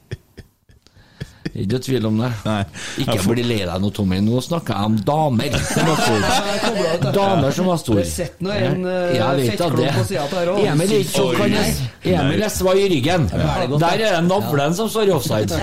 Ikke 1.54 1.68
noe 1.76 1.82
tvil 1.86 2.06
om 2.08 2.16
det. 2.18 2.28
Nei. 2.48 2.62
Ikke 2.98 3.14
får- 3.22 3.34
bli 3.36 3.42
lei 3.46 3.58
deg 3.62 3.82
nå, 3.84 3.90
Tommy. 3.94 4.16
Nå 4.26 4.40
snakker 4.42 4.74
jeg 4.74 4.88
om 4.90 4.96
damer 5.06 5.54
som 5.62 5.86
var 5.86 6.00
store. 6.02 7.12
Damer 7.14 7.54
som 7.54 7.68
var 7.70 7.76
Du 7.78 7.82
store. 7.84 8.00
har 8.02 8.10
sett 8.10 8.40
nå 8.42 8.50
en 8.50 8.82
Ja, 9.14 9.28
da 9.38 9.44
fettklump 9.52 10.00
på 10.00 10.06
sida 10.08 10.24
av 10.24 10.34
her 10.34 10.50
òg. 10.50 10.64
Emil 10.72 10.96
er 10.96 11.04
ikke 11.04 11.14
sånn, 11.14 11.36
kan 11.38 12.16
Emil 12.16 12.42
er 12.42 12.50
svai 12.56 12.74
i 12.82 12.88
ryggen. 12.96 13.28
Der 13.30 13.94
er 13.94 14.00
det 14.18 14.24
navlen 14.26 14.74
som 14.74 14.90
står 14.90 15.14
offside. 15.14 15.54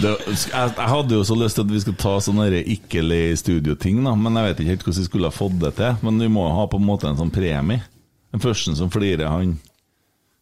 Det, 0.00 0.10
jeg, 0.26 0.50
jeg 0.50 0.90
hadde 0.92 1.16
jo 1.16 1.24
så 1.26 1.36
lyst 1.38 1.58
til 1.58 1.66
at 1.66 1.72
vi 1.72 1.80
skulle 1.82 2.00
ta 2.00 2.16
sånne 2.24 2.48
ikke-le-studio-ting, 2.74 4.02
men 4.04 4.38
jeg 4.38 4.48
vet 4.48 4.62
ikke 4.62 4.74
helt 4.74 4.86
hvordan 4.86 5.00
vi 5.00 5.08
skulle 5.08 5.30
ha 5.30 5.34
fått 5.34 5.58
det 5.62 5.72
til. 5.78 5.98
Men 6.06 6.22
vi 6.22 6.30
må 6.32 6.46
ha 6.54 6.66
på 6.70 6.80
en 6.80 6.86
måte 6.86 7.10
en 7.10 7.18
sånn 7.20 7.32
premie. 7.34 7.82
Den 8.30 8.42
første 8.42 8.76
som 8.78 8.92
flirer, 8.92 9.26
han 9.30 9.56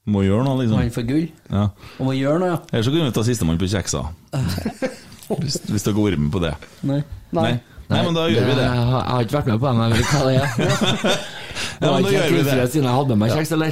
må 0.09 0.25
gjøre 0.25 0.45
noe, 0.47 0.61
liksom. 0.63 0.81
Han 0.81 0.93
får 0.95 1.09
gull. 1.09 1.27
Ja. 1.53 1.65
Og 1.99 2.09
må 2.09 2.17
gjøre 2.17 2.43
noe, 2.43 2.53
ja. 2.55 2.61
Eller 2.73 2.87
så 2.87 2.93
kunne 2.95 3.09
vi 3.09 3.17
ta 3.17 3.25
sistemann 3.29 3.61
på 3.61 3.71
kjeksa. 3.71 4.07
Hvis, 5.29 5.59
hvis 5.69 5.83
dere 5.85 5.93
går 5.93 6.15
med 6.17 6.31
på 6.33 6.41
det. 6.41 6.55
Nei. 6.89 7.03
Nei. 7.37 7.59
Nei, 7.89 7.99
men 8.01 8.15
da 8.17 8.23
gjør 8.33 8.47
vi 8.49 8.55
det. 8.57 8.65
Jeg 8.65 8.87
har 8.89 9.27
ikke 9.27 9.35
vært 9.35 9.51
med 9.51 9.59
på 9.61 9.69
den, 9.69 9.83
jeg 9.83 9.99
vet 9.99 10.09
hva 10.15 10.23
det 10.25 10.37
er. 10.41 11.19
Ja, 11.81 11.93
men 11.93 12.03
da 12.07 12.11
gjør 12.13 12.29
vi 12.35 12.43
det. 12.47 12.71
siden 12.73 12.87
jeg 12.89 12.97
hadde 12.99 13.17
med 13.17 13.21
meg 13.23 13.31
kjeks, 13.37 13.51
eller? 13.57 13.71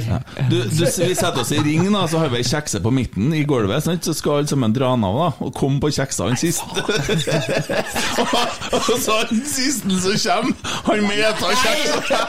Du, 0.51 0.57
du, 0.63 0.83
vi 0.83 1.15
setter 1.15 1.39
oss 1.43 1.51
i 1.55 1.59
ring, 1.63 1.83
da, 1.93 2.01
så 2.09 2.15
har 2.23 2.29
vi 2.33 2.37
ei 2.41 2.47
kjekse 2.47 2.77
på 2.83 2.89
midten 2.93 3.25
i 3.35 3.43
gulvet. 3.47 3.83
Sant? 3.85 4.01
Så 4.07 4.13
skal 4.17 4.31
alle 4.41 4.49
sammen 4.51 4.71
dra 4.75 4.87
den 4.95 5.07
av 5.07 5.13
da, 5.21 5.29
og 5.47 5.51
komme 5.57 5.77
på 5.83 5.87
kjeksa 5.97 6.21
han 6.29 6.39
siste. 6.39 6.67
og 8.77 8.93
så 9.03 9.11
han 9.23 9.35
siste 9.47 9.93
som 10.03 10.15
kommer, 10.27 10.55
han 10.91 10.99
medtar 11.09 11.53
kjeksa. 11.65 12.19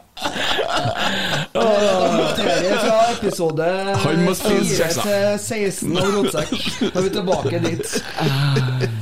Fra 2.76 3.00
episode 3.12 3.66
Han 4.02 4.22
må 4.24 4.32
spise 4.36 4.64
4 4.64 4.76
kjeksa. 4.78 5.02
til 5.02 5.24
16 5.40 5.98
av 6.00 6.08
Rotsekk. 6.14 6.52
Da 6.80 7.00
er 7.00 7.04
vi 7.06 7.10
tilbake 7.16 7.60
dit. 7.64 7.84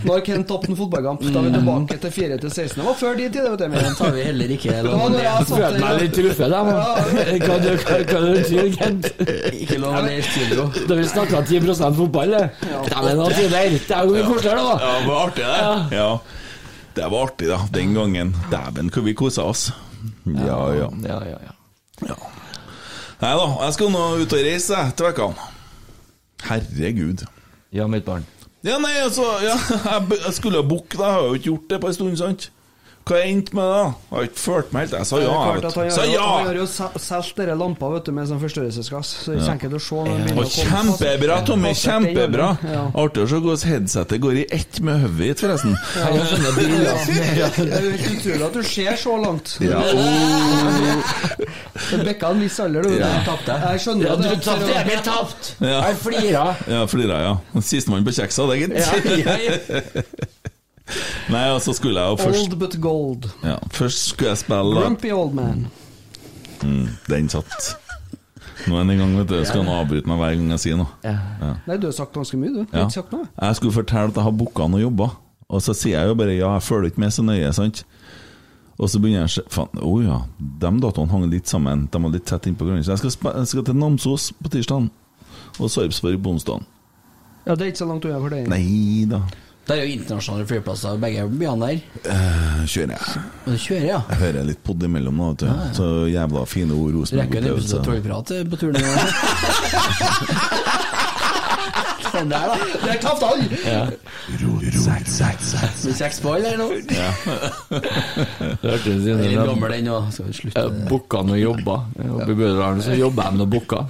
Når 0.04 0.22
Kent 0.26 0.48
tapte 0.50 0.70
en 0.72 0.78
fotballkamp, 0.78 1.22
da 1.24 1.38
er 1.40 1.46
vi 1.48 1.52
tilbake 1.54 1.98
til 2.04 2.14
4 2.16 2.38
til 2.42 2.50
16. 2.50 2.80
Det 2.80 2.86
var 2.88 2.98
før 3.00 3.12
de 3.20 3.28
tider, 3.28 3.50
vet 3.54 3.62
du. 3.62 3.66
Den 3.78 3.96
tar 3.98 4.10
vi 4.16 4.26
heller 4.28 4.54
ikke. 4.56 4.70
Det 4.74 4.90
var 4.90 4.98
når 5.14 5.18
jeg 5.18 5.24
Jeg 5.24 5.46
satt 5.48 5.58
følte 5.58 5.80
meg 5.84 6.02
litt 6.02 6.14
truffet, 6.18 6.48
da. 6.50 6.60
Hva 6.64 7.56
du, 7.64 7.70
hva, 7.84 7.96
hva 8.10 8.18
du 8.26 8.30
tror, 8.50 8.68
Kent? 8.78 9.04
Ikke 9.62 9.80
lov 9.82 9.98
å 9.98 10.04
le 10.04 10.12
i 10.18 10.22
studio. 10.28 10.68
Da 10.88 10.98
vi 11.00 11.08
snakka 11.14 11.44
10 11.46 11.74
fotball, 12.00 12.28
det. 12.38 12.44
Dæven, 12.90 13.16
da. 13.18 13.28
Det 13.34 13.48
er 13.54 14.02
jo 14.04 14.14
mye 14.14 14.26
koseligere, 14.28 14.62
da. 14.62 14.76
Ja, 14.82 14.94
det 14.98 15.08
var 15.08 15.18
artig, 15.28 15.44
det. 15.44 15.98
Ja. 15.98 16.10
Det 16.94 17.08
var 17.10 17.26
artig, 17.28 17.48
da, 17.50 17.58
den 17.74 17.94
gangen. 17.94 18.34
Dæven, 18.52 18.90
hvor 18.94 19.02
vi 19.06 19.14
kosa 19.18 19.42
oss. 19.50 19.70
Ja, 20.34 20.58
ja. 20.74 20.88
Ja, 21.06 21.18
ja, 21.28 21.38
ja. 21.48 22.16
Nei 23.22 23.32
da, 23.38 23.44
jeg 23.64 23.74
skal 23.76 23.92
nå 23.94 24.04
ut 24.20 24.36
og 24.36 24.46
reise 24.46 24.80
til 24.96 25.06
vekkene. 25.08 25.50
Herregud. 26.44 27.24
Ja, 27.74 27.86
mitt 27.90 28.04
barn. 28.06 28.26
Ja, 28.64 28.78
nei, 28.80 28.94
altså 29.02 29.24
ja, 29.44 29.54
jeg, 30.10 30.34
skulle 30.36 30.60
ha 30.60 30.66
booke. 30.66 30.96
Jeg 30.96 31.04
har 31.04 31.26
jo 31.26 31.38
ikke 31.38 31.50
gjort 31.50 31.70
det 31.70 31.80
på 31.80 31.90
en 31.90 31.96
stund, 31.96 32.16
sant? 32.20 32.50
Hva 33.04 33.18
endte 33.20 33.52
med 33.52 33.66
det? 33.68 33.80
Jeg 33.84 34.16
har 34.16 34.26
ikke 34.30 34.40
følt 34.40 34.70
meg 34.72 34.84
helt 34.86 34.94
Jeg 34.96 35.06
sa 35.10 35.18
er 35.18 35.24
ja. 35.26 35.40
vet 35.52 35.64
du. 35.64 35.90
Sa 35.92 36.04
ja! 36.08 36.20
Han 36.24 36.46
har 36.48 36.56
jo 36.56 36.64
solgt 37.04 37.36
denne 37.36 37.56
lamper 37.60 37.90
vet 37.92 38.06
du, 38.08 38.12
med 38.16 38.30
sånn 38.30 38.40
forstørrelsesgass, 38.40 39.10
så 39.26 39.34
det 39.34 39.42
ikke 39.44 39.68
til 39.68 39.76
å 39.76 39.82
se 39.84 39.98
Og 40.32 40.54
kjempebra, 40.54 41.36
Tommy. 41.44 41.74
Kjempebra. 41.76 42.46
Ja. 42.64 42.86
Artig 43.02 43.26
å 43.26 43.28
se 43.28 43.40
hvordan 43.44 43.74
headsetet 43.74 44.22
går 44.24 44.40
i 44.40 44.46
ett 44.56 44.80
med 44.80 45.04
hodet 45.04 45.20
ditt, 45.20 45.44
forresten. 45.44 45.76
Er 46.00 46.08
Det 46.54 47.68
er 47.68 47.84
jo 47.84 47.92
helt 47.92 48.08
utrolig 48.14 48.48
at 48.48 48.56
du 48.56 48.62
ser 48.72 48.96
så 49.04 49.18
langt. 49.20 49.52
Ja, 49.60 49.84
Det 51.84 52.00
Bikka 52.08 52.32
en 52.32 52.40
viss 52.40 52.56
alder, 52.62 52.88
du. 52.88 52.96
Ja. 52.96 53.12
Jeg 53.20 53.84
skjønner 53.84 54.08
Ja, 54.08 54.16
du 54.16 54.28
tapte. 54.40 54.72
Jeg 54.72 54.88
ble 54.88 54.98
tapt! 55.04 55.52
Ja. 55.60 55.84
Jeg 55.90 56.00
flira. 56.00 56.48
Ja, 56.70 56.82
flira, 56.88 57.20
ja. 57.26 57.60
Sistemann 57.60 58.06
på 58.06 58.16
kjeksa, 58.16 58.48
det, 58.48 58.62
gitt. 58.64 58.76
Ja, 58.80 58.92
ja, 59.20 59.38
ja. 59.44 60.08
Nei, 61.32 61.46
og 61.54 61.60
så 61.64 61.72
skulle 61.72 62.00
jeg 62.00 62.12
jo 62.12 62.16
først 62.20 62.42
Old 62.44 62.58
but 62.60 62.74
gold. 62.84 63.28
ja, 63.42 63.56
Først 63.72 64.08
skulle 64.10 64.30
jeg 64.34 64.38
spille. 64.42 64.74
Grumpy 64.82 65.12
old 65.16 65.32
man. 65.34 65.66
Mm, 66.62 66.88
Den 67.08 67.28
satt. 67.32 67.70
Nå 68.68 68.76
er 68.78 68.84
den 68.84 68.94
i 68.94 68.96
gang, 69.00 69.14
vet 69.18 69.28
du. 69.28 69.38
Skal 69.44 69.64
han 69.64 69.72
avbryte 69.74 70.08
meg 70.08 70.20
hver 70.20 70.36
gang 70.38 70.50
jeg 70.54 70.60
sier 70.62 70.76
noe. 70.80 70.88
Ja. 71.04 71.16
Nei, 71.66 71.76
du 71.80 71.88
har 71.88 71.96
sagt 71.96 72.14
ganske 72.16 72.36
mye, 72.40 72.52
du. 72.52 72.60
Du 72.64 72.72
har 72.72 72.84
Ja. 72.84 72.86
ikke 72.86 72.98
sagt 73.00 73.12
noe. 73.12 73.26
Jeg 73.40 73.56
skulle 73.58 73.72
fortelle 73.76 74.08
at 74.12 74.14
jeg 74.20 74.24
har 74.28 74.32
booka 74.32 74.68
noen 74.68 74.82
jobber, 74.84 75.16
og 75.50 75.60
så 75.64 75.74
sier 75.76 75.98
jeg 75.98 76.08
jo 76.08 76.14
bare 76.20 76.36
ja, 76.36 76.52
jeg 76.58 76.62
følger 76.68 76.90
ikke 76.92 77.00
med 77.04 77.12
så 77.12 77.22
nøye, 77.26 77.52
sant. 77.56 77.82
Og 78.78 78.88
så 78.90 78.98
begynner 78.98 79.24
jeg 79.24 79.30
å 79.30 79.34
se 79.34 79.42
Faen, 79.54 79.68
å 79.84 79.90
ja, 80.02 80.16
de 80.40 80.70
datoene 80.82 81.10
hang 81.12 81.26
litt 81.30 81.46
sammen. 81.48 81.88
De 81.92 81.98
var 82.02 82.10
litt 82.10 82.24
tett 82.26 82.46
innpå 82.50 82.64
hverandre. 82.66 82.84
Så 82.84 82.96
jeg 82.96 83.12
skal, 83.14 83.32
jeg 83.40 83.46
skal 83.52 83.64
til 83.68 83.76
Namsos 83.78 84.32
på 84.42 84.50
tirsdag 84.50 84.88
og 85.60 85.70
Sarpsborg 85.70 86.18
på 86.24 86.32
onsdag. 86.34 86.64
Ja, 87.46 87.54
det 87.54 87.60
er 87.66 87.70
ikke 87.72 87.82
så 87.84 87.86
langt 87.90 88.04
unna 88.08 88.18
for 88.24 88.32
deg. 88.34 88.48
Nei 88.48 89.04
da. 89.10 89.20
Det 89.64 89.72
er 89.72 89.78
jo 89.80 89.92
internasjonale 89.96 90.44
flyplasser, 90.44 90.98
begge 91.00 91.22
byene 91.40 91.68
der. 91.70 91.78
Eh, 92.12 92.64
kjører 92.68 92.90
jeg. 92.92 93.00
Og 93.46 93.52
du 93.54 93.58
kjører, 93.62 93.86
ja. 93.88 94.00
Jeg 94.10 94.18
hører 94.20 94.44
litt 94.50 94.60
podd 94.66 94.82
imellom 94.84 95.16
nå, 95.16 95.28
vet 95.32 95.40
du. 95.40 95.48
Så 95.78 95.86
jævla 96.12 96.42
fine 96.48 96.76
ord 96.76 96.98
Så 97.08 97.16
rekker 97.16 97.38
en 97.40 97.46
episode 97.54 97.80
av 97.80 97.84
Trollprat 97.88 98.26
eh, 98.36 98.44
på 98.44 98.56
turen. 98.60 98.76
Den 102.12 102.28
der, 102.34 102.44
da. 102.44 102.54
Det 102.84 102.90
er 102.92 103.00
Kaftan! 103.00 103.40
Med 105.84 105.96
seks 105.96 106.20
på, 106.20 106.28
eller 106.36 106.60
noe? 106.60 106.76
Det 106.84 108.68
hørtes 108.68 108.86
ut 108.92 109.04
som 109.08 109.48
gammel 109.48 109.70
den 109.78 109.88
òg. 109.96 110.04
Booka 110.92 111.24
noen 111.24 111.40
jobber. 111.40 111.78
Oppe 112.04 112.32
i 112.36 112.38
Bødalen 112.44 112.84
så 112.84 112.92
jobber 113.00 113.22
jeg 113.24 113.32
med 113.32 113.40
noen 113.46 113.52
booker. 113.56 113.82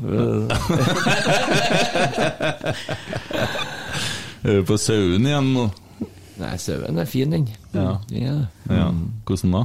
Er 4.45 4.61
du 4.61 4.67
på 4.69 4.77
sauen 4.81 5.25
igjen 5.25 5.55
nå? 5.57 5.69
Nei, 6.37 6.55
sauen 6.61 7.01
er 7.01 7.09
fin, 7.09 7.33
den. 7.33 7.47
Ja. 7.73 7.95
Ja. 8.13 8.35
Ja. 8.69 8.89
Hvordan 9.25 9.57
da? 9.57 9.65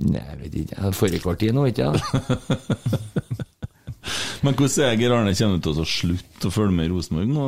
Nei, 0.00 0.22
jeg 0.22 0.40
vet 0.44 0.58
ikke. 0.62 0.90
I 1.10 1.22
kvarter 1.22 1.56
nå, 1.56 1.66
ikke 1.70 1.90
jeg? 1.90 1.96
Men 4.40 4.56
hvordan 4.56 4.86
er 4.86 4.94
Geir 4.96 5.12
Arne? 5.12 5.32
Kommer 5.36 5.58
du 5.58 5.66
til 5.66 5.80
å 5.82 5.86
slutte 5.88 6.48
å 6.48 6.52
følge 6.54 6.72
med 6.72 6.86
i 6.86 6.92
Rosenborg 6.92 7.32
nå? 7.34 7.46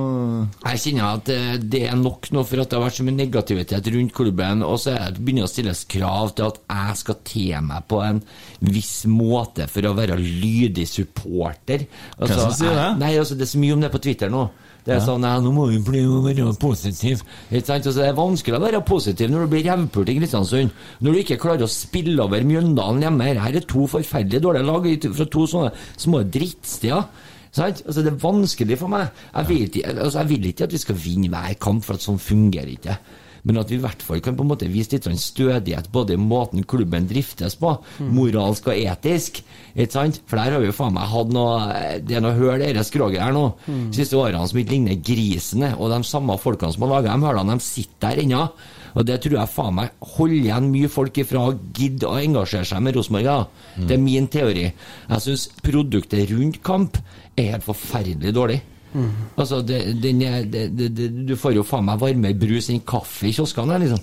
Jeg 0.67 0.81
kjenner 0.83 1.07
at 1.17 1.31
eh, 1.33 1.55
det 1.63 1.85
er 1.89 1.97
nok 1.97 2.29
nå 2.35 2.43
for 2.49 2.61
at 2.61 2.69
det 2.69 2.77
har 2.77 2.85
vært 2.85 2.99
så 2.99 3.07
mye 3.07 3.17
negativitet 3.17 3.89
rundt 3.95 4.15
klubben, 4.17 4.65
og 4.67 4.77
så 4.83 4.93
er 4.99 5.15
det 5.15 5.25
begynner 5.25 5.49
å 5.49 5.53
stilles 5.53 5.85
krav 5.89 6.35
til 6.37 6.51
at 6.51 6.61
jeg 6.67 6.99
skal 7.01 7.19
te 7.31 7.47
meg 7.71 7.87
på 7.89 8.03
en 8.05 8.21
viss 8.69 8.93
måte 9.09 9.69
for 9.73 9.89
å 9.89 9.95
være 9.97 10.19
lydig 10.21 10.85
supporter. 10.91 11.87
Altså, 12.19 12.43
som 12.43 12.55
sier 12.61 12.77
det? 12.77 12.91
Nei, 13.01 13.15
altså 13.23 13.39
Det 13.39 13.49
er 13.49 13.55
så 13.55 13.63
mye 13.63 13.79
om 13.79 13.87
det 13.87 13.93
på 13.95 14.03
Twitter 14.05 14.33
nå. 14.33 14.45
Det 14.83 14.97
er 14.97 15.03
sånn, 15.05 15.23
nei, 15.23 15.37
nå 15.45 15.53
må 15.55 15.69
vi 15.71 15.79
bli 15.85 16.01
være 16.03 16.53
positiv. 16.59 17.21
Ikke 17.53 17.69
sant? 17.69 17.87
Altså, 17.87 18.01
det 18.01 18.09
er 18.09 18.17
vanskelig 18.19 18.59
å 18.59 18.63
være 18.65 18.81
positiv 18.87 19.31
når 19.31 19.45
du 19.45 19.53
blir 19.53 19.67
revpult 19.69 20.11
i 20.11 20.17
Kristiansund. 20.19 20.73
Når 20.99 21.15
du 21.15 21.21
ikke 21.21 21.39
klarer 21.45 21.67
å 21.67 21.71
spille 21.71 22.19
over 22.25 22.43
Mjøndalen 22.49 23.05
hjemme. 23.07 23.29
Her 23.39 23.61
er 23.61 23.69
to 23.71 23.87
forferdelig 23.91 24.43
dårlige 24.43 24.67
lag 24.67 24.89
fra 25.21 25.29
to 25.37 25.47
sånne 25.53 25.71
små 26.03 26.25
drittsteder. 26.27 27.07
Sant? 27.55 27.85
Altså, 27.87 28.03
det 28.03 28.11
er 28.11 28.23
vanskelig 28.25 28.81
for 28.81 28.91
meg. 28.91 29.23
Jeg 29.37 29.69
ikke, 29.69 29.85
altså, 29.93 30.19
jeg 30.19 30.33
vil 30.33 30.51
ikke 30.51 30.67
at 30.67 30.75
vi 30.75 30.83
skal 30.83 30.99
vinne 30.99 31.31
hver 31.31 31.59
kamp, 31.63 31.85
for 31.87 32.01
at 32.01 32.07
sånn 32.07 32.19
fungerer 32.23 32.75
ikke. 32.75 32.99
Men 33.43 33.59
at 33.59 33.71
vi 33.73 33.79
i 33.79 33.83
hvert 33.83 34.03
fall 34.07 34.21
kan 34.23 34.37
på 34.39 34.45
en 34.45 34.51
måte 34.53 34.69
vise 34.71 34.93
litt 34.95 35.07
sånn 35.09 35.19
stødighet 35.19 35.89
både 35.95 36.15
i 36.15 36.21
måten 36.21 36.63
klubben 36.69 37.09
driftes 37.11 37.57
på, 37.59 37.73
moralsk 38.15 38.69
og 38.71 38.77
etisk. 38.79 39.41
Ikke 39.75 39.97
sant? 39.97 40.21
For 40.31 40.39
der 40.39 40.55
har 40.55 40.63
vi 40.63 40.69
jo 40.71 40.77
faen 40.77 40.95
meg 40.95 41.11
hatt 41.11 41.33
noe 41.33 41.57
Det 42.05 42.19
er 42.19 42.23
noe 42.23 42.37
høl 42.37 42.61
i 42.61 42.69
dette 42.69 42.85
skroget 42.87 43.23
her 43.23 43.35
nå. 43.35 43.49
siste 43.95 44.19
årene 44.21 44.47
som 44.47 44.61
ikke 44.63 44.77
ligner 44.77 45.01
grisene. 45.03 45.73
Og 45.79 45.91
de 45.91 46.03
samme 46.07 46.39
folkene 46.39 46.75
som 46.75 46.87
har 46.87 46.95
laga 46.97 47.17
de 47.17 47.27
hølene, 47.27 47.59
de 47.59 47.67
sitter 47.67 48.13
der 48.13 48.23
ennå. 48.23 48.47
Og 48.93 49.07
det 49.09 49.19
tror 49.25 49.39
jeg 49.39 49.53
faen 49.55 49.77
meg 49.79 50.09
holder 50.15 50.39
igjen 50.39 50.71
mye 50.73 50.91
folk 50.93 51.19
ifra 51.23 51.47
å 51.49 51.55
gidde 51.77 52.11
å 52.11 52.19
engasjere 52.21 52.69
seg 52.69 52.83
med 52.85 52.99
Rosenborg. 52.99 53.49
Mm. 53.77 53.87
Det 53.89 53.97
er 53.97 54.03
min 54.03 54.29
teori. 54.33 54.67
Jeg 55.09 55.25
syns 55.27 55.49
produktet 55.65 56.29
rundt 56.31 56.61
kamp 56.63 57.01
er 57.35 57.55
helt 57.55 57.67
forferdelig 57.67 58.35
dårlig. 58.37 58.61
Altså, 58.93 59.63
det, 59.65 59.79
den 60.03 60.21
er, 60.27 60.43
det, 60.45 60.67
det, 60.77 60.91
det, 60.97 61.07
Du 61.29 61.37
får 61.41 61.55
jo 61.57 61.63
faen 61.65 61.87
meg 61.89 62.01
varmere 62.03 62.37
brus 62.37 62.69
enn 62.73 62.83
kaffe 62.85 63.31
i 63.31 63.33
kioskene, 63.33 63.79
liksom. 63.81 64.03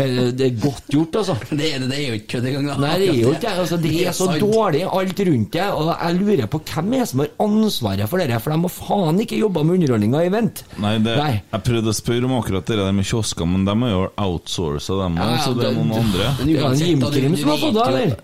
Eh, 0.00 0.30
Det 0.32 0.46
er 0.46 0.54
godt 0.62 0.86
gjort, 0.94 1.18
altså. 1.20 1.34
Det 1.58 1.66
er, 1.74 1.82
det 1.84 1.96
er 1.98 2.06
jo 2.06 2.16
ikke 2.16 2.30
kødd 2.38 2.46
engang. 2.48 2.80
Nei, 2.80 2.92
det 3.02 3.08
er 3.10 3.18
jo 3.20 3.32
ikke. 3.36 3.50
Altså, 3.64 3.76
det 3.82 3.90
er 4.00 4.14
så 4.16 4.30
sant. 4.30 4.40
dårlig 4.40 4.80
alt 4.88 5.20
rundt 5.28 5.52
det. 5.58 5.66
Og 5.76 5.90
jeg 5.92 6.16
lurer 6.22 6.48
på 6.54 6.60
hvem 6.70 6.94
er 6.96 7.04
som 7.10 7.22
har 7.24 7.34
ansvaret 7.44 8.08
for 8.08 8.22
det, 8.24 8.38
for 8.44 8.54
de 8.54 8.58
må 8.62 8.70
faen 8.72 9.20
ikke 9.24 9.40
jobbe 9.42 9.64
med 9.68 9.76
underholdninga 9.82 10.22
i 10.24 10.32
Vent. 10.32 10.62
Nei, 10.80 10.94
det, 11.04 11.16
Nei. 11.20 11.34
jeg 11.52 11.66
prøvde 11.68 11.92
å 11.92 11.98
spørre 12.00 12.30
om 12.30 12.38
akkurat 12.38 12.72
det 12.72 12.78
der 12.80 12.96
med 12.96 13.08
kiosker, 13.10 13.50
men 13.50 13.68
de 13.68 13.74
er 13.76 13.92
jo 13.92 14.06
outsourca, 14.24 15.02
dem 15.02 15.20
Ja, 15.20 15.28
òg, 15.34 15.42
så 15.44 15.52
det 15.58 15.68
er 15.68 15.76
noen 15.76 15.92
andre. 16.00 16.30
Ja, 16.48 16.64
uansett, 16.64 16.88
Jim-Krim 16.88 17.36
som 17.42 17.52
har 17.52 17.60
fått 17.66 17.76
det, 17.76 17.86
eller? 17.92 18.16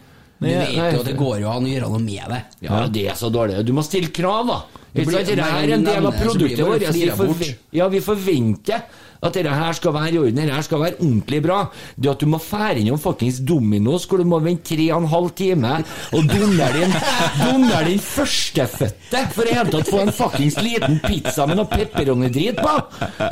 Du 0.45 0.49
vet 0.51 0.73
jo 0.75 1.01
at 1.05 1.07
det 1.09 1.15
går 1.17 1.37
jo 1.45 1.51
an 1.53 1.65
å 1.69 1.71
gjøre 1.71 1.89
noe 1.93 2.01
med 2.03 2.33
det. 2.35 2.41
Ja, 2.67 2.81
det 2.93 3.05
er 3.13 3.21
så 3.21 3.31
dårlig. 3.33 3.61
Du 3.69 3.73
må 3.77 3.85
stille 3.87 4.11
krav, 4.13 4.49
da. 4.51 4.84
Det 4.95 5.07
blir- 5.09 5.17
sant? 5.19 5.27
Dette 5.27 5.43
er 5.43 5.73
en 5.75 5.85
del 5.85 6.07
av 6.07 6.13
produktet 6.21 6.57
det 6.57 7.17
vårt. 7.19 7.39
Vi, 7.39 7.57
ja, 7.73 7.89
vi 7.89 8.01
forventer 8.01 8.83
at 9.25 9.33
dette 9.33 9.49
her 9.57 9.73
skal 9.73 9.93
være 9.95 10.13
i 10.13 10.19
orden. 10.21 10.37
Dette 10.37 10.53
her 10.55 10.63
skal 10.63 10.81
være 10.83 10.99
ordentlig 11.01 11.43
bra. 11.43 11.59
Det 11.97 12.11
at 12.13 12.21
du 12.21 12.27
må 12.29 12.39
fære 12.39 12.79
innom 12.83 12.99
fuckings 13.01 13.39
Dominos, 13.41 14.05
hvor 14.07 14.19
du 14.21 14.25
må 14.29 14.39
vente 14.45 14.69
tre 14.77 14.91
og 14.93 15.03
en 15.03 15.09
halv 15.09 15.31
time 15.35 15.73
og 16.13 16.29
donere 16.29 16.73
din, 16.77 16.93
donere 17.41 17.89
din 17.89 17.99
førstefødte 18.05 19.25
for 19.33 19.43
i 19.43 19.49
det 19.49 19.57
hele 19.57 19.73
tatt 19.73 19.91
få 19.91 20.03
en 20.05 20.13
fuckings 20.13 20.59
liten 20.63 21.01
pizza 21.07 21.47
med 21.49 21.57
noe 21.59 21.67
pepperoni-drit 21.73 22.61
på. 22.61 22.75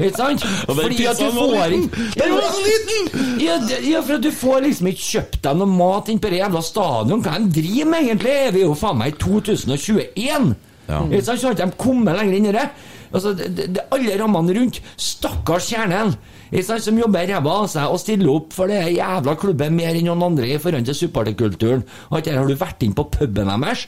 Ikke 0.01 0.17
sant? 0.17 0.47
Og 0.67 0.75
den 0.77 0.83
Fordi 0.87 1.07
at 1.13 1.19
du 1.21 1.31
får 1.37 1.71
Den 2.17 2.35
var 2.35 2.49
så 2.49 2.65
liten! 2.67 3.39
ja, 3.45 3.61
ja, 3.93 4.01
for 4.01 4.15
at 4.19 4.23
du 4.27 4.31
får 4.33 4.61
liksom 4.67 4.87
ikke 4.93 5.07
kjøpt 5.13 5.41
deg 5.45 5.57
noe 5.63 5.67
mat 5.77 6.09
inne 6.09 6.25
på 6.25 6.31
det 6.33 6.41
jævla 6.43 6.63
stadion. 6.65 7.23
Hva 7.23 7.37
er 7.37 7.47
de 7.47 7.61
driver 7.61 7.91
med, 7.93 8.01
egentlig? 8.09 8.37
Er 8.49 8.51
vi 8.57 8.65
jo 8.67 8.75
faen 8.75 8.99
meg 8.99 9.15
i 9.15 9.19
2021? 9.23 10.55
Ja. 10.89 11.03
Så 11.23 11.37
har 11.49 11.59
de 11.59 11.69
kommet 11.79 12.17
lenger 12.19 12.39
inn 12.39 12.49
i 12.51 12.57
det. 12.57 12.67
Altså, 13.13 13.35
det, 13.37 13.69
det, 13.77 13.85
alle 13.93 14.17
rammene 14.21 14.57
rundt. 14.57 14.81
Stakkars 14.97 15.69
kjernen 15.73 16.15
som 16.63 16.99
jobber 16.99 17.29
ræva 17.29 17.59
av 17.63 17.69
seg 17.73 17.93
og 17.93 18.01
stiller 18.01 18.33
opp 18.33 18.53
for 18.57 18.73
det 18.73 18.81
jævla 18.97 19.37
klubben 19.41 19.77
mer 19.77 19.97
enn 19.97 20.09
noen 20.09 20.27
andre 20.31 20.51
i 20.53 20.61
forhold 20.61 20.89
til 20.89 20.99
supporterkulturen. 21.05 21.85
Har 22.11 22.25
du 22.49 22.57
vært 22.59 22.85
inn 22.85 22.97
på 22.97 23.07
puben 23.13 23.53
deres? 23.53 23.87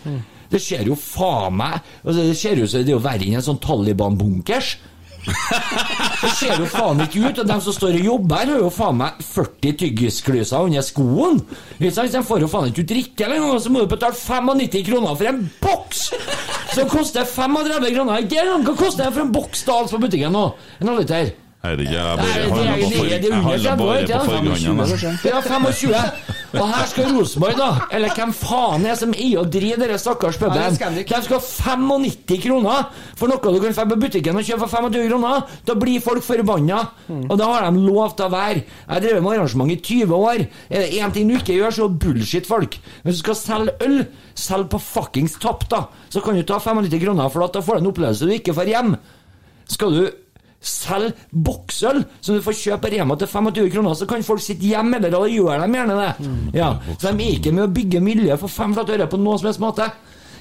Det 0.52 0.60
ser 0.62 0.84
jo 0.86 0.94
faen 0.98 1.56
meg 1.56 1.78
altså, 2.04 2.20
Det 2.20 2.34
ser 2.38 2.60
ut 2.60 2.70
som 2.70 2.84
det 2.84 2.92
er 2.94 3.00
verre 3.02 3.26
enn 3.26 3.40
en 3.40 3.46
sånn 3.48 3.62
Taliban-bunkers. 3.64 4.74
Det 5.24 6.30
ser 6.38 6.58
jo 6.60 6.66
faen 6.70 7.02
ikke 7.04 7.22
ut. 7.24 7.40
Og 7.42 7.48
de 7.48 7.58
som 7.66 7.76
står 7.76 7.98
og 7.98 8.08
jobber 8.08 8.42
her, 8.42 8.52
har 8.54 8.64
jo 8.64 8.72
faen 8.72 8.98
meg 9.00 9.20
40 9.24 9.76
tyggisklyser 9.82 10.68
under 10.68 10.84
skoen. 10.84 11.40
De 11.80 11.92
får 11.92 12.44
jo 12.44 12.50
faen 12.50 12.72
ikke 12.72 12.88
drikke 12.94 13.28
engang, 13.28 13.54
og 13.54 13.62
så 13.62 13.72
må 13.72 13.84
du 13.84 13.92
betale 13.94 14.18
95 14.18 14.84
kroner 14.90 15.16
for 15.20 15.30
en 15.30 15.46
boks! 15.62 16.04
Som 16.74 16.90
koster 16.90 17.28
35 17.28 17.94
kroner. 17.94 18.28
Hva 18.66 18.74
koster 18.74 19.04
det 19.06 19.14
for 19.14 19.22
en 19.22 19.34
boks 19.34 19.64
Dals 19.68 19.94
på 19.94 20.02
butikken 20.02 20.34
nå? 20.34 20.48
En 20.80 20.90
halvliter? 20.90 21.34
Herregud, 21.64 21.92
jeg 21.94 22.16
bare 22.18 22.26
det 22.26 22.44
er- 22.44 22.54
handler 22.54 22.74
på 22.74 22.90
det 22.90 22.96
for- 22.96 23.04
det 23.04 23.10
jeg 23.10 23.24
under 23.24 23.42
handler 23.42 23.58
30 23.64 23.82
år, 23.84 23.86
bare 23.88 24.06
på. 24.26 24.32
Ja, 25.24 25.40
25. 25.40 25.94
Og 26.54 26.68
her 26.70 26.86
skal 26.86 27.04
Rosenborg, 27.18 27.56
da, 27.58 27.68
eller 27.90 28.08
hvem 28.14 28.32
faen 28.32 28.84
er 28.86 28.94
som 28.94 29.10
eier 29.14 29.38
og 29.40 29.48
driver 29.50 29.76
denne 29.82 29.98
stakkars 29.98 30.36
puben, 30.38 30.54
de 31.08 31.22
skal 31.24 31.38
ha 31.40 31.40
95 31.40 32.38
kroner 32.44 32.86
for 33.16 33.26
noe 33.26 33.38
du 33.42 33.60
kan 33.60 33.72
dra 33.74 33.84
på 33.90 33.98
butikken 33.98 34.36
og 34.38 34.44
kjøpe 34.46 34.68
for 34.68 34.68
25 34.84 35.08
kroner. 35.10 35.42
Da 35.66 35.74
blir 35.74 36.00
folk 36.00 36.22
forbanna. 36.22 36.88
Og 37.30 37.38
da 37.38 37.44
har 37.44 37.70
de 37.72 37.78
lov 37.78 38.14
til 38.16 38.26
å 38.26 38.30
være. 38.30 38.54
Jeg 38.62 38.88
har 38.88 39.00
drevet 39.00 39.22
med 39.22 39.32
arrangement 39.38 39.72
i 39.72 39.76
20 39.82 40.14
år. 40.14 40.46
Er 40.70 40.78
det 40.84 40.92
én 41.00 41.12
ting 41.12 41.28
du 41.28 41.34
ikke 41.34 41.56
gjør, 41.58 41.72
så 41.72 41.88
bullshit 41.98 42.46
folk. 42.46 42.78
Hvis 43.04 43.16
du 43.22 43.22
skal 43.24 43.34
selge 43.34 43.72
øl, 43.82 44.06
selg 44.36 44.68
på 44.70 44.78
fuckings 44.80 45.38
tapp, 45.40 45.68
da. 45.68 45.86
Så 46.10 46.22
kan 46.22 46.34
du 46.36 46.42
ta 46.42 46.58
95 46.60 47.00
kroner, 47.02 47.28
for 47.30 47.42
at 47.44 47.52
da 47.52 47.60
får 47.60 47.80
du 47.80 47.86
en 47.88 47.92
opplevelse 47.92 48.20
du 48.20 48.30
ikke 48.32 48.54
får 48.54 48.66
hjem. 48.70 48.96
Skal 49.66 49.90
du 49.90 50.10
selge 50.68 51.12
boksøl 51.30 52.02
som 52.20 52.34
du 52.38 52.42
får 52.44 52.58
kjøpe 52.62 52.90
Rema 52.94 53.16
til 53.20 53.28
25 53.30 53.70
kroner, 53.74 53.94
så 53.98 54.08
kan 54.10 54.22
folk 54.26 54.42
sitte 54.44 54.66
hjemme, 54.70 54.96
eller 54.98 55.10
da 55.14 55.22
gjør 55.28 55.62
de 55.66 55.70
gjerne 55.78 56.00
det. 56.00 56.32
Ja, 56.58 56.72
Så 56.98 57.12
de 57.12 57.24
er 57.28 57.38
ikke 57.38 57.52
med 57.52 57.68
å 57.68 57.72
bygge 57.74 58.00
miljø 58.04 58.36
for 58.40 58.48
fem 58.48 58.74
flate 58.76 58.96
øre 58.98 59.06
på 59.10 59.20
noen 59.20 59.38
som 59.40 59.50
helst 59.52 59.62
måte. 59.62 59.90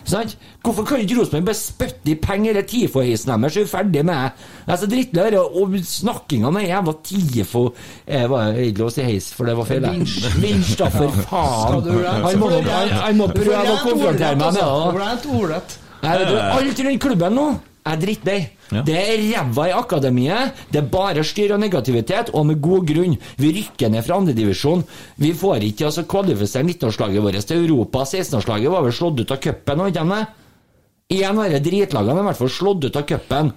Sant? 0.04 0.34
Hvorfor 0.60 0.84
kan 0.84 1.00
ikke 1.00 1.16
Rosenborg 1.16 1.45
bare 1.48 1.56
spytte 1.56 2.12
i 2.12 2.16
penger 2.20 2.50
eller 2.52 2.66
TIFO-heisen 2.68 3.30
deres, 3.40 3.54
så 3.56 3.62
er 3.62 3.64
vi 3.64 3.72
ferdig 3.72 4.02
med 4.04 4.18
det? 4.18 4.48
Jeg 4.68 4.80
så 4.82 4.90
drittlei 4.91 5.24
av 5.24 5.32
det, 5.32 5.44
og 5.62 5.78
snakkinga 5.88 6.52
med 6.52 6.66
jævla 6.68 6.94
TIFO 7.08 7.62
Jeg 8.12 8.30
var 8.34 8.52
det 8.52 8.66
ikke 8.68 8.82
lov 8.84 8.91
å 8.91 8.95
si 8.98 9.06
heis, 9.08 9.30
for 9.32 9.48
det 9.48 9.56
var 9.56 9.70
feil. 9.70 9.86
det. 9.88 10.34
Vinsj, 10.44 10.74
da, 10.82 10.90
for 10.91 11.08
faen! 11.24 11.88
Han 12.28 12.40
må, 12.41 12.50
han, 12.68 12.91
han 13.00 13.18
må 13.22 13.30
prøve 13.32 13.64
å 13.64 13.78
konfrontere 13.86 14.36
meg 14.36 14.44
med 14.44 14.60
det. 14.60 14.68
altså. 14.68 15.00
Vet 16.04 16.28
du, 16.28 16.36
alt 16.36 16.84
rundt 16.90 17.02
klubben 17.08 17.40
nå 17.40 17.48
er 17.84 18.00
drittlei. 18.00 18.38
Ja. 18.72 18.82
Det 18.88 18.96
er 18.96 19.22
ræva 19.22 19.68
i 19.70 19.76
akademiet, 19.76 20.64
det 20.72 20.82
er 20.82 20.90
bare 20.92 21.24
styr 21.28 21.54
og 21.56 21.62
negativitet, 21.62 22.32
og 22.34 22.48
med 22.50 22.62
god 22.64 22.88
grunn. 22.90 23.18
Vi 23.38 23.52
rykker 23.58 23.92
ned 23.92 24.06
fra 24.08 24.18
andredivisjon. 24.22 24.86
Vi 25.22 25.34
får 25.38 25.68
ikke 25.70 25.90
altså, 25.90 26.06
kvalifisere 26.10 26.64
19-årslaget 26.64 27.26
vårt 27.26 27.50
til 27.50 27.66
Europa. 27.66 28.06
16-årslaget 28.08 28.74
var 28.74 28.88
vel 28.88 28.96
slått 28.96 29.22
ut 29.24 29.36
av 29.36 29.44
cupen, 29.44 29.84
var 29.84 29.94
ikke 29.94 30.08
de 30.08 30.18
det? 30.18 30.26
Av 31.30 31.44
de 31.52 31.64
dritlagene 31.68 32.20
er 32.20 32.24
i 32.24 32.28
hvert 32.32 32.42
fall 32.42 32.54
slått 32.54 32.88
ut 32.88 33.00
av 33.00 33.08
cupen. 33.10 33.54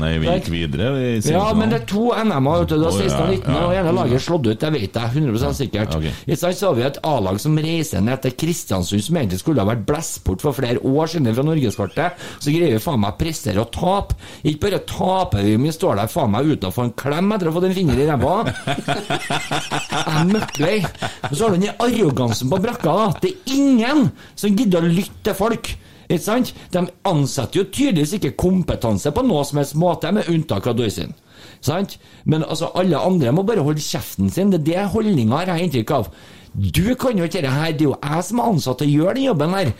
Nei, 0.00 0.12
vi 0.20 0.28
gikk 0.28 0.50
videre. 0.52 0.90
Vi 0.96 1.32
Ja, 1.32 1.46
men 1.56 1.72
det 1.72 1.82
er 1.82 1.86
to 1.88 2.10
NM-er. 2.12 2.66
Det 2.68 2.78
var 2.80 2.92
16 2.92 3.16
og 3.16 3.30
19, 3.32 3.54
ja. 3.54 3.62
og 3.64 3.74
ene 3.76 3.94
laget 3.96 4.18
er 4.18 4.24
slått 4.26 4.48
ut. 4.48 4.58
Det 4.60 4.70
vet 4.74 4.98
jeg 5.00 5.22
100 5.22 5.54
sikkert. 5.56 5.94
Okay. 5.96 6.12
I 6.26 6.36
stedet 6.36 6.58
så 6.58 6.70
har 6.70 6.76
vi 6.78 6.84
et 6.86 7.00
A-lag 7.06 7.40
som 7.42 7.56
reiser 7.66 8.04
ned 8.04 8.22
til 8.24 8.36
Kristiansund, 8.42 9.04
som 9.06 9.20
egentlig 9.20 9.40
skulle 9.40 9.64
ha 9.64 9.70
vært 9.70 9.86
blåst 9.88 10.20
for 10.26 10.56
flere 10.56 10.82
år 10.82 11.12
siden 11.12 11.32
fra 11.36 11.46
norgeskartet. 11.46 12.26
Så 12.42 12.54
greier 12.54 12.76
vi 12.76 12.82
faen 12.82 13.02
meg 13.02 13.14
å 13.14 13.20
prestere 13.20 13.64
og 13.64 13.72
tape. 13.74 14.18
Ikke 14.44 14.66
bare 14.66 14.82
taper 14.90 15.46
vi, 15.46 15.56
men 15.56 15.70
vi 15.70 15.76
står 15.78 16.00
der 16.02 16.12
faen 16.12 16.34
meg 16.34 16.52
uten 16.52 16.68
å 16.68 16.74
få 16.74 16.86
en 16.88 16.94
klem 16.98 17.32
etter 17.36 17.48
å 17.48 17.54
ha 17.54 17.58
fått 17.58 17.70
en 17.70 17.78
finger 17.80 18.02
i 18.02 18.10
ræva. 18.10 18.36
Jeg 19.96 20.20
er 20.20 20.30
møkklei. 20.30 20.76
Og 21.30 21.32
så 21.32 21.46
har 21.46 21.56
du 21.56 21.60
den 21.60 21.72
arrogansen 21.72 22.52
på 22.52 22.60
brakka. 22.62 23.00
da. 23.00 23.08
Det 23.22 23.32
er 23.32 23.56
ingen 23.56 24.08
som 24.34 24.56
gidder 24.56 24.84
å 24.84 24.92
lytte 24.92 25.24
til 25.30 25.38
folk. 25.38 25.74
Ikke 26.06 26.22
sant? 26.22 26.52
De 26.72 26.84
ansetter 27.08 27.60
jo 27.60 27.68
tydeligvis 27.68 28.16
ikke 28.18 28.36
kompetanse 28.38 29.10
på 29.12 29.24
noe 29.26 29.44
som 29.46 29.60
helst 29.60 29.78
måte, 29.78 30.12
med 30.14 30.28
unntak 30.30 30.68
av 30.70 30.76
Doisin. 30.78 31.14
Sant? 31.64 31.96
Men 32.24 32.44
altså, 32.46 32.70
alle 32.78 33.00
andre 33.00 33.32
må 33.34 33.44
bare 33.46 33.64
holde 33.66 33.82
kjeften 33.82 34.30
sin. 34.32 34.52
Det 34.52 34.62
er 34.62 34.66
det 34.68 34.90
holdninga 34.94 35.40
har 35.40 35.54
jeg 35.54 35.66
inntrykk 35.66 35.94
av. 35.98 36.10
Du 36.56 36.94
kan 36.96 37.18
jo 37.18 37.26
ikke 37.26 37.42
dette 37.42 37.52
her, 37.52 37.72
det 37.72 37.84
er 37.84 37.90
jo 37.90 37.96
jeg 37.98 38.28
som 38.28 38.40
er 38.40 38.52
ansatt 38.52 38.78
til 38.80 38.88
å 38.88 39.00
gjøre 39.00 39.16
den 39.18 39.28
jobben 39.28 39.56
her. 39.58 39.72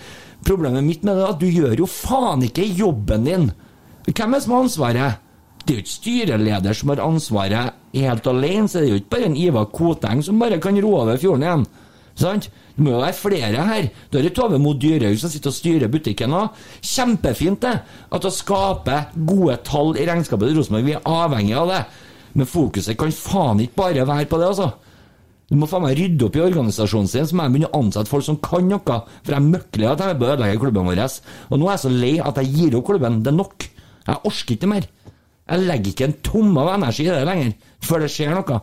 Problemet 0.47 0.85
mitt 0.85 1.07
med 1.07 1.17
det 1.17 1.25
er 1.25 1.33
at 1.33 1.41
du 1.41 1.47
gjør 1.49 1.79
jo 1.81 1.89
faen 1.89 2.45
ikke 2.45 2.67
jobben 2.77 3.25
din. 3.27 3.47
Hvem 4.11 4.37
er 4.37 4.43
som 4.45 4.55
har 4.55 4.67
ansvaret? 4.67 5.23
Det 5.67 5.73
er 5.73 5.79
jo 5.79 5.83
ikke 5.83 5.95
styreleder 5.95 6.77
som 6.79 6.93
har 6.93 7.03
ansvaret 7.03 7.79
helt 7.97 8.29
alene, 8.31 8.69
så 8.69 8.79
det 8.79 8.87
er 8.87 8.93
jo 8.93 9.01
ikke 9.01 9.15
bare 9.17 9.31
en 9.31 9.41
Ivar 9.41 9.67
Koteng 9.73 10.23
som 10.23 10.39
bare 10.39 10.61
kan 10.63 10.79
ro 10.83 10.93
over 11.01 11.19
fjorden 11.19 11.47
igjen. 11.47 11.65
Sant? 12.17 12.51
Det 12.77 12.85
må 12.85 12.93
jo 12.93 13.01
være 13.01 13.17
flere 13.17 13.67
her. 13.71 13.87
Da 14.13 14.19
er 14.21 14.27
det 14.27 14.35
Tove 14.37 14.59
Mo 14.61 14.75
Dyrhaug 14.77 15.17
som 15.21 15.33
sitter 15.33 15.49
og 15.49 15.57
styrer 15.57 15.93
butikken 15.93 16.35
òg. 16.37 16.59
Kjempefint, 16.85 17.63
det. 17.65 17.77
At 18.13 18.27
å 18.29 18.33
skape 18.33 18.99
gode 19.17 19.57
tall 19.65 19.95
i 19.97 20.05
regnskapet 20.05 20.51
til 20.51 20.59
Rosenborg. 20.61 20.85
Vi 20.85 20.97
er 20.99 21.07
avhengig 21.09 21.55
av 21.57 21.71
det. 21.73 21.79
Men 22.37 22.51
fokuset 22.51 22.99
kan 23.01 23.15
faen 23.17 23.63
ikke 23.65 23.81
bare 23.81 24.05
være 24.05 24.29
på 24.29 24.41
det, 24.43 24.51
altså. 24.53 24.75
Du 25.49 25.55
må 25.57 25.69
faen 25.71 25.87
meg 25.87 25.95
rydde 25.97 26.27
opp 26.27 26.37
i 26.37 26.43
organisasjonen 26.43 27.09
sin, 27.09 27.25
så 27.25 27.37
må 27.39 27.47
jeg 27.47 27.55
begynne 27.55 27.71
å 27.71 27.81
ansette 27.81 28.11
folk 28.11 28.27
som 28.27 28.37
kan 28.45 28.67
noe. 28.69 28.99
For 29.25 29.37
jeg 29.37 29.47
møkler 29.47 29.93
at 29.95 30.03
jeg 30.05 30.19
bør 30.21 30.35
ødelegge 30.35 30.61
klubben 30.67 30.91
vår. 30.91 31.01
Og 31.49 31.63
nå 31.63 31.71
er 31.71 31.77
jeg 31.79 31.85
så 31.87 31.93
lei 31.95 32.13
at 32.21 32.43
jeg 32.43 32.53
gir 32.59 32.77
opp 32.77 32.91
klubben. 32.91 33.23
Det 33.25 33.33
er 33.33 33.39
nok. 33.39 33.69
Jeg 34.07 34.23
orker 34.29 34.57
ikke 34.59 34.71
mer. 34.75 34.91
Jeg 35.47 35.65
legger 35.65 35.93
ikke 35.95 36.09
en 36.11 36.19
tomme 36.27 36.61
av 36.61 36.75
energi 36.75 37.07
i 37.07 37.13
det 37.15 37.25
lenger, 37.25 37.57
før 37.87 38.05
det 38.05 38.13
skjer 38.13 38.35
noe. 38.35 38.61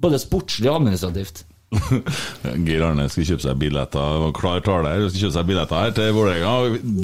Både 0.00 0.18
sportslig 0.18 0.70
og 0.72 0.80
administrativt. 0.80 1.44
Geir 1.70 2.82
Arne 2.82 3.04
skal 3.12 3.26
kjøpe 3.28 3.44
seg 3.44 3.58
billetter, 3.60 4.24
og 4.26 4.32
klar 4.34 4.58
tale 4.66 4.90
her, 4.90 5.04
skal 5.06 5.22
kjøpe 5.22 5.36
seg 5.36 5.46
billetter 5.52 5.76
her 5.78 5.92
til 5.94 6.08
Vålerenga. 6.16 6.54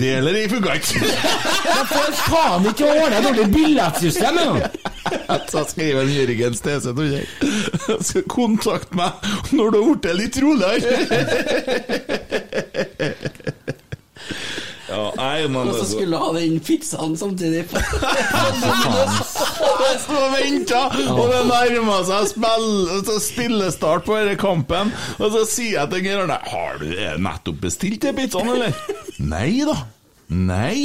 Deler 0.01 0.35
i 0.41 0.49
funka 0.51 0.75
ikke! 0.81 1.07
Jeg 1.07 1.85
får 1.93 2.11
faen 2.25 2.67
ikke 2.73 2.89
ordne 2.91 3.15
et 3.21 3.29
ordentlig 3.31 3.49
billettsystem 3.55 4.35
engang! 4.43 4.63
Så 5.53 5.63
skriver 5.71 6.11
Jørgen 6.11 6.55
Stese 6.59 6.91
til 6.97 7.13
meg 7.15 7.27
Skal 8.09 8.25
kontakte 8.27 8.99
meg 8.99 9.11
når 9.55 9.67
du 9.71 9.79
har 9.79 9.87
blitt 10.03 10.19
litt 10.19 10.37
roligere. 10.43 10.83
Ja, 14.87 15.07
nei, 15.19 15.49
men 15.51 15.67
Og 15.67 15.75
så 15.81 15.87
skulle 15.91 16.15
du 16.15 16.23
ha 16.23 16.29
den 16.37 16.61
pizzaen 16.63 17.17
samtidig. 17.19 17.65
Jeg 19.87 19.99
sto 20.03 20.17
og 20.19 20.35
venta, 20.35 20.83
og 21.15 21.25
det 21.33 21.41
nærma 21.49 21.97
seg 22.07 22.29
spill, 22.31 23.19
spillestart 23.23 24.07
på 24.07 24.19
denne 24.21 24.37
kampen. 24.41 24.93
Og 25.19 25.33
så 25.35 25.43
sier 25.49 25.81
jeg 25.81 25.93
til 25.93 26.05
Geir 26.07 26.23
Arne 26.25 26.39
Har 26.51 26.79
du 26.83 26.87
nettopp 27.23 27.59
bestilt 27.67 28.03
den 28.07 28.17
pizzaen, 28.19 28.53
eller? 28.55 28.77
Nei 29.35 29.51
da. 29.67 29.77
Nei. 30.33 30.79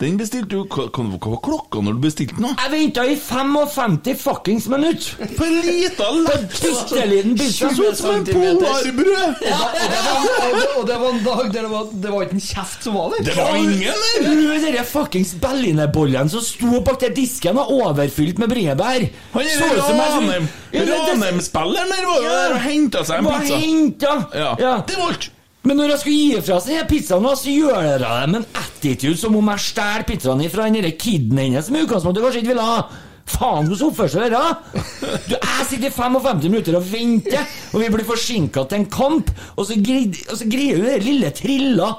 Den 0.00 0.16
bestilte 0.16 0.48
du 0.48 0.62
Hva 0.64 0.86
var 0.88 1.40
klokka 1.44 1.80
når 1.84 1.98
du 1.98 2.00
bestilte 2.06 2.36
den? 2.38 2.46
Jeg 2.56 2.70
venta 2.72 3.02
i 3.04 3.16
55 3.20 4.14
fuckings 4.16 4.68
minutt! 4.72 5.08
På 5.36 5.44
en 5.44 5.58
liten 5.66 6.22
Bitte 6.24 7.02
liten 7.10 7.34
pizza. 7.36 7.68
Så 7.76 7.90
ut 7.90 7.98
som 7.98 8.14
en 8.14 8.24
polarbrød! 8.24 9.42
Og, 9.44 9.82
det 9.90 9.98
var, 10.06 10.22
og, 10.46 10.54
det, 10.56 10.68
og 10.78 10.86
det 10.88 10.96
var 11.02 11.10
en 11.12 11.20
dag 11.24 11.42
der 11.52 11.66
det 11.66 11.70
var, 11.70 11.90
det 12.04 12.12
var 12.14 12.24
ikke 12.24 12.38
en 12.38 12.44
kjeft 12.46 12.86
som 12.86 12.96
var 12.96 13.12
der. 13.16 13.24
Det 13.28 13.34
var 13.36 13.58
ingen 13.60 13.82
der! 13.82 14.70
Den 14.70 14.84
fuckings 14.88 15.34
berlinerbollen 15.42 16.30
som 16.32 16.44
sto 16.44 16.80
bak 16.86 17.00
der 17.04 17.12
disken, 17.16 17.58
var 17.60 17.68
overfylt 17.72 18.38
med 18.40 18.48
bringebær. 18.54 19.04
Han 19.34 19.50
Så 19.50 19.68
ut 19.68 19.82
som 19.84 19.96
jeg- 20.00 20.14
Ranheim 20.14 20.48
Ja, 20.72 20.84
det- 20.86 20.96
Ranheim-spilleren 20.96 21.92
der 21.92 22.06
var 22.06 22.16
jo 22.16 22.30
der 22.30 22.54
og 22.56 22.60
henta 22.64 23.04
seg 23.04 23.18
en 23.18 23.24
Var 23.28 23.44
pizza. 23.44 24.14
Ja. 24.32 24.48
Ja. 24.64 24.74
Det 24.88 24.96
var 24.96 25.08
alt. 25.12 25.30
Men 25.66 25.76
når 25.76 25.92
jeg 25.92 26.00
skulle 26.00 26.16
gi 26.16 26.40
fra 26.46 26.56
seg 26.64 26.88
pizzaen, 26.88 27.28
så 27.36 27.52
gjør 27.52 27.84
jeg 27.84 28.00
det 28.00 28.16
med 28.32 28.40
en 28.40 28.48
attitude 28.62 29.20
som 29.20 29.36
om 29.36 29.50
jeg 29.52 29.64
stjeler 29.66 30.06
pizzaen 30.08 30.44
fra 30.52 30.68
den 30.72 30.90
kiden 30.96 31.40
hennes 31.40 31.68
som 31.68 31.76
i 31.76 31.82
utgangspunktet 31.84 32.24
kanskje 32.24 32.42
ikke 32.42 32.54
ville 32.54 32.68
ha. 32.70 32.82
Faen, 33.30 33.68
hvordan 33.68 33.90
oppførsel 33.90 34.24
er 34.26 34.32
det? 34.34 34.80
Du, 35.28 35.34
Jeg 35.36 35.66
sitter 35.68 35.90
i 35.90 35.92
55 35.94 36.46
minutter 36.48 36.78
og 36.78 36.86
venter, 36.90 37.44
og 37.70 37.84
vi 37.84 37.90
blir 37.92 38.08
forsinka 38.08 38.64
til 38.66 38.80
en 38.80 38.88
kamp, 38.90 39.30
og 39.54 39.68
så, 39.68 39.76
greier, 39.78 40.80
jo 40.80 40.86
den 40.88 41.04
lille 41.04 41.30
trilla 41.36 41.92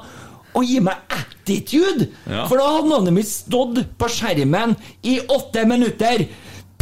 å 0.52 0.64
gi 0.66 0.82
meg 0.84 1.14
attitude! 1.14 2.10
Ja. 2.26 2.44
For 2.50 2.60
da 2.60 2.66
hadde 2.74 2.90
navnet 2.90 3.16
mitt 3.16 3.30
stått 3.30 3.80
på 3.96 4.10
skjermen 4.12 4.74
i 5.08 5.20
åtte 5.22 5.64
minutter. 5.70 6.26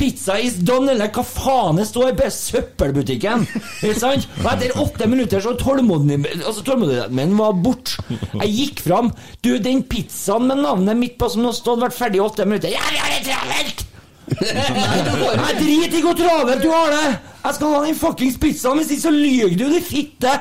Pizza 0.00 0.38
is 0.40 0.54
done, 0.64 0.94
eller 0.94 1.10
hva 1.12 1.22
faen 1.26 1.76
det 1.76 1.84
står 1.90 2.14
på 2.16 2.28
søppelbutikken. 2.32 3.44
Ikke 3.84 3.98
sant? 4.00 4.24
Og 4.40 4.48
etter 4.54 4.72
åtte 4.80 5.08
minutter 5.10 5.42
så 5.44 5.52
tålmodig, 5.60 6.16
altså 6.38 6.64
tålmodigheten 6.64 7.18
min 7.18 7.36
var 7.36 7.52
borte. 7.60 8.00
Jeg 8.40 8.48
gikk 8.54 8.80
fram. 8.86 9.12
Du, 9.44 9.52
den 9.60 9.84
pizzaen 9.90 10.48
med 10.48 10.62
navnet 10.64 10.96
mitt 10.96 11.18
på 11.20 11.28
som 11.28 11.44
nå 11.44 11.52
stod, 11.56 11.82
vært 11.84 11.98
ferdig 11.98 12.16
i 12.16 12.24
åtte 12.24 12.48
minutter. 12.48 12.72
Ja, 12.72 12.80
vi 12.88 12.98
har 13.02 13.10
det 13.12 13.22
travelt! 13.28 13.86
Jeg 14.30 15.56
driter 15.58 15.96
i 15.98 16.02
hvor 16.04 16.14
travelt 16.14 16.62
du 16.62 16.70
har 16.70 16.92
det! 16.94 17.08
Jeg 17.40 17.56
skal 17.56 17.72
ha 17.74 17.78
den 17.82 17.96
fuckings 17.98 18.38
pizzaen, 18.40 18.78
hvis 18.78 18.92
ikke 18.94 19.04
så 19.08 19.12
lyver 19.12 19.56
du, 19.58 19.66
din 19.74 19.84
fitte! 19.84 20.32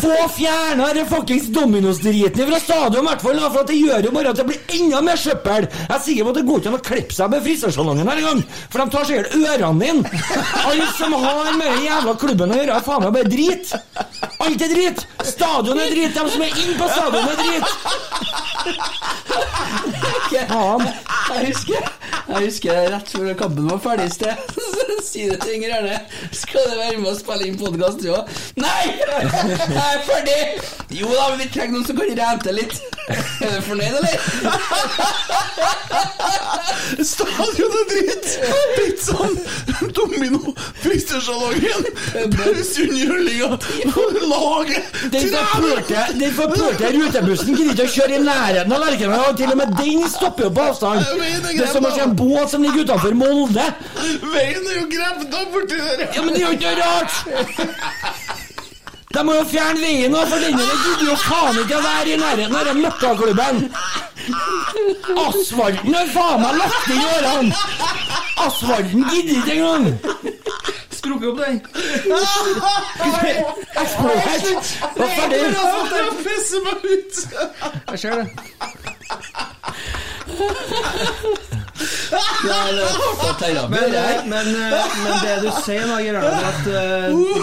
Få 0.00 0.16
fjerna 0.36 0.90
den 0.94 1.08
fuckings 1.10 1.48
Dominos-driten 1.54 2.48
fra 2.50 2.60
stadion, 2.62 3.04
i 3.04 3.08
hvert 3.08 3.24
fall, 3.24 3.40
for 3.54 3.68
det 3.68 3.78
gjør 3.78 4.08
jo 4.08 4.12
bare 4.14 4.32
at 4.32 4.40
det 4.40 4.46
blir 4.48 4.74
enda 4.78 5.02
mer 5.04 5.20
søppel. 5.20 5.68
Jeg 5.70 5.94
er 5.96 6.04
sikker 6.04 6.26
på 6.26 6.34
at 6.34 6.40
det 6.40 6.46
går 6.48 6.62
ikke 6.62 6.72
an 6.72 6.78
å 6.78 6.82
klippe 6.90 7.16
seg 7.16 7.32
med 7.34 7.46
frisørsalongen 7.46 8.10
her 8.12 8.22
engang, 8.22 8.42
for 8.70 8.82
de 8.82 8.96
tar 8.96 9.08
sikkert 9.08 9.38
ørene 9.40 9.86
dine. 9.86 10.20
Alle 10.64 10.90
som 10.98 11.16
har 11.16 11.54
med 11.58 11.66
den 11.66 11.88
jævla 11.88 12.16
klubben 12.24 12.54
å 12.54 12.60
gjøre, 12.60 12.76
er 12.76 12.86
faen 12.86 13.06
meg 13.06 13.16
bare 13.18 13.32
drit. 13.36 13.74
Alt 14.40 14.62
er 14.64 14.70
drit. 14.74 15.06
Stadion 15.24 15.78
er 15.78 15.90
drit. 15.92 16.14
De 16.16 16.30
som 16.32 16.42
er 16.42 16.52
inne 16.62 16.76
på 16.78 16.86
stadion, 16.88 17.28
er 17.28 17.36
drit. 17.40 17.64
Faen. 20.50 20.86
Jeg 21.30 21.46
husker, 21.46 21.80
jeg 22.28 22.40
husker 22.44 22.70
rett 22.92 23.08
før 23.14 23.34
kampen 23.38 23.68
var 23.70 23.78
ferdig 23.84 24.06
i 24.10 24.12
sted, 24.14 24.34
så 24.74 24.96
sier 25.06 25.30
det 25.30 25.38
til 25.44 25.52
Inger 25.56 25.74
Erne 25.76 25.98
Skal 26.34 26.64
du 26.66 26.74
være 26.80 26.98
med 26.98 27.10
og 27.12 27.18
spille 27.20 27.46
inn 27.46 27.58
podkast, 27.60 28.02
du 28.02 28.08
òg? 28.16 28.24
Nei! 28.58 28.84
Jeg 28.98 29.84
er 29.84 30.02
ferdig! 30.08 30.40
Jo 30.98 31.06
da, 31.12 31.28
men 31.30 31.38
vi 31.44 31.46
trenger 31.54 31.76
noen 31.76 31.86
som 31.86 32.00
kan 32.00 32.10
rente 32.18 32.54
litt. 32.56 32.74
Er 33.10 33.54
du 33.54 33.62
fornøyd, 33.68 33.94
eller? 34.00 34.16
Stadion 37.12 37.78
er 37.80 37.86
dritt! 37.92 38.28
Pizzaen, 38.74 39.38
Domino, 39.96 40.40
frisørsalongen, 40.82 41.82
pauseunderholdninga, 42.34 43.50
laget, 44.30 44.90
Den 45.12 45.28
forpurte, 45.34 46.04
den 46.20 46.34
forpulte 46.34 46.90
rutebussen 46.96 47.56
gidder 47.56 47.72
ikke 47.74 47.86
å 47.88 47.94
kjøre 47.96 48.16
i 48.16 48.22
nærheten 48.24 48.74
av 48.76 48.84
Lerkendal. 48.84 49.24
og 49.30 49.38
Til 49.40 49.52
og 49.54 49.60
med 49.60 49.74
den 49.78 50.04
stopper 50.10 50.48
jo 50.48 50.52
på 50.56 50.66
avstand. 50.70 51.04
Det, 51.04 51.56
er 51.64 51.72
som 51.72 51.86
å 51.88 51.92
se 51.94 52.04
en 52.04 52.16
båt 52.18 52.52
som 52.54 52.64
ligger 52.66 52.86
utenfor 52.88 53.16
Molde. 53.20 53.66
Veien 54.34 54.66
er 54.66 54.78
jo 54.80 54.86
gravd 54.94 55.38
opp 55.42 55.54
borti 55.56 55.80
der! 55.80 56.06
Ja, 56.14 56.24
men 56.24 56.34
det 56.34 56.42
er 56.42 56.46
jo 56.46 56.54
ikke 56.58 56.76
rart! 56.80 57.14
De 59.10 59.22
må 59.26 59.34
jo 59.34 59.46
fjerne 59.50 59.80
veien 59.82 60.12
nå, 60.14 60.20
for 60.30 60.38
denne 60.38 60.66
gidder 60.84 61.08
jo 61.08 61.16
faen 61.24 61.56
ikke 61.64 61.80
å 61.80 61.82
være 61.82 62.12
i 62.12 62.18
nærheten 62.20 62.58
av 62.60 62.68
den 62.68 62.82
møkkaklubben. 62.84 63.64
Asfalten 65.24 65.96
har 65.96 66.12
faen 66.14 66.44
meg 66.44 66.60
lagt 66.60 66.92
inn 66.94 67.00
i 67.00 67.08
årene! 67.16 67.64
Asfalten 68.46 69.08
gidder 69.10 69.40
ikke 69.40 69.56
engang! 69.56 69.90
Skrukket 71.00 71.28
opp 71.28 71.38
den. 71.40 71.60
Meg 76.64 76.84
ut! 76.84 77.16
Jeg 77.90 77.98
ser 77.98 78.14
det. 78.20 78.26
Nei, 78.28 78.48
det 78.48 78.48
var 78.50 79.64
terapi, 79.64 80.10
Men, 83.70 83.92
det 83.92 84.22
men, 84.26 84.48
men 85.04 85.14
det 85.22 85.36
du 85.44 85.48
sier 85.62 85.86
nå, 85.88 85.96
Gerhard, 86.02 86.26
er 86.26 86.48
at 86.50 86.66
uh, 86.66 86.74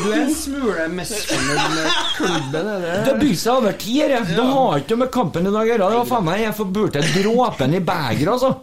du 0.04 0.10
er 0.12 0.20
en 0.26 0.34
smule 0.36 0.88
misfornøyd 0.94 1.64
med 1.74 1.88
klubben, 2.18 2.70
er 2.74 2.84
Det 2.84 2.92
det? 2.92 3.08
har 3.08 3.20
bygd 3.22 3.40
seg 3.42 3.54
over 3.56 3.78
tid. 3.82 4.14
Ja. 4.14 4.22
Det 4.28 4.46
har 4.52 4.84
ikke 4.84 5.00
med 5.02 5.12
kampen 5.16 5.48
i 5.48 5.54
dag 5.54 5.64
å 5.64 5.70
gjøre. 5.72 5.90
Det 5.94 6.00
var 6.02 6.10
faen 6.12 6.28
meg 6.28 6.44
jeg 6.44 6.58
forburte 6.60 7.04
dråpen 7.16 7.78
i 7.80 7.82
begeret, 7.90 8.30
altså. 8.36 8.54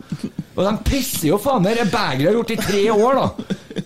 Og 0.55 0.62
de 0.68 0.74
pisser 0.86 1.28
jo 1.32 1.40
faen 1.42 1.64
meg. 1.66 1.80
Det 1.80 1.88
begeret 1.90 2.28
har 2.30 2.38
gjort 2.38 2.55
i 2.55 2.60
tre 2.62 2.84
år, 2.94 3.20
da. 3.22 3.26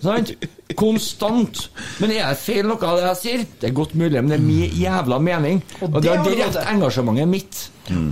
Sant? 0.04 0.34
Konstant. 0.78 1.64
Men 2.02 2.12
er 2.14 2.28
det 2.34 2.42
feil 2.42 2.68
noe 2.68 2.84
av 2.90 2.98
det 3.00 3.06
jeg 3.08 3.20
sier? 3.22 3.46
Det 3.62 3.70
er 3.70 3.78
godt 3.78 3.96
mulig, 3.98 4.18
men 4.20 4.30
det 4.34 4.38
er 4.40 4.44
min 4.44 4.76
jævla 4.82 5.18
mening. 5.24 5.62
Og 5.88 5.98
det 6.04 6.12
er 6.12 6.22
direkte 6.26 6.66
engasjementet 6.74 7.30
mitt. 7.32 7.64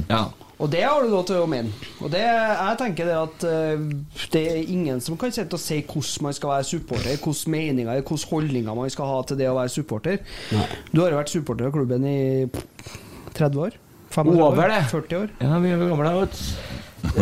Ja. 0.09 0.25
Og 0.57 0.71
det 0.73 0.83
har 0.87 1.05
du 1.05 1.11
lov 1.13 1.27
til 1.29 1.43
å 1.43 1.49
mene. 1.51 1.73
Og 2.01 2.09
det, 2.13 2.23
jeg 2.23 2.79
tenker 2.81 3.11
det 3.11 3.17
at 3.19 3.45
uh, 3.45 3.83
det 4.33 4.43
er 4.53 4.71
ingen 4.73 5.03
som 5.05 5.19
kan 5.21 5.35
sitte 5.35 5.59
og 5.59 5.61
si 5.61 5.83
hvordan 5.83 6.29
man 6.29 6.37
skal 6.37 6.55
være 6.55 6.69
supporter, 6.71 7.11
hvilke 7.13 7.53
meninger, 7.53 8.01
hvilke 8.01 8.31
holdninger 8.31 8.79
man 8.79 8.93
skal 8.93 9.11
ha 9.11 9.19
til 9.29 9.41
det 9.41 9.51
å 9.51 9.59
være 9.59 9.75
supporter. 9.75 10.23
Du 10.93 11.03
har 11.03 11.13
jo 11.13 11.21
vært 11.21 11.35
supporter 11.35 11.69
av 11.69 11.77
klubben 11.77 12.09
i 12.09 12.19
30 13.37 13.63
år? 13.67 13.77
35 14.17 14.41
Over 14.41 14.73
det. 14.73 14.83
40 14.95 15.19
år? 15.21 15.33
Ja, 15.45 15.61
vi 15.61 15.75
er 15.75 15.89
gamle, 15.91 16.17
vet 16.23 16.85
du. 17.15 17.21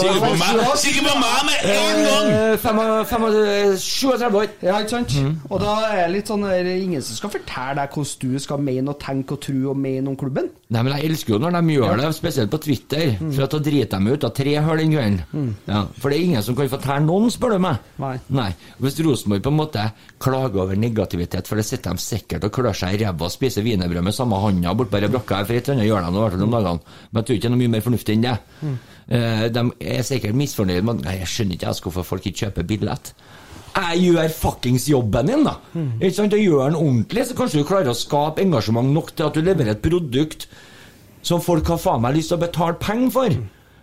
Kikker 0.00 0.20
på 0.22 0.30
meg 0.40 0.60
Kikker 0.82 1.06
på 1.06 1.14
meg 1.20 1.46
med 1.48 1.66
en 1.72 2.00
gang! 2.06 2.30
Eh, 2.32 2.56
eh, 2.56 3.76
37 3.76 4.38
år. 4.40 4.48
Ja, 4.62 4.78
ikke 4.80 4.94
sant? 4.94 5.16
Mm. 5.20 5.34
Og 5.50 5.60
da 5.62 5.74
er 5.90 6.02
det 6.04 6.12
litt 6.14 6.30
sånn 6.30 6.44
der, 6.46 6.70
ingen 6.72 7.04
som 7.04 7.18
skal 7.18 7.32
fortelle 7.36 7.76
deg 7.80 7.96
hvordan 7.96 8.34
du 8.36 8.42
skal 8.42 8.62
mene 8.62 8.92
og 8.92 9.00
tenke 9.02 9.36
og 9.36 9.42
tro 9.46 9.72
og 9.72 9.80
mene 9.80 10.12
om 10.12 10.18
klubben. 10.18 10.50
Nei, 10.72 10.82
men 10.82 10.96
Jeg 10.96 11.10
elsker 11.10 11.36
jo 11.36 11.40
når 11.42 11.56
de 11.58 11.76
gjør 11.76 12.00
det, 12.00 12.10
spesielt 12.16 12.50
på 12.50 12.60
Twitter. 12.64 13.14
For 13.22 13.46
at 13.46 13.54
da 13.54 13.62
driter 13.68 14.02
de 14.02 14.16
ut 14.16 14.26
av 14.26 14.34
tre 14.36 14.56
hull 14.66 14.82
den 14.82 14.94
kvelden. 14.96 15.52
Ja, 15.68 15.84
for 16.00 16.10
det 16.10 16.18
er 16.18 16.26
ingen 16.30 16.42
som 16.46 16.56
kan 16.58 16.70
fortelle 16.72 17.04
noen, 17.06 17.30
spør 17.30 17.56
du 17.56 17.60
meg. 17.66 17.92
Nei. 18.34 18.48
Hvis 18.82 18.98
Rosenborg 19.06 19.44
på 19.44 19.52
en 19.52 19.60
måte 19.60 19.86
klager 20.22 20.64
over 20.64 20.78
negativitet, 20.80 21.48
for 21.48 21.60
det 21.60 21.66
sitter 21.68 21.96
de 21.96 22.02
sikkert 22.02 22.48
og 22.48 22.54
klør 22.56 22.76
seg 22.76 22.96
i 22.96 23.04
ræva 23.04 23.28
og 23.28 23.32
spiser 23.34 23.64
wienerbrød 23.66 24.04
med 24.06 24.16
samme 24.16 24.40
handa 24.42 24.74
bort 24.76 24.90
på 24.92 25.00
ei 25.00 25.10
brakka 25.12 25.40
her, 25.40 25.48
for 25.48 25.56
et 25.56 25.68
eller 25.68 25.78
annet 25.78 25.88
gjør 25.90 26.06
de 26.06 26.12
nå 26.12 26.18
i 26.18 26.24
hvert 26.24 26.36
fall 26.36 26.46
om 26.46 26.56
dagene. 26.56 26.96
Men 27.10 27.20
jeg 27.20 27.26
tror 27.26 27.36
ikke 27.36 27.46
det 27.46 27.50
er 27.50 27.54
noe 27.56 27.62
mye 27.62 27.74
mer 27.76 27.86
fornuftig 27.86 28.16
enn 28.16 28.26
det. 28.26 28.36
Eh, 29.06 29.46
de 29.54 29.64
er 29.80 30.06
sikkert 30.06 30.34
misfornøyd 30.34 30.86
med 30.86 31.04
at 31.06 31.20
jeg 31.20 31.30
skjønner 31.30 31.58
ikke 31.58 31.74
hvorfor 31.86 32.06
folk 32.06 32.26
ikke 32.26 32.46
kjøper 32.46 32.66
billett. 32.66 33.12
Jeg 33.76 34.06
gjør 34.06 34.30
fuckings 34.32 34.86
jobben 34.88 35.28
din, 35.28 35.44
da! 35.44 35.58
Ikke 36.00 36.14
sant? 36.16 36.32
Og 36.32 36.40
gjør 36.40 36.70
den 36.70 36.78
ordentlig, 36.80 37.26
så 37.28 37.36
kanskje 37.36 37.60
du 37.60 37.68
klarer 37.68 37.92
å 37.92 37.98
skape 37.98 38.40
engasjement 38.40 38.88
nok 38.88 39.12
til 39.12 39.28
at 39.28 39.36
du 39.36 39.44
leverer 39.44 39.74
et 39.74 39.84
produkt 39.84 40.46
som 41.26 41.42
folk 41.44 41.68
har 41.68 41.80
faen 41.82 42.00
meg 42.00 42.16
lyst 42.16 42.32
til 42.32 42.38
å 42.38 42.44
betale 42.46 42.78
penger 42.80 43.12
for. 43.12 43.36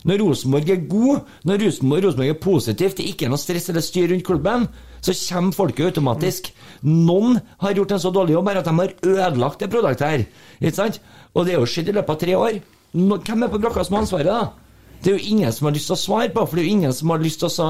Når 0.03 0.19
Rosenborg 0.19 0.71
er 0.73 0.81
god, 0.89 1.29
når 1.47 1.61
Rosenborg, 1.63 2.25
er 2.25 2.39
positivt, 2.41 2.97
det 2.97 3.05
er 3.05 3.13
ikke 3.13 3.29
noe 3.31 3.39
stress 3.39 3.69
eller 3.71 3.85
styr 3.85 4.09
rundt 4.11 4.25
klubben, 4.27 4.65
så 5.03 5.15
kommer 5.19 5.55
folket 5.55 5.91
automatisk. 5.91 6.49
Noen 6.83 7.39
har 7.61 7.77
gjort 7.77 7.93
en 7.95 8.03
så 8.03 8.11
dårlig 8.15 8.35
jobb 8.35 8.49
at 8.51 8.65
de 8.65 8.75
har 8.79 8.97
ødelagt 9.13 9.63
det 9.63 9.71
produktet 9.71 10.09
her. 10.09 10.25
Ikke 10.59 10.75
sant? 10.75 10.99
Og 11.31 11.45
det 11.45 11.53
er 11.53 11.61
jo 11.61 11.69
skjedd 11.69 11.93
i 11.93 11.95
løpet 11.99 12.15
av 12.15 12.19
tre 12.25 12.35
år. 12.39 12.59
Hvem 12.93 13.45
er 13.45 13.53
på 13.53 13.61
brakka 13.61 13.85
som 13.85 13.99
har 13.99 14.07
ansvaret, 14.07 14.33
da? 14.33 14.62
Det 15.03 15.11
er 15.11 15.19
jo 15.19 15.33
ingen 15.35 15.51
som 15.51 15.67
har 15.67 15.75
lyst 15.75 15.89
til 15.91 15.97
å 15.97 15.99
svare 15.99 16.31
på, 16.31 16.45
for 16.47 16.55
det 16.55 16.63
er 16.63 16.69
jo 16.69 16.77
ingen 16.77 16.93
som 16.95 17.11
har 17.11 17.19
lyst 17.19 17.41
til 17.43 17.51
å 17.51 17.67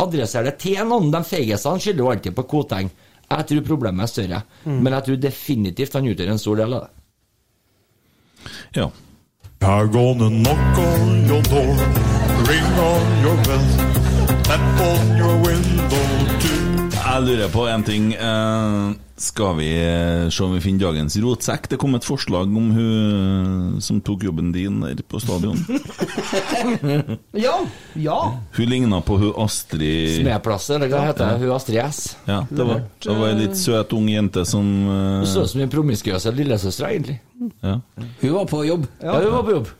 adressere 0.00 0.48
det 0.48 0.56
til 0.62 0.80
noen. 0.88 1.10
De 1.12 1.20
feigesene 1.28 1.82
skylder 1.82 2.04
jo 2.04 2.10
alltid 2.14 2.36
på 2.38 2.46
Koteng. 2.48 2.88
Jeg 3.30 3.46
tror 3.46 3.66
problemet 3.68 4.06
er 4.06 4.10
større, 4.10 4.40
men 4.64 4.92
jeg 4.96 5.06
tror 5.06 5.20
definitivt 5.22 5.92
han 5.94 6.08
utgjør 6.10 6.32
en 6.32 6.40
stor 6.42 6.56
del 6.62 6.74
av 6.78 6.86
det. 6.86 6.90
Ja. 8.80 8.88
I'm 9.62 9.90
gonna 9.92 10.30
knock 10.30 10.78
on 10.78 11.26
your 11.28 11.42
door, 11.42 11.76
ring 12.48 12.78
on 12.80 13.22
your 13.22 13.36
bell, 13.44 13.68
tap 14.42 14.80
on 14.80 15.16
your 15.18 15.36
window 15.44 16.40
too. 16.40 16.69
Jeg 17.20 17.34
lurer 17.36 17.50
på 17.52 17.66
en 17.68 17.82
ting. 17.84 18.04
Uh, 18.16 18.94
skal 19.20 19.50
vi 19.58 19.66
eh, 19.76 20.30
se 20.32 20.40
om 20.40 20.54
vi 20.54 20.60
finner 20.64 20.86
dagens 20.86 21.18
rotsekk? 21.20 21.66
Det 21.68 21.76
kom 21.76 21.92
et 21.98 22.06
forslag 22.08 22.48
om 22.48 22.70
hun 22.72 23.74
som 23.84 23.98
tok 24.00 24.22
jobben 24.24 24.48
din 24.54 24.78
der 24.80 25.02
på 25.04 25.20
stadion. 25.20 25.58
Ja, 27.36 27.58
ja. 28.00 28.16
Hun 28.56 28.70
ligna 28.70 29.02
på 29.04 29.18
hun 29.20 29.34
Astrid 29.44 30.22
Smedplass, 30.22 30.70
eller 30.72 30.88
hva 30.88 31.02
heter 31.10 31.34
det? 31.34 31.42
Hun 31.42 31.52
Astrid 31.52 31.82
S. 31.82 31.98
Ja, 32.24 32.38
det 32.48 32.66
var, 32.70 32.80
det 33.04 33.16
var 33.18 33.28
ei 33.28 33.36
litt 33.42 33.60
søt 33.60 33.92
ung 33.96 34.08
jente 34.08 34.46
som 34.48 34.70
eh, 34.86 35.18
Hun 35.20 35.28
så 35.28 35.44
ut 35.44 35.52
som 35.52 35.64
en 35.66 35.72
promiskuøs 35.76 36.24
lillesøster, 36.38 36.88
egentlig. 36.88 37.18
ja, 37.60 37.76
Hun 38.22 38.32
var 38.38 38.48
på 38.48 38.62
jobb. 38.70 38.88
Ja, 39.04 39.18
hun 39.20 39.34
var 39.36 39.44
på 39.44 39.58
jobb. 39.58 39.74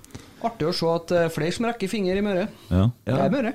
Artig 0.51 0.69
å 0.69 0.77
se 0.77 0.93
at 0.93 1.17
er 1.23 1.33
flere 1.33 1.57
som 1.57 1.71
rekker 1.71 1.89
finger 1.89 2.21
i 2.21 2.27
Møre. 2.29 2.45
ja. 2.69 2.91
Det 3.09 3.17
er 3.17 3.33
Møre. 3.39 3.55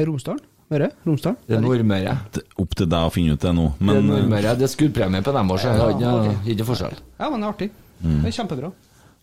Med 0.00 0.08
Romsdalen. 0.08 0.40
Møre? 0.72 0.88
Romsdal? 1.06 1.36
Det 1.48 1.58
er 1.58 1.62
Nordmøre. 1.62 2.14
Opp 2.62 2.76
til 2.78 2.88
deg 2.88 3.08
å 3.08 3.12
finne 3.12 3.36
ut 3.36 3.44
det 3.44 3.52
nå. 3.56 3.66
Det 3.78 3.96
er 3.98 4.06
Nordmøre. 4.08 4.54
Det 4.58 4.66
er 4.68 4.72
skuddpremie 4.72 5.24
på 5.26 5.34
dem 5.36 5.52
òg, 5.52 5.60
så 5.60 5.74
det 5.76 5.84
er 5.84 5.98
ikke, 5.98 6.38
ikke 6.54 6.68
forskjell. 6.72 6.96
Ja, 7.18 7.28
men 7.28 7.42
det 7.42 7.46
er 7.46 7.52
artig. 7.52 7.70
Mm. 8.00 8.16
Det 8.22 8.32
er 8.32 8.36
kjempebra. 8.40 8.72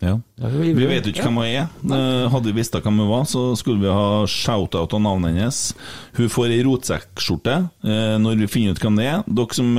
Ja. 0.00 0.14
Vi 0.40 0.86
vet 0.88 1.04
jo 1.04 1.12
ikke 1.12 1.26
hvem 1.26 1.38
hun 1.42 1.44
er. 1.44 1.66
Eh, 1.92 2.26
Hadde 2.32 2.48
vi 2.48 2.54
visst 2.56 2.72
hvem 2.72 3.02
hun 3.02 3.10
var, 3.10 3.26
så 3.28 3.50
skulle 3.60 3.82
vi 3.82 3.90
ha 3.92 4.22
shout-out 4.24 4.94
av 4.96 5.02
navnet 5.04 5.34
hennes. 5.36 5.58
Hun 6.16 6.30
får 6.32 6.54
ei 6.54 6.62
rotsekkskjorte 6.64 7.56
eh, 7.84 8.14
når 8.22 8.40
vi 8.40 8.48
finner 8.48 8.72
ut 8.72 8.80
hvem 8.80 8.96
det 8.96 9.08
er. 9.10 9.26
Dere 9.28 9.58
som 9.58 9.74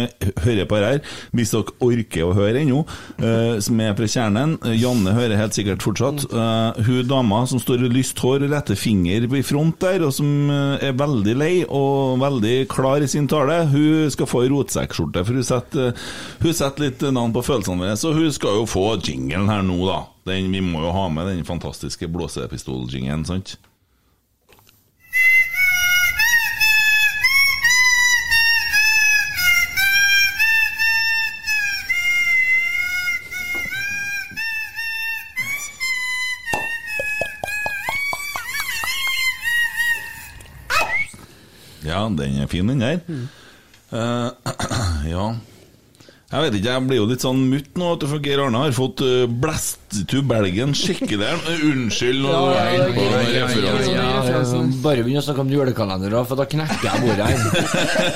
hører 0.45 0.69
på 0.69 0.77
her, 0.81 0.99
hvis 1.33 1.53
dere 1.55 1.73
orker 1.87 2.27
å 2.27 2.35
høre 2.37 2.61
ennå, 2.61 2.83
eh, 3.17 3.55
som 3.65 3.81
er 3.81 3.97
fra 3.97 4.11
kjernen 4.13 4.53
Janne 4.77 5.15
hører 5.17 5.41
helt 5.41 5.57
sikkert 5.57 5.81
fortsatt. 5.87 6.27
Eh, 6.29 6.83
hun 6.85 7.09
dama 7.09 7.41
som 7.49 7.61
står 7.63 7.87
i 7.87 7.91
lyst 7.97 8.21
hår 8.21 8.45
og 8.45 8.53
retter 8.53 8.77
finger 8.77 9.25
i 9.25 9.43
front 9.47 9.81
der, 9.81 10.05
og 10.05 10.13
som 10.13 10.29
er 10.53 10.93
veldig 11.01 11.37
lei 11.41 11.51
og 11.65 12.21
veldig 12.21 12.55
klar 12.69 13.01
i 13.01 13.09
sin 13.09 13.25
tale, 13.31 13.63
hun 13.73 14.13
skal 14.13 14.29
få 14.29 14.45
ei 14.45 14.53
rotsekkskjorte. 14.53 15.25
For 15.25 15.41
hun 15.41 15.49
setter, 15.49 16.07
hun 16.45 16.53
setter 16.61 16.85
litt 16.91 17.09
navn 17.09 17.33
på 17.33 17.41
følelsene 17.49 17.87
våre, 17.87 17.97
så 17.97 18.13
hun 18.13 18.29
skal 18.37 18.61
jo 18.61 18.69
få 18.69 18.91
jinglen 19.01 19.49
her 19.49 19.65
nå, 19.65 19.81
da. 19.89 20.01
Den, 20.25 20.51
vi 20.53 20.59
må 20.61 20.83
jo 20.85 20.93
ha 20.93 21.07
med 21.09 21.27
den 21.31 21.45
fantastiske 21.45 22.07
blåsepistoljingen, 22.07 23.25
sant? 23.25 23.57
Ja, 41.81 42.05
den 42.05 42.37
er 42.37 42.47
fin, 42.47 42.69
den 42.69 42.81
der. 42.81 42.99
Eh, 43.91 44.29
ja 45.11 45.31
Jeg 46.31 46.45
vet 46.45 46.53
ikke, 46.61 46.71
jeg 46.71 46.87
blir 46.87 46.99
jo 47.01 47.05
litt 47.09 47.23
sånn 47.25 47.41
mutt 47.51 47.73
nå 47.75 47.87
for 48.07 48.23
Geir 48.23 48.39
Arne 48.39 48.61
har 48.63 48.75
fått 48.75 49.01
blast 49.43 49.97
to 50.07 50.21
belgen 50.23 50.71
skikkelig. 50.77 51.27
Eh, 51.27 51.65
Unnskyld. 51.67 52.23
nå 52.23 52.35
ja, 52.55 52.85
den 52.87 52.93
referansen. 53.35 54.69
Ja, 54.71 54.79
bare 54.85 55.03
begynn 55.03 55.19
å 55.19 55.25
snakke 55.25 55.43
om 55.43 55.51
julekalender, 55.51 56.15
da, 56.15 56.21
for 56.29 56.39
da 56.39 56.45
knekker 56.47 56.87
jeg 56.87 57.03
bordet 57.03 57.27
her. 57.33 57.41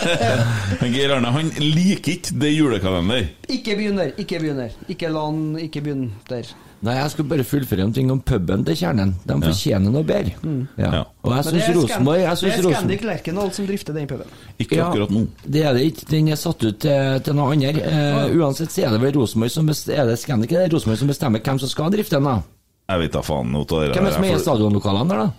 Men 0.79 0.95
Geir 0.95 1.17
Arne 1.17 1.33
han 1.35 1.51
liker 1.59 2.15
ikke 2.15 2.39
det 2.45 2.53
julekalender. 2.55 3.27
Ikke 3.51 3.75
begynn 3.75 3.99
der. 3.99 4.15
Ikke 4.15 4.39
begynn 4.39 4.63
der. 4.63 4.79
Ikke 4.95 5.11
la 5.11 5.25
han 5.27 5.43
ikke 5.65 5.83
begynne 5.83 6.23
der. 6.31 6.55
Nei, 6.83 6.93
jeg 6.97 7.11
skulle 7.11 7.29
bare 7.29 7.43
fullføre 7.47 7.81
en 7.87 7.93
ting 7.95 8.11
om 8.11 8.19
puben 8.21 8.65
til 8.67 8.75
Kjernen. 8.75 9.13
De 9.25 9.37
fortjener 9.41 9.91
noe 9.93 10.03
bedre. 10.03 10.33
Ja. 10.77 10.89
Ja. 10.91 11.03
Og 11.23 11.31
jeg 11.35 11.45
syns 11.47 11.69
Rosenborg 11.77 12.19
jeg 12.19 12.27
Scan- 12.27 12.37
synes 12.37 12.55
det 12.55 12.65
er 12.65 12.75
Scandic 12.75 12.99
Rosen... 12.99 13.07
Lerkendal 13.09 13.51
som 13.55 13.65
drifter 13.69 13.93
den 13.93 14.07
puben. 14.07 14.27
Ikke 14.59 14.75
Ja. 14.75 14.89
akkurat 14.89 15.09
nå. 15.15 15.27
Det 15.47 15.63
er 15.65 15.73
det 15.73 15.85
ikke. 15.91 16.05
Den 16.11 16.27
er 16.29 16.35
satt 16.35 16.63
ut 16.63 16.79
til, 16.79 17.19
til 17.25 17.33
noe 17.39 17.53
annet. 17.55 17.79
Eh, 17.79 18.35
uansett 18.37 18.71
så 18.75 18.85
er 18.85 18.89
det 18.97 19.01
vel 19.01 19.15
Rosenborg 19.21 19.51
som 19.51 19.65
best, 19.65 19.89
er 19.89 20.15
Scandic 20.15 20.51
eller 20.51 20.69
Rosenborg 20.75 20.99
som 20.99 21.07
bestemmer 21.07 21.39
hvem 21.41 21.59
som 21.63 21.69
skal 21.69 21.89
drifte 21.95 22.19
den. 22.19 22.23
da 22.29 22.41
Jeg 22.93 22.99
vet 23.05 23.13
da 23.13 23.21
faen 23.25 23.51
Hvem 23.55 23.89
er 23.89 23.93
det 23.93 24.13
som 24.13 24.23
er 24.23 24.29
eier 24.29 24.43
stadionlokalene 24.43 25.09
der, 25.09 25.17
da? 25.25 25.31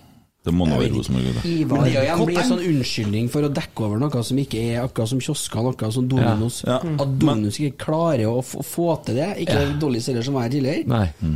Det 0.46 0.54
må 0.54 0.68
nå 0.68 0.78
være 0.78 0.94
Rosenborg. 0.94 1.40
er 1.42 2.20
blir 2.22 2.38
en 2.38 2.50
sånn 2.52 2.62
unnskyldning 2.62 3.30
for 3.32 3.46
å 3.46 3.50
dekke 3.50 3.86
over 3.88 3.98
noe 3.98 4.22
som 4.26 4.38
ikke 4.38 4.62
er 4.62 4.84
akkurat 4.84 5.10
som 5.10 5.22
kiosker, 5.22 5.66
noe 5.66 5.90
som 5.96 6.06
Dominos. 6.10 6.60
Ja. 6.66 6.78
At 6.78 7.18
Dominos 7.18 7.58
ikke 7.58 7.82
klarer 7.88 8.30
å 8.30 8.44
få, 8.46 8.86
til 9.06 9.18
det. 9.18 9.32
Ikke 9.42 9.66
dårlig 9.82 10.04
selger 10.06 10.26
som 10.28 10.38
var 10.38 10.46
her 10.46 10.54
tidligere. 10.54 10.86
Nei. 10.92 11.34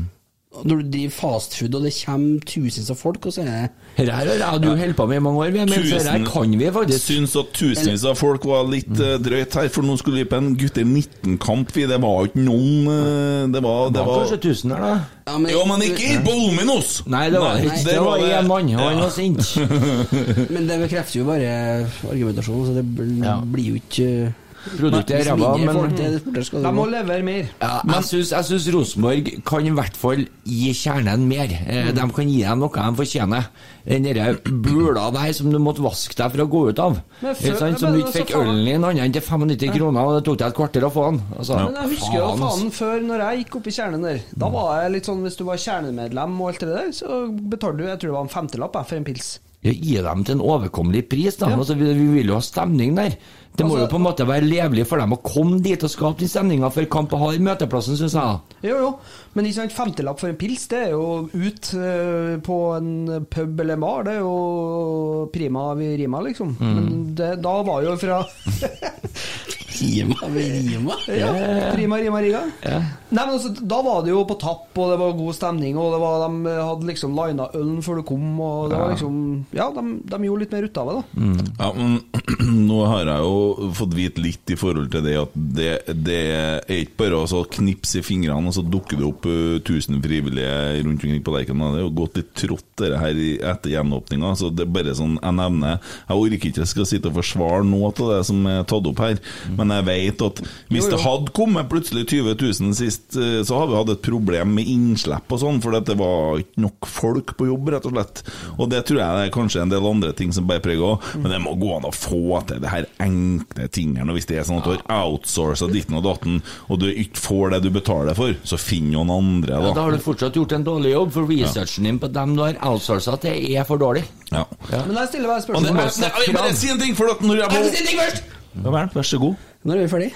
Når 0.50 0.80
du 0.82 0.86
driver 0.90 1.12
fastfood 1.14 1.74
og 1.78 1.84
det 1.86 1.92
kommer 1.94 2.40
tusenvis 2.42 2.88
av 2.90 2.96
folk, 2.98 3.26
og 3.28 3.32
så 3.36 3.44
er 3.44 3.68
det 3.68 3.68
Dette 4.00 4.14
her 4.16 4.26
har 4.26 4.56
jeg- 4.56 4.62
du 4.64 4.68
holdt 4.76 4.96
på 4.96 5.06
med 5.06 5.16
i 5.16 5.20
mange 5.22 5.38
år, 5.44 5.52
men 5.54 5.68
Tusen, 5.68 6.00
her 6.10 6.24
kan 6.26 6.50
vi 6.58 6.70
faktisk. 6.74 7.04
Syns 7.06 7.36
at 7.38 7.52
tusenvis 7.54 8.04
av 8.04 8.16
folk 8.18 8.44
var 8.44 8.64
litt 8.66 8.90
eh, 8.98 9.14
drøyt 9.22 9.54
her, 9.54 9.68
for 9.68 9.82
nå 9.86 9.96
skulle 9.96 10.16
vi 10.18 10.24
på 10.24 10.36
en 10.38 10.56
gutter 10.58 10.82
19-kamp. 10.82 11.70
vi. 11.76 11.86
Det 11.86 12.00
var 12.02 12.26
ikke 12.26 12.42
noen 12.42 12.90
eh, 12.90 13.46
Det 13.54 13.62
var, 13.62 13.90
det 13.94 14.02
var 14.04 14.24
kanskje 14.26 14.40
1000 14.42 14.74
her, 14.74 14.80
da. 14.80 15.00
ja, 15.30 15.38
men, 15.38 15.52
Jo, 15.52 15.64
men 15.70 15.80
ikke 15.86 16.10
i 16.10 16.18
Bolminos! 16.26 17.06
Nei, 17.06 17.30
det 17.30 17.38
var 17.40 17.56
ikke. 17.56 17.84
Det 17.86 17.98
var 18.00 18.18
én 18.18 18.46
mann, 18.50 18.74
og 18.74 18.80
han 18.90 18.98
var 19.06 19.10
sint. 19.10 19.56
men 20.50 20.66
det 20.66 20.80
bekrefter 20.82 21.20
jo 21.22 21.24
bare 21.30 21.86
argumentasjonen, 22.10 22.66
så 22.66 22.74
det 22.74 22.84
bl- 22.90 23.22
Ja. 23.24 23.38
blir 23.40 23.64
jo 23.70 23.74
ikke 23.78 24.34
Produktet 24.76 25.10
er 25.26 25.30
ræva, 25.30 25.56
men 25.56 25.94
De 25.96 26.72
må 26.76 26.84
levere 26.90 27.22
mer. 27.24 27.48
ja, 27.60 27.80
jeg 27.86 28.04
syns, 28.04 28.68
Rosenborg 28.74 29.30
kan 29.48 29.64
i 29.66 29.70
hvert 29.72 29.96
fall 29.96 30.26
gi 30.44 30.72
kjernen 30.76 31.26
mer. 31.28 31.48
Eh, 31.66 31.90
De 31.96 32.04
kan 32.12 32.28
gi 32.28 32.42
dem 32.42 32.60
noe 32.60 32.68
de 32.70 32.96
fortjener. 32.98 33.46
Den 33.86 34.04
derre 34.04 34.34
bula 34.44 35.10
der 35.10 35.32
som 35.32 35.50
du 35.50 35.58
måtte 35.58 35.80
vaske 35.82 36.14
deg 36.14 36.30
for 36.34 36.44
å 36.44 36.48
gå 36.52 36.60
ut 36.70 36.78
av. 36.78 37.00
Men 37.22 37.34
før- 37.34 37.58
sånn? 37.58 37.78
Som 37.80 37.92
du 37.96 38.00
ikke 38.02 38.12
fikk 38.20 38.34
altså, 38.36 38.42
ølen 38.44 38.64
din 38.68 38.84
annet 38.84 39.04
enn 39.04 39.12
til 39.12 39.22
95 39.22 39.72
kroner, 39.78 40.00
og 40.04 40.14
det 40.18 40.24
tok 40.28 40.38
deg 40.38 40.48
et 40.48 40.54
kvarter 40.60 40.82
å 40.86 40.92
få 40.92 41.04
den. 41.10 41.20
Altså, 41.38 41.56
Men 41.56 41.74
jeg 41.80 41.90
husker 41.96 42.16
jo 42.20 42.26
faen, 42.36 42.38
faen 42.44 42.70
før, 42.70 43.00
når 43.08 43.18
jeg 43.26 43.44
gikk 43.44 43.56
opp 43.56 43.66
i 43.66 43.70
kjernen 43.70 44.02
der 44.02 44.20
Da 44.36 44.48
var 44.48 44.82
jeg 44.82 44.92
litt 44.92 45.04
sånn, 45.06 45.22
Hvis 45.24 45.36
du 45.36 45.44
var 45.44 45.56
kjernemedlem 45.56 46.40
og 46.40 46.48
alt 46.52 46.60
det 46.60 46.68
der, 46.68 46.88
så 46.92 47.26
betalte 47.32 47.76
du 47.78 47.84
jeg 47.86 47.98
tror 47.98 48.08
det 48.10 48.18
var 48.18 48.22
en 48.28 48.34
femtelapp 48.36 48.76
for 48.86 48.96
en 48.96 49.04
pils. 49.04 49.38
Ja, 49.60 49.72
gi 49.76 49.98
dem 50.00 50.22
til 50.24 50.38
en 50.38 50.40
overkommelig 50.40 51.02
pris, 51.10 51.36
da. 51.36 51.50
Altså, 51.52 51.74
vi, 51.76 51.90
vi 51.92 52.06
vil 52.14 52.30
jo 52.32 52.38
ha 52.38 52.40
stemning 52.40 52.94
der. 52.96 53.12
Det 53.56 53.66
må 53.66 53.74
Altså- 53.74 53.82
jo 53.82 53.90
på 53.90 53.98
en 53.98 54.04
måte 54.06 54.24
være 54.26 54.46
levelig 54.48 54.86
for 54.88 54.96
dem 55.02 55.12
å 55.12 55.18
komme 55.20 55.58
dit 55.60 55.82
og 55.84 55.90
skape 55.90 56.22
den 56.22 56.30
stemninga 56.32 56.70
før 56.72 56.86
kamp 56.88 57.12
og 57.12 57.20
har 57.26 57.38
møteplassen, 57.44 57.98
syns 57.98 58.14
jeg. 58.16 58.38
Jo, 58.70 58.76
jo, 58.86 58.90
men 59.34 59.44
ikke 59.44 59.58
sant, 59.58 59.74
femtelapp 59.76 60.20
for 60.22 60.30
en 60.30 60.38
pils, 60.40 60.64
det 60.70 60.78
er 60.86 60.90
jo 60.94 61.28
ut 61.34 61.70
uh, 61.76 62.38
på 62.46 62.58
en 62.78 63.26
pub 63.28 63.60
eller 63.60 63.76
bar. 63.82 64.04
Det 64.08 64.14
er 64.14 64.22
jo 64.22 65.28
prima 65.34 65.74
vi 65.76 65.90
rima, 66.04 66.22
liksom. 66.24 66.56
Mm. 66.56 66.74
Men 66.78 67.14
det, 67.20 67.30
da 67.44 67.56
var 67.66 67.82
jo 67.84 67.96
fra 68.00 68.22
Rima, 69.80 70.16
rima. 70.34 70.96
Ja, 71.20 71.30
Rima, 71.76 71.98
rima, 71.98 72.20
riga. 72.22 72.42
Ja. 72.64 72.78
Nei, 73.10 73.24
men 73.26 73.34
altså, 73.34 73.50
Da 73.66 73.80
var 73.82 74.04
det 74.04 74.12
jo 74.12 74.22
på 74.28 74.36
tapp, 74.40 74.68
og 74.78 74.92
det 74.92 74.98
var 75.00 75.16
god 75.18 75.34
stemning, 75.36 75.78
og 75.80 75.94
det 75.94 76.00
var, 76.02 76.24
de 76.26 76.54
hadde 76.54 76.88
liksom 76.90 77.16
lina 77.18 77.48
ølen 77.58 77.80
før 77.84 78.00
du 78.00 78.04
kom, 78.06 78.26
og 78.40 78.70
det 78.70 78.78
var 78.78 78.92
liksom 78.94 79.16
Ja, 79.56 79.66
de, 79.74 79.84
de 80.12 80.20
gjorde 80.28 80.44
litt 80.44 80.54
mer 80.54 80.68
ut 80.68 80.80
av 80.82 80.90
det, 80.90 80.96
da. 81.00 81.46
Ja, 81.64 81.70
men 81.76 81.96
nå 82.70 82.80
har 82.90 83.10
jeg 83.10 83.26
jo 83.26 83.70
fått 83.80 83.96
vite 83.98 84.22
litt 84.24 84.54
i 84.54 84.58
forhold 84.60 84.90
til 84.92 85.04
det 85.06 85.16
at 85.20 85.34
det, 85.34 85.70
det 86.06 86.20
er 86.30 86.76
ikke 86.84 87.00
bare 87.04 87.22
å 87.24 87.28
så 87.30 87.42
knipse 87.50 88.00
i 88.00 88.04
fingrene, 88.06 88.50
og 88.52 88.56
så 88.56 88.64
dukker 88.66 89.00
det 89.00 89.08
opp 89.08 89.26
uh, 89.28 89.58
1000 89.58 90.00
frivillige 90.04 90.54
rundt 90.84 91.00
omkring 91.00 91.24
på 91.26 91.34
Lerkendal. 91.34 91.74
Det 91.74 91.82
er 91.82 91.86
jo 91.86 91.94
gått 92.02 92.20
litt 92.20 92.32
trått 92.38 92.68
det 92.80 92.92
her 93.00 93.18
etter 93.50 93.74
gjenåpninga. 93.74 94.32
Så 94.38 94.50
det 94.54 94.64
er 94.66 94.72
bare 94.72 94.94
sånn 94.96 95.16
jeg 95.20 95.36
nevner 95.36 95.78
Jeg 95.80 96.16
orker 96.16 96.36
ikke 96.50 96.62
jeg 96.62 96.70
skal 96.70 96.88
sitte 96.88 97.10
og 97.10 97.18
forsvare 97.18 97.66
noe 97.66 97.90
av 97.90 98.00
det 98.14 98.20
som 98.28 98.46
er 98.50 98.62
tatt 98.68 98.86
opp 98.90 99.02
her, 99.02 99.18
men 99.58 99.69
jeg 99.74 99.86
vet 99.86 100.22
at 100.26 100.40
hvis 100.70 100.84
Jo, 100.84 100.88
jo. 100.88 100.90
det 100.96 101.00
hadde 101.04 101.32
kommet 101.36 101.68
plutselig 101.70 102.06
20 102.10 102.34
000 102.40 102.74
sist, 102.78 103.06
uh, 103.16 103.40
så 103.46 103.58
hadde 103.60 103.72
vi 103.72 103.78
hatt 103.80 103.92
et 103.94 104.02
problem 104.06 104.54
med 104.56 104.68
innslipp 104.70 105.30
og 105.36 105.40
sånn, 105.42 105.60
for 105.64 105.76
det 105.76 105.96
var 106.00 106.40
ikke 106.42 106.64
nok 106.66 106.88
folk 106.90 107.34
på 107.38 107.48
jobb, 107.50 107.68
rett 107.74 107.86
og 107.88 107.94
slett. 107.96 108.22
Og 108.58 108.70
det 108.72 108.82
tror 108.88 109.00
jeg 109.02 109.16
det 109.20 109.26
er 109.28 109.34
kanskje 109.34 109.62
en 109.64 109.72
del 109.72 109.86
andre 109.90 110.12
ting 110.16 110.32
som 110.36 110.46
bare 110.50 110.62
preg 110.64 110.80
òg, 110.82 111.04
men 111.22 111.30
det 111.34 111.40
må 111.44 111.54
gå 111.60 111.72
an 111.76 111.88
å 111.88 111.92
få 111.94 112.40
til 112.48 112.60
det 112.62 112.70
her 112.72 112.88
enkle 113.04 113.68
tingene. 113.72 114.12
Hvis 114.16 114.26
det 114.30 114.38
er 114.40 114.48
sånn 114.48 114.60
at 114.60 114.66
du 114.68 114.72
har 114.74 115.04
outsourca 115.06 115.68
ditten 115.72 115.98
og 116.00 116.04
datten, 116.06 116.40
og 116.68 116.80
du 116.82 116.88
ikke 116.90 117.20
får 117.20 117.54
det 117.56 117.62
du 117.66 117.70
betaler 117.74 118.16
for, 118.18 118.34
så 118.46 118.58
finn 118.60 118.90
noen 118.94 119.10
andre, 119.14 119.56
Ja, 119.58 119.60
da 119.70 119.74
da. 119.74 119.86
har 119.88 119.92
du 119.96 120.02
fortsatt 120.02 120.36
gjort 120.38 120.52
en 120.56 120.64
dårlig 120.66 120.92
jobb, 120.94 121.12
for 121.14 121.30
researchen 121.30 121.84
din 121.88 121.98
på 122.02 122.08
dem 122.12 122.34
du 122.36 122.42
har 122.44 122.58
outsourca 122.70 123.16
til, 123.22 123.38
er 123.54 123.64
for 123.68 123.80
dårlig. 123.80 124.04
Ja. 124.30 124.44
Men 124.70 124.94
jeg 125.00 125.08
stiller 125.14 125.34
det, 125.34 125.44
spørsmål. 125.44 126.34
bare 126.34 126.54
si 126.54 126.68
en 126.70 126.78
ting, 126.78 126.94
for 126.98 127.10
at 127.10 127.20
når 127.24 127.42
jeg 127.44 128.20
må! 128.64 128.90
Vær 128.94 129.06
så 129.06 129.18
god. 129.22 129.34
Når 129.60 129.76
er 129.76 129.84
vi 129.84 129.92
ferdig? 129.92 130.10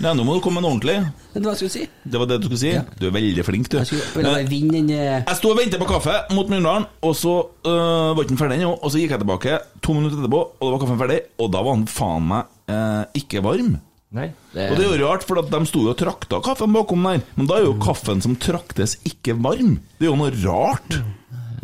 Ja, 0.00 0.12
nå 0.16 0.24
må 0.24 0.38
du 0.38 0.40
komme 0.44 0.56
med 0.56 0.64
noe 0.64 0.72
ordentlig. 0.72 0.96
Det 1.34 1.52
skulle 1.58 1.72
si? 1.72 1.82
Det 2.00 2.20
var 2.20 2.28
det 2.30 2.38
du 2.40 2.46
skulle 2.48 2.62
si. 2.62 2.72
Du 2.96 3.08
er 3.10 3.12
veldig 3.12 3.44
flink, 3.44 3.68
du. 3.68 3.76
Jeg 3.82 3.90
skulle 3.90 4.30
jeg, 4.38 4.48
vinne 4.48 4.80
eh, 4.88 5.18
Jeg 5.20 5.36
sto 5.36 5.50
og 5.52 5.58
ventet 5.58 5.82
på 5.82 5.88
kaffe 5.90 6.14
mot 6.32 6.48
Mjøndalen, 6.48 6.86
og 7.04 7.16
så 7.18 7.34
øh, 7.44 8.14
var 8.16 8.22
ikke 8.22 8.32
den 8.32 8.40
ferdig 8.40 8.60
ennå. 8.62 8.72
Og 8.80 8.92
så 8.92 9.02
gikk 9.02 9.12
jeg 9.12 9.24
tilbake 9.24 9.58
to 9.84 9.96
minutter 9.96 10.22
etterpå, 10.22 10.40
og 10.56 10.64
da 10.64 10.70
var 10.72 10.84
kaffen 10.86 11.02
ferdig, 11.02 11.18
og 11.36 11.50
da 11.52 11.64
var 11.66 11.76
den 11.76 11.90
faen 11.92 12.30
meg 12.30 12.72
eh, 12.72 13.02
ikke 13.20 13.44
varm. 13.44 13.74
Nei, 14.14 14.28
det 14.54 14.68
Og 14.70 14.78
det 14.78 14.86
er 14.86 14.92
jo 14.94 15.10
rart, 15.10 15.26
for 15.26 15.42
at 15.42 15.50
de 15.50 15.60
sto 15.66 15.82
jo 15.84 15.90
og 15.90 15.98
trakta 15.98 16.38
kaffen 16.46 16.72
bakom 16.72 17.04
der, 17.04 17.24
men 17.34 17.50
da 17.50 17.58
er 17.58 17.66
jo 17.66 17.76
kaffen 17.82 18.22
som 18.24 18.38
traktes, 18.40 18.96
ikke 19.10 19.36
varm. 19.44 19.76
Det 19.98 20.06
er 20.06 20.12
jo 20.12 20.18
noe 20.22 20.32
rart. 20.44 20.88
Du 20.88 21.02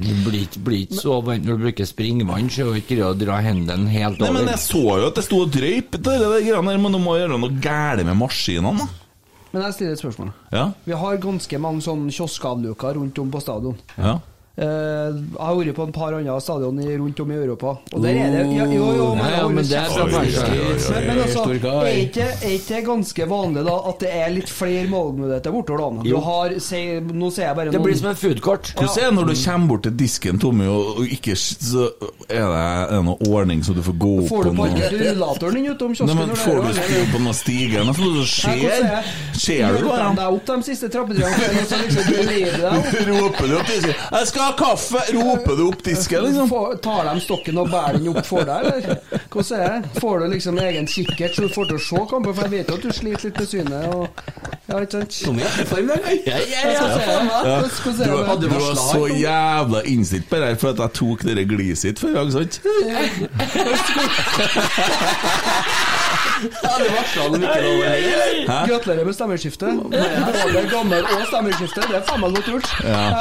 blir 0.00 0.40
ikke- 0.46 0.62
blir 0.64 0.86
ikke 0.86 1.00
så 1.00 1.22
varmt 1.24 1.44
når 1.44 1.56
du 1.58 1.64
bruker 1.64 1.84
springvann, 1.84 2.48
så 2.50 2.66
er 2.68 2.72
det 2.74 2.82
ikke 2.88 3.04
å 3.04 3.18
dra 3.18 3.40
hendene 3.40 3.88
helt 3.88 4.20
over. 4.20 4.32
Nei, 4.32 4.40
men 4.42 4.48
jeg 4.48 4.58
så 4.58 4.82
jo 5.00 5.06
at 5.06 5.14
det 5.14 5.24
sto 5.24 5.40
og 5.42 5.50
drøyp, 5.50 5.90
men 6.80 6.92
du 6.92 6.98
må 6.98 7.16
gjøre 7.18 7.38
noe 7.40 7.60
galt 7.60 8.04
med 8.04 8.16
maskinene, 8.16 8.78
da. 8.78 8.86
Men 9.52 9.62
jeg 9.62 9.74
stiller 9.74 9.92
et 9.92 9.98
spørsmål. 9.98 10.32
Ja, 10.52 10.72
Vi 10.86 10.92
har 10.92 11.16
ganske 11.18 11.58
mange 11.58 11.82
sånne 11.82 12.10
kioskavluker 12.14 12.94
rundt 12.94 13.18
om 13.18 13.30
på 13.30 13.40
stadion. 13.42 13.76
ja. 13.98 14.18
Eh, 14.60 14.66
jeg 15.16 15.40
har 15.40 15.54
vært 15.56 15.72
på 15.78 15.84
en 15.86 15.92
par 15.94 16.12
andre 16.12 16.34
stadion 16.44 16.80
rundt 17.00 17.20
om 17.22 17.30
i 17.32 17.36
Europa, 17.38 17.70
og 17.94 18.02
der 18.04 18.18
er 18.20 18.34
det 18.34 18.40
Jo, 18.50 18.66
Jo, 18.68 18.88
jo, 18.92 19.06
men, 19.16 19.30
ja, 19.32 19.46
men 19.48 19.64
det 19.64 19.76
er 19.78 19.88
oi, 19.88 20.08
Bergstad. 20.12 20.50
men, 20.50 21.06
men 21.06 21.20
altså, 21.24 21.44
er 21.80 22.00
ikke, 22.02 22.26
er 22.28 22.52
ikke 22.58 22.80
ganske 22.84 23.28
vanlig 23.30 23.62
da 23.64 23.76
at 23.88 24.04
det 24.04 24.10
er 24.12 24.34
litt 24.34 24.52
flere 24.52 24.84
målmuligheter 24.92 25.54
bortover 25.54 25.80
da? 25.80 26.04
Du 26.04 26.18
har, 26.26 26.52
se, 26.60 26.80
nå 27.00 27.30
ser 27.32 27.48
jeg 27.48 27.56
bare 27.56 27.72
Det 27.72 27.80
blir 27.80 27.96
som 27.96 28.10
en 28.12 28.18
foodcourt. 28.20 28.74
Hvordan 28.76 29.00
er 29.00 29.08
det 29.08 29.16
når 29.16 29.30
du 29.30 29.34
kommer 29.40 29.72
bort 29.72 29.86
til 29.88 29.96
disken, 30.02 30.42
Tommy, 30.44 30.68
og, 30.68 31.00
og 31.00 31.16
ikke 31.16 31.38
Så 31.40 31.86
er 32.28 32.44
det, 32.44 33.00
noen 33.08 33.24
ordning 33.30 33.64
så 33.64 33.72
du 33.76 33.80
får 33.86 33.96
gå 34.04 34.12
opp 34.26 34.28
Får 34.34 34.44
du 34.44 34.50
på 34.50 34.56
noe 34.58 34.68
parkert 34.74 34.98
rullatoren 35.00 35.56
din 35.56 35.70
utom 35.72 35.96
kiosken? 35.96 36.12
Nei, 36.12 36.28
men 36.28 36.36
Får 36.44 36.60
er 36.60 36.68
du 36.68 36.82
skru 36.82 37.00
på 37.14 37.22
noen 37.24 37.40
stiger? 37.40 37.88
Som 37.88 38.28
skjer? 38.28 38.68
er 38.76 38.86
det? 38.90 39.16
Ser 39.40 39.80
du 39.80 39.88
bare? 39.88 40.10
de 40.10 40.20
deg 40.20 40.36
opp 40.36 40.52
de 40.52 40.60
siste 40.68 40.92
liksom 41.80 42.12
du 42.60 42.68
opp? 42.68 42.94
Roper 43.10 43.48
du 43.48 43.56
opp? 43.56 43.68
'Jeg 43.70 44.26
skal 44.28 44.49
ha 44.50 44.56
kaffe!' 44.58 45.06
Roper 45.16 45.56
du 45.56 45.62
opp 45.70 45.82
disken, 45.86 46.24
liksom? 46.26 46.48
Får- 46.50 46.76
Tar 46.84 47.04
de 47.08 47.20
stokken 47.24 47.58
og 47.62 47.70
bærer 47.72 47.98
den 47.98 48.08
opp 48.12 48.26
for 48.26 48.42
deg, 48.44 48.60
eller? 48.66 48.96
Hvordan 49.30 49.60
er 49.60 49.80
det? 49.80 50.00
Får 50.00 50.14
du 50.18 50.26
liksom 50.34 50.58
egen 50.58 50.86
kikkert 50.90 51.34
så 51.36 51.40
du 51.46 51.48
får 51.54 51.64
til 51.70 51.76
å 51.78 51.84
se 51.86 51.96
kampen? 52.10 52.34
For 52.34 52.42
jeg 52.48 52.52
vet 52.58 52.68
jo 52.68 52.74
at 52.78 52.82
du 52.82 52.90
sliter 52.92 53.24
litt 53.30 53.38
med 53.40 53.48
synet. 53.48 53.86
Og... 53.94 54.08
Ja, 54.70 54.78
ikke 54.84 54.92
sant? 55.00 55.12
Tommy 55.24 55.42
er 55.42 55.54
i 55.62 55.64
form, 55.66 55.88
eller? 55.90 56.10
Ja, 56.26 56.36
ja, 56.38 56.60
ja. 56.70 56.80
Hvordan 56.80 56.98
det? 57.00 57.06
Ja. 57.50 57.58
Du, 57.60 57.90
det? 57.98 58.10
var- 58.10 58.36
du 58.40 58.46
var 58.48 58.60
så 58.78 59.02
jævla 59.10 59.80
innstilt 59.90 60.28
på 60.30 60.36
det 60.36 60.46
her 60.52 60.58
for 60.62 60.68
at 60.74 60.78
jeg 60.84 60.90
tok 61.00 61.18
dere 61.26 61.44
gliset 61.50 61.98
før 61.98 62.08
i 62.10 62.14
dag, 62.20 62.28
sant? 62.36 62.60
Ja, 66.40 66.72
det 66.80 66.90
varsla 66.94 67.22
han 67.26 67.34
ikke 67.36 67.60
lov 67.64 67.76
å 67.80 68.56
Gratulerer 68.70 69.04
med 69.08 69.14
stemmeskiftet. 69.16 69.72
Både 69.90 70.62
gammel 70.70 71.02
og 71.04 71.26
stemmeskifte. 71.28 71.80
Det 71.90 71.96
er 72.00 72.04
faen 72.08 72.20
meg 72.24 72.30
godt 72.38 72.48
gjort. 72.50 72.68
Ja. 72.84 73.00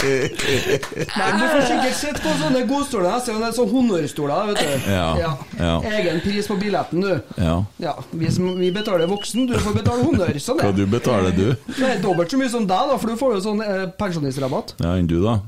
Nei, 0.00 1.30
Du 1.40 1.44
får 1.44 1.62
sikkert 1.68 1.96
sett 1.98 2.20
på 2.22 2.34
sånne 2.40 2.62
godstoler. 2.68 3.10
Jeg 3.16 3.22
ser 3.26 3.32
jo 3.36 3.50
sånne 3.58 3.74
honnørstoler, 3.74 4.50
vet 4.50 4.58
du. 4.62 4.90
Ja, 4.92 5.36
ja. 5.58 5.74
Egen 6.00 6.22
pris 6.24 6.50
på 6.50 6.56
billetten, 6.60 7.04
du. 7.04 7.14
Ja. 7.40 7.56
Ja, 7.82 7.94
vi, 8.10 8.30
som, 8.32 8.52
vi 8.60 8.72
betaler 8.74 9.10
voksen, 9.10 9.46
du 9.50 9.56
får 9.60 9.78
betale 9.80 10.06
honnør. 10.06 10.34
Sånn 10.40 10.60
Hva 10.62 10.70
er 10.72 10.76
du 10.78 10.84
betaler, 10.90 11.34
du? 11.36 11.48
Det 11.76 11.86
er 11.94 12.02
dobbelt 12.04 12.32
så 12.32 12.40
mye 12.40 12.52
som 12.52 12.66
deg, 12.68 12.92
da, 12.92 12.98
for 13.00 13.12
du 13.12 13.20
får 13.20 13.38
jo 13.38 13.40
sånn 13.50 13.64
eh, 13.64 13.86
pensjonistrabatt. 14.00 14.76
Ja, 14.82 14.96
enn 14.98 15.10
du, 15.10 15.18
da? 15.24 15.40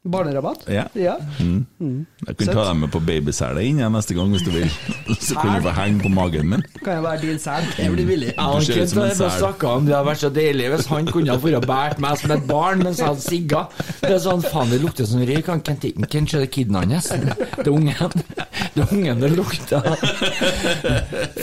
Barnerabatt. 0.00 0.62
Ja. 0.72 0.86
ja. 0.96 1.18
Jeg 1.36 2.36
kan 2.38 2.48
ta 2.48 2.62
deg 2.70 2.76
med 2.80 2.88
på 2.88 3.02
babysele 3.04 3.60
inn 3.68 3.82
jeg, 3.82 3.92
neste 3.92 4.14
gang 4.16 4.30
hvis 4.32 4.44
du 4.46 4.48
vil. 4.54 4.70
Så 5.26 5.36
kan 5.36 5.58
du 5.58 5.66
få 5.66 5.74
henge 5.76 6.00
på 6.06 6.12
magen 6.14 6.48
min. 6.48 6.64
Kan 6.80 6.94
jeg 6.94 7.04
være 7.04 7.20
din 7.26 7.40
sel? 7.42 7.66
Det 7.76 7.88
blir 7.92 8.08
billig. 8.08 8.30
Ja, 8.32 8.46
han 8.48 8.64
Kent 8.64 8.94
har 8.96 9.10
bare 9.10 9.28
sel. 9.36 9.66
om 9.68 9.84
Det 9.84 9.94
hadde 9.94 10.08
vært 10.08 10.22
så 10.24 10.30
deilig 10.32 10.70
hvis 10.72 10.88
han 10.88 11.10
kunne 11.10 11.34
ha 11.34 11.42
vært 11.42 11.68
båret 11.68 12.00
meg 12.00 12.16
som 12.22 12.32
et 12.32 12.46
barn 12.48 12.84
mens 12.86 13.02
jeg 13.02 13.10
hadde 13.10 13.26
sigga. 13.26 13.62
Det 14.00 14.14
er 14.14 14.22
sånn, 14.24 14.46
faen, 14.46 14.72
det 14.72 14.80
lukter 14.80 15.10
som 15.10 15.20
røyk. 15.20 15.52
Han 15.52 15.64
Kent 15.68 15.84
ikke 15.90 16.10
Kent 16.16 16.32
ser 16.32 16.46
det 16.46 16.50
kiden 16.56 16.80
hans. 16.80 17.12
Det 17.12 17.66
er 17.66 17.72
ungen. 17.74 18.16
Det 18.72 18.86
er 18.86 18.94
ungen 18.96 19.20
det 19.20 19.34
lukter. 19.36 19.84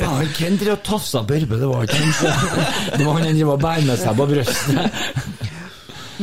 Faen, 0.02 0.34
Kent 0.34 0.66
drev 0.66 0.80
og 0.80 0.86
tafsa 0.88 1.22
Børbe, 1.30 1.62
det 1.62 1.70
var 1.70 1.86
ikke 1.86 2.02
han. 2.02 2.66
Det 2.98 3.06
var 3.06 3.20
han 3.20 3.28
han 3.28 3.38
drev 3.38 3.54
og 3.54 3.62
bærer 3.62 3.86
med 3.86 4.02
seg 4.02 4.18
på 4.18 4.32
brystet. 4.34 5.47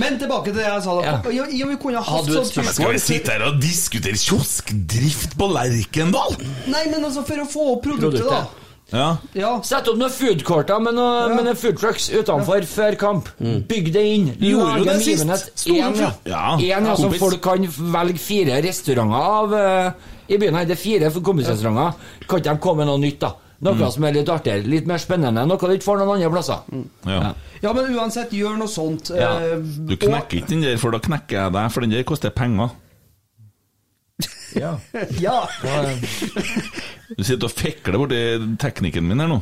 Men 0.01 0.19
tilbake 0.19 0.51
til 0.51 0.59
det 0.59 0.66
jeg 0.66 0.83
sa. 0.83 0.97
da 0.99 1.05
Ja. 1.07 1.15
ja. 1.31 1.47
ja, 1.51 1.66
Vi 1.71 1.77
kunne 1.83 2.01
ha 2.01 2.05
hatt 2.05 2.25
Hadde 2.25 2.35
du 2.35 2.41
et 2.41 2.51
sånn 2.51 2.69
Skal 2.73 2.93
vi 2.97 3.03
sitte 3.03 3.37
her 3.37 3.47
og 3.47 3.61
diskutere 3.62 4.19
kioskdrift 4.19 5.39
på 5.39 5.49
Lerkendal? 5.55 6.37
Nei, 6.66 6.85
men 6.91 7.05
altså, 7.05 7.25
for 7.27 7.45
å 7.45 7.49
få 7.49 7.73
opp 7.77 7.85
produktet, 7.87 8.27
da. 8.29 8.45
Ja. 8.93 9.07
Ja. 9.35 9.51
Sett 9.65 9.89
opp 9.89 9.97
noen 9.99 10.12
foodcourter 10.12 10.83
med 10.83 10.97
noen, 10.99 11.35
med 11.35 11.47
noen 11.49 11.59
foodtrucks 11.59 12.11
utenfor 12.12 12.66
før 12.69 12.99
kamp. 13.01 13.31
Bygg 13.41 13.93
det 13.95 14.03
inn. 14.12 14.27
gjorde 14.39 14.83
jo 14.83 14.89
det 14.89 14.99
sist. 15.03 15.65
Én 15.73 15.97
ja. 15.99 16.11
Ja, 16.29 16.57
ja, 16.61 16.97
som 16.99 17.15
folk 17.19 17.41
kan 17.45 17.65
velge 17.66 18.21
fire 18.23 18.61
restauranter 18.65 19.31
av 19.39 19.57
uh, 19.57 20.12
i 20.29 20.39
byen. 20.39 20.61
her. 20.61 20.69
Det 20.69 20.77
er 20.77 20.83
fire 20.83 21.11
kompisrestauranter. 21.16 21.97
Kan 22.29 22.45
ikke 22.45 22.53
de 22.53 22.62
komme 22.69 22.85
med 22.85 22.93
noe 22.93 23.03
nytt, 23.03 23.19
da? 23.25 23.33
Noe 23.65 23.73
Mm. 23.74 23.91
som 23.95 24.05
er 24.05 24.12
litt 24.12 24.28
artigere, 24.28 24.66
litt 24.69 24.86
mer 24.86 24.99
spennende, 25.01 25.47
noe 25.49 25.57
du 25.57 25.73
ikke 25.73 25.86
får 25.86 25.99
noen 26.03 26.11
andre 26.19 26.31
plasser. 26.35 26.59
ja. 27.09 27.35
ja, 27.62 27.73
men 27.73 27.95
uansett, 27.97 28.31
gjør 28.36 28.59
noe 28.61 28.69
sånt. 28.69 29.09
Ja. 29.16 29.31
eh, 29.41 29.57
Du 29.89 29.97
knekker 29.97 30.36
ikke 30.43 30.51
den 30.53 30.61
der, 30.66 30.77
for 30.77 30.91
da 30.93 30.99
knekker 31.01 31.39
jeg 31.39 31.53
deg, 31.57 31.70
for 31.73 31.81
den 31.81 31.91
der 31.97 32.03
koster 32.05 32.31
penger. 32.31 32.70
Ja. 34.55 34.77
Ja. 35.24 35.39
Du 37.16 37.24
sitter 37.24 37.49
og 37.49 37.53
fikler 37.57 37.99
borti 37.99 38.20
teknikken 38.62 39.09
min 39.09 39.19
her 39.24 39.28
nå. 39.32 39.41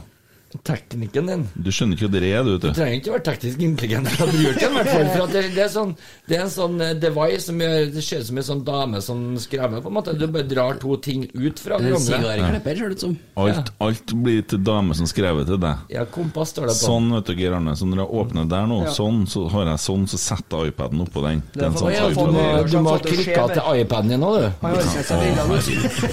Teknikken 0.69 1.27
din. 1.31 1.43
Du 1.57 1.71
skjønner 1.73 1.97
ikke 1.97 2.09
hva 2.11 2.13
det 2.21 2.29
er, 2.29 2.43
du, 2.45 2.51
vet 2.53 2.61
Du 2.61 2.69
du. 2.69 2.75
trenger 2.77 2.99
ikke 2.99 3.11
å 3.11 3.15
være 3.15 3.25
teknisk 3.31 3.63
intelligent 3.65 4.09
for 4.13 4.27
å 4.27 4.33
bruke 4.35 4.61
den, 4.61 4.73
i 4.73 4.77
hvert 4.77 4.91
fall. 4.93 5.07
For 5.15 5.23
at 5.25 5.33
det, 5.33 5.43
det, 5.57 5.63
er 5.65 5.71
sånn, 5.73 5.95
det 6.29 6.37
er 6.37 6.43
en 6.45 6.53
sånn 6.53 6.77
eh, 6.85 6.93
device 7.01 7.47
som 7.49 7.63
gjør 7.65 7.87
Det 7.95 8.03
ser 8.05 8.21
ut 8.21 8.29
som 8.29 8.41
en 8.43 8.47
sånn 8.51 8.65
dame 8.67 9.01
som 9.07 9.23
skremmer, 9.41 9.81
på 9.81 9.89
en 9.89 9.97
måte. 9.97 10.15
Du 10.21 10.27
bare 10.29 10.45
drar 10.51 10.77
to 10.83 10.97
ting 11.03 11.25
ut 11.33 11.63
fra 11.63 11.79
hverandre. 11.81 12.99
som. 13.01 13.17
Alt, 13.41 13.73
alt 13.81 14.13
blir 14.23 14.43
til 14.53 14.61
dame 14.67 14.95
som 14.99 15.09
skrevet 15.09 15.49
til 15.49 15.59
deg. 15.63 15.87
Ja, 15.97 16.05
kompass 16.05 16.53
står 16.53 16.69
det 16.69 16.77
på. 16.77 16.85
Sånn, 16.85 17.09
vet 17.17 17.33
du, 17.33 17.35
Geir 17.41 17.57
Arne. 17.57 17.73
Så 17.79 17.89
når 17.89 18.05
jeg 18.05 18.11
åpner 18.23 18.49
der 18.53 18.67
nå, 18.69 18.83
Ja. 18.85 18.93
sånn, 18.93 19.25
så 19.27 19.49
har 19.51 19.73
jeg 19.73 19.79
sånn, 19.89 20.05
så 20.13 20.19
setter 20.21 20.67
jeg 20.67 20.75
iPaden 20.77 21.01
oppå 21.07 21.25
den. 21.25 21.43
Det 21.55 21.63
er 21.63 21.67
en 21.73 21.79
sånn 21.81 21.93
iPad. 21.93 22.13
IPad. 22.13 22.71
du 22.71 22.79
må 22.85 22.91
ha 22.93 22.99
klikke 22.99 23.25
skjer 23.25 23.57
til 23.57 23.63
iPaden 23.83 24.09
din 24.13 24.21
nå, 24.21 24.31
du. 24.37 24.49
Han 24.61 24.69
har 24.69 24.83
ikke 24.83 25.01
sett 25.01 26.13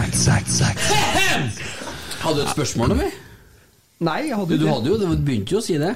brillene. 0.00 1.50
Hadde 2.20 2.36
du 2.36 2.42
et 2.44 2.54
spørsmål, 2.54 2.94
Tommy? 2.94 3.10
Nei, 4.00 4.20
jeg 4.28 4.36
hadde 4.36 4.56
du 4.56 4.64
ikke 4.64 4.74
hadde 4.74 4.88
jo, 4.92 4.96
du 5.00 5.24
begynte 5.24 5.54
jo 5.56 5.60
å 5.60 5.64
si 5.64 5.76
det. 5.80 5.92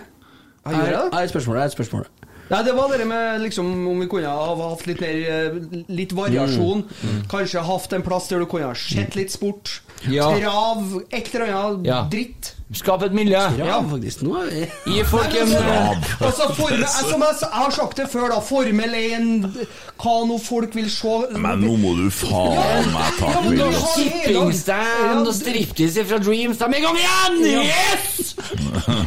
Jeg 0.65 0.77
gjør 0.77 0.85
det? 0.85 1.01
Jeg 1.01 1.15
har 1.15 1.27
et 1.27 1.33
spørsmål. 1.33 1.59
Et 1.65 1.77
spørsmål. 1.77 2.07
Nei, 2.45 2.61
det 2.67 2.75
var 2.77 2.93
det 2.93 3.07
med 3.09 3.41
liksom 3.41 3.69
om 3.89 4.01
vi 4.03 4.09
kunne 4.13 4.29
ha 4.29 4.57
hatt 4.61 4.83
litt 4.89 5.01
mer 5.01 5.21
eh, 5.33 5.55
Litt 5.89 6.13
variasjon. 6.17 6.85
Kanskje 7.33 7.63
hatt 7.65 7.97
en 7.97 8.05
plass 8.05 8.29
der 8.29 8.45
du 8.45 8.49
kunne 8.51 8.69
ha 8.69 8.77
sett 8.77 9.17
litt 9.17 9.33
sport. 9.33 9.79
Ja. 10.11 10.27
Trav, 10.39 10.83
et 11.11 11.31
eller 11.35 11.53
annet 11.55 11.87
Ja. 11.87 12.03
dritt. 12.11 12.51
Skap 12.75 13.03
et 13.07 13.13
miljø. 13.15 13.39
Ja, 13.59 13.77
faktisk. 13.87 14.23
Nå 14.27 14.35
er 14.43 14.49
vi 14.51 14.93
Gi 14.97 15.03
folk 15.07 15.35
en 15.39 15.53
Altså, 15.55 16.49
for, 16.57 16.69
som 17.09 17.23
jeg, 17.23 17.37
jeg 17.41 17.51
har 17.53 17.71
sagt 17.71 17.97
det 18.01 18.09
før, 18.11 18.29
da. 18.33 18.41
Formel 18.41 18.95
1, 18.99 19.67
hva 20.03 20.15
nå 20.27 20.39
folk 20.43 20.75
vil 20.75 20.89
se 20.91 21.15
Men 21.39 21.61
nå 21.63 21.77
må 21.79 21.95
du 22.01 22.09
faen 22.11 22.91
meg 22.93 23.19
ta 23.21 23.31
hele- 23.41 23.71
Shippingstand 23.95 25.27
og 25.29 25.35
striptease 25.35 26.05
fra 26.09 26.19
Dreams. 26.19 26.59
De 26.59 26.65
er 26.65 26.79
i 26.79 26.83
gang 26.83 26.99
igjen! 26.99 27.67
Yes! 27.69 28.35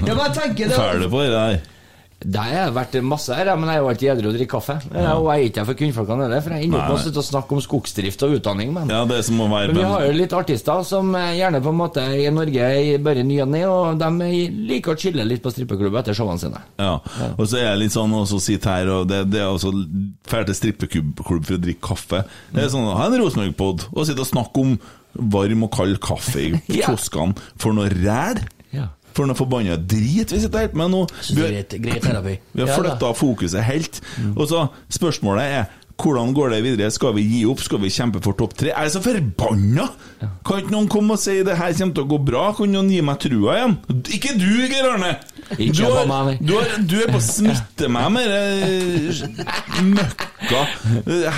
Ja, 0.07 0.14
men 0.14 0.24
jeg 0.26 0.34
tenker 0.38 0.69
det 0.72 0.78
Ferdig 0.78 1.10
på 1.11 1.26
det 1.26 1.32
der. 1.36 1.60
Det 2.28 2.41
har 2.44 2.74
vært 2.76 2.95
masse 3.08 3.32
her, 3.32 3.48
men 3.56 3.70
jeg 3.72 3.78
er 3.80 3.84
jo 3.86 3.88
alltid 3.88 4.10
edru 4.12 4.26
og 4.28 4.34
drikker 4.36 4.52
kaffe. 4.58 4.74
Ja, 4.91 5.14
Og 5.16 5.30
jeg 5.32 5.38
er 5.40 5.48
ikke 5.48 5.62
her 5.62 5.68
for 5.70 5.78
kvinnfolkene 5.80 6.26
heller, 6.26 6.41
for 6.44 6.56
jeg 6.58 6.66
ender 6.68 6.82
opp 6.91 7.06
med 7.06 7.20
å 7.22 7.24
snakke 7.24 7.56
om 7.56 7.62
skogsdrift 7.64 8.26
og 8.28 8.34
utdanning. 8.36 8.74
Men, 8.76 8.90
Ja, 8.91 9.06
det 9.08 9.22
som 9.24 9.38
må 9.40 9.48
være 9.48 9.72
men 9.72 9.80
vi 9.80 9.86
har 9.88 10.04
jo 10.10 10.18
litt 10.18 10.34
artister 10.36 10.84
som 10.84 11.14
eh, 11.16 11.38
gjerne 11.40 11.62
på 11.64 11.72
en 11.72 11.80
måte 11.80 12.04
i 12.04 12.26
Norge 12.36 12.68
i 12.84 12.98
bare 12.99 13.24
ny 13.24 13.40
og 13.45 13.48
ne, 13.54 13.62
og 13.72 14.02
de 14.02 14.41
liker 14.74 14.91
å 14.91 14.99
chille 14.99 15.24
litt 15.24 15.41
på 15.45 15.54
strippeklubb 15.56 15.95
etter 16.02 16.18
showene 16.20 16.41
sine. 16.44 16.60
Ja, 16.84 16.98
og 17.38 17.45
så 17.48 17.62
er 17.62 17.70
jeg 17.72 17.82
litt 17.86 17.95
sånn 17.95 18.12
også 18.20 18.41
sitt 18.44 18.68
her 18.68 18.91
og 18.98 19.08
det, 19.08 19.24
det 19.32 19.40
er 19.45 19.48
også 19.54 19.72
Drar 20.28 20.44
til 20.49 20.56
strippeklubb 20.60 21.24
for 21.24 21.56
å 21.56 21.62
drikke 21.64 21.80
kaffe. 21.94 22.26
Det 22.52 22.66
er 22.66 22.70
sånn, 22.74 22.90
Ha 22.91 23.08
en 23.08 23.16
Rosenborg-pod 23.22 23.88
og 23.94 24.04
sitte 24.10 24.26
og 24.26 24.28
snakke 24.28 24.60
om 24.66 24.76
varm 25.32 25.64
og 25.64 25.72
kald 25.74 25.98
kaffe 26.04 26.44
i 26.44 26.49
Ja. 26.82 26.91
kioskene. 26.91 27.38
For 27.62 27.72
noe 27.78 27.88
ræl! 27.94 28.44
For 29.18 29.26
noe 29.26 29.38
forbanna 29.38 29.80
drit 29.81 30.30
vi 30.35 30.44
sitter 30.44 30.68
helt 30.68 30.77
med 30.77 30.94
nå. 30.94 31.02
Det 31.34 31.49
er 31.49 31.81
greit. 31.81 31.99
Vi 32.53 32.61
har 32.64 32.73
flytta 32.77 33.11
fokuset 33.18 33.65
helt. 33.65 34.02
Og 34.35 34.45
så 34.52 34.68
spørsmålet 34.94 35.57
er 35.57 35.68
hvordan 35.98 36.34
går 36.34 36.52
det 36.53 36.60
videre? 36.61 36.91
Skal 36.94 37.15
vi 37.15 37.23
gi 37.26 37.39
opp? 37.49 37.61
Skal 37.65 37.80
vi 37.81 37.89
kjempe 37.89 38.19
for 38.22 38.38
topp 38.38 38.53
tre? 38.57 38.69
Jeg 38.69 38.85
er 38.85 38.91
så 38.94 38.99
forbanna! 39.02 39.88
Kan 40.45 40.61
ikke 40.61 40.73
noen 40.76 40.89
komme 40.91 41.15
og 41.15 41.22
si 41.22 41.39
det 41.45 41.56
her 41.57 41.73
kommer 41.73 41.98
til 41.98 42.03
å 42.06 42.10
gå 42.11 42.19
bra? 42.27 42.44
Kan 42.57 42.69
noen 42.73 42.91
gi 42.94 42.99
meg 43.06 43.18
trua 43.23 43.56
igjen? 43.57 43.73
Ikke 44.14 44.35
du, 44.38 44.45
Geir 44.69 44.91
Arne! 44.91 45.15
Du, 45.57 45.81
har, 45.88 46.06
du, 46.38 46.53
har, 46.53 46.73
du 46.85 46.95
er 47.02 47.10
på 47.10 47.18
å 47.18 47.23
smitte 47.23 47.89
meg 47.89 48.11
med 48.14 48.30
det 48.30 49.30
møkka 49.95 50.64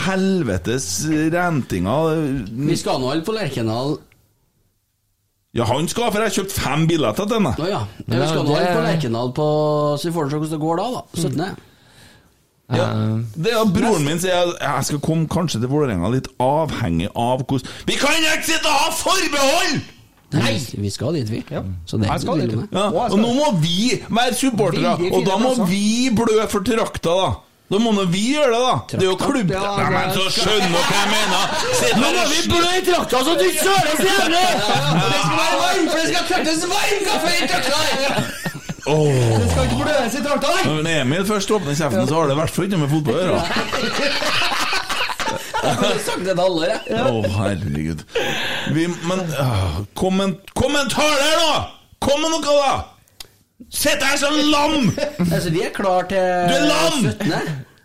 helvetes 0.03 0.89
rentinga. 1.07 1.97
Vi 2.49 2.79
skal 2.79 2.99
nå 2.99 3.13
alle 3.13 3.23
på 3.27 3.35
Lerkendal 3.37 3.99
Ja, 5.57 5.65
han 5.65 5.87
skal, 5.89 6.11
for 6.13 6.21
jeg 6.21 6.29
har 6.29 6.35
kjøpt 6.35 6.53
fem 6.53 6.83
billetter 6.89 7.25
til 7.25 7.39
henne. 7.39 7.55
Å 7.57 7.69
ja. 7.71 7.79
ja. 8.05 8.19
Vi 8.19 8.27
skal 8.29 8.45
nå 8.45 8.59
på 8.59 8.83
Lerkendal 8.85 9.31
på 9.33 9.47
Så 9.97 10.09
vi 10.09 10.13
får 10.13 10.29
se 10.29 10.37
hvordan 10.37 10.53
det 10.53 10.61
går 10.61 10.81
da, 10.81 10.87
da. 10.93 11.01
17. 11.17 11.41
Ja, 11.41 11.55
Eh, 12.69 13.19
det 13.33 13.49
er 13.57 13.69
Broren 13.73 14.03
min 14.05 14.19
sier 14.21 14.43
at 14.45 14.59
jeg 14.61 14.85
skal 14.85 14.99
komme 15.01 15.25
kanskje 15.25 15.57
til 15.63 15.71
Vålerenga 15.71 16.11
litt 16.13 16.27
avhengig 16.37 17.07
av 17.17 17.41
hvordan 17.49 17.65
Vi 17.89 17.95
kan 17.97 18.13
ikke 18.21 18.45
sitte 18.45 18.69
og 18.69 18.83
ha 18.83 18.91
forbehold! 18.93 19.79
Nei! 20.37 20.51
Vi 20.77 20.91
skal 20.93 21.17
dit, 21.17 21.31
vi. 21.33 21.39
Så 21.89 21.97
det 21.97 22.05
er 22.05 22.11
Jeg 22.13 22.21
skal 22.27 22.43
ikke 22.43 22.59
dit. 22.59 22.75
Ja, 22.77 22.83
og 23.09 23.17
nå 23.17 23.31
må 23.33 23.47
vi 23.63 23.97
være 24.05 24.35
supportere, 24.37 24.91
og 25.09 25.25
da 25.25 25.39
må 25.41 25.55
vi 25.65 26.11
blø 26.13 26.43
for 26.51 26.61
trakta, 26.61 27.15
da. 27.17 27.31
Da 27.69 27.77
må 27.77 27.91
nå 27.93 28.03
vi 28.09 28.21
gjøre 28.33 28.49
det, 28.49 28.59
da. 28.65 28.77
Det 28.97 29.03
er 29.03 29.09
jo 29.11 29.17
klubb... 29.19 29.51
Ja, 29.53 29.59
Nei, 29.77 29.89
men 29.93 30.13
så 30.15 30.23
skjønner 30.33 30.71
dere 30.73 30.79
hva 30.89 30.95
jeg 30.95 31.09
mener! 31.11 31.51
Sitt 31.77 31.99
Nå 32.01 32.07
må 32.15 32.23
vi 32.31 32.39
blø 32.49 32.71
i 32.73 32.81
trakta 32.87 33.21
så 33.27 33.35
du 33.37 33.45
søler 33.59 33.91
så 33.99 34.07
jævlig! 34.07 34.41
Det 34.57 35.19
skal 35.19 35.35
være 35.35 35.59
varm, 35.59 35.85
for 35.91 35.99
det 35.99 36.07
skal 36.09 36.25
tøttes 36.31 36.65
varm 36.71 37.05
kaffe 37.05 37.35
i 37.35 37.49
trakta! 37.51 37.77
Det 38.89 39.51
skal 39.51 39.69
ikke 39.69 39.79
bløes 39.83 40.17
i 40.17 40.25
trakta, 40.25 40.55
nei! 40.55 40.65
Når 40.79 40.91
Emil 40.95 41.29
først 41.29 41.53
åpner 41.59 41.77
kjeften, 41.77 42.09
så 42.09 42.17
har 42.17 42.31
det 42.31 42.39
i 42.39 42.41
hvert 42.41 42.57
fall 42.57 42.69
ikke 42.71 42.81
med 42.81 42.93
fotball 42.95 43.15
å 43.15 43.23
gjøre. 43.27 43.41
Jeg 45.59 45.73
har 45.77 45.97
sagt 46.07 46.23
det 46.25 46.33
til 46.33 46.45
alle, 46.47 46.69
jeg. 46.73 47.01
Å, 47.05 47.21
herregud. 47.37 48.05
Vi, 48.73 48.89
men 49.05 49.27
uh, 49.37 49.83
komment, 49.93 50.41
der, 50.57 51.43
da! 51.43 51.67
Kom 52.01 52.25
med 52.25 52.33
noe, 52.33 52.41
da! 52.49 52.98
Sitt 53.71 54.03
her 54.03 54.17
som 54.17 54.33
lam! 54.33 54.91
Altså, 55.33 55.49
vi 55.49 55.61
er 55.61 55.73
klar 55.75 56.01
til 56.09 56.17
Du 56.17 56.53
er 56.55 56.65
lam! 56.69 57.11
17. 57.11 57.31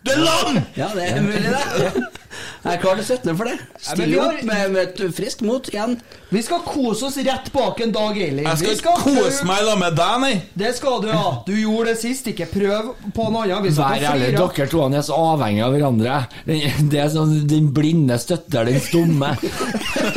Du 0.05 0.11
er 0.11 0.21
lam! 0.23 0.59
Ja, 0.77 0.87
det 0.95 1.09
er 1.09 1.21
mulig, 1.21 1.43
det. 1.43 2.05
Jeg 2.65 2.79
er 2.79 2.81
klar 2.81 2.97
til 2.97 3.05
17. 3.05 3.35
for 3.37 3.45
det. 3.45 3.55
Still 3.77 3.99
Stille 3.99 4.21
opp 4.23 4.39
med, 4.47 4.71
med 4.73 5.01
friskt 5.13 5.43
mot 5.45 5.67
igjen. 5.69 5.99
Vi 6.33 6.41
skal 6.41 6.63
kose 6.65 7.05
oss 7.05 7.17
rett 7.21 7.51
bak 7.53 7.77
en 7.85 7.91
Dag 7.93 8.17
Eiling. 8.17 8.47
Jeg 8.47 8.57
skal, 8.57 8.79
skal 8.79 9.03
kose 9.03 9.45
meg 9.45 9.61
da 9.67 9.75
med 9.77 9.93
deg, 9.99 10.15
nei. 10.23 10.31
Det 10.57 10.71
skal 10.79 10.97
du, 11.03 11.11
ja. 11.13 11.27
Du 11.45 11.53
gjorde 11.53 11.91
det 11.91 11.99
sist. 12.01 12.25
Ikke 12.31 12.47
prøv 12.49 12.89
på 13.13 13.27
noe 13.29 13.45
annet. 13.45 13.67
Vi 13.67 13.73
skal 13.75 13.93
Vær 13.93 14.07
ærlig, 14.15 14.31
dere 14.33 14.67
to 14.71 14.81
er 14.87 15.05
så 15.05 15.19
avhengige 15.33 15.67
av 15.67 15.75
hverandre. 15.75 16.17
Den, 16.47 16.89
det 16.89 17.03
er 17.03 17.11
sånn 17.13 17.35
Den 17.45 17.69
blinde 17.75 18.17
støtter 18.21 18.65
den 18.65 18.81
stumme. 18.81 19.35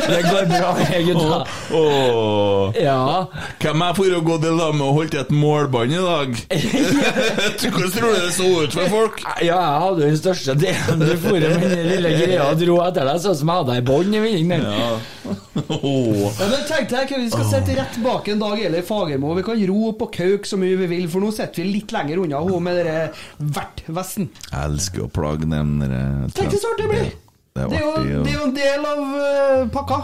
Det 0.09 0.19
går 0.25 0.45
bra, 0.49 0.73
gutta. 1.05 1.37
Oh. 1.75 2.75
Ja. 2.77 3.27
Hvem 3.61 3.83
er 3.85 3.95
for 3.97 4.17
å 4.17 4.19
gå 4.25 4.37
til 4.41 4.57
lag 4.57 4.73
med 4.77 4.85
og 4.85 4.97
holdt 4.99 5.17
et 5.21 5.31
målbånd 5.33 5.93
i 5.93 6.01
dag? 6.01 6.35
Hvordan 7.61 7.93
tror 7.93 8.13
du 8.13 8.19
det 8.25 8.33
så 8.33 8.49
ut 8.49 8.77
for 8.77 8.93
folk? 8.93 9.21
Ja, 9.45 9.57
jeg 9.59 9.81
hadde 9.85 10.03
jo 10.03 10.09
den 10.09 10.19
største 10.21 10.57
delen. 10.57 11.05
Du 11.05 11.13
for 11.21 11.37
med 11.37 11.65
den 11.69 11.89
lille 11.93 12.13
greia 12.17 12.38
og 12.45 12.59
dro 12.59 12.79
etter 12.85 13.07
deg, 13.09 13.21
sånn 13.23 13.37
som 13.39 13.51
jeg 13.51 13.63
hadde 13.63 13.77
ei 13.77 13.85
bånd 13.89 14.15
i 14.15 14.23
vinningen. 14.23 14.65
Oh. 15.69 16.25
Ja, 16.39 16.47
men 16.49 16.65
tenk 16.65 16.89
deg, 16.91 17.11
Vi 17.19 17.29
skal 17.29 17.47
sitte 17.49 17.75
rett 17.77 17.97
bak 18.03 18.27
en 18.31 18.41
Dag 18.41 18.61
Eiler 18.61 18.85
Fagermo. 18.85 19.35
Vi 19.37 19.45
kan 19.45 19.63
rope 19.69 20.07
og 20.07 20.13
kauke 20.15 20.49
så 20.49 20.59
mye 20.59 20.77
vi 20.79 20.89
vil, 20.95 21.07
for 21.11 21.23
nå 21.23 21.31
sitter 21.35 21.61
vi 21.63 21.69
litt 21.77 21.93
lenger 21.95 22.23
unna 22.23 22.41
hun 22.45 22.65
med 22.65 22.79
den 22.81 23.49
vertvesten. 23.55 24.29
Jeg 24.49 24.59
elsker 24.63 25.05
å 25.05 25.11
plage 25.13 25.49
dem 25.49 25.79
der 25.83 25.97
Tenk 26.35 26.55
så 26.57 26.73
artig 26.73 26.87
det 26.87 26.93
blir! 26.93 27.17
Det 27.55 27.65
Det 27.69 27.79
er 27.79 27.85
er 27.85 28.09
jo, 28.11 28.23
det 28.23 28.31
er 28.31 28.37
jo 28.37 28.45
en 28.45 28.55
del 28.55 28.85
av 28.87 28.99
uh, 29.15 29.67
pakka. 29.73 29.99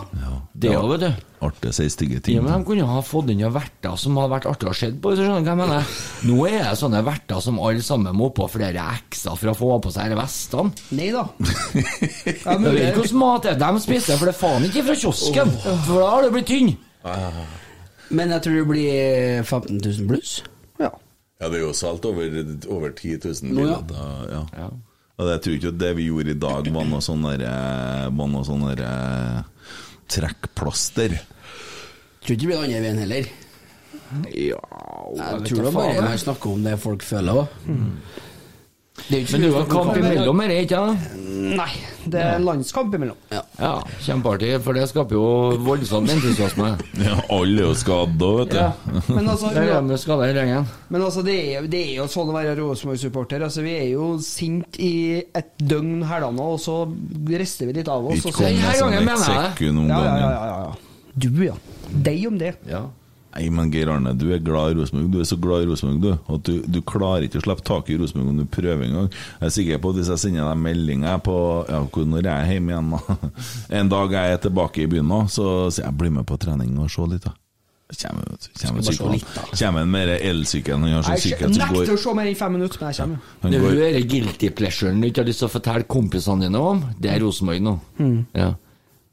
Det 0.55 0.72
òg, 0.72 0.88
vet 0.93 1.01
du. 1.03 1.23
Artig 1.45 1.69
å 1.69 1.76
si 1.76 1.85
stygge 1.91 2.22
Ja, 2.31 2.41
men 2.41 2.53
De 2.53 2.65
kunne 2.65 2.85
ha 2.88 3.01
fått 3.03 3.30
inn 3.34 3.43
verter 3.53 3.97
som 3.99 4.15
hadde 4.17 4.31
vært 4.31 4.47
artig 4.49 4.69
å 4.72 4.73
se 4.73 4.88
på. 4.93 5.11
hvis 5.11 5.19
du 5.19 5.26
skjønner 5.26 5.43
hva 5.43 5.51
jeg 5.51 5.59
mener. 5.59 5.89
Nå 6.30 6.38
er 6.47 6.63
det 6.63 6.77
sånne 6.80 7.01
verter 7.05 7.43
som 7.43 7.59
alle 7.59 7.84
sammen 7.85 8.15
må 8.15 8.30
på 8.35 8.47
flere 8.49 8.85
ekser 8.95 9.35
for 9.35 9.51
å 9.51 9.57
få 9.59 9.73
på 9.84 9.91
seg 9.93 10.13
disse 10.13 10.22
vestene. 10.22 10.88
Nei 10.95 11.11
da. 11.13 11.26
Jeg 12.26 12.63
vet 12.63 12.88
ikke 12.88 13.03
hvordan 13.03 13.19
mat 13.19 13.49
er 13.51 13.59
de 13.59 13.84
spiser, 13.84 14.15
for 14.15 14.31
det 14.31 14.34
er 14.34 14.39
faen 14.39 14.67
ikke 14.69 14.85
fra 14.88 14.97
kiosken. 15.03 15.53
For 15.85 15.99
da 15.99 16.09
har 16.15 16.26
det 16.26 16.34
blitt 16.38 16.49
tynn. 16.49 16.73
Men 18.15 18.31
jeg 18.35 18.45
tror 18.45 18.59
det 18.61 18.65
blir 18.69 19.43
15 19.43 19.80
000 19.81 20.09
pluss. 20.09 20.34
Ja. 20.80 20.91
Ja, 21.41 21.49
det 21.49 21.59
er 21.59 21.65
jo 21.65 21.72
solgt 21.76 22.05
over, 22.07 22.31
over 22.72 22.93
10 22.95 23.19
000 23.27 23.55
billetter. 23.57 24.03
ja. 24.31 24.43
Ja. 24.55 24.69
Og 25.16 25.30
jeg 25.32 25.42
tror 25.44 25.56
ikke 25.56 25.72
det 25.80 25.92
vi 25.96 26.10
gjorde 26.10 26.34
i 26.34 26.40
dag, 26.40 26.68
var 26.76 26.88
noe 26.90 27.04
sånn 27.04 27.24
der, 27.24 27.46
eh, 27.48 28.08
var 28.12 28.28
noe 28.32 28.44
sånn 28.48 28.66
der 28.68 28.82
eh, 28.84 29.42
trekkplaster. 30.12 31.16
Tror 32.26 32.36
ikke 32.36 32.42
det 32.42 32.50
blir 32.52 32.64
andre 32.66 32.82
veien 32.84 33.00
heller. 33.06 33.30
Ja, 34.36 34.60
Jeg 35.16 35.48
tror 35.48 35.64
det 35.66 35.74
bare 35.74 36.04
man 36.04 36.20
snakker 36.20 36.52
om 36.52 36.64
det 36.68 36.76
folk 36.84 37.04
føler 37.04 37.42
òg. 37.46 37.56
Det 39.06 39.18
er 39.18 39.22
ikke 39.22 39.38
Men 39.38 39.44
det 39.45 39.49
en 39.60 39.69
kamp 39.69 39.98
imellom 39.99 40.40
her, 40.41 40.53
ikke 40.64 40.80
sant? 40.82 41.11
Nei, 41.45 41.69
det 42.10 42.22
er 42.22 42.40
en 42.40 42.45
landskamp 42.48 42.94
imellom. 42.98 43.18
Ja. 43.30 43.41
Ja, 43.60 43.73
kjempeartig, 44.02 44.49
for 44.65 44.77
det 44.77 44.88
skaper 44.90 45.18
jo 45.18 45.26
voldsom 45.65 46.10
entusiasme. 46.10 46.72
Ja, 47.06 47.19
alle 47.34 47.61
er 47.61 47.68
jo 47.68 47.76
skadda, 47.77 48.30
vet 48.40 48.56
du. 48.56 48.57
Ja. 48.57 48.72
Men 49.11 49.30
altså, 49.30 49.52
Det 49.53 49.65
er 49.76 49.86
med 49.86 50.02
skada 50.02 50.30
i 50.32 50.34
gjengen. 50.34 50.65
Men 50.90 51.06
altså, 51.06 51.22
det 51.27 51.38
er, 51.53 51.69
det 51.69 51.84
er 51.84 51.94
jo 51.99 52.07
sånn 52.10 52.32
å 52.34 52.36
være 52.38 52.56
Rosenborg-supporter. 52.57 53.45
Altså, 53.45 53.61
vi 53.65 53.76
er 53.77 53.88
jo 53.91 54.10
sint 54.26 54.80
i 54.82 54.94
et 55.38 55.53
døgn 55.61 56.02
her 56.10 56.26
da 56.26 56.34
nå, 56.34 56.49
og 56.56 56.61
så 56.64 56.82
rister 57.30 57.69
vi 57.69 57.77
litt 57.77 57.91
av 57.91 58.10
oss. 58.10 58.23
Ikke 58.23 58.40
kom 58.40 58.49
med 58.49 58.82
sånn 58.82 58.95
gangen 58.98 59.14
det. 59.14 59.22
sekund 59.30 59.86
om 59.86 59.90
ja, 59.94 60.02
ja, 60.02 60.19
ja, 60.26 60.30
ja, 60.34 60.60
ja. 60.65 61.02
Du, 61.15 61.30
ja. 61.45 61.57
Deg 62.06 62.26
om 62.27 62.40
det. 62.41 62.56
Ja. 62.69 62.88
Nei, 63.36 63.49
men 63.52 63.68
Geir 63.74 63.90
Arne, 63.91 64.14
du 64.16 64.30
er 64.32 64.40
glad 64.40 64.72
i 64.72 64.76
Rosenborg. 64.80 65.10
Du 65.12 65.18
er 65.20 65.26
så 65.28 65.36
glad 65.44 65.66
i 65.66 65.68
Rosenborg, 65.68 66.02
du. 66.06 66.34
At 66.34 66.44
du, 66.48 66.53
du 66.72 66.78
klarer 66.88 67.26
ikke 67.28 67.41
å 67.41 67.44
slippe 67.44 67.66
tak 67.68 67.90
i 67.91 67.98
Rosenborg 67.99 68.30
om 68.32 68.38
du 68.40 68.45
prøver 68.48 68.86
en 68.88 68.94
gang. 69.02 69.10
Jeg 69.41 69.49
er 69.49 69.56
sikker 69.57 69.82
på 69.84 69.91
at 69.91 69.99
hvis 69.99 70.12
jeg 70.14 70.22
sender 70.24 70.48
deg 70.48 70.62
melding 70.64 71.03
på 71.26 71.36
ja, 71.68 71.82
hvor- 71.84 72.07
når 72.07 72.24
jeg 72.24 72.32
er 72.32 72.53
hjemme 72.53 72.72
igjen, 72.72 72.94
da. 72.95 73.18
En 73.82 73.90
dag 73.91 74.16
jeg 74.16 74.38
er 74.38 74.44
tilbake 74.48 74.86
i 74.86 74.88
byen 74.95 75.10
nå, 75.12 75.20
så 75.28 75.49
sier 75.68 75.90
jeg 75.90 75.98
bli 75.99 76.14
med 76.16 76.26
på 76.32 76.38
trening 76.40 76.78
og 76.80 76.88
se 76.95 77.10
litt, 77.12 77.28
da. 77.28 77.36
Kommer, 77.86 78.24
han 78.26 79.76
du, 79.86 79.91
mer 79.94 80.10
elsykkelen. 80.16 80.82
Han 80.88 80.94
har 80.95 81.03
sånn 81.06 81.14
Jeg 81.20 81.22
sykkel 81.22 81.52
som 81.53 81.70
nekter 81.76 81.94
å 81.94 81.99
se 82.02 82.14
mer 82.18 82.30
enn 82.32 82.38
fem 82.40 82.56
minutter, 82.56 82.80
men 82.82 82.90
jeg 82.90 82.98
kommer. 83.03 83.20
Ja, 83.44 83.49
Det 83.52 83.57
er 83.60 83.62
går, 83.62 83.76
jo 83.76 83.84
denne 83.84 84.07
guilty 84.10 84.49
pleasuren 84.57 85.02
du 85.03 85.07
ikke 85.12 85.22
har 85.22 85.28
lyst 85.30 85.44
til 85.44 85.48
å 85.48 85.53
fortelle 85.53 85.86
kompisene 85.94 86.48
dine 86.48 86.64
om. 86.72 86.82
Det 86.98 87.12
er 87.14 87.22
Rosenborg 87.22 87.62
nå. 87.68 87.76
Ja. 88.34 88.49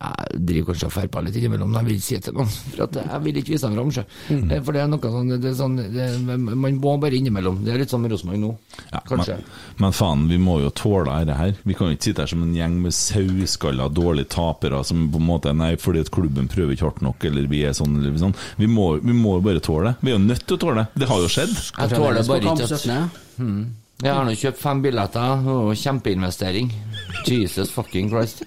Jeg 0.02 0.40
driver 0.48 0.72
kanskje 0.72 0.86
og 0.88 0.92
ferper 0.96 1.22
litt 1.22 1.36
innimellom, 1.38 1.68
men 1.70 1.78
jeg 1.78 1.86
vil 1.86 1.96
ikke 2.00 2.06
si 2.08 2.16
det 2.16 2.24
til 2.26 2.34
noen. 2.34 2.48
For 2.72 2.80
at 2.88 2.96
jeg 2.98 3.20
vil 3.22 3.36
ikke 3.38 3.52
vise 3.52 3.68
dem 3.68 3.76
fram. 3.78 3.90
sjø. 3.94 4.02
Eh, 4.32 4.62
For 4.66 4.72
det 4.74 4.80
er 4.82 4.88
noe 4.90 5.10
sånn, 5.14 5.28
det 5.42 5.50
er 5.52 5.54
sånn 5.60 5.76
det, 5.78 6.06
Man 6.56 6.78
må 6.82 6.94
bare 7.02 7.14
innimellom. 7.20 7.60
Det 7.62 7.70
er 7.74 7.78
litt 7.84 7.92
sånn 7.94 8.02
med 8.02 8.10
Rosenborg 8.10 8.40
nå. 8.42 8.50
ja, 8.90 9.02
Kanskje. 9.06 9.36
men, 9.38 9.84
men 9.84 9.92
faen, 9.94 10.24
vi 10.32 10.38
må 10.42 10.56
jo 10.64 10.70
tåle 10.74 11.20
dette 11.22 11.36
her. 11.38 11.52
Vi 11.62 11.76
kan 11.78 11.86
jo 11.92 11.94
ikke 11.94 12.08
sitte 12.08 12.24
her 12.24 12.32
som 12.32 12.42
en 12.42 12.54
gjeng 12.56 12.74
med 12.82 12.96
sauskalla, 12.96 13.86
dårlige 13.94 14.28
tapere 14.34 14.82
som 14.88 15.04
på 15.12 15.20
en 15.22 15.28
måte 15.28 15.52
Nei, 15.54 15.76
fordi 15.76 16.00
at 16.02 16.10
klubben 16.10 16.48
prøver 16.50 16.74
ikke 16.74 16.88
hardt 16.88 17.02
nok, 17.06 17.22
eller 17.28 17.46
vi 17.46 17.62
er 17.68 17.76
sånn, 17.76 17.94
eller 18.00 18.16
sånn. 18.18 18.34
Vi 18.58 18.66
må, 18.66 18.96
vi 19.04 19.12
må 19.14 19.36
jo 19.38 19.44
bare 19.46 19.62
tåle 19.62 19.92
det. 19.92 19.94
Vi 20.02 20.10
er 20.10 20.18
jo 20.18 20.24
nødt 20.24 20.42
til 20.48 20.56
å 20.56 20.62
tåle 20.66 20.82
det. 20.82 21.02
Det 21.04 21.08
har 21.12 21.22
jo 21.22 21.30
skjedd. 21.30 21.52
Jeg 21.78 21.94
tåler 21.94 22.26
bare 22.26 22.42
ikke 22.42 22.66
at 22.66 22.74
17. 22.80 23.62
Jeg 24.02 24.10
har 24.18 24.24
nå 24.26 24.32
kjøpt 24.34 24.58
fem 24.58 24.80
billetter. 24.82 25.46
og 25.46 25.76
Kjempeinvestering. 25.78 26.72
Jesus 27.28 27.70
fucking 27.70 28.08
Christ. 28.10 28.42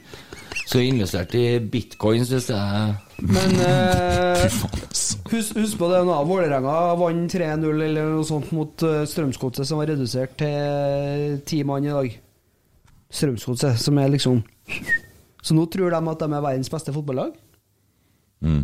Så 0.65 0.81
jeg 0.81 0.95
investerte 0.95 1.37
i 1.37 1.59
bitcoins 1.61 2.31
hvis 2.33 2.49
jeg 2.49 2.95
Men 3.21 3.59
eh, 3.69 4.45
husk, 5.29 5.53
husk 5.59 5.77
på 5.77 5.89
det 5.91 6.01
nå. 6.07 6.17
Vålerenga 6.25 6.75
vant 6.99 7.35
3-0 7.35 7.85
eller 7.85 8.11
noe 8.15 8.25
sånt 8.27 8.49
mot 8.55 8.85
uh, 8.85 9.03
Strømsgodset, 9.07 9.67
som 9.69 9.81
var 9.81 9.91
redusert 9.93 10.35
til 10.41 11.39
ti 11.47 11.61
mann 11.67 11.85
i 11.85 11.93
dag. 11.93 12.19
Strømsgodset, 13.13 13.77
som 13.81 14.01
er 14.01 14.13
liksom 14.15 14.41
Så 15.45 15.53
nå 15.53 15.67
tror 15.69 15.93
de 15.93 15.99
at 16.09 16.21
de 16.23 16.25
er 16.33 16.41
verdens 16.41 16.71
beste 16.73 16.93
fotballag. 16.93 17.35
Mm. 18.41 18.63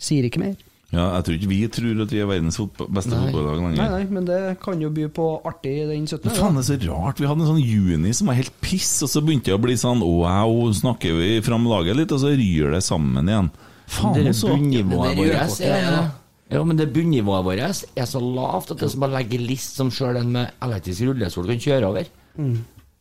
Sier 0.00 0.24
ikke 0.24 0.40
mer. 0.40 0.54
Ja, 0.92 1.06
jeg 1.16 1.24
tror 1.24 1.36
ikke 1.38 1.48
vi 1.48 1.58
tror 1.72 2.00
at 2.04 2.10
vi 2.12 2.18
er 2.20 2.26
verdens 2.28 2.58
fotball, 2.60 2.88
beste 2.92 3.16
fotballag 3.16 3.62
lenger. 3.62 3.78
nei, 3.80 3.88
nei, 3.94 4.08
men 4.12 4.26
det 4.28 4.40
kan 4.60 4.80
jo 4.82 4.90
by 4.92 5.06
på 5.16 5.28
artig 5.48 5.72
den 5.88 6.04
17. 6.04 6.26
Men 6.26 6.34
faen, 6.36 6.58
det 6.58 6.64
er 6.66 6.68
så 6.68 6.90
rart. 6.92 7.22
Vi 7.22 7.28
hadde 7.30 7.46
en 7.46 7.48
sånn 7.54 7.62
juni 7.64 8.12
som 8.18 8.28
var 8.28 8.36
helt 8.36 8.58
piss, 8.60 8.90
og 9.06 9.08
så 9.08 9.22
begynte 9.24 9.48
det 9.48 9.56
å 9.56 9.62
bli 9.62 9.76
sånn 9.80 10.04
wow, 10.04 10.52
snakker 10.76 11.16
vi 11.16 11.30
fram 11.46 11.64
laget 11.70 11.96
litt, 11.96 12.12
og 12.12 12.20
så 12.20 12.34
ryr 12.36 12.76
det 12.76 12.82
sammen 12.84 13.30
igjen. 13.30 13.48
Faen 13.92 14.18
det 14.18 14.34
også. 14.34 14.52
bunnivået 14.52 15.16
vårt 15.16 15.64
er 15.64 16.12
ja, 16.52 16.60
men 16.68 16.76
det 16.76 16.90
bunnivået 16.92 17.46
vårt 17.46 17.62
er 17.96 18.08
så 18.08 18.20
lavt 18.20 18.74
at 18.74 18.82
det 18.82 18.90
er 18.90 18.92
som 18.92 19.06
å 19.06 19.10
legge 19.14 19.40
list 19.40 19.78
som 19.80 19.92
sjøl 19.94 20.18
en 20.20 20.34
med 20.34 20.50
elektrisk 20.66 21.06
rullestol 21.08 21.48
kan 21.48 21.62
kjøre 21.64 21.88
over. 21.88 22.10
Mm. 22.36 22.58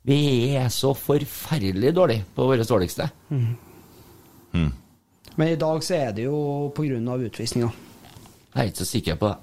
Vi 0.07 0.21
er 0.55 0.71
så 0.73 0.93
forferdelig 0.97 1.91
dårlige 1.97 2.23
på 2.37 2.47
våre 2.47 2.63
dårligste. 2.63 3.09
Men 5.39 5.53
i 5.53 5.59
dag 5.59 5.83
så 5.85 5.95
er 5.95 6.11
det 6.15 6.27
jo 6.27 6.39
av 6.71 7.23
utvisninga. 7.23 7.71
Jeg 8.51 8.61
er 8.61 8.71
ikke 8.71 8.83
så 8.83 8.89
sikker 8.89 9.19
på 9.19 9.31
det. 9.31 9.37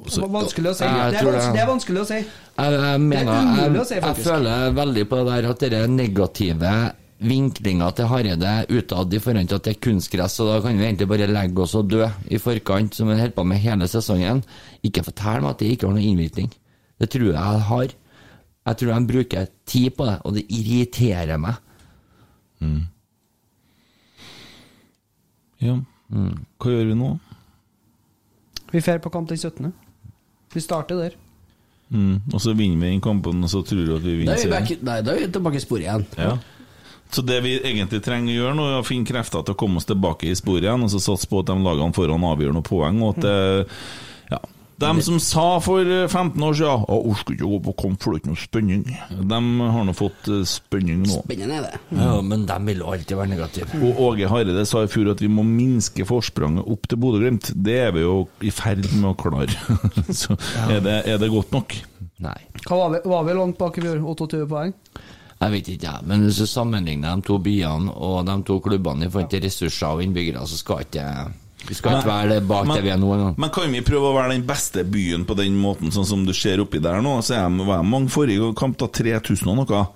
Det 0.00 0.22
var 0.22 0.30
vanskelig 0.32 0.70
å 0.70 0.76
si. 0.78 0.86
Det 0.86 1.18
er, 1.20 1.26
det, 1.28 1.42
det 1.52 1.60
er 1.60 1.68
vanskelig 1.68 2.00
å 2.00 2.06
si. 2.08 2.18
Jeg, 2.20 2.78
jeg 2.80 3.02
mener, 3.04 3.42
umulig 3.44 3.82
å 3.82 3.84
si, 3.84 3.98
jeg 3.98 4.04
faktisk. 4.06 4.30
føler 4.30 4.72
veldig 4.78 5.04
på 5.10 5.18
det 5.18 5.26
der 5.28 5.48
at 5.50 5.62
det 5.62 5.76
er 5.76 5.92
negative 5.92 6.72
vinklinga 7.20 7.90
til 7.96 8.08
Hareide 8.08 8.52
utad 8.72 9.12
i 9.12 9.20
forhold 9.20 9.50
til 9.50 9.58
at 9.58 9.66
det 9.66 9.74
er 9.74 9.82
kunstgress, 9.84 10.38
og 10.40 10.48
da 10.48 10.60
kan 10.64 10.78
vi 10.78 10.86
egentlig 10.86 11.08
bare 11.10 11.28
legge 11.28 11.64
oss 11.66 11.76
og 11.76 11.90
dø 11.92 12.06
i 12.32 12.40
forkant, 12.40 12.96
som 12.96 13.10
vi 13.10 13.18
holder 13.18 13.36
på 13.36 13.44
med 13.50 13.60
hele 13.60 13.88
sesongen. 13.92 14.40
Ikke 14.86 15.04
fortell 15.04 15.44
meg 15.44 15.52
at 15.52 15.60
det 15.60 15.74
ikke 15.74 15.90
har 15.90 15.98
noen 15.98 16.08
innvirkning. 16.14 16.48
Det 17.00 17.10
tror 17.12 17.28
jeg 17.28 17.36
jeg 17.36 17.66
har. 17.68 17.92
Jeg 18.70 18.80
tror 18.80 18.94
de 18.94 19.10
bruker 19.12 19.52
tid 19.68 19.90
på 19.96 20.08
det, 20.08 20.16
og 20.24 20.36
det 20.36 20.46
irriterer 20.48 21.40
meg. 21.40 21.60
Mm. 22.60 22.80
Ja. 25.60 25.78
Hva 26.10 26.74
gjør 26.74 26.90
vi 26.90 26.98
nå? 26.98 27.10
Vi 28.70 28.82
drar 28.82 29.02
på 29.02 29.10
kamp 29.12 29.28
den 29.30 29.38
17. 29.38 29.72
Vi 30.54 30.62
starter 30.62 30.98
der. 30.98 31.18
Mm. 31.90 32.20
Og 32.32 32.38
så 32.42 32.54
vinner 32.54 32.78
vi 32.78 32.92
den 32.92 33.02
kampen, 33.02 33.42
og 33.42 33.50
så 33.50 33.64
tror 33.66 33.82
du 33.86 33.96
at 33.96 34.04
vi 34.04 34.20
vinner 34.20 34.38
er 34.38 34.44
serien. 34.44 34.84
nei, 34.86 35.00
da 35.02 35.14
er 35.14 35.24
vi 35.24 35.32
tilbake 35.34 35.58
i 35.58 35.64
sporet 35.64 35.86
igjen. 35.86 36.06
Ja. 36.18 36.36
Så 37.10 37.24
det 37.26 37.40
vi 37.42 37.56
egentlig 37.58 37.98
trenger 38.06 38.30
å 38.30 38.36
gjøre 38.36 38.54
nå, 38.54 38.68
er 38.70 38.78
å 38.78 38.86
finne 38.86 39.08
krefter 39.08 39.42
til 39.42 39.56
å 39.56 39.58
komme 39.58 39.80
oss 39.80 39.88
tilbake 39.88 40.30
i 40.30 40.36
sporet 40.38 40.68
igjen, 40.68 40.86
og 40.86 40.92
så 40.92 41.02
satse 41.02 41.26
på 41.30 41.42
at 41.42 41.50
de 41.50 41.56
lagene 41.64 41.96
foran 41.96 42.26
avgjør 42.28 42.54
noen 42.54 42.66
poeng, 42.66 43.02
og 43.02 43.18
at 43.18 43.24
det, 43.26 43.78
ja. 44.30 44.38
De 44.80 45.02
som 45.04 45.18
sa 45.20 45.46
for 45.60 45.84
15 45.84 46.40
år 46.46 46.56
siden 46.56 46.84
Å, 46.88 46.98
orker 47.12 47.36
ikke 47.36 47.46
å 47.46 47.52
gå 47.52 47.60
på 47.68 47.74
kamp, 47.82 48.00
for 48.00 48.14
det 48.14 48.20
er 48.20 48.22
ikke 48.22 48.32
noe 48.32 48.40
spenning. 48.40 48.84
De 49.30 49.40
har 49.76 49.86
nå 49.86 49.94
fått 49.96 50.30
eh, 50.32 50.42
spenning 50.48 51.02
nå. 51.04 51.20
Spennende 51.26 51.58
er 51.58 51.66
det. 51.68 51.80
Ja, 51.98 52.14
men 52.24 52.46
de 52.48 52.58
vil 52.70 52.82
alltid 52.86 53.18
være 53.20 53.32
negative. 53.34 53.82
Og 53.84 54.00
Åge 54.08 54.30
Hareide 54.32 54.64
sa 54.68 54.84
i 54.86 54.90
fjor 54.90 55.12
at 55.12 55.20
vi 55.24 55.30
må 55.32 55.44
minske 55.46 56.06
forspranget 56.08 56.64
opp 56.64 56.88
til 56.88 57.00
Bodø-Glimt. 57.02 57.52
Det 57.54 57.76
er 57.84 57.94
vi 57.96 58.06
jo 58.06 58.16
i 58.46 58.52
ferd 58.54 58.88
med 58.96 59.12
å 59.12 59.16
klare. 59.20 59.52
Så 60.22 60.38
er 60.66 60.80
det, 60.84 60.98
er 61.12 61.20
det 61.20 61.32
godt 61.32 61.52
nok? 61.56 61.76
Nei. 62.20 62.36
Hva 62.66 62.82
var 62.84 62.94
vi, 62.96 63.04
var 63.08 63.24
vi 63.28 63.36
langt 63.36 63.60
bak 63.60 63.78
i 63.80 63.84
fjor? 63.84 64.00
28 64.14 64.48
poeng? 64.48 64.74
Jeg 65.40 65.52
vet 65.54 65.68
ikke, 65.72 65.86
jeg. 65.88 66.08
Men 66.08 66.26
hvis 66.26 66.40
du 66.42 66.46
sammenligner 66.48 67.16
de 67.16 67.24
to 67.24 67.38
byene 67.40 67.92
og 67.96 68.26
de 68.28 68.34
to 68.44 68.58
klubbene 68.64 69.06
i 69.06 69.12
forhold 69.12 69.30
til 69.32 69.44
ressurser 69.46 69.94
og 69.96 70.02
innbyggere, 70.04 70.42
så 70.44 70.58
skal 70.60 70.84
ikke 70.84 71.06
vi 71.68 71.74
skal 71.76 71.98
ikke 71.98 72.08
være 72.10 72.40
bak 72.48 72.66
Men- 72.66 72.76
der 72.76 72.82
vi 72.82 72.92
er 72.94 73.00
nå 73.00 73.12
engang. 73.14 73.34
Men 73.38 73.50
kan 73.50 73.72
vi 73.72 73.80
prøve 73.80 74.10
å 74.10 74.16
være 74.16 74.32
den 74.32 74.46
beste 74.46 74.84
byen 74.84 75.24
på 75.26 75.36
den 75.36 75.56
måten, 75.60 75.92
sånn 75.92 76.06
som 76.06 76.24
du 76.26 76.32
ser 76.32 76.58
oppi 76.58 76.80
der 76.80 77.02
nå? 77.02 77.18
Så 77.22 77.34
de, 77.36 77.64
var 77.66 77.82
jeg 77.82 77.90
mange 77.90 78.08
forrige 78.08 78.54
kamp, 78.56 78.78
da 78.78 78.86
3000 78.86 79.48
og 79.48 79.56
noe. 79.60 79.88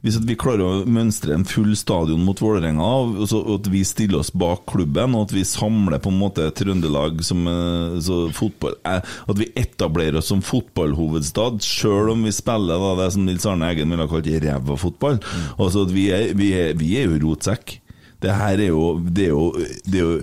Hvis 0.00 0.16
vi 0.24 0.32
klarer 0.34 0.62
å 0.64 0.86
mønstre 0.88 1.34
en 1.34 1.44
full 1.44 1.74
stadion 1.76 2.22
mot 2.24 2.38
Vålerenga, 2.40 2.80
og 2.80 3.50
at 3.58 3.66
vi 3.68 3.82
stiller 3.84 4.22
oss 4.22 4.30
bak 4.32 4.62
klubben, 4.64 5.14
og 5.14 5.26
at 5.28 5.34
vi 5.36 5.42
samler 5.44 6.00
på 6.00 6.08
en 6.08 6.18
måte 6.22 6.46
Trøndelag 6.56 7.20
som 7.22 7.44
eh, 7.46 7.98
så 8.00 8.32
fotball 8.32 8.78
eh, 8.88 9.02
At 9.28 9.36
vi 9.36 9.50
etablerer 9.60 10.16
oss 10.22 10.30
som 10.32 10.40
fotballhovedstad, 10.40 11.60
sjøl 11.60 12.14
om 12.14 12.24
vi 12.24 12.32
spiller 12.32 12.80
da, 12.80 12.94
det 13.02 13.12
som 13.12 13.26
Nils 13.28 13.44
Arne 13.44 13.68
Eggen 13.68 13.92
ville 13.92 14.06
ha 14.06 14.08
kalt 14.08 14.32
ræva 14.40 14.78
fotball. 14.80 15.20
Altså 15.58 15.84
at 15.84 15.92
vi 15.92 16.08
er, 16.16 16.32
vi, 16.32 16.54
er, 16.56 16.72
vi 16.80 16.94
er 16.96 17.10
jo 17.10 17.20
rotsekk. 17.28 17.76
Det 18.20 18.32
her 18.36 18.56
er 18.56 18.72
jo 18.72 18.98
Det 19.04 19.28
er 19.28 19.34
jo, 19.34 19.52
det 19.84 20.00
er 20.00 20.06
jo 20.06 20.22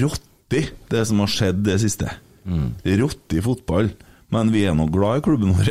rotti, 0.00 0.64
det 0.90 1.04
som 1.08 1.20
har 1.24 1.30
skjedd 1.32 1.62
det 1.66 1.78
siste. 1.82 2.10
Rotti 3.00 3.40
fotball. 3.44 3.92
Men 4.34 4.48
vi 4.50 4.64
er 4.66 4.74
nå 4.74 4.88
glad 4.90 5.20
i 5.20 5.22
klubben 5.22 5.52
vår. 5.54 5.68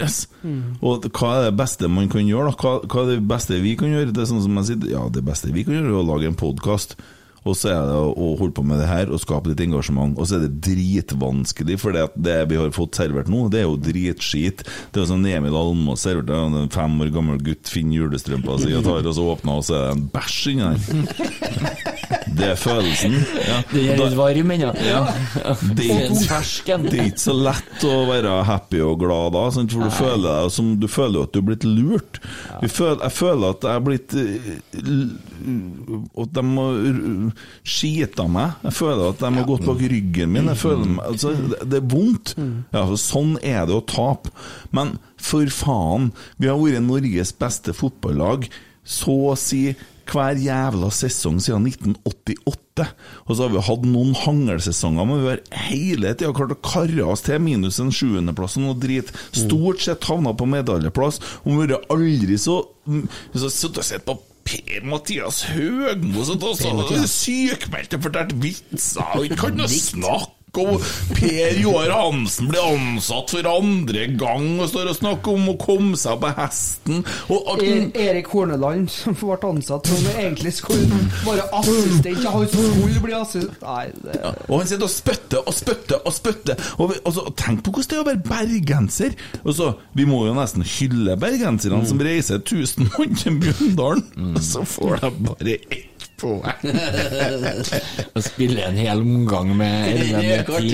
Og 0.81 1.07
hva 1.11 1.31
er 1.39 1.49
det 1.49 1.57
beste 1.59 1.89
man 1.91 2.07
kan 2.11 2.23
gjøre? 2.29 2.51
da? 2.53 2.55
Hva, 2.61 2.71
hva 2.87 3.01
er 3.03 3.09
det 3.15 3.27
beste 3.27 3.57
vi 3.59 3.73
kan 3.79 3.91
gjøre? 3.91 4.13
Det 4.15 4.23
er 4.23 4.29
sånn 4.29 4.43
som 4.45 4.55
jeg 4.61 4.69
sier, 4.69 4.85
ja, 4.93 5.01
det 5.11 5.23
beste 5.27 5.51
vi 5.51 5.65
kan 5.67 5.75
gjøre, 5.75 5.89
er 5.91 5.99
å 5.99 6.05
lage 6.07 6.29
en 6.29 6.37
podkast. 6.39 6.95
Og 7.43 7.57
så 7.59 7.73
er 7.73 7.81
det 7.89 7.95
å, 7.99 8.27
holde 8.39 8.55
på 8.55 8.63
med 8.67 8.79
det 8.79 8.87
her 8.87 9.11
og 9.11 9.19
skape 9.21 9.51
litt 9.51 9.63
engasjement. 9.65 10.15
Og 10.17 10.29
så 10.29 10.37
er 10.37 10.45
det 10.45 10.61
dritvanskelig, 10.63 11.77
for 11.81 11.95
det, 11.95 12.05
det 12.15 12.37
vi 12.51 12.59
har 12.59 12.71
fått 12.75 12.99
servert 12.99 13.31
nå, 13.31 13.45
det 13.51 13.63
er 13.63 13.67
jo 13.67 13.75
dritskit. 13.83 14.63
Det 14.63 15.01
er 15.01 15.03
jo 15.03 15.09
sånn 15.11 15.27
Emil 15.27 15.57
Almås 15.59 16.05
serverte, 16.07 16.33
er 16.37 16.57
en 16.63 16.71
fem 16.73 16.95
år 17.03 17.11
gammel 17.13 17.41
gutt 17.43 17.71
finner 17.71 18.03
julestrømpa 18.03 18.59
si 18.63 18.71
og 18.77 18.85
tar 18.87 19.09
og 19.09 19.17
så 19.17 19.27
åpner, 19.35 19.59
og 19.59 19.67
så 19.67 19.77
er 19.79 19.83
det 19.89 19.97
en 19.97 20.07
bæsj 20.13 20.39
inni 20.53 20.69
der. 20.71 21.81
Det 22.33 22.47
er 22.49 22.57
følelsen. 22.57 23.13
Ja. 23.45 23.57
Det 23.69 23.81
er 23.93 23.99
litt 23.99 24.15
varm 24.17 24.51
ennå. 24.55 24.69
Ja. 24.81 25.01
Det, 25.77 25.85
er 25.91 26.07
ikke- 26.09 26.77
det 26.89 26.99
er 26.99 27.07
ikke 27.11 27.21
så 27.21 27.33
lett 27.37 27.83
å 27.87 27.93
være 28.07 28.33
happy 28.47 28.79
og 28.83 28.97
glad 29.03 29.33
da, 29.35 29.43
sant? 29.53 29.73
for 29.73 29.85
du 29.85 29.93
føler, 29.93 30.25
deg 30.43 30.53
som, 30.55 30.71
du 30.81 30.87
føler 30.89 31.27
at 31.27 31.33
du 31.33 31.39
er 31.41 31.45
blitt 31.51 31.65
lurt. 31.67 32.19
Føler, 32.65 33.03
jeg 33.05 33.15
føler 33.17 33.53
at 33.53 33.67
jeg 33.67 33.77
er 33.81 33.85
blitt 33.85 34.15
eh, 34.17 34.49
At 36.23 36.33
de 36.35 36.43
har 36.55 37.31
skita 37.75 38.27
meg. 38.31 38.57
Jeg 38.67 38.77
føler 38.79 39.05
at 39.11 39.23
de 39.23 39.31
har 39.37 39.47
gått 39.47 39.65
bak 39.67 39.81
ryggen 39.93 40.33
min. 40.33 40.51
Meg, 40.51 40.99
altså, 41.05 41.33
det, 41.37 41.61
det 41.71 41.79
er 41.79 41.87
vondt. 41.93 42.35
Ja, 42.37 42.83
altså, 42.83 42.99
sånn 43.05 43.33
er 43.41 43.65
det 43.69 43.77
å 43.77 43.85
tape. 43.87 44.33
Men 44.75 44.97
for 45.21 45.47
faen, 45.53 46.11
vi 46.37 46.51
har 46.51 46.59
vært 46.61 46.85
Norges 46.85 47.33
beste 47.39 47.75
fotballag 47.77 48.49
så 48.83 49.15
å 49.31 49.35
si 49.39 49.69
hver 50.11 50.39
jævla 50.41 50.89
sesong 50.91 51.39
siden 51.41 51.67
1988. 51.69 52.87
Og 53.27 53.35
så 53.35 53.45
har 53.45 53.53
vi 53.53 53.63
hatt 53.67 53.85
noen 53.87 54.15
hangelsesonger, 54.17 55.07
men 55.07 55.21
vi 55.21 55.29
har 55.29 55.43
hele 55.69 56.13
tida 56.17 56.33
klart 56.35 56.55
å 56.55 56.59
karre 56.65 57.07
oss 57.13 57.23
til 57.25 57.39
minus 57.43 57.79
en 57.83 57.93
sjuendeplass 57.93 58.57
og 58.59 58.65
noe 58.65 58.79
drit. 58.81 59.13
Stort 59.31 59.83
sett 59.85 60.09
havna 60.09 60.33
på 60.35 60.49
medaljeplass. 60.49 61.21
Og 61.45 61.61
vi 61.61 61.69
har 61.71 61.87
aldri 61.93 62.39
så 62.41 62.63
så, 62.83 63.01
så 63.45 63.49
Sittet 63.53 63.79
og 63.79 63.87
sett 63.87 64.05
på 64.07 64.17
Per-Mathias 64.43 65.43
Høgmo 65.53 66.23
som 66.27 66.81
sykmeldte 67.09 67.99
fortalte 68.03 68.37
vitser 68.43 69.23
ikke 69.23 69.39
kan 69.45 69.59
noe 69.59 69.69
snakke. 69.71 70.42
Og 70.53 70.83
Per 71.17 71.55
Joar 71.57 71.89
Hansen 71.89 72.45
blir 72.51 72.61
ansatt 72.61 73.31
for 73.33 73.47
andre 73.49 74.03
gang 74.21 74.59
og 74.61 74.67
står 74.69 74.91
og 74.91 74.97
snakker 74.99 75.33
om 75.33 75.47
å 75.49 75.55
komme 75.57 75.97
seg 75.97 76.19
på 76.21 76.29
hesten. 76.37 76.99
Og 77.33 77.47
at 77.55 77.63
E 77.65 77.71
Erik 78.03 78.29
Horneland, 78.29 78.85
som 78.93 79.15
ble 79.17 79.33
ansatt 79.49 79.89
som 79.89 80.11
egentlig 80.11 80.51
skulle 80.59 80.99
være 81.25 81.47
assistent, 81.57 82.27
han 82.35 82.45
skulle 82.51 83.01
bli 83.01 83.15
assistent 83.17 83.63
Nei, 83.65 83.87
det 84.03 84.19
Ja, 84.19 84.33
og 84.45 84.59
han 84.59 84.69
sitter 84.69 84.85
og 84.85 84.93
spytter 84.93 85.41
og 85.41 85.57
spytter 85.57 86.05
og 86.05 86.13
spytter. 86.13 86.69
Og, 86.77 86.93
og 87.01 87.17
så, 87.17 87.25
tenk 87.39 87.63
på 87.65 87.73
hvordan 87.73 87.89
det 87.89 87.97
er 87.97 88.03
å 88.03 88.09
være 88.11 88.25
bergenser! 88.27 89.17
Og 89.41 89.57
så, 89.57 89.71
Vi 89.97 90.05
må 90.05 90.21
jo 90.27 90.35
nesten 90.37 90.61
hylle 90.75 91.17
bergenserne 91.17 91.81
som 91.89 92.05
reiser 92.05 92.43
1000 92.43 92.93
mann 92.93 93.17
til 93.17 93.39
Mjøndalen, 93.39 94.05
og 94.35 94.45
så 94.45 94.61
får 94.69 95.01
de 95.01 95.11
bare 95.31 95.57
ett 95.57 95.92
poeng! 96.23 96.43
Å 98.17 98.23
spille 98.23 98.63
en 98.69 98.79
hel 98.79 99.03
omgang 99.03 99.51
med 99.59 99.89
er 99.91 100.17
11 100.21 100.47
kort. 100.47 100.69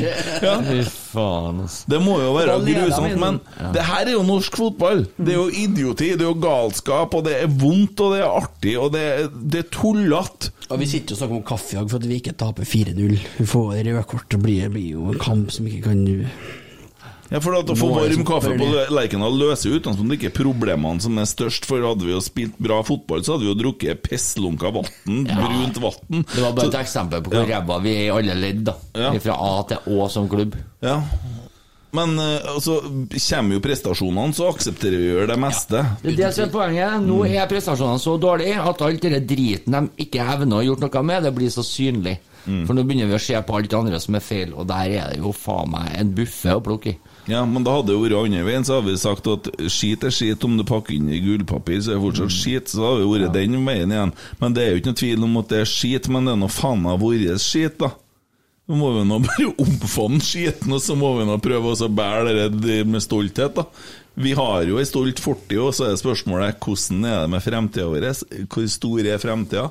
Ja. 0.46 0.56
Fy 0.66 0.80
faen, 0.90 1.64
altså. 1.66 1.90
Det 1.90 2.02
må 2.06 2.20
jo 2.22 2.36
være 2.38 2.60
grusomt, 2.68 3.18
men 3.18 3.40
men 3.40 3.74
det 3.76 3.84
her 3.86 4.08
er 4.08 4.16
jo 4.16 4.24
norsk 4.26 4.56
fotball. 4.60 5.04
Det 5.18 5.34
er 5.34 5.38
jo 5.40 5.50
idioti, 5.50 6.14
det 6.18 6.26
er 6.26 6.30
jo 6.32 6.38
galskap, 6.42 7.14
og 7.18 7.26
det 7.28 7.36
er 7.44 7.52
vondt, 7.52 8.00
og 8.06 8.16
det 8.16 8.22
er 8.24 8.30
artig, 8.30 8.78
og 8.80 8.94
det 8.96 9.06
det 9.50 9.64
er 9.64 9.70
tullete. 9.74 10.54
Og 10.70 10.78
vi 10.82 10.86
sitter 10.90 11.16
og 11.16 11.20
snakker 11.20 11.40
om 11.40 11.46
kaffejag 11.50 11.88
for 11.90 11.98
at 11.98 12.10
vi 12.10 12.20
ikke 12.22 12.36
taper 12.38 12.68
4-0. 12.68 13.16
Vi 13.40 13.46
får 13.50 13.70
røde 13.80 14.04
kort, 14.10 14.28
det 14.30 14.42
blir, 14.44 14.68
blir 14.74 14.92
jo 14.94 15.08
en 15.10 15.22
kamp 15.22 15.54
som 15.54 15.66
ikke 15.70 15.90
kan 15.90 16.04
Ja, 17.30 17.40
for 17.44 17.54
at 17.60 17.70
Å 17.70 17.76
få 17.78 17.92
varm 17.94 18.24
kaffe 18.26 18.56
på 18.58 18.68
Lerkendal 18.90 19.36
løser 19.38 19.70
jo 19.70 19.80
utgangspunktet 19.80 20.18
ikke 20.18 20.32
problemene 20.40 21.04
som 21.04 21.18
er 21.22 21.28
størst. 21.30 21.68
For 21.70 21.84
hadde 21.86 22.08
vi 22.08 22.16
jo 22.16 22.22
spilt 22.26 22.58
bra 22.62 22.80
fotball, 22.86 23.22
så 23.26 23.36
hadde 23.36 23.46
vi 23.46 23.52
jo 23.52 23.58
drukket 23.60 24.02
pisslunka 24.06 24.72
vann, 24.74 24.90
brunt 25.06 25.82
vann. 25.84 26.24
Det 26.26 26.42
var 26.42 26.56
bare 26.58 26.72
et 26.72 26.80
eksempel 26.82 27.22
på 27.26 27.36
hvor 27.36 27.46
ræva 27.50 27.78
vi 27.86 27.94
er 28.00 28.08
i 28.08 28.14
alle 28.16 28.38
ledd, 28.40 28.64
da. 28.72 28.78
Ja. 28.98 29.12
Fra 29.22 29.38
A 29.46 29.54
til 29.70 29.94
Å 29.94 30.10
som 30.10 30.30
klubb. 30.32 30.58
Ja. 30.86 31.02
Men 31.96 32.20
eh, 32.22 32.50
altså, 32.50 32.80
kommer 33.10 33.58
jo 33.58 33.62
prestasjonene, 33.66 34.34
så 34.38 34.50
aksepterer 34.52 35.02
vi 35.02 35.10
jo 35.10 35.28
det 35.30 35.38
meste. 35.42 35.84
Det 36.04 36.14
er 36.14 36.18
det 36.20 36.32
som 36.38 36.46
er 36.46 36.52
poenget. 36.54 37.06
Nå 37.06 37.24
er 37.30 37.50
prestasjonene 37.50 38.02
så 38.02 38.16
dårlige 38.22 38.58
at 38.62 38.84
alt 38.86 39.06
den 39.06 39.30
driten 39.30 39.78
de 39.78 40.06
ikke 40.06 40.26
evner 40.36 40.62
å 40.62 40.66
gjort 40.68 40.86
noe 40.86 41.06
med, 41.06 41.26
det 41.26 41.34
blir 41.38 41.54
så 41.54 41.66
synlig. 41.66 42.20
For 42.50 42.74
nå 42.74 42.82
begynner 42.88 43.10
vi 43.10 43.18
å 43.18 43.22
se 43.22 43.38
på 43.46 43.58
alt 43.58 43.70
det 43.70 43.78
andre 43.78 44.00
som 44.02 44.16
er 44.18 44.24
feil, 44.26 44.54
og 44.58 44.66
der 44.70 44.94
er 44.98 45.12
det 45.12 45.20
jo 45.22 45.34
faen 45.36 45.70
meg 45.74 45.92
en 46.00 46.14
buffe 46.18 46.56
å 46.56 46.64
plukke 46.66 46.94
i. 46.94 46.98
Ja, 47.30 47.44
men 47.46 47.62
da 47.66 47.76
hadde 47.78 47.94
det 47.94 48.00
vært 48.02 48.18
andre 48.18 48.42
veien, 48.48 48.66
så 48.66 48.80
hadde 48.80 48.90
vi 48.90 48.98
sagt 48.98 49.28
at 49.30 49.48
skit 49.70 50.04
er 50.08 50.14
skit 50.14 50.44
om 50.48 50.56
du 50.58 50.66
pakker 50.66 50.96
inn 50.96 51.12
i 51.14 51.22
gullpapir, 51.22 51.78
så 51.78 51.94
er 51.94 52.00
det 52.00 52.06
fortsatt 52.08 52.34
skit. 52.34 52.72
Så 52.74 52.82
hadde 52.82 53.04
det 53.04 53.10
vært 53.12 53.36
den 53.38 53.58
veien 53.68 53.94
igjen. 53.94 54.14
Men 54.42 54.56
det 54.56 54.64
er 54.64 54.72
jo 54.72 54.82
ikke 54.82 54.94
noe 54.94 55.02
tvil 55.04 55.26
om 55.28 55.42
at 55.44 55.52
det 55.52 55.60
er 55.62 55.70
skit, 55.70 56.10
men 56.10 56.26
det 56.26 56.34
er 56.34 56.42
nå 56.42 56.50
faen 56.54 56.82
meg 56.88 57.02
vår 57.04 57.28
skit, 57.44 57.78
da. 57.84 57.94
Så 58.70 58.78
må 58.78 58.92
vi 58.98 59.06
nå 59.10 59.22
bare 59.26 59.54
omfavne 59.66 60.26
skiten, 60.26 60.74
og 60.74 60.82
så 60.82 60.98
må 60.98 61.16
vi 61.20 61.30
nå 61.30 61.38
prøve 61.42 61.74
å 61.74 61.94
bære 62.02 62.50
det 62.54 62.82
med 62.90 63.06
stolthet, 63.06 63.62
da. 63.62 63.66
Vi 64.20 64.34
har 64.36 64.66
jo 64.68 64.82
ei 64.82 64.90
stolt 64.90 65.22
fortid, 65.24 65.62
og 65.62 65.72
så 65.78 65.88
er 65.88 66.02
spørsmålet 66.02 66.58
hvordan 66.66 67.06
er 67.08 67.22
det 67.24 67.32
med 67.32 67.46
fremtida 67.46 67.88
vår? 67.88 68.08
Hvor 68.50 68.66
stor 68.74 69.06
er 69.06 69.22
fremtida? 69.22 69.70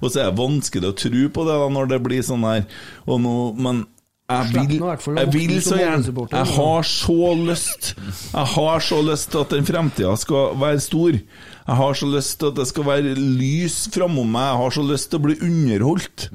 Og 0.00 0.08
så 0.08 0.22
er 0.22 0.30
det 0.30 0.38
vanskelig 0.38 0.88
å 0.88 0.96
tro 0.96 1.24
på 1.34 1.44
det 1.44 1.56
da 1.60 1.66
når 1.74 1.90
det 1.90 1.98
blir 2.06 2.22
sånn 2.24 2.46
her. 2.46 2.62
Og 3.04 3.20
nå, 3.20 3.34
men 3.60 3.82
jeg 4.30 4.68
vil, 4.70 4.82
jeg 5.16 5.32
vil 5.34 5.56
så 5.64 5.78
gjerne 5.80 6.26
Jeg 6.30 6.46
har 6.54 6.86
så 6.86 7.34
lyst 7.40 7.90
Jeg 7.98 8.46
har 8.54 8.84
så 8.86 9.00
lyst 9.02 9.30
til 9.32 9.42
at 9.42 9.54
den 9.56 9.66
fremtida 9.66 10.12
skal 10.20 10.54
være 10.60 10.80
stor. 10.84 11.16
Jeg 11.16 11.76
har 11.80 11.98
så 11.98 12.06
lyst 12.10 12.38
til 12.38 12.52
at 12.52 12.60
det 12.60 12.66
skal 12.70 12.86
være 12.86 13.14
lys 13.18 13.88
framom 13.94 14.30
meg. 14.30 14.46
Jeg 14.52 14.62
har 14.62 14.76
så 14.78 14.86
lyst 14.86 15.10
til 15.10 15.20
å 15.20 15.24
bli 15.26 15.36
underholdt. 15.48 16.28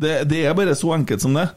Det, 0.00 0.12
det 0.30 0.42
er 0.46 0.58
bare 0.58 0.74
så 0.78 0.92
enkelt 0.96 1.22
som 1.22 1.38
det. 1.38 1.48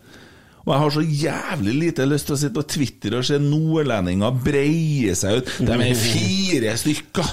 Og 0.67 0.73
jeg 0.73 0.81
har 0.83 0.89
så 0.97 1.01
jævlig 1.01 1.73
lite 1.79 2.05
lyst 2.11 2.27
til 2.27 2.35
å 2.35 2.39
sitte 2.41 2.57
på 2.59 2.67
Twitter 2.67 3.17
og 3.17 3.25
se 3.25 3.37
nordlendinger 3.39 4.39
breie 4.43 5.13
seg 5.15 5.39
ut. 5.41 5.51
De 5.63 5.77
er 5.79 5.93
fire 6.01 6.73
stykker! 6.77 7.29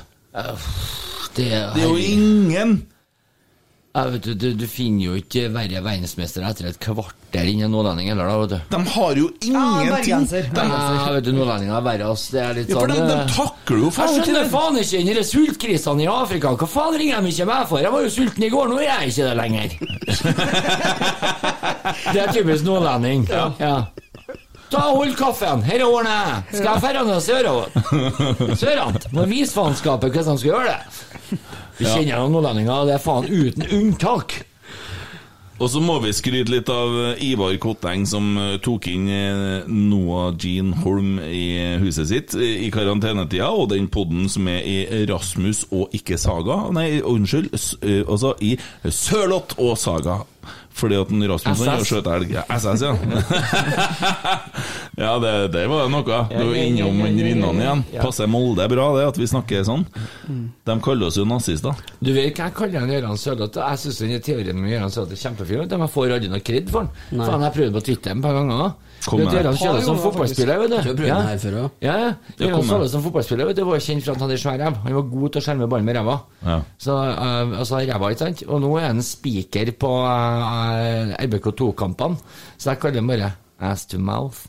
Det 1.35 1.51
er 1.53 1.83
jo 1.83 1.97
ingen! 1.99 2.77
Ja, 3.97 4.09
vet 4.11 4.25
du, 4.25 4.35
du, 4.35 4.49
du 4.59 4.67
finner 4.67 5.05
jo 5.05 5.13
ikke 5.15 5.45
verre 5.55 5.79
verdensmestere 5.79 6.49
etter 6.51 6.67
et 6.67 6.79
kvarter 6.83 7.47
i 7.47 7.53
nordlending 7.63 8.09
heller, 8.11 8.27
da, 8.27 8.39
vet 8.41 8.51
du. 8.51 8.57
De 8.73 8.81
har 8.91 9.21
jo 9.21 9.29
ingenting! 9.39 9.93
bergenser. 9.93 10.49
De, 10.51 10.65
Ja, 10.67 11.13
vet 11.15 11.29
du, 11.29 11.31
nordlendinger 11.37 11.77
er 11.77 11.85
verre, 11.87 12.09
ass. 12.11 12.25
Det 12.35 12.41
er 12.43 12.59
litt 12.59 12.73
ja, 12.73 12.81
for 12.81 12.91
sånn 12.91 13.07
de, 13.07 13.13
de 13.13 13.21
eh, 13.21 13.31
takler 13.37 13.79
jo 13.85 13.87
Jeg 13.87 13.95
faen 13.95 14.11
ikke 14.11 14.25
skjønner 14.27 14.43
det! 14.43 14.51
faen 14.57 14.81
ikke 14.83 15.05
den 15.21 15.29
sultkrisene 15.31 16.03
i 16.03 16.11
Afrika. 16.11 16.57
Hva 16.59 16.69
faen 16.75 16.99
ringer 16.99 17.23
de 17.23 17.31
ikke 17.37 17.47
meg 17.53 17.71
for? 17.71 17.85
Jeg 17.87 17.95
var 17.95 18.03
jo 18.03 18.11
sulten 18.17 18.49
i 18.49 18.51
går, 18.57 18.73
nå 18.73 18.81
er 18.83 18.89
jeg 18.89 19.15
ikke 19.15 19.29
det 19.31 19.37
lenger. 19.45 19.69
det 22.17 22.25
er 22.25 22.35
typisk 22.35 22.67
nordlending. 22.67 23.29
Ja. 23.31 23.77
Ta 24.75 24.89
og 24.91 25.05
Hold 25.05 25.15
kaffen, 25.23 25.63
her 25.71 25.87
ordner 25.87 26.17
jeg. 26.19 26.59
Skal 26.59 26.83
jeg 26.83 26.97
dra 26.99 27.07
ned 27.07 27.23
sørover? 27.23 28.57
Sørant. 28.59 29.07
Må 29.15 29.31
vise 29.31 29.55
faenskapet 29.55 30.11
hvordan 30.11 30.35
de 30.35 30.43
skal 30.43 30.51
gjøre 30.51 30.75
det. 30.75 31.45
Vi 31.79 31.87
kjenner 31.87 32.23
noen 32.23 32.37
nordlendinger, 32.37 32.89
det 32.89 32.99
er 32.99 33.03
faen 33.03 33.31
uten 33.31 33.67
unntak. 33.75 34.43
Og 35.63 35.69
så 35.71 35.79
må 35.79 36.01
vi 36.03 36.11
skryte 36.11 36.51
litt 36.51 36.71
av 36.73 36.97
eh, 36.99 37.21
Ivar 37.29 37.55
Kotteng, 37.63 38.03
som 38.11 38.33
eh, 38.41 38.57
tok 38.63 38.89
inn 38.91 39.07
eh, 39.07 39.69
Noah 39.71 40.33
Jean 40.35 40.73
Holm 40.83 41.21
i 41.23 41.79
huset 41.79 42.11
sitt 42.11 42.35
i 42.35 42.73
karantenetida, 42.75 43.53
og 43.55 43.71
den 43.71 43.87
podden 43.93 44.27
som 44.31 44.51
er 44.51 44.67
i 44.67 45.05
Rasmus 45.07 45.65
og 45.71 45.95
ikke 45.95 46.19
Saga. 46.19 46.59
Nei, 46.75 46.99
unnskyld, 46.99 47.55
altså 48.03 48.35
i 48.43 48.57
Sørloth 48.83 49.55
og 49.63 49.79
Saga. 49.79 50.25
Fordi 50.75 50.97
at 50.99 51.11
den 51.13 51.23
Rasmus 51.31 51.61
han 51.63 51.69
SS. 51.69 51.71
har 51.71 51.85
skjøt 51.87 52.09
elg. 52.11 52.33
Ja, 52.35 52.43
SS, 52.51 52.83
ja. 52.83 52.95
ja, 55.05 55.13
det, 55.23 55.33
det 55.55 55.63
var 55.71 55.87
noe. 55.93 56.19
Du 56.33 56.51
er 56.51 56.65
innom 56.65 56.99
Rinnan 57.05 57.61
igjen. 57.63 57.85
Passer 58.03 58.27
Molde 58.31 58.67
bra, 58.73 58.89
det, 58.99 59.05
at 59.13 59.21
vi 59.21 59.29
snakker 59.31 59.63
sånn. 59.67 59.87
De 60.67 60.77
kaller 60.83 61.13
oss 61.13 61.19
jo 61.21 61.27
nazister. 61.31 61.79
Du 62.01 62.11
vet 62.17 62.35
hva 62.35 62.49
jeg 62.49 62.57
kaller 62.59 62.83
han 62.83 62.91
Gøran 62.91 63.21
Sørloth? 63.21 63.61
Jeg 63.63 63.83
syns 63.85 64.03
den 64.03 64.17
teorien 64.25 64.59
med 64.59 64.75
Gøran 64.75 64.91
Sørloth 64.95 65.15
er 65.15 65.23
kjempefin. 65.23 65.69
De 65.71 65.91
får 65.95 66.17
aldri 66.19 66.33
noe 66.33 66.43
kred 66.45 66.73
for 66.75 66.89
den. 66.89 66.91
For 67.15 67.23
Faen, 67.31 67.47
jeg 67.47 67.57
prøvde 67.61 67.77
på 67.79 67.85
Twitter 67.91 68.17
et 68.17 68.25
par 68.27 68.39
ganger. 68.41 68.75
Du 69.05 69.21
vet, 69.21 69.33
her. 69.33 69.49
Gøran 69.53 69.83
som 69.85 69.99
fotballspiller, 70.01 70.61
vet 70.63 70.97
Du. 70.97 71.03
Ja. 71.05 71.19
før. 71.37 71.57
Ja, 71.83 71.97
ja. 72.01 72.13
det 72.39 72.49
Gøran 72.49 72.71
han. 72.71 72.89
Som 72.89 73.05
fotballspiller 73.05 73.51
vet 73.51 73.59
du, 73.59 73.65
var 73.69 73.83
kjent 73.85 74.05
for 74.05 74.15
at 74.15 74.23
han 74.23 74.29
hadde 74.29 74.41
svær 74.41 74.59
ræv. 74.63 74.81
Han 74.87 74.97
var 74.99 75.07
god 75.13 75.35
til 75.35 75.43
å 75.43 75.45
skjerme 75.45 75.69
ballen 75.69 75.89
med 75.89 75.99
ræva. 75.99 76.17
Ja. 76.45 76.59
Så, 76.81 76.97
uh, 76.97 77.59
altså 77.61 77.83
ræva, 77.83 78.11
ikke 78.15 78.25
sant? 78.25 78.45
Og 78.49 78.63
nå 78.65 78.73
er 78.81 78.89
han 78.89 79.05
spiker 79.05 79.75
på 79.77 79.93
uh, 80.07 81.15
RBK2-kampene. 81.21 82.37
Så 82.57 82.73
jeg 82.73 82.83
kaller 82.85 83.03
han 83.03 83.13
bare 83.13 83.33
ass 83.61 83.87
to 83.91 84.01
mouth. 84.01 84.47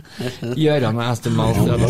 Gøran 0.62 1.00
ass 1.00 1.18
Aston 1.18 1.36
mouth. 1.36 1.60
ja, 1.66 1.76
da. 1.76 1.88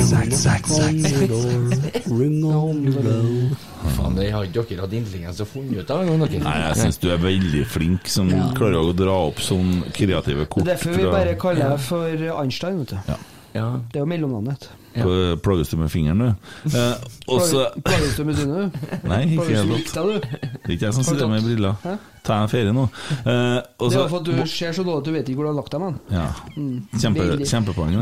Faen, 3.97 4.17
det 4.17 4.29
har 4.31 4.47
ikke 4.47 4.65
dere 4.69 4.85
hatt 4.85 4.95
intelligens 4.97 5.41
å 5.43 5.47
funnet 5.49 5.83
ut 5.83 5.91
av 5.93 6.05
engang, 6.05 6.25
dere. 6.27 6.43
Nei, 6.45 6.57
jeg 6.67 6.81
syns 6.83 7.01
du 7.03 7.09
er 7.15 7.23
veldig 7.23 7.65
flink 7.71 8.11
som 8.13 8.31
klarer 8.57 8.81
å 8.83 8.95
dra 8.97 9.17
opp 9.29 9.43
sånn 9.43 9.83
kreative 9.95 10.47
kort. 10.47 10.67
Det 10.67 10.77
er 10.77 10.79
derfor 10.79 10.99
vi 10.99 11.11
bare 11.11 11.37
kaller 11.41 11.75
deg 11.75 11.85
for 11.89 12.27
Einstein, 12.39 12.83
vet 12.85 12.95
du. 12.95 12.99
Ja. 13.11 13.19
Det 13.53 14.01
er 14.01 14.01
jo 14.01 14.09
mellomnavnet. 14.09 14.71
Ja. 14.97 15.05
Plages 15.45 15.69
du 15.73 15.77
med 15.81 15.91
fingeren, 15.93 16.19
du? 16.25 16.73
Eh, 16.73 16.95
også... 17.27 17.67
Plages 17.85 18.17
du 18.17 18.25
med 18.29 18.37
synet, 18.39 18.73
du? 18.73 18.97
Nei, 19.09 19.23
ikke 19.35 19.49
i 19.51 19.57
det 19.57 19.67
helt 19.69 19.93
tatt. 19.93 20.27
Det 20.33 20.69
er 20.69 20.75
ikke 20.77 20.87
jeg 20.89 20.97
som 20.97 21.07
sitter 21.07 21.29
med 21.29 21.45
briller. 21.45 21.77
Hæ? 21.85 21.97
Ta 22.23 22.37
en 22.45 22.49
ferie 22.49 22.71
nå. 22.71 22.85
Eh, 23.27 23.59
også, 23.83 23.91
Det 23.91 23.99
er 24.05 24.09
for 24.13 24.19
at 24.21 24.27
du 24.29 24.47
ser 24.47 24.73
så 24.77 24.85
dårlig 24.87 24.99
at 25.01 25.05
du 25.09 25.13
vet 25.13 25.29
ikke 25.33 25.41
hvor 25.41 25.49
du 25.49 25.51
har 25.51 25.57
lagt 25.59 25.73
deg, 25.73 25.81
hen. 25.83 25.97
Ja. 26.15 26.27
Kjempe, 27.03 27.25
Veldig. 27.27 27.49
kjempepoeng. 27.51 27.97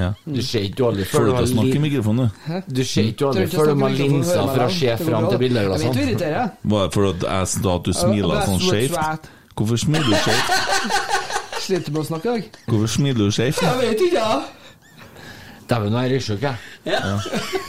Ja. 0.00 0.12
Du 0.24 0.40
ser 0.42 0.64
ikke 0.64 0.78
dårlig 0.80 1.06
før 1.10 1.26
du 1.28 1.32
har 1.36 1.48
snakke 1.50 1.74
i 1.76 1.82
mikrofonen, 1.84 2.30
du? 2.30 2.62
Du 2.78 2.84
ser 2.84 3.10
ikke 3.10 3.26
dårlig 3.26 3.48
før 3.52 3.74
du 3.74 3.82
har 3.84 3.90
linser 3.98 4.40
for 4.48 4.64
å 4.64 4.70
se 4.72 4.96
fram 5.04 5.28
til 5.28 5.38
til 5.44 5.58
Jeg 5.60 5.68
vet 5.68 5.82
du 5.82 6.00
jeg. 6.00 6.08
irriterer. 6.08 6.50
Var 6.64 6.86
det 6.88 6.94
for 6.94 7.10
at 7.10 7.26
jeg 7.28 7.48
sa 7.52 7.74
at 7.76 7.84
du 7.84 7.92
smiler 7.92 8.46
sånn 8.48 8.64
skjevt? 8.64 9.28
Hvorfor 9.60 9.76
smiler 9.76 10.08
du 10.08 10.16
skjevt? 10.24 10.48
Sliter 11.66 11.92
med 11.92 12.00
å 12.00 12.06
snakke 12.08 12.24
i 12.24 12.32
dag? 12.40 12.48
Hvorfor 12.66 12.88
smiler 12.96 13.28
du 13.28 13.30
skjevt? 13.36 13.60
Jeg 13.60 13.76
vet 13.82 14.00
ikke, 14.08 14.16
ja. 14.16 14.40
Dæven, 15.70 15.92
nå 15.94 15.98
er 16.00 16.14
jeg 16.16 16.40
jeg. 16.40 16.56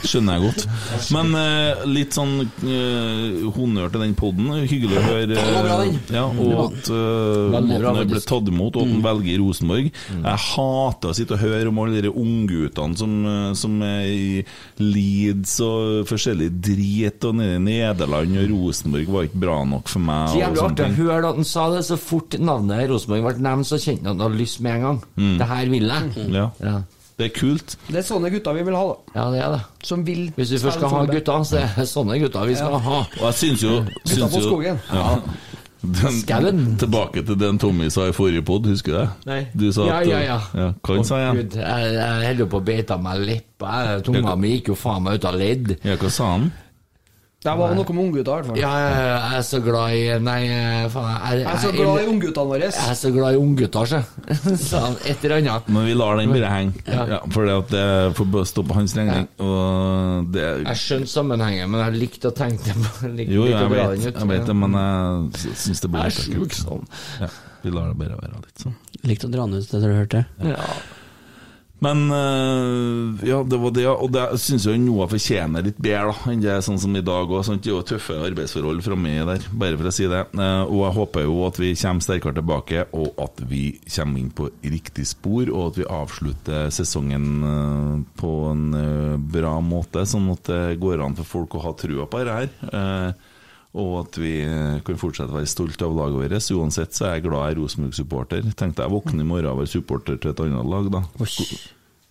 Skjønner 0.02 0.38
jeg 0.38 0.42
godt. 0.42 0.62
Men 1.14 1.34
eh, 1.38 1.82
litt 1.86 2.16
sånn 2.16 2.32
eh, 2.42 3.44
honnør 3.54 3.92
til 3.94 4.02
den 4.02 4.14
poden. 4.18 4.48
Hyggelig 4.66 4.98
å 4.98 5.02
høre. 5.06 5.36
var 5.38 5.66
bra, 5.68 5.76
den. 5.84 5.98
eh, 6.00 6.16
ja, 6.16 6.24
og 6.26 6.54
at 6.64 6.90
uh, 6.90 7.52
Veldig 7.54 7.78
bra, 7.78 7.92
måten 7.92 8.00
det 8.00 8.06
ble 8.10 8.18
faktisk. 8.18 8.28
tatt 8.32 8.50
imot, 8.50 8.78
og 8.78 8.82
at 8.86 8.92
den 8.92 9.04
velger 9.06 9.38
Rosenborg. 9.42 9.90
Jeg 9.92 10.42
hater 10.48 11.12
å 11.12 11.16
sitte 11.18 11.36
og 11.36 11.44
høre 11.44 11.70
om 11.70 11.78
alle 11.84 12.02
de 12.06 12.10
ungguttene 12.10 12.98
som, 12.98 13.14
eh, 13.32 13.52
som 13.62 13.76
er 13.86 14.08
i 14.10 14.42
Leeds 14.82 15.54
og 15.66 16.08
forskjellig 16.10 16.48
drit, 16.64 17.28
og 17.28 17.36
nede 17.38 17.60
i 17.60 17.62
Nederland, 17.68 18.34
og 18.42 18.50
Rosenborg 18.56 19.12
var 19.14 19.28
ikke 19.28 19.42
bra 19.46 19.60
nok 19.76 19.92
for 19.92 20.02
meg. 20.08 20.32
Så 20.32 20.40
og 20.40 20.42
jævlig 20.42 20.62
sånne 20.62 20.72
artig 20.72 20.86
å 20.86 20.90
ting. 20.90 20.98
høre 21.04 21.30
at 21.30 21.38
han 21.42 21.48
sa 21.52 21.68
det 21.76 21.84
så 21.86 22.00
fort 22.00 22.38
navnet 22.42 22.88
Rosenborg 22.90 23.28
ble 23.28 23.46
nevnt, 23.46 23.68
så 23.70 23.78
kjente 23.78 24.08
han 24.08 24.16
at 24.16 24.18
han 24.18 24.26
hadde 24.26 24.42
lyst 24.42 24.58
med 24.64 24.74
en 24.80 24.88
gang. 24.88 25.00
Det 25.38 25.48
her 25.54 25.70
vil 25.76 25.88
jeg. 25.94 26.28
Ja, 26.34 26.48
Ja. 26.62 26.80
Det 27.22 27.30
er 27.30 27.34
kult. 27.36 27.76
Det 27.86 28.00
er 28.02 28.06
sånne 28.06 28.32
gutter 28.34 28.58
vi 28.58 28.66
vil 28.66 28.74
ha, 28.74 28.82
da. 28.90 29.14
ja, 29.14 29.24
det 29.30 29.40
er 29.46 29.56
det. 29.56 29.62
Som 29.86 30.04
vil 30.06 30.26
Hvis 30.34 30.56
vi 30.56 30.60
først 30.64 30.80
skal 30.80 30.90
ha 30.90 31.02
gutter, 31.06 31.48
så 31.48 31.62
er 31.62 31.74
det 31.78 31.88
sånne 31.90 32.18
gutter 32.22 32.50
vi 32.50 32.58
skal 32.58 32.78
ha. 32.82 33.00
Og 33.20 33.26
jeg 33.28 33.40
syns 33.44 33.66
jo, 33.66 33.80
syns 34.02 34.26
på 34.26 34.42
jo 34.42 34.46
skogen. 34.50 34.82
Ja. 34.90 35.16
Den, 35.82 36.76
tilbake 36.78 37.24
til 37.26 37.38
den 37.40 37.56
Tommy 37.58 37.88
sa 37.90 38.04
i 38.06 38.12
forrige 38.14 38.44
pod, 38.46 38.66
husker 38.70 38.92
du 38.92 38.98
det? 39.00 39.06
Nei. 39.26 39.40
Du 39.50 39.64
sa 39.74 39.86
Ja, 39.88 39.96
at 39.98 40.06
ja, 40.06 40.20
ja. 40.22 40.36
ja 40.54 40.68
Hva 40.78 40.94
han 40.94 41.08
sa 41.08 41.18
jeg? 41.18 41.40
Gud, 41.40 41.56
jeg, 41.58 41.96
holder 42.28 42.50
på 42.52 42.60
å 42.60 42.66
beite 42.68 42.98
meg 43.02 43.24
leppa. 43.26 43.72
Tunga 44.06 44.36
mi 44.38 44.52
gikk 44.56 44.70
jo 44.70 44.76
faen 44.78 45.02
meg 45.02 45.18
ut 45.18 45.26
av 45.26 45.38
ledd. 45.40 45.74
Ja, 45.82 45.98
hva 45.98 46.10
sa 46.14 46.28
han? 46.36 46.52
Det 47.42 47.52
var 47.58 47.72
noe 47.74 47.94
med 47.96 48.04
unggutter, 48.04 48.30
i 48.30 48.34
hvert 48.36 48.46
fall. 48.52 48.58
Ja, 48.60 48.70
jeg, 48.78 49.38
er 49.38 49.44
så 49.48 49.58
glad 49.64 49.94
i 49.98 50.02
Nei, 50.22 50.40
faen. 50.92 51.08
Jeg, 51.26 51.40
Jeg 51.42 51.48
er 51.50 51.62
så 51.64 51.72
glad 51.74 52.02
i 52.02 52.06
ungguttene 52.12 52.52
våre. 52.52 52.68
Jeg 52.68 52.90
er 52.92 52.98
så 53.00 53.10
glad 53.16 53.34
i 53.34 53.40
unggutter, 53.42 53.90
så. 53.90 54.00
Sa 54.68 54.82
han 54.84 54.94
et 55.10 55.24
eller 55.26 55.36
annet. 55.40 55.72
Men 55.74 55.88
vi 55.88 55.96
lar 55.98 56.20
den 56.20 56.34
bare 56.36 56.52
henge. 56.52 56.84
Ja. 56.86 57.06
Ja. 57.16 57.18
for 57.34 57.50
det 57.72 57.82
får 58.20 58.46
stå 58.52 58.66
på 58.70 58.78
hans 58.78 58.94
regning. 58.98 59.26
Og 59.42 60.30
det 60.36 60.46
Jeg 60.46 60.82
skjønner 60.84 61.12
sammenhengen, 61.16 61.74
men 61.74 61.82
jeg 61.82 61.98
likte 62.04 62.30
å 62.30 62.36
tenke 62.44 62.70
det 62.70 62.78
på. 62.78 63.10
likte- 63.18 63.34
Jo, 63.34 63.48
jo, 63.50 63.58
jeg 63.58 63.74
vet, 63.74 64.06
ut. 64.06 64.22
jeg 64.22 64.32
vet 64.36 64.46
det, 64.52 64.58
men 64.62 64.78
jeg 64.78 65.56
syns 65.66 65.82
det 65.82 65.90
blir 65.90 66.06
litt 66.12 66.22
sjuk 66.30 66.58
sånn. 66.62 66.86
Ja, 67.24 67.32
vi 67.66 67.74
lar 67.74 67.90
det 67.90 67.98
bare 68.04 68.22
være 68.22 68.38
litt 68.46 68.66
sånn. 68.68 68.78
Likte 69.02 69.26
å 69.26 69.34
dra 69.34 69.48
den 69.50 69.58
ut 69.58 69.66
etter 69.66 69.82
du 69.82 69.90
hørte 69.90 70.02
hørt 70.02 70.14
det. 70.14 70.54
Ja. 70.54 71.01
Men 71.82 72.02
eh, 72.14 73.24
ja, 73.26 73.40
det 73.42 73.58
var 73.58 73.72
det, 73.74 73.86
og 73.90 74.10
det 74.14 74.24
syns 74.38 74.68
jo 74.68 74.74
Noah 74.78 75.08
fortjener 75.10 75.64
litt 75.66 75.80
bedre 75.82 76.12
da, 76.12 76.30
enn 76.30 76.42
det 76.44 76.52
er 76.54 76.62
sånn 76.62 76.78
som 76.78 76.94
i 76.94 77.02
dag 77.02 77.26
òg. 77.26 77.42
Det 77.58 77.66
er 77.66 77.72
jo 77.72 77.80
tøffe 77.88 78.18
arbeidsforhold 78.28 78.84
framme 78.86 79.16
der, 79.26 79.46
bare 79.50 79.78
for 79.80 79.90
å 79.90 79.94
si 79.94 80.06
det. 80.10 80.20
Eh, 80.36 80.62
Og 80.68 80.84
jeg 80.84 80.96
håper 81.00 81.26
jo 81.26 81.40
at 81.48 81.58
vi 81.58 81.72
kommer 81.80 82.06
sterkere 82.06 82.38
tilbake, 82.38 82.84
og 82.94 83.18
at 83.26 83.42
vi 83.50 83.64
kommer 83.96 84.22
inn 84.22 84.30
på 84.30 84.46
riktig 84.62 85.08
spor, 85.10 85.50
og 85.50 85.72
at 85.72 85.80
vi 85.82 85.88
avslutter 85.98 86.70
sesongen 86.74 87.28
eh, 87.50 87.98
på 88.22 88.32
en 88.52 88.64
bra 89.32 89.56
måte, 89.64 90.06
sånn 90.06 90.30
at 90.36 90.46
det 90.52 90.62
går 90.82 91.02
an 91.02 91.18
for 91.18 91.26
folk 91.34 91.58
å 91.58 91.64
ha 91.66 91.74
trua 91.78 92.06
på 92.06 92.22
dette 92.22 92.38
her. 92.44 93.14
Og 93.72 93.92
at 94.02 94.18
vi 94.20 94.34
eh, 94.44 94.80
kan 94.84 94.98
fortsette 95.00 95.32
å 95.32 95.38
være 95.38 95.48
stolte 95.48 95.86
av 95.86 95.94
laget 95.96 96.18
vårt. 96.20 96.48
Uansett 96.58 96.96
så 96.96 97.06
er 97.08 97.14
jeg 97.16 97.24
glad 97.28 97.46
jeg 97.46 97.54
er 97.54 97.60
Rosenborg-supporter. 97.62 98.50
Tenkte 98.58 98.84
jeg 98.84 98.92
våkne 98.92 99.24
i 99.24 99.28
morgen 99.28 99.48
og 99.54 99.62
være 99.62 99.72
supporter 99.72 100.18
til 100.20 100.34
et 100.34 100.42
annet 100.44 100.68
lag, 100.68 100.90
da. 100.92 101.00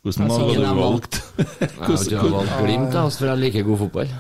Hvordan 0.02 0.32
lag 0.32 0.42
hadde 0.42 0.62
du 0.66 0.80
valgt? 0.82 1.20
Jeg 2.10 2.18
har 2.18 2.32
valgt 2.34 2.56
Glimt, 2.66 2.88
da, 2.96 3.04
for 3.14 3.30
jeg 3.30 3.38
liker 3.38 3.68
god 3.68 3.78
fotball. 3.84 4.14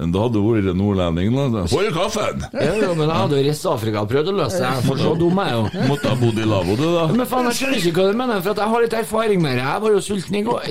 Men 0.00 0.14
da 0.14 0.22
hadde 0.24 0.40
du 0.40 0.46
vært 0.48 0.76
nordlending, 0.78 1.34
da. 1.52 1.62
Hold 1.68 1.90
kaffen! 1.92 2.44
Ja, 2.56 2.70
men 2.96 3.02
jeg 3.04 3.16
hadde 3.18 3.36
jo 3.36 3.42
reist 3.44 3.64
til 3.66 3.68
Afrika 3.74 4.00
og 4.00 4.08
prøvd 4.08 4.30
å 4.30 4.34
løse 4.38 4.60
det. 4.62 4.68
Er 4.70 4.86
for 4.86 5.00
så 5.02 5.10
dum, 5.20 5.40
jeg 5.44 5.56
jo. 5.58 5.82
Måtte 5.90 6.08
ha 6.08 6.16
bodd 6.16 6.38
i 6.40 6.46
lavvo, 6.48 6.76
du, 6.78 6.84
da. 6.94 7.02
Men 7.12 7.28
faen, 7.28 7.48
jeg 7.50 7.58
skjønner 7.58 7.82
ikke 7.82 7.92
hva 7.98 8.06
du 8.08 8.16
mener, 8.16 8.40
for 8.40 8.54
at 8.54 8.62
jeg 8.62 8.72
har 8.72 8.84
litt 8.86 8.96
erfaring 8.96 9.42
med 9.44 9.58
det. 9.60 9.66
Jeg 9.66 9.82
var 9.84 9.92
jo 9.92 10.00
sulten 10.06 10.38
i 10.38 10.42
går. 10.46 10.70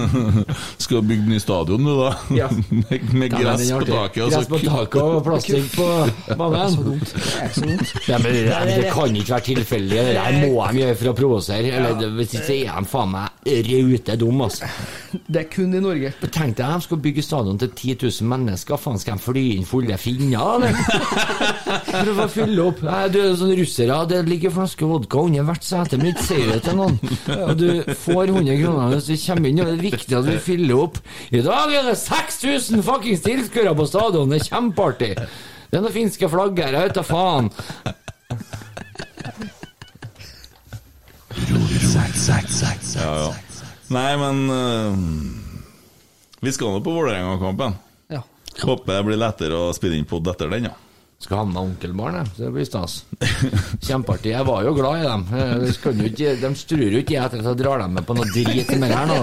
Skal 0.86 1.04
bygge 1.10 1.28
ny 1.34 1.40
stadion, 1.44 1.90
du, 1.90 1.92
da. 2.00 2.14
Ja. 2.38 2.48
med, 2.72 3.12
med 3.20 3.36
gress 3.36 3.66
er 3.68 3.84
på 3.84 3.90
taket. 3.90 4.22
og 4.24 4.32
Gress 4.32 4.48
på 4.54 4.62
taket 4.64 4.98
og 5.02 5.20
plastikk 5.28 5.68
på 5.76 5.90
banen. 6.40 7.04
Ja, 8.08 8.22
men 8.24 8.32
det, 8.32 8.46
det 8.48 8.88
kan 8.96 9.20
ikke 9.20 9.34
være 9.36 9.46
tilfeldig. 9.50 10.00
Det 10.08 10.16
der 10.16 10.40
må 10.46 10.54
de 10.72 10.82
gjøre 10.86 10.96
for 11.02 11.12
å 11.12 11.16
provosere. 11.20 11.76
Eller 11.82 12.16
hvis 12.16 12.38
ikke 12.40 12.62
er 12.64 12.80
de 12.80 12.92
faen 12.94 13.12
meg 13.12 13.52
rute 13.68 14.16
dum, 14.24 14.40
altså. 14.48 14.72
Det 15.28 15.44
er 15.44 15.48
kun 15.52 15.76
i 15.76 15.84
Norge. 15.84 16.14
Tenk 16.24 16.56
deg, 16.56 16.64
de 16.64 16.88
skal 16.88 17.04
bygge 17.04 17.24
stadion 17.28 17.60
til 17.60 17.72
10 17.76 17.96
000 18.08 18.24
mennesker. 18.24 18.37
Faen, 18.46 18.98
skal 19.00 19.18
de 19.18 19.24
fly 19.24 19.44
inn 19.56 19.66
fulle 19.68 19.96
finner, 20.00 20.58
eller? 20.58 20.76
Prøv 22.04 22.22
å 22.22 22.28
fylle 22.30 22.66
opp. 22.68 22.82
Nei, 22.86 23.02
du 23.12 23.18
er 23.22 23.34
sånn 23.40 23.54
russere. 23.58 23.98
Det 24.10 24.22
ligger 24.28 24.54
flaske 24.54 24.88
vodka 24.88 25.24
under 25.26 25.46
hvert 25.48 25.66
sete, 25.66 25.98
men 25.98 26.12
ikke 26.12 26.26
si 26.28 26.40
det 26.48 26.60
til 26.66 26.78
noen. 26.78 26.98
Og 27.38 27.54
du 27.58 27.68
får 28.04 28.32
100 28.34 28.60
kroner 28.62 28.94
hvis 28.94 29.10
du 29.10 29.14
kommer 29.26 29.50
inn, 29.50 29.62
og 29.62 29.70
det 29.70 29.76
er 29.76 29.84
viktig 29.88 30.18
at 30.20 30.28
vi 30.28 30.38
fyller 30.48 30.84
opp. 30.86 31.02
I 31.34 31.42
dag 31.44 31.74
er 31.80 31.90
det 31.90 31.98
6000 32.00 32.84
fuckings 32.86 33.24
tilskuere 33.26 33.74
på 33.78 33.88
stadion. 33.90 34.30
Det 34.30 34.42
er 34.42 34.50
kjempeartig. 34.52 35.12
Det 35.68 35.76
er 35.76 35.84
noen 35.84 35.96
finske 35.98 36.30
flagg 36.32 36.62
her, 36.62 36.78
jeg 36.78 36.88
vet 36.88 36.96
da 36.96 37.04
faen. 37.04 37.52
Ja, 42.98 43.10
ja. 43.24 43.34
Nei, 43.88 44.10
men 44.20 44.40
uh, 44.52 44.96
Vi 46.44 46.52
skal 46.52 46.74
nå 46.74 46.80
på 46.84 46.92
Vålerenga-kampen. 46.92 47.76
Ja. 48.58 48.66
Håper 48.72 48.98
det 48.98 49.04
blir 49.06 49.20
lettere 49.22 49.54
å 49.68 49.72
spille 49.76 49.96
inn 49.98 50.04
pod 50.08 50.26
etter 50.34 50.50
den, 50.50 50.64
ja. 50.72 50.76
Skal 51.18 51.40
ha 51.40 51.44
med 51.50 51.56
onkelbarn, 51.58 52.14
jeg. 52.20 52.28
Det 52.38 52.48
blir 52.54 52.66
stas. 52.68 52.92
Kjempeartig. 53.82 54.30
Jeg 54.36 54.44
var 54.46 54.62
jo 54.62 54.70
glad 54.76 55.00
i 55.00 55.06
dem. 55.08 55.24
Eh, 55.34 55.54
De, 55.66 55.72
jo 55.98 56.06
ikke, 56.12 56.34
de 56.38 56.50
struer 56.54 56.92
jo 56.94 57.00
ikke 57.02 57.16
jeg 57.16 57.24
etter 57.24 57.40
at 57.42 57.48
jeg 57.50 57.58
drar 57.58 57.82
dem 57.82 57.96
med 57.98 58.06
på 58.06 58.14
noe 58.14 58.28
drit 58.30 58.70
mer 58.78 58.92
her 58.94 59.08
nå. 59.10 59.16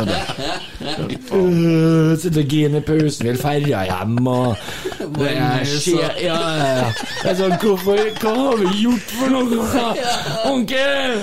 Øh, 1.32 2.18
Sitter 2.20 2.42
og 2.42 2.50
griner 2.52 2.82
i 2.82 2.86
pausen, 2.90 3.30
vil 3.30 3.40
ferja 3.40 3.86
hjem 3.88 4.28
og 4.28 4.58
det 5.16 5.32
er 5.38 5.64
skje- 5.72 5.96
ja, 6.26 6.36
ja, 6.60 6.66
ja. 6.82 6.90
Jeg 7.30 7.38
sånn, 7.40 7.56
hvorfor, 7.64 8.02
Hva 8.20 8.34
har 8.42 8.58
vi 8.60 8.74
gjort 8.82 9.14
for 9.16 9.32
noe? 9.32 9.68
sa. 9.72 9.86
Onkel! 10.52 11.16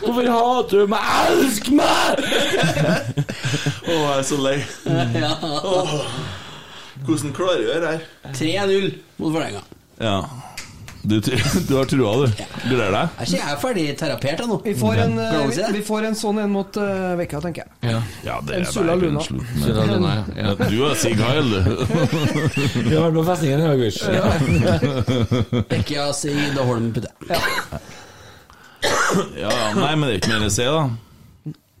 Hvorfor 0.00 0.30
hater 0.34 0.82
du 0.82 0.86
meg? 0.90 1.06
Elsk 1.30 1.70
meg! 1.70 2.26
Å, 3.86 3.94
jeg 3.94 4.18
er 4.18 4.26
så 4.26 4.40
lei. 4.42 4.58
Åh. 5.76 5.94
Hvordan 7.06 7.32
klarer 7.36 7.62
du 7.62 7.70
det 7.70 7.94
her? 7.94 8.00
3-0 8.34 8.92
mot 9.16 9.32
Vålerenga. 9.32 9.62
Ja. 10.02 10.18
Du, 11.06 11.20
du 11.68 11.76
har 11.76 11.84
trua, 11.84 12.26
du. 12.26 12.32
Gleder 12.66 12.90
deg? 12.90 13.08
Er 13.14 13.28
ikke 13.28 13.38
jeg 13.38 13.58
ferdig 13.62 13.84
terapert 14.00 14.40
ennå. 14.42 14.56
Vi 14.64 14.72
får 14.74 15.02
en, 15.04 15.12
eh, 15.22 15.36
vi, 15.46 15.66
vi 15.76 15.82
får 15.86 16.08
en 16.08 16.16
sånn 16.18 16.40
en 16.42 16.50
mot 16.50 16.78
uh, 16.82 17.14
vekka, 17.20 17.38
tenker 17.44 17.62
jeg. 17.62 17.70
Ja. 17.92 18.00
Ja, 18.26 18.40
det 18.42 18.56
En 18.56 18.66
er 18.66 18.72
Sula 18.74 18.96
Luna. 18.98 19.22
med. 19.22 19.46
Sula 19.62 19.84
Luna, 19.86 20.14
ja. 20.16 20.24
Ja, 20.42 20.54
Du 20.66 20.82
er 20.88 20.94
Sig 20.98 21.14
Heil, 21.20 21.46
du. 21.54 21.60
Vi 22.90 22.96
har 22.96 23.14
på 23.14 23.22
festningen 23.30 23.60
i 23.60 23.66
dag, 23.70 23.78
gutt. 23.86 24.02
Vekka, 25.70 26.08
Sig, 26.18 26.34
Holm 26.58 26.90
putte. 26.96 27.10
Ja, 27.30 27.38
ja, 29.38 29.74
nei, 29.78 29.94
men 29.94 30.08
det 30.08 30.14
er 30.16 30.18
ikke 30.24 30.34
mer 30.34 30.48
å 30.48 30.52
si, 30.52 30.66
da. 30.66 30.88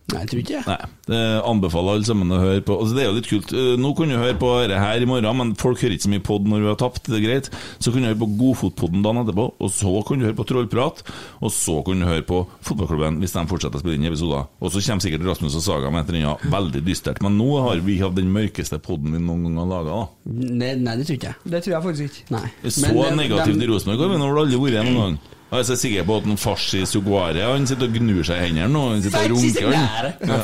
Nei, 0.06 0.20
jeg 0.22 0.28
tror 0.30 0.40
ikke. 0.44 0.60
Nei, 0.70 0.88
det 1.10 1.20
anbefaler 1.50 1.96
alle 1.96 2.06
sammen 2.06 2.30
å 2.30 2.36
høre 2.38 2.60
på. 2.62 2.76
Altså, 2.78 2.94
det 2.94 3.02
er 3.02 3.08
jo 3.08 3.14
litt 3.16 3.26
kult. 3.26 3.50
Eh, 3.58 3.72
Nå 3.82 3.90
kan 3.98 4.12
du 4.12 4.14
høre 4.14 4.36
på 4.38 4.50
dette 4.62 4.78
her 4.78 5.02
i 5.02 5.08
morgen, 5.10 5.26
men 5.40 5.48
folk 5.58 5.80
hører 5.82 5.96
ikke 5.96 6.06
så 6.06 6.12
mye 6.12 6.22
pod 6.28 6.46
når 6.46 6.62
vi 6.62 6.68
har 6.70 6.78
tapt. 6.78 7.08
Det 7.10 7.16
er 7.18 7.24
greit. 7.24 7.48
Så 7.82 7.90
kan 7.90 8.04
du 8.04 8.08
høre 8.12 8.20
på 8.20 8.28
Godfotpodden 8.38 9.02
dagen 9.02 9.18
etterpå, 9.24 9.46
og 9.58 9.72
så 9.74 9.94
kan 10.06 10.22
du 10.22 10.28
høre 10.28 10.38
på 10.38 10.46
Trollprat, 10.46 11.02
og 11.42 11.50
så 11.50 11.80
kan 11.88 12.04
du 12.04 12.06
høre 12.06 12.22
på 12.28 12.38
Fotballklubben 12.68 13.18
hvis 13.24 13.34
de 13.34 13.44
fortsetter 13.50 13.80
å 13.80 13.82
spille 13.82 13.98
inn 13.98 14.06
episoder. 14.12 14.46
Og 14.62 14.70
så 14.76 14.84
kommer 14.86 15.06
sikkert 15.08 15.26
Rasmus 15.26 15.58
og 15.58 15.66
Saga 15.66 15.90
med 15.90 16.04
et 16.06 16.14
eller 16.14 16.30
annet 16.36 16.48
veldig 16.54 16.84
dystert. 16.86 17.22
Men 17.26 17.38
nå 17.42 17.50
har 17.66 17.82
vi 17.82 17.98
hatt 18.04 18.14
den 18.14 18.30
mørkeste 18.34 18.78
podden 18.86 19.10
vi 19.16 19.22
noen 19.26 19.42
gang 19.48 19.58
har 19.64 19.72
laga, 19.74 20.02
da. 20.04 20.34
Nei, 20.36 20.74
nei, 20.86 20.96
det 21.00 21.08
tror 21.10 21.18
ikke 21.18 21.32
jeg. 21.34 21.50
Det 21.56 21.64
tror 21.66 21.74
jeg 21.76 21.86
faktisk 21.90 22.10
ikke. 22.12 22.28
Nei. 22.38 22.46
Så 22.70 22.86
Men, 22.86 23.02
eh, 23.10 23.16
negativt 23.26 23.58
i 23.66 23.70
Rosenborg 23.74 24.06
har 24.06 24.14
vi 24.14 24.22
nå 24.22 24.30
aldri 24.36 24.62
vært 24.68 24.86
noen 24.86 25.02
gang. 25.02 25.18
Jeg 25.46 25.60
er 25.60 25.66
så 25.68 25.76
sikker 25.78 26.02
på 26.08 26.14
at 26.18 26.24
en 26.26 26.38
farsi 26.42 26.80
Suguare 26.90 27.44
Han 27.46 27.66
sitter 27.70 27.86
og 27.86 27.92
gnur 27.94 28.24
seg 28.26 28.34
i 28.40 28.42
hendene 28.48 28.66
nå. 28.72 28.80
Han 28.90 29.02
sitter 29.04 29.30
og 29.30 29.36
runker. 29.36 29.70
han. 29.76 29.84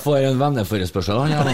Får 0.05 0.19
en 0.29 0.39
venneforespørsel 0.39 1.17
han 1.19 1.31
Ja. 1.33 1.41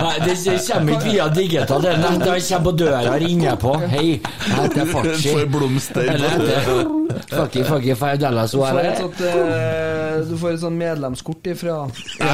Nei, 0.00 0.16
det 0.22 0.34
det 0.44 0.54
kommer 0.64 0.92
ikke 0.94 1.10
via 1.10 1.24
digital. 1.34 1.80
Det 1.82 1.90
er 1.90 1.96
nett, 2.00 2.22
han 2.24 2.40
kommer 2.40 2.64
på 2.64 2.72
døra 2.78 3.00
og 3.10 3.16
ringer 3.20 3.56
på. 3.60 3.72
Hei, 3.90 4.06
jeg 4.16 4.20
heter 4.54 4.84
Farsi'. 4.94 5.30
Får 5.34 5.46
blomster 5.52 6.02
Fucky 7.34 7.62
Fucky 7.68 7.94
Fardella 7.98 8.44
Du 8.46 8.56
får 8.62 8.78
et 8.80 8.98
sånt, 9.02 9.18
eh, 9.26 10.14
du 10.30 10.34
får 10.40 10.50
et 10.54 10.60
sånt 10.62 10.78
medlemskort 10.78 11.42
ifra 11.52 11.74
Jeg 12.20 12.26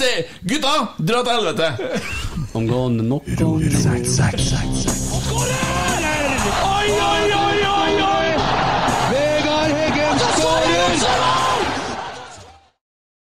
sier 0.00 0.18
gutta, 0.46 0.74
dra 1.02 1.18
til 1.26 1.32
helvete! 1.34 1.66
I'm 2.54 2.64
gonna 2.70 3.02
knock 3.02 3.26
on 3.42 3.58
Oi, 6.88 6.92
oi, 6.92 7.32
oi! 7.32 7.55